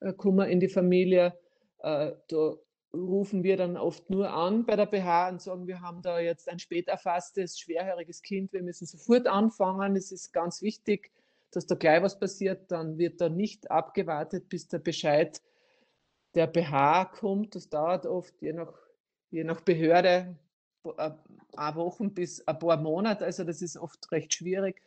Äh, 0.00 0.12
kommen 0.12 0.48
in 0.48 0.60
die 0.60 0.68
Familie. 0.68 1.38
Äh, 1.78 2.12
da 2.28 2.54
rufen 2.94 3.42
wir 3.42 3.56
dann 3.56 3.76
oft 3.76 4.10
nur 4.10 4.30
an 4.30 4.66
bei 4.66 4.76
der 4.76 4.86
BH 4.86 5.30
und 5.30 5.42
sagen, 5.42 5.66
wir 5.66 5.80
haben 5.80 6.02
da 6.02 6.18
jetzt 6.18 6.48
ein 6.48 6.58
spät 6.58 6.88
erfasstes, 6.88 7.58
schwerhöriges 7.58 8.22
Kind, 8.22 8.52
wir 8.52 8.62
müssen 8.62 8.86
sofort 8.86 9.26
anfangen. 9.26 9.96
Es 9.96 10.12
ist 10.12 10.32
ganz 10.32 10.60
wichtig, 10.62 11.10
dass 11.50 11.66
da 11.66 11.74
gleich 11.74 12.02
was 12.02 12.18
passiert. 12.18 12.70
Dann 12.70 12.98
wird 12.98 13.20
da 13.20 13.28
nicht 13.28 13.70
abgewartet, 13.70 14.48
bis 14.48 14.68
der 14.68 14.78
Bescheid 14.78 15.40
der 16.34 16.46
BH 16.46 17.06
kommt. 17.06 17.54
Das 17.54 17.68
dauert 17.68 18.06
oft, 18.06 18.34
je 18.40 18.52
nach, 18.52 18.74
je 19.30 19.44
nach 19.44 19.60
Behörde, 19.60 20.36
ein 20.84 21.18
paar 21.52 21.76
Wochen 21.76 22.12
bis 22.14 22.46
ein 22.46 22.58
paar 22.58 22.76
Monate. 22.76 23.24
Also 23.24 23.44
das 23.44 23.62
ist 23.62 23.76
oft 23.76 24.10
recht 24.12 24.34
schwierig. 24.34 24.82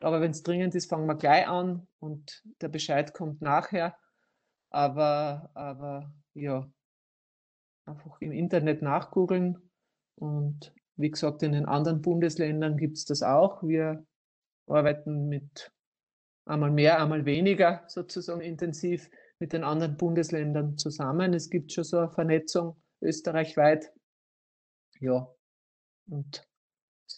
Aber 0.00 0.20
wenn 0.20 0.30
es 0.30 0.42
dringend 0.42 0.74
ist, 0.74 0.88
fangen 0.88 1.06
wir 1.06 1.16
gleich 1.16 1.48
an 1.48 1.86
und 1.98 2.42
der 2.60 2.68
Bescheid 2.68 3.14
kommt 3.14 3.42
nachher. 3.42 3.96
Aber, 4.70 5.50
aber 5.54 6.12
ja, 6.34 6.70
einfach 7.84 8.20
im 8.20 8.32
Internet 8.32 8.82
nachgoogeln. 8.82 9.70
Und 10.16 10.72
wie 10.96 11.10
gesagt, 11.10 11.42
in 11.42 11.52
den 11.52 11.66
anderen 11.66 12.02
Bundesländern 12.02 12.76
gibt 12.76 12.98
es 12.98 13.04
das 13.04 13.22
auch. 13.22 13.62
Wir 13.62 14.04
arbeiten 14.66 15.28
mit 15.28 15.72
einmal 16.44 16.70
mehr, 16.70 17.00
einmal 17.00 17.24
weniger 17.24 17.84
sozusagen 17.88 18.40
intensiv 18.40 19.10
mit 19.38 19.52
den 19.52 19.64
anderen 19.64 19.96
Bundesländern 19.96 20.76
zusammen. 20.78 21.34
Es 21.34 21.50
gibt 21.50 21.72
schon 21.72 21.84
so 21.84 21.98
eine 21.98 22.10
Vernetzung 22.10 22.80
österreichweit. 23.00 23.92
Ja, 25.00 25.28
und 26.08 26.46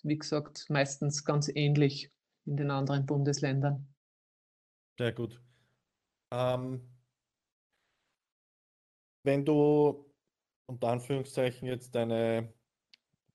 wie 0.03 0.19
gesagt, 0.19 0.67
meistens 0.69 1.25
ganz 1.25 1.49
ähnlich 1.49 2.13
in 2.47 2.57
den 2.57 2.71
anderen 2.71 3.07
Bundesländern. 3.07 3.93
Sehr 4.99 5.13
gut. 5.13 5.41
Ähm, 6.31 6.89
wenn 9.23 9.45
du 9.45 10.11
unter 10.67 10.89
Anführungszeichen 10.89 11.67
jetzt 11.67 11.95
deine, 11.95 12.53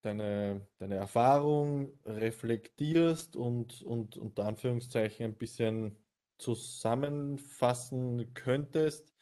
deine, 0.01 0.67
deine 0.77 0.95
Erfahrung 0.95 1.99
reflektierst 2.05 3.35
und, 3.35 3.81
und 3.83 4.17
unter 4.17 4.45
Anführungszeichen 4.45 5.25
ein 5.25 5.35
bisschen 5.35 5.97
zusammenfassen 6.37 8.33
könntest, 8.33 9.13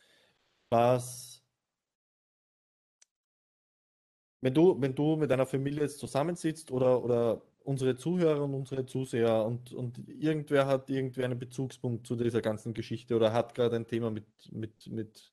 was, 0.70 1.33
wenn 4.44 4.54
du, 4.54 4.80
wenn 4.82 4.94
du 4.94 5.16
mit 5.16 5.32
deiner 5.32 5.46
Familie 5.46 5.84
jetzt 5.84 6.00
zusammensitzt 6.00 6.70
oder, 6.72 7.02
oder 7.02 7.42
unsere 7.64 7.96
Zuhörer 7.96 8.44
und 8.44 8.54
unsere 8.54 8.86
Zuseher 8.86 9.46
und, 9.46 9.72
und 9.74 10.00
irgendwer 10.10 10.68
hat 10.68 10.90
irgendwie 10.90 11.24
einen 11.24 11.40
Bezugspunkt 11.40 12.06
zu 12.06 12.18
dieser 12.18 12.42
ganzen 12.42 12.74
Geschichte 12.74 13.16
oder 13.16 13.32
hat 13.32 13.56
gerade 13.56 13.78
ein 13.78 13.88
Thema 13.88 14.12
mit, 14.12 14.26
mit, 14.52 14.88
mit 14.88 15.32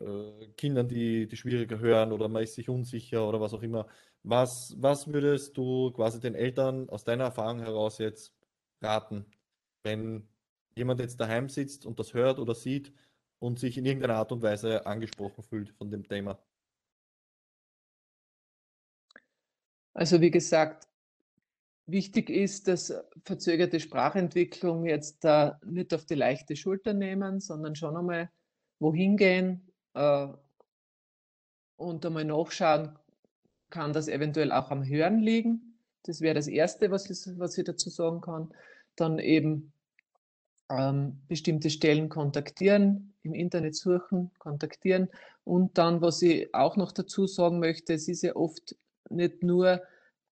äh, 0.00 0.48
Kindern, 0.58 0.86
die, 0.88 1.28
die 1.28 1.36
schwieriger 1.36 1.78
hören 1.78 2.12
oder 2.12 2.28
man 2.28 2.42
ist 2.42 2.56
sich 2.56 2.68
unsicher 2.68 3.26
oder 3.26 3.40
was 3.40 3.54
auch 3.54 3.62
immer. 3.62 3.86
Was, 4.22 4.74
was 4.78 5.08
würdest 5.10 5.56
du 5.56 5.90
quasi 5.92 6.20
den 6.20 6.34
Eltern 6.34 6.90
aus 6.90 7.04
deiner 7.04 7.24
Erfahrung 7.24 7.60
heraus 7.60 7.96
jetzt 7.98 8.34
raten, 8.82 9.24
wenn 9.82 10.28
jemand 10.76 11.00
jetzt 11.00 11.18
daheim 11.20 11.48
sitzt 11.48 11.86
und 11.86 11.98
das 11.98 12.12
hört 12.12 12.38
oder 12.38 12.54
sieht 12.54 12.92
und 13.38 13.58
sich 13.58 13.78
in 13.78 13.86
irgendeiner 13.86 14.16
Art 14.16 14.32
und 14.32 14.42
Weise 14.42 14.84
angesprochen 14.86 15.42
fühlt 15.42 15.70
von 15.70 15.90
dem 15.90 16.06
Thema? 16.06 16.38
Also 19.94 20.20
wie 20.20 20.30
gesagt, 20.30 20.86
wichtig 21.86 22.30
ist, 22.30 22.68
dass 22.68 22.94
verzögerte 23.24 23.80
Sprachentwicklung 23.80 24.86
jetzt 24.86 25.24
da 25.24 25.58
nicht 25.64 25.92
auf 25.94 26.06
die 26.06 26.14
leichte 26.14 26.56
Schulter 26.56 26.94
nehmen, 26.94 27.40
sondern 27.40 27.74
schon 27.74 27.96
einmal 27.96 28.30
wohin 28.78 29.16
gehen, 29.16 29.70
äh, 29.94 30.28
und 31.80 32.04
einmal 32.04 32.24
nachschauen, 32.24 32.98
kann 33.70 33.92
das 33.92 34.08
eventuell 34.08 34.52
auch 34.52 34.70
am 34.70 34.84
Hören 34.86 35.20
liegen. 35.20 35.78
Das 36.02 36.20
wäre 36.20 36.34
das 36.34 36.46
Erste, 36.46 36.90
was 36.90 37.08
ich, 37.08 37.38
was 37.38 37.56
ich 37.56 37.64
dazu 37.64 37.88
sagen 37.88 38.20
kann. 38.20 38.52
Dann 38.96 39.18
eben 39.18 39.72
ähm, 40.68 41.20
bestimmte 41.28 41.70
Stellen 41.70 42.08
kontaktieren, 42.08 43.14
im 43.22 43.32
Internet 43.32 43.76
suchen, 43.76 44.30
kontaktieren. 44.38 45.08
Und 45.44 45.78
dann, 45.78 46.02
was 46.02 46.20
ich 46.22 46.54
auch 46.54 46.76
noch 46.76 46.92
dazu 46.92 47.26
sagen 47.26 47.60
möchte, 47.60 47.94
es 47.94 48.08
ist 48.08 48.22
ja 48.22 48.36
oft 48.36 48.76
nicht 49.10 49.42
nur 49.42 49.82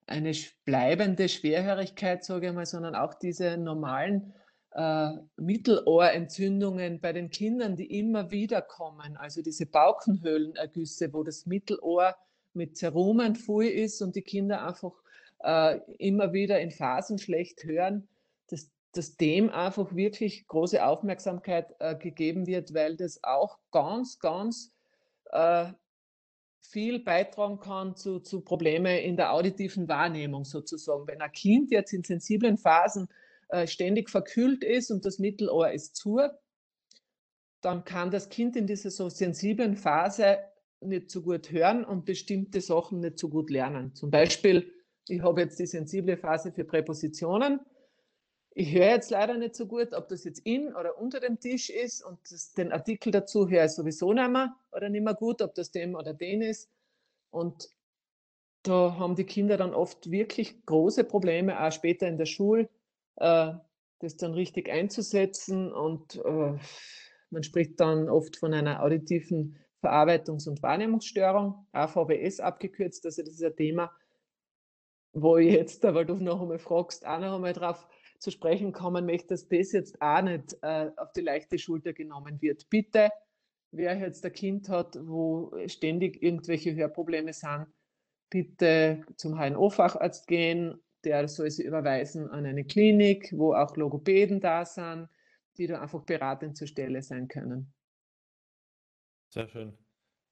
eine 0.06 0.32
bleibende 0.64 1.28
Schwerhörigkeit, 1.28 2.24
sage 2.24 2.48
ich 2.48 2.52
mal, 2.52 2.66
sondern 2.66 2.94
auch 2.94 3.14
diese 3.14 3.56
normalen 3.58 4.32
äh, 4.72 5.10
Mittelohrentzündungen 5.36 7.00
bei 7.00 7.12
den 7.12 7.30
Kindern, 7.30 7.76
die 7.76 7.98
immer 7.98 8.30
wieder 8.30 8.62
kommen, 8.62 9.16
also 9.16 9.42
diese 9.42 9.66
Baukenhöhlenergüsse, 9.66 11.12
wo 11.12 11.22
das 11.22 11.46
Mittelohr 11.46 12.16
mit 12.54 12.76
Zerumen 12.76 13.36
voll 13.36 13.66
ist 13.66 14.00
und 14.02 14.16
die 14.16 14.22
Kinder 14.22 14.66
einfach 14.66 14.92
äh, 15.40 15.78
immer 15.98 16.32
wieder 16.32 16.60
in 16.60 16.70
Phasen 16.70 17.18
schlecht 17.18 17.64
hören, 17.64 18.08
dass, 18.48 18.70
dass 18.92 19.16
dem 19.16 19.50
einfach 19.50 19.94
wirklich 19.94 20.46
große 20.46 20.84
Aufmerksamkeit 20.84 21.74
äh, 21.78 21.96
gegeben 21.96 22.46
wird, 22.46 22.74
weil 22.74 22.96
das 22.96 23.22
auch 23.22 23.58
ganz, 23.70 24.18
ganz 24.18 24.72
äh, 25.30 25.72
viel 26.60 27.00
beitragen 27.00 27.60
kann 27.60 27.96
zu, 27.96 28.20
zu 28.20 28.40
Problemen 28.40 28.98
in 28.98 29.16
der 29.16 29.32
auditiven 29.32 29.88
Wahrnehmung 29.88 30.44
sozusagen. 30.44 31.06
Wenn 31.06 31.20
ein 31.20 31.32
Kind 31.32 31.70
jetzt 31.70 31.92
in 31.92 32.02
sensiblen 32.02 32.58
Phasen 32.58 33.08
äh, 33.48 33.66
ständig 33.66 34.10
verkühlt 34.10 34.62
ist 34.64 34.90
und 34.90 35.04
das 35.04 35.18
Mittelohr 35.18 35.70
ist 35.70 35.96
zu, 35.96 36.20
dann 37.60 37.84
kann 37.84 38.10
das 38.10 38.28
Kind 38.28 38.56
in 38.56 38.66
dieser 38.66 38.90
so 38.90 39.08
sensiblen 39.08 39.76
Phase 39.76 40.38
nicht 40.80 41.10
so 41.10 41.22
gut 41.22 41.50
hören 41.50 41.84
und 41.84 42.04
bestimmte 42.04 42.60
Sachen 42.60 43.00
nicht 43.00 43.18
so 43.18 43.28
gut 43.28 43.50
lernen. 43.50 43.94
Zum 43.94 44.10
Beispiel, 44.10 44.72
ich 45.08 45.22
habe 45.22 45.40
jetzt 45.40 45.58
die 45.58 45.66
sensible 45.66 46.16
Phase 46.16 46.52
für 46.52 46.64
Präpositionen. 46.64 47.60
Ich 48.60 48.74
höre 48.74 48.88
jetzt 48.88 49.12
leider 49.12 49.36
nicht 49.36 49.54
so 49.54 49.66
gut, 49.66 49.94
ob 49.94 50.08
das 50.08 50.24
jetzt 50.24 50.40
in 50.40 50.74
oder 50.74 50.98
unter 50.98 51.20
dem 51.20 51.38
Tisch 51.38 51.70
ist 51.70 52.02
und 52.02 52.18
das, 52.28 52.54
den 52.54 52.72
Artikel 52.72 53.12
dazu 53.12 53.48
höre 53.48 53.66
ich 53.66 53.70
sowieso 53.70 54.12
nicht 54.12 54.30
mehr 54.30 54.56
oder 54.72 54.88
nicht 54.88 55.04
mehr 55.04 55.14
gut, 55.14 55.42
ob 55.42 55.54
das 55.54 55.70
dem 55.70 55.94
oder 55.94 56.12
den 56.12 56.42
ist. 56.42 56.68
Und 57.30 57.70
da 58.64 58.96
haben 58.98 59.14
die 59.14 59.26
Kinder 59.26 59.58
dann 59.58 59.74
oft 59.74 60.10
wirklich 60.10 60.66
große 60.66 61.04
Probleme, 61.04 61.64
auch 61.64 61.70
später 61.70 62.08
in 62.08 62.18
der 62.18 62.26
Schule, 62.26 62.68
äh, 63.14 63.52
das 64.00 64.16
dann 64.16 64.34
richtig 64.34 64.68
einzusetzen. 64.68 65.72
Und 65.72 66.16
äh, 66.16 66.58
man 67.30 67.42
spricht 67.44 67.78
dann 67.78 68.08
oft 68.08 68.38
von 68.38 68.52
einer 68.52 68.82
auditiven 68.82 69.56
Verarbeitungs- 69.84 70.48
und 70.48 70.64
Wahrnehmungsstörung, 70.64 71.64
AVBS 71.70 72.40
abgekürzt. 72.40 73.06
Also 73.06 73.22
das 73.22 73.34
ist 73.34 73.44
ein 73.44 73.54
Thema, 73.54 73.92
wo 75.12 75.36
ich 75.36 75.52
jetzt, 75.52 75.84
weil 75.84 76.06
du 76.06 76.14
noch 76.14 76.42
einmal 76.42 76.58
fragst, 76.58 77.06
auch 77.06 77.20
noch 77.20 77.36
einmal 77.36 77.52
drauf 77.52 77.86
zu 78.18 78.30
sprechen 78.30 78.72
kommen 78.72 79.06
möchte, 79.06 79.28
dass 79.28 79.48
das 79.48 79.72
jetzt 79.72 80.00
auch 80.00 80.22
nicht 80.22 80.56
äh, 80.62 80.90
auf 80.96 81.12
die 81.12 81.20
leichte 81.20 81.58
Schulter 81.58 81.92
genommen 81.92 82.40
wird. 82.40 82.68
Bitte, 82.68 83.10
wer 83.70 83.96
jetzt 83.96 84.24
ein 84.24 84.32
Kind 84.32 84.68
hat, 84.68 84.98
wo 85.00 85.52
ständig 85.66 86.22
irgendwelche 86.22 86.74
Hörprobleme 86.74 87.32
sind, 87.32 87.66
bitte 88.30 89.02
zum 89.16 89.38
HNO-Facharzt 89.38 90.26
gehen, 90.26 90.80
der 91.04 91.28
soll 91.28 91.50
sie 91.50 91.64
überweisen 91.64 92.28
an 92.28 92.44
eine 92.44 92.64
Klinik, 92.64 93.32
wo 93.36 93.54
auch 93.54 93.76
Logopäden 93.76 94.40
da 94.40 94.64
sind, 94.64 95.08
die 95.56 95.66
da 95.66 95.80
einfach 95.80 96.02
beratend 96.02 96.56
zur 96.56 96.66
Stelle 96.66 97.02
sein 97.02 97.28
können. 97.28 97.72
Sehr 99.30 99.48
schön. 99.48 99.76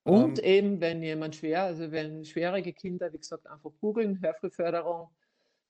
Und 0.03 0.39
ähm, 0.39 0.45
eben, 0.45 0.81
wenn 0.81 1.03
jemand 1.03 1.37
schwer, 1.37 1.65
also 1.65 1.91
wenn 1.91 2.25
schwierige 2.25 2.73
Kinder, 2.73 3.13
wie 3.13 3.19
gesagt, 3.19 3.47
einfach 3.47 3.71
googeln, 3.81 4.21
Hörfrühförderung, 4.23 5.11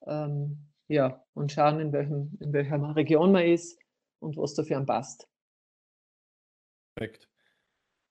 ähm, 0.07 0.69
ja, 0.89 1.25
und 1.35 1.53
schauen, 1.53 1.81
in, 1.81 1.93
welchem, 1.93 2.37
in 2.41 2.53
welcher 2.53 2.97
Region 2.97 3.33
man 3.33 3.45
ist 3.45 3.79
und 4.21 4.37
was 4.37 4.55
dafür 4.55 4.85
passt. 4.85 5.29
Perfekt. 6.95 7.29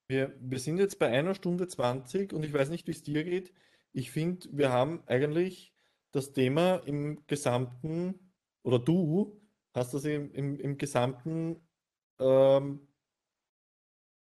Wir, 0.07 0.35
wir 0.39 0.59
sind 0.59 0.77
jetzt 0.77 0.99
bei 0.99 1.07
einer 1.07 1.33
Stunde 1.33 1.67
20 1.67 2.33
und 2.33 2.43
ich 2.43 2.53
weiß 2.53 2.69
nicht, 2.69 2.87
wie 2.87 2.91
es 2.91 3.03
dir 3.03 3.23
geht. 3.23 3.53
Ich 3.91 4.11
finde, 4.11 4.47
wir 4.51 4.71
haben 4.71 5.03
eigentlich 5.07 5.73
das 6.11 6.31
Thema 6.31 6.77
im 6.85 7.25
Gesamten, 7.27 8.31
oder 8.63 8.77
du 8.79 9.41
hast 9.73 9.93
das 9.93 10.05
im, 10.05 10.31
im, 10.31 10.59
im 10.59 10.77
Gesamten, 10.77 11.67
ähm, 12.19 12.87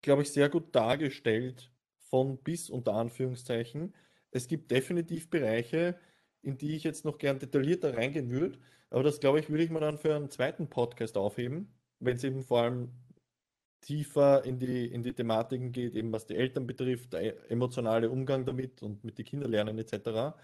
glaube 0.02 0.22
ich, 0.22 0.32
sehr 0.32 0.50
gut 0.50 0.76
dargestellt, 0.76 1.72
von 1.98 2.38
bis 2.38 2.70
unter 2.70 2.94
Anführungszeichen. 2.94 3.96
Es 4.32 4.48
gibt 4.48 4.70
definitiv 4.70 5.30
Bereiche, 5.30 6.00
in 6.44 6.58
die 6.58 6.76
ich 6.76 6.84
jetzt 6.84 7.06
noch 7.06 7.18
gern 7.18 7.40
detaillierter 7.40 7.98
reingehen 7.98 8.30
würde, 8.30 8.60
aber 8.90 9.04
das, 9.04 9.20
glaube 9.20 9.40
ich, 9.40 9.50
würde 9.50 9.64
ich 9.64 9.72
mir 9.72 9.80
dann 9.80 9.98
für 9.98 10.16
einen 10.16 10.30
zweiten 10.30 10.70
Podcast 10.70 11.18
aufheben, 11.18 11.74
wenn 12.00 12.18
es 12.18 12.24
eben 12.24 12.44
vor 12.44 12.62
allem 12.62 12.92
tiefer 13.82 14.46
in 14.46 14.60
die, 14.60 14.86
in 14.86 15.04
die 15.04 15.14
Thematiken 15.14 15.72
geht, 15.72 15.96
eben 15.96 16.12
was 16.12 16.26
die 16.26 16.36
Eltern 16.36 16.68
betrifft, 16.68 17.14
der 17.14 17.52
emotionale 17.52 18.10
Umgang 18.10 18.46
damit 18.46 18.82
und 18.84 19.04
mit 19.04 19.18
den 19.18 19.26
Kindern 19.26 19.52
lernen 19.52 19.78
etc. 19.78 20.36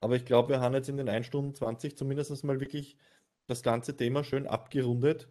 Aber 0.00 0.16
ich 0.16 0.24
glaube, 0.24 0.50
wir 0.50 0.60
haben 0.60 0.74
jetzt 0.74 0.88
in 0.88 0.96
den 0.96 1.08
1 1.08 1.26
Stunden 1.26 1.54
20 1.54 1.96
zumindest 1.96 2.44
mal 2.44 2.60
wirklich 2.60 2.96
das 3.46 3.62
ganze 3.62 3.96
Thema 3.96 4.24
schön 4.24 4.46
abgerundet, 4.46 5.28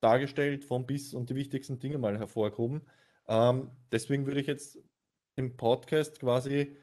dargestellt, 0.00 0.64
von 0.64 0.86
bis 0.86 1.14
und 1.14 1.30
die 1.30 1.34
wichtigsten 1.34 1.78
Dinge 1.78 1.98
mal 1.98 2.18
hervorgehoben. 2.18 2.82
Ähm, 3.28 3.70
deswegen 3.92 4.26
würde 4.26 4.40
ich 4.40 4.46
jetzt 4.46 4.78
im 5.36 5.56
Podcast 5.56 6.20
quasi 6.20 6.76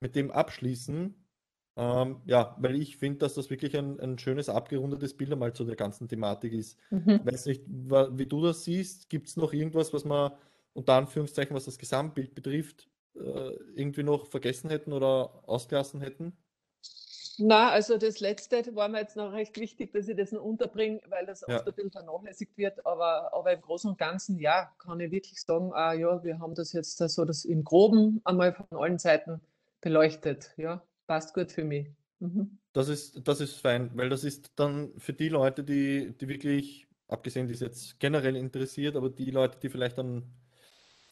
mit 0.00 0.16
dem 0.16 0.30
abschließen. 0.30 1.14
Ähm, 1.76 2.20
ja, 2.26 2.54
weil 2.60 2.76
ich 2.80 2.98
finde, 2.98 3.20
dass 3.20 3.34
das 3.34 3.48
wirklich 3.48 3.76
ein, 3.76 3.98
ein 4.00 4.18
schönes, 4.18 4.48
abgerundetes 4.48 5.16
Bild 5.16 5.32
einmal 5.32 5.54
zu 5.54 5.64
der 5.64 5.76
ganzen 5.76 6.08
Thematik 6.08 6.52
ist. 6.52 6.78
Mhm. 6.90 7.20
Ich 7.24 7.32
weiß 7.32 7.46
nicht, 7.46 7.62
wie 7.66 8.26
du 8.26 8.42
das 8.42 8.64
siehst. 8.64 9.08
Gibt 9.08 9.28
es 9.28 9.36
noch 9.36 9.52
irgendwas, 9.52 9.92
was 9.92 10.04
man 10.04 10.32
unter 10.74 10.94
Anführungszeichen, 10.94 11.54
was 11.56 11.64
das 11.64 11.78
Gesamtbild 11.78 12.34
betrifft, 12.34 12.88
äh, 13.14 13.18
irgendwie 13.74 14.02
noch 14.02 14.26
vergessen 14.26 14.68
hätten 14.70 14.92
oder 14.92 15.48
ausgelassen 15.48 16.00
hätten? 16.00 16.36
Na, 17.38 17.70
also 17.70 17.96
das 17.96 18.20
letzte 18.20 18.74
war 18.74 18.88
mir 18.88 19.00
jetzt 19.00 19.16
noch 19.16 19.32
recht 19.32 19.56
wichtig, 19.58 19.92
dass 19.92 20.06
ich 20.06 20.16
das 20.16 20.32
noch 20.32 20.42
unterbringe, 20.42 21.00
weil 21.08 21.24
das 21.24 21.42
Ja. 21.48 21.56
oft 21.56 21.66
ein 21.66 21.74
bisschen 21.74 21.90
vernachlässigt 21.90 22.56
wird. 22.58 22.84
Aber, 22.84 23.32
aber 23.32 23.52
im 23.52 23.60
Großen 23.62 23.90
und 23.90 23.98
Ganzen, 23.98 24.38
ja, 24.38 24.70
kann 24.78 25.00
ich 25.00 25.10
wirklich 25.10 25.40
sagen, 25.40 25.72
ah, 25.72 25.94
ja, 25.94 26.22
wir 26.22 26.38
haben 26.38 26.54
das 26.54 26.72
jetzt 26.72 26.98
so 26.98 27.24
das 27.24 27.44
im 27.44 27.64
Groben 27.64 28.20
einmal 28.24 28.52
von 28.52 28.66
allen 28.78 28.98
Seiten 28.98 29.40
beleuchtet. 29.80 30.52
Ja, 30.58 30.82
passt 31.06 31.34
gut 31.34 31.52
für 31.52 31.64
mich. 31.64 31.90
Mhm. 32.18 32.58
Das 32.72 32.88
ist, 32.88 33.26
das 33.26 33.40
ist 33.40 33.56
fein, 33.56 33.90
weil 33.94 34.08
das 34.08 34.24
ist 34.24 34.52
dann 34.56 34.92
für 34.98 35.12
die 35.12 35.28
Leute, 35.28 35.64
die, 35.64 36.16
die 36.16 36.28
wirklich, 36.28 36.86
abgesehen, 37.08 37.48
die 37.48 37.54
es 37.54 37.60
jetzt 37.60 38.00
generell 38.00 38.36
interessiert, 38.36 38.96
aber 38.96 39.10
die 39.10 39.30
Leute, 39.30 39.58
die 39.60 39.68
vielleicht 39.68 39.98
dann 39.98 40.32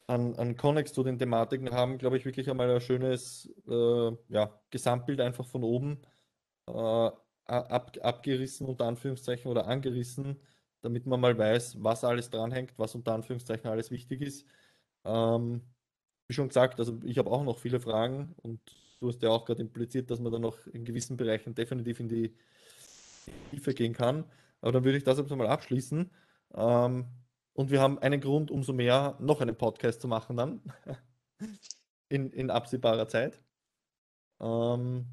an, 0.07 0.35
an 0.37 0.57
Connex 0.57 0.93
zu 0.93 1.03
den 1.05 1.19
Thematiken 1.19 1.71
haben, 1.71 1.99
glaube 1.99 2.17
ich, 2.17 2.25
wirklich 2.25 2.51
einmal 2.51 2.71
ein 2.71 2.81
schönes 2.81 3.53
äh, 3.69 4.11
ja, 4.29 4.61
Gesamtbild 4.71 5.21
einfach 5.21 5.47
von 5.47 5.63
oben 5.63 6.03
äh, 6.67 6.73
ab, 6.73 7.97
abgerissen, 8.01 8.67
unter 8.67 8.87
Anführungszeichen, 8.87 9.51
oder 9.51 9.67
angerissen, 9.67 10.41
damit 10.83 11.07
man 11.07 11.21
mal 11.21 11.37
weiß, 11.37 11.83
was 11.83 12.05
alles 12.05 12.31
dranhängt, 12.31 12.73
was 12.77 12.95
unter 12.95 13.15
Anführungszeichen 13.15 13.69
alles 13.69 13.91
wichtig 13.91 14.23
ist. 14.23 14.47
Ähm, 15.05 15.63
wie 16.29 16.35
schon 16.35 16.49
gesagt, 16.49 16.79
also 16.79 16.99
ich 17.05 17.19
habe 17.19 17.31
auch 17.31 17.45
noch 17.45 17.59
viele 17.59 17.81
Fragen 17.81 18.35
und 18.43 18.61
du 19.01 19.09
hast 19.09 19.23
ja 19.23 19.31
auch 19.31 19.45
gerade 19.45 19.63
impliziert, 19.63 20.11
dass 20.11 20.21
man 20.21 20.33
dann 20.33 20.43
noch 20.43 20.67
in 20.69 20.85
gewissen 20.85 21.17
Bereichen 21.17 21.55
definitiv 21.55 22.01
in 22.01 22.09
die 22.09 22.37
Tiefe 23.51 23.75
gehen 23.75 23.93
kann. 23.93 24.25
Aber 24.61 24.73
dann 24.73 24.85
würde 24.85 24.99
ich 24.99 25.05
das 25.05 25.19
jetzt 25.19 25.31
mal 25.31 25.47
abschließen. 25.47 26.11
Ähm, 26.55 27.07
und 27.55 27.71
wir 27.71 27.81
haben 27.81 27.99
einen 27.99 28.21
Grund, 28.21 28.51
umso 28.51 28.73
mehr 28.73 29.17
noch 29.21 29.41
einen 29.41 29.57
Podcast 29.57 30.01
zu 30.01 30.09
machen 30.09 30.37
dann. 30.37 30.63
in, 32.09 32.31
in 32.31 32.51
absehbarer 32.51 33.09
Zeit. 33.09 33.41
Ähm, 34.41 35.07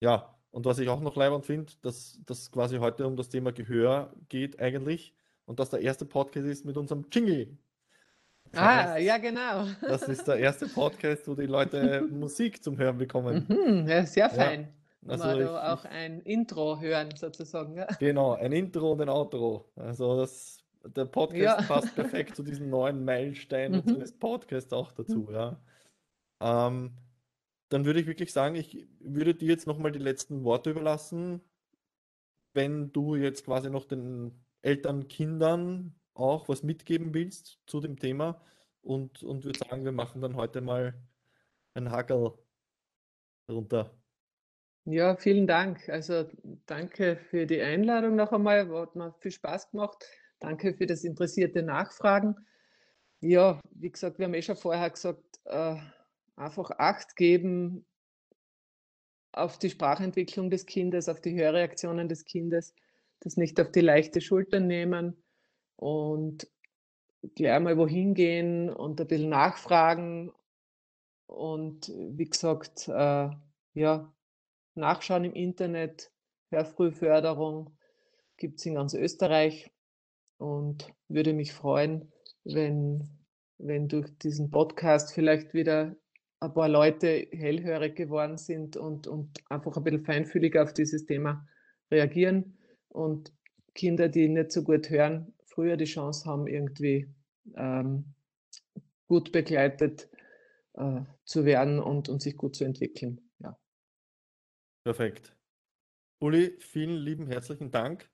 ja, 0.00 0.38
und 0.50 0.64
was 0.64 0.78
ich 0.78 0.88
auch 0.88 1.00
noch 1.00 1.16
leibend 1.16 1.44
finde, 1.46 1.72
dass 1.82 2.20
das 2.24 2.50
quasi 2.50 2.78
heute 2.78 3.06
um 3.06 3.16
das 3.16 3.28
Thema 3.28 3.52
Gehör 3.52 4.14
geht 4.28 4.60
eigentlich 4.60 5.14
und 5.44 5.60
dass 5.60 5.70
der 5.70 5.80
erste 5.80 6.04
Podcast 6.06 6.46
ist 6.46 6.64
mit 6.64 6.76
unserem 6.76 7.06
Jingle. 7.10 7.58
Ah, 8.54 8.92
heißt, 8.94 9.06
ja, 9.06 9.18
genau. 9.18 9.66
Das 9.80 10.02
ist 10.02 10.26
der 10.26 10.36
erste 10.36 10.66
Podcast, 10.68 11.28
wo 11.28 11.34
die 11.34 11.46
Leute 11.46 12.06
Musik 12.10 12.62
zum 12.62 12.78
Hören 12.78 12.98
bekommen. 12.98 13.46
Mhm, 13.48 13.88
ja, 13.88 14.04
sehr 14.06 14.30
fein. 14.30 14.68
Ja, 15.02 15.12
also 15.12 15.40
ich, 15.40 15.46
auch 15.46 15.84
ein 15.84 16.20
Intro 16.20 16.80
hören 16.80 17.14
sozusagen. 17.16 17.76
Ja. 17.76 17.86
Genau, 17.98 18.34
ein 18.34 18.52
Intro 18.52 18.92
und 18.92 19.00
ein 19.00 19.08
Outro. 19.08 19.70
Also 19.76 20.18
das 20.18 20.58
der 20.84 21.04
Podcast 21.04 21.60
ja. 21.60 21.62
passt 21.62 21.94
perfekt 21.94 22.36
zu 22.36 22.42
diesen 22.42 22.70
neuen 22.70 23.04
Meilensteinen 23.04 23.82
mhm. 23.84 23.98
des 23.98 24.12
Podcasts 24.12 24.72
auch 24.72 24.92
dazu, 24.92 25.26
mhm. 25.28 25.34
ja. 25.34 25.60
Ähm, 26.40 26.92
dann 27.68 27.84
würde 27.84 28.00
ich 28.00 28.06
wirklich 28.06 28.32
sagen, 28.32 28.54
ich 28.54 28.86
würde 29.00 29.34
dir 29.34 29.48
jetzt 29.48 29.66
nochmal 29.66 29.92
die 29.92 29.98
letzten 29.98 30.44
Worte 30.44 30.70
überlassen, 30.70 31.42
wenn 32.54 32.92
du 32.92 33.14
jetzt 33.16 33.44
quasi 33.44 33.70
noch 33.70 33.84
den 33.84 34.32
Eltern, 34.62 35.08
Kindern 35.08 35.94
auch 36.18 36.48
was 36.48 36.62
mitgeben 36.62 37.14
willst 37.14 37.60
zu 37.66 37.80
dem 37.80 37.98
Thema 37.98 38.42
und, 38.82 39.22
und 39.22 39.44
würde 39.44 39.58
sagen, 39.58 39.84
wir 39.84 39.92
machen 39.92 40.20
dann 40.20 40.36
heute 40.36 40.60
mal 40.60 40.94
ein 41.74 41.90
Hackel 41.90 42.32
runter. 43.48 43.96
Ja, 44.84 45.16
vielen 45.16 45.46
Dank. 45.46 45.88
Also 45.88 46.28
danke 46.66 47.16
für 47.16 47.46
die 47.46 47.60
Einladung 47.60 48.16
noch 48.16 48.32
einmal. 48.32 48.68
Hat 48.68 48.96
mir 48.96 49.14
viel 49.20 49.30
Spaß 49.30 49.70
gemacht. 49.70 50.04
Danke 50.40 50.74
für 50.74 50.86
das 50.86 51.04
interessierte 51.04 51.62
Nachfragen. 51.62 52.34
Ja, 53.20 53.60
wie 53.72 53.90
gesagt, 53.90 54.18
wir 54.18 54.26
haben 54.26 54.34
eh 54.34 54.42
schon 54.42 54.56
vorher 54.56 54.90
gesagt, 54.90 55.40
äh, 55.44 55.76
einfach 56.36 56.70
Acht 56.78 57.16
geben 57.16 57.84
auf 59.32 59.58
die 59.58 59.70
Sprachentwicklung 59.70 60.50
des 60.50 60.66
Kindes, 60.66 61.08
auf 61.08 61.20
die 61.20 61.34
Hörreaktionen 61.34 62.08
des 62.08 62.24
Kindes, 62.24 62.74
das 63.20 63.36
nicht 63.36 63.60
auf 63.60 63.70
die 63.70 63.80
leichte 63.80 64.20
Schulter 64.20 64.60
nehmen 64.60 65.22
und 65.78 66.48
gleich 67.34 67.60
mal 67.60 67.78
wohin 67.78 68.14
gehen 68.14 68.68
und 68.68 69.00
ein 69.00 69.06
bisschen 69.06 69.30
nachfragen 69.30 70.32
und 71.26 71.88
wie 71.88 72.24
gesagt, 72.24 72.88
äh, 72.88 73.30
ja, 73.74 74.12
nachschauen 74.74 75.24
im 75.24 75.34
Internet, 75.34 76.10
Hörfrühförderung 76.50 77.76
gibt 78.36 78.58
es 78.58 78.66
in 78.66 78.74
ganz 78.74 78.94
Österreich 78.94 79.70
und 80.38 80.92
würde 81.08 81.32
mich 81.32 81.52
freuen, 81.52 82.12
wenn, 82.44 83.08
wenn 83.58 83.88
durch 83.88 84.10
diesen 84.18 84.50
Podcast 84.50 85.12
vielleicht 85.12 85.54
wieder 85.54 85.96
ein 86.40 86.54
paar 86.54 86.68
Leute 86.68 87.28
hellhörig 87.30 87.94
geworden 87.94 88.36
sind 88.36 88.76
und, 88.76 89.06
und 89.06 89.38
einfach 89.50 89.76
ein 89.76 89.84
bisschen 89.84 90.04
feinfühliger 90.04 90.62
auf 90.62 90.72
dieses 90.72 91.06
Thema 91.06 91.46
reagieren 91.90 92.58
und 92.88 93.32
Kinder, 93.74 94.08
die 94.08 94.28
nicht 94.28 94.50
so 94.50 94.62
gut 94.62 94.90
hören, 94.90 95.34
früher 95.58 95.76
die 95.76 95.86
Chance 95.86 96.24
haben, 96.24 96.46
irgendwie 96.46 97.12
ähm, 97.56 98.14
gut 99.08 99.32
begleitet 99.32 100.08
äh, 100.74 101.00
zu 101.24 101.44
werden 101.44 101.80
und, 101.80 102.08
und 102.08 102.22
sich 102.22 102.36
gut 102.36 102.54
zu 102.54 102.62
entwickeln. 102.62 103.20
Ja. 103.40 103.58
Perfekt. 104.84 105.36
Uli, 106.20 106.56
vielen 106.60 106.94
lieben 106.94 107.26
herzlichen 107.26 107.72
Dank 107.72 108.08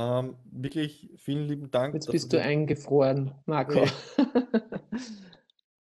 ähm, 0.00 0.36
wirklich 0.50 1.10
vielen 1.16 1.46
lieben 1.46 1.70
Dank. 1.70 1.92
Jetzt 1.92 2.10
bist 2.10 2.32
du 2.32 2.40
eingefroren, 2.40 3.34
Marco. 3.44 3.84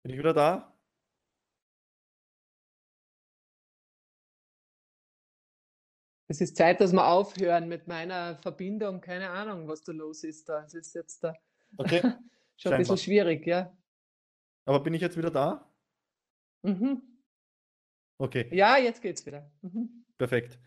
Bin 0.03 0.13
ich 0.13 0.19
wieder 0.19 0.33
da? 0.33 0.76
Es 6.29 6.41
ist 6.41 6.57
Zeit, 6.57 6.81
dass 6.81 6.93
wir 6.93 7.07
aufhören 7.07 7.69
mit 7.69 7.87
meiner 7.87 8.37
Verbindung. 8.37 9.01
Keine 9.01 9.31
Ahnung, 9.31 9.69
was 9.69 9.83
da 9.83 9.93
los 9.93 10.25
ist 10.25 10.49
da. 10.49 10.65
Es 10.65 10.75
ist 10.75 10.95
jetzt 10.95 11.23
da 11.23 11.35
okay. 11.77 12.01
schon 12.57 12.73
ein 12.73 12.79
bisschen 12.79 12.99
schwierig, 12.99 13.47
ja. 13.47 13.77
Aber 14.65 14.81
bin 14.81 14.95
ich 14.95 15.01
jetzt 15.01 15.17
wieder 15.17 15.31
da? 15.31 15.71
Mhm. 16.63 17.01
Okay. 18.19 18.49
Ja, 18.51 18.77
jetzt 18.77 19.03
geht's 19.03 19.25
wieder. 19.25 19.51
Mhm. 19.63 20.05
Perfekt. 20.19 20.59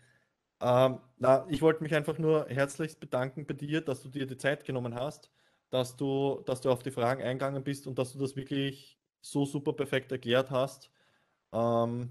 Ähm, 0.62 1.00
na, 1.18 1.46
ich 1.48 1.60
wollte 1.60 1.82
mich 1.82 1.94
einfach 1.94 2.18
nur 2.18 2.46
herzlichst 2.48 3.00
bedanken 3.00 3.46
bei 3.46 3.54
dir, 3.54 3.82
dass 3.82 4.02
du 4.02 4.08
dir 4.08 4.26
die 4.26 4.36
Zeit 4.36 4.64
genommen 4.64 4.94
hast, 4.94 5.30
dass 5.68 5.96
du, 5.96 6.42
dass 6.46 6.62
du 6.62 6.70
auf 6.70 6.82
die 6.82 6.90
Fragen 6.90 7.22
eingegangen 7.22 7.64
bist 7.64 7.86
und 7.86 7.98
dass 7.98 8.12
du 8.12 8.18
das 8.18 8.36
wirklich 8.36 8.98
so 9.20 9.44
super 9.44 9.74
perfekt 9.74 10.12
erklärt 10.12 10.50
hast, 10.50 10.90
ähm, 11.52 12.10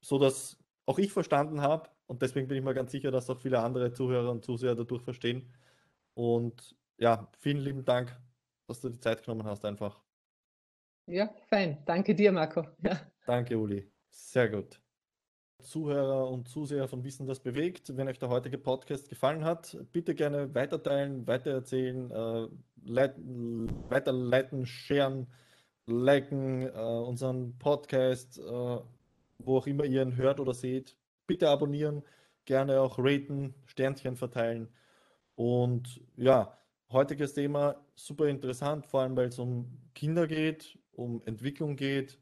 so 0.00 0.18
dass 0.18 0.58
auch 0.84 0.98
ich 0.98 1.12
verstanden 1.12 1.62
habe 1.62 1.88
und 2.12 2.20
deswegen 2.20 2.46
bin 2.46 2.58
ich 2.58 2.62
mir 2.62 2.74
ganz 2.74 2.92
sicher, 2.92 3.10
dass 3.10 3.30
auch 3.30 3.38
viele 3.38 3.58
andere 3.60 3.90
Zuhörer 3.90 4.30
und 4.30 4.44
Zuseher 4.44 4.74
dadurch 4.74 5.00
verstehen. 5.00 5.50
Und 6.12 6.76
ja, 6.98 7.26
vielen 7.38 7.56
lieben 7.56 7.86
Dank, 7.86 8.14
dass 8.66 8.82
du 8.82 8.90
die 8.90 9.00
Zeit 9.00 9.24
genommen 9.24 9.44
hast 9.44 9.64
einfach. 9.64 9.98
Ja, 11.06 11.34
fein. 11.48 11.78
Danke 11.86 12.14
dir, 12.14 12.30
Marco. 12.30 12.66
Ja. 12.82 13.00
Danke, 13.24 13.58
Uli. 13.58 13.90
Sehr 14.10 14.50
gut. 14.50 14.78
Zuhörer 15.62 16.28
und 16.28 16.48
Zuseher 16.48 16.86
von 16.86 17.02
Wissen, 17.02 17.26
das 17.26 17.40
bewegt. 17.40 17.96
Wenn 17.96 18.08
euch 18.08 18.18
der 18.18 18.28
heutige 18.28 18.58
Podcast 18.58 19.08
gefallen 19.08 19.42
hat, 19.42 19.78
bitte 19.92 20.14
gerne 20.14 20.54
weiterteilen, 20.54 21.26
weitererzählen, 21.26 22.10
äh, 22.10 22.48
leiten, 22.84 23.72
weiterleiten, 23.88 24.66
sharen, 24.66 25.28
liken 25.86 26.60
äh, 26.60 26.72
unseren 26.78 27.56
Podcast, 27.58 28.38
äh, 28.38 28.42
wo 29.38 29.56
auch 29.56 29.66
immer 29.66 29.86
ihr 29.86 30.02
ihn 30.02 30.16
hört 30.16 30.40
oder 30.40 30.52
seht. 30.52 30.94
Bitte 31.26 31.48
abonnieren, 31.48 32.02
gerne 32.44 32.80
auch 32.80 32.98
raten, 32.98 33.54
Sternchen 33.66 34.16
verteilen. 34.16 34.68
Und 35.34 36.00
ja, 36.16 36.58
heutiges 36.90 37.34
Thema 37.34 37.84
super 37.94 38.28
interessant, 38.28 38.86
vor 38.86 39.02
allem 39.02 39.16
weil 39.16 39.28
es 39.28 39.38
um 39.38 39.78
Kinder 39.94 40.26
geht, 40.26 40.78
um 40.92 41.22
Entwicklung 41.24 41.76
geht. 41.76 42.18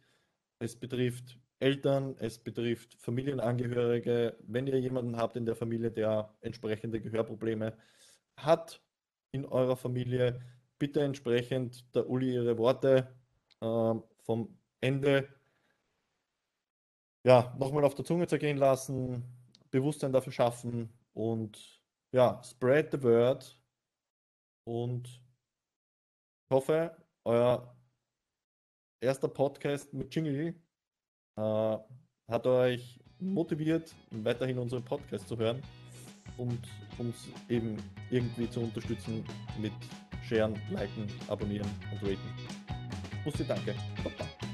Es 0.59 0.77
betrifft 0.77 1.39
Eltern, 1.59 2.17
es 2.19 2.39
betrifft 2.39 2.95
Familienangehörige. 2.95 4.37
Wenn 4.47 4.67
ihr 4.67 4.79
jemanden 4.79 5.17
habt 5.17 5.37
in 5.37 5.47
der 5.47 5.57
Familie, 5.57 5.91
der 5.91 6.35
entsprechende 6.41 7.01
Gehörprobleme 7.01 7.77
hat 8.37 8.83
in 9.33 9.45
eurer 9.45 9.77
Familie, 9.77 10.41
bitte 10.79 11.01
entsprechend 11.01 11.95
der 11.95 12.09
Uli 12.09 12.35
ihre 12.35 12.59
Worte 12.59 13.15
äh, 13.61 13.95
vom 14.23 14.59
Ende 14.81 15.29
ja, 17.27 17.55
nochmal 17.59 17.85
auf 17.85 17.95
der 17.95 18.05
Zunge 18.05 18.27
zergehen 18.27 18.57
lassen, 18.57 19.25
Bewusstsein 19.71 20.13
dafür 20.13 20.33
schaffen 20.33 20.91
und 21.13 21.81
ja, 22.13 22.43
spread 22.45 22.91
the 22.93 23.03
word 23.03 23.59
und 24.67 25.07
ich 25.09 26.55
hoffe, 26.55 26.97
euer 27.25 27.77
erster 29.01 29.29
Podcast 29.29 29.93
mit 29.93 30.15
Jingle 30.15 30.55
äh, 31.37 31.79
hat 32.29 32.47
euch 32.47 33.01
motiviert, 33.21 33.95
weiterhin 34.11 34.59
unseren 34.59 34.85
Podcast 34.85 35.29
zu 35.29 35.37
hören 35.37 35.63
und 36.39 36.61
uns 36.99 37.29
eben 37.49 37.77
irgendwie 38.11 38.49
zu 38.49 38.61
unterstützen 38.61 39.25
mit 39.59 39.73
Sharen, 40.23 40.55
Liken, 40.71 41.07
Abonnieren 41.29 41.69
und 41.93 42.03
Raten. 42.03 42.19
Bussi, 43.25 43.45
danke. 43.45 43.75
Baba. 44.03 44.50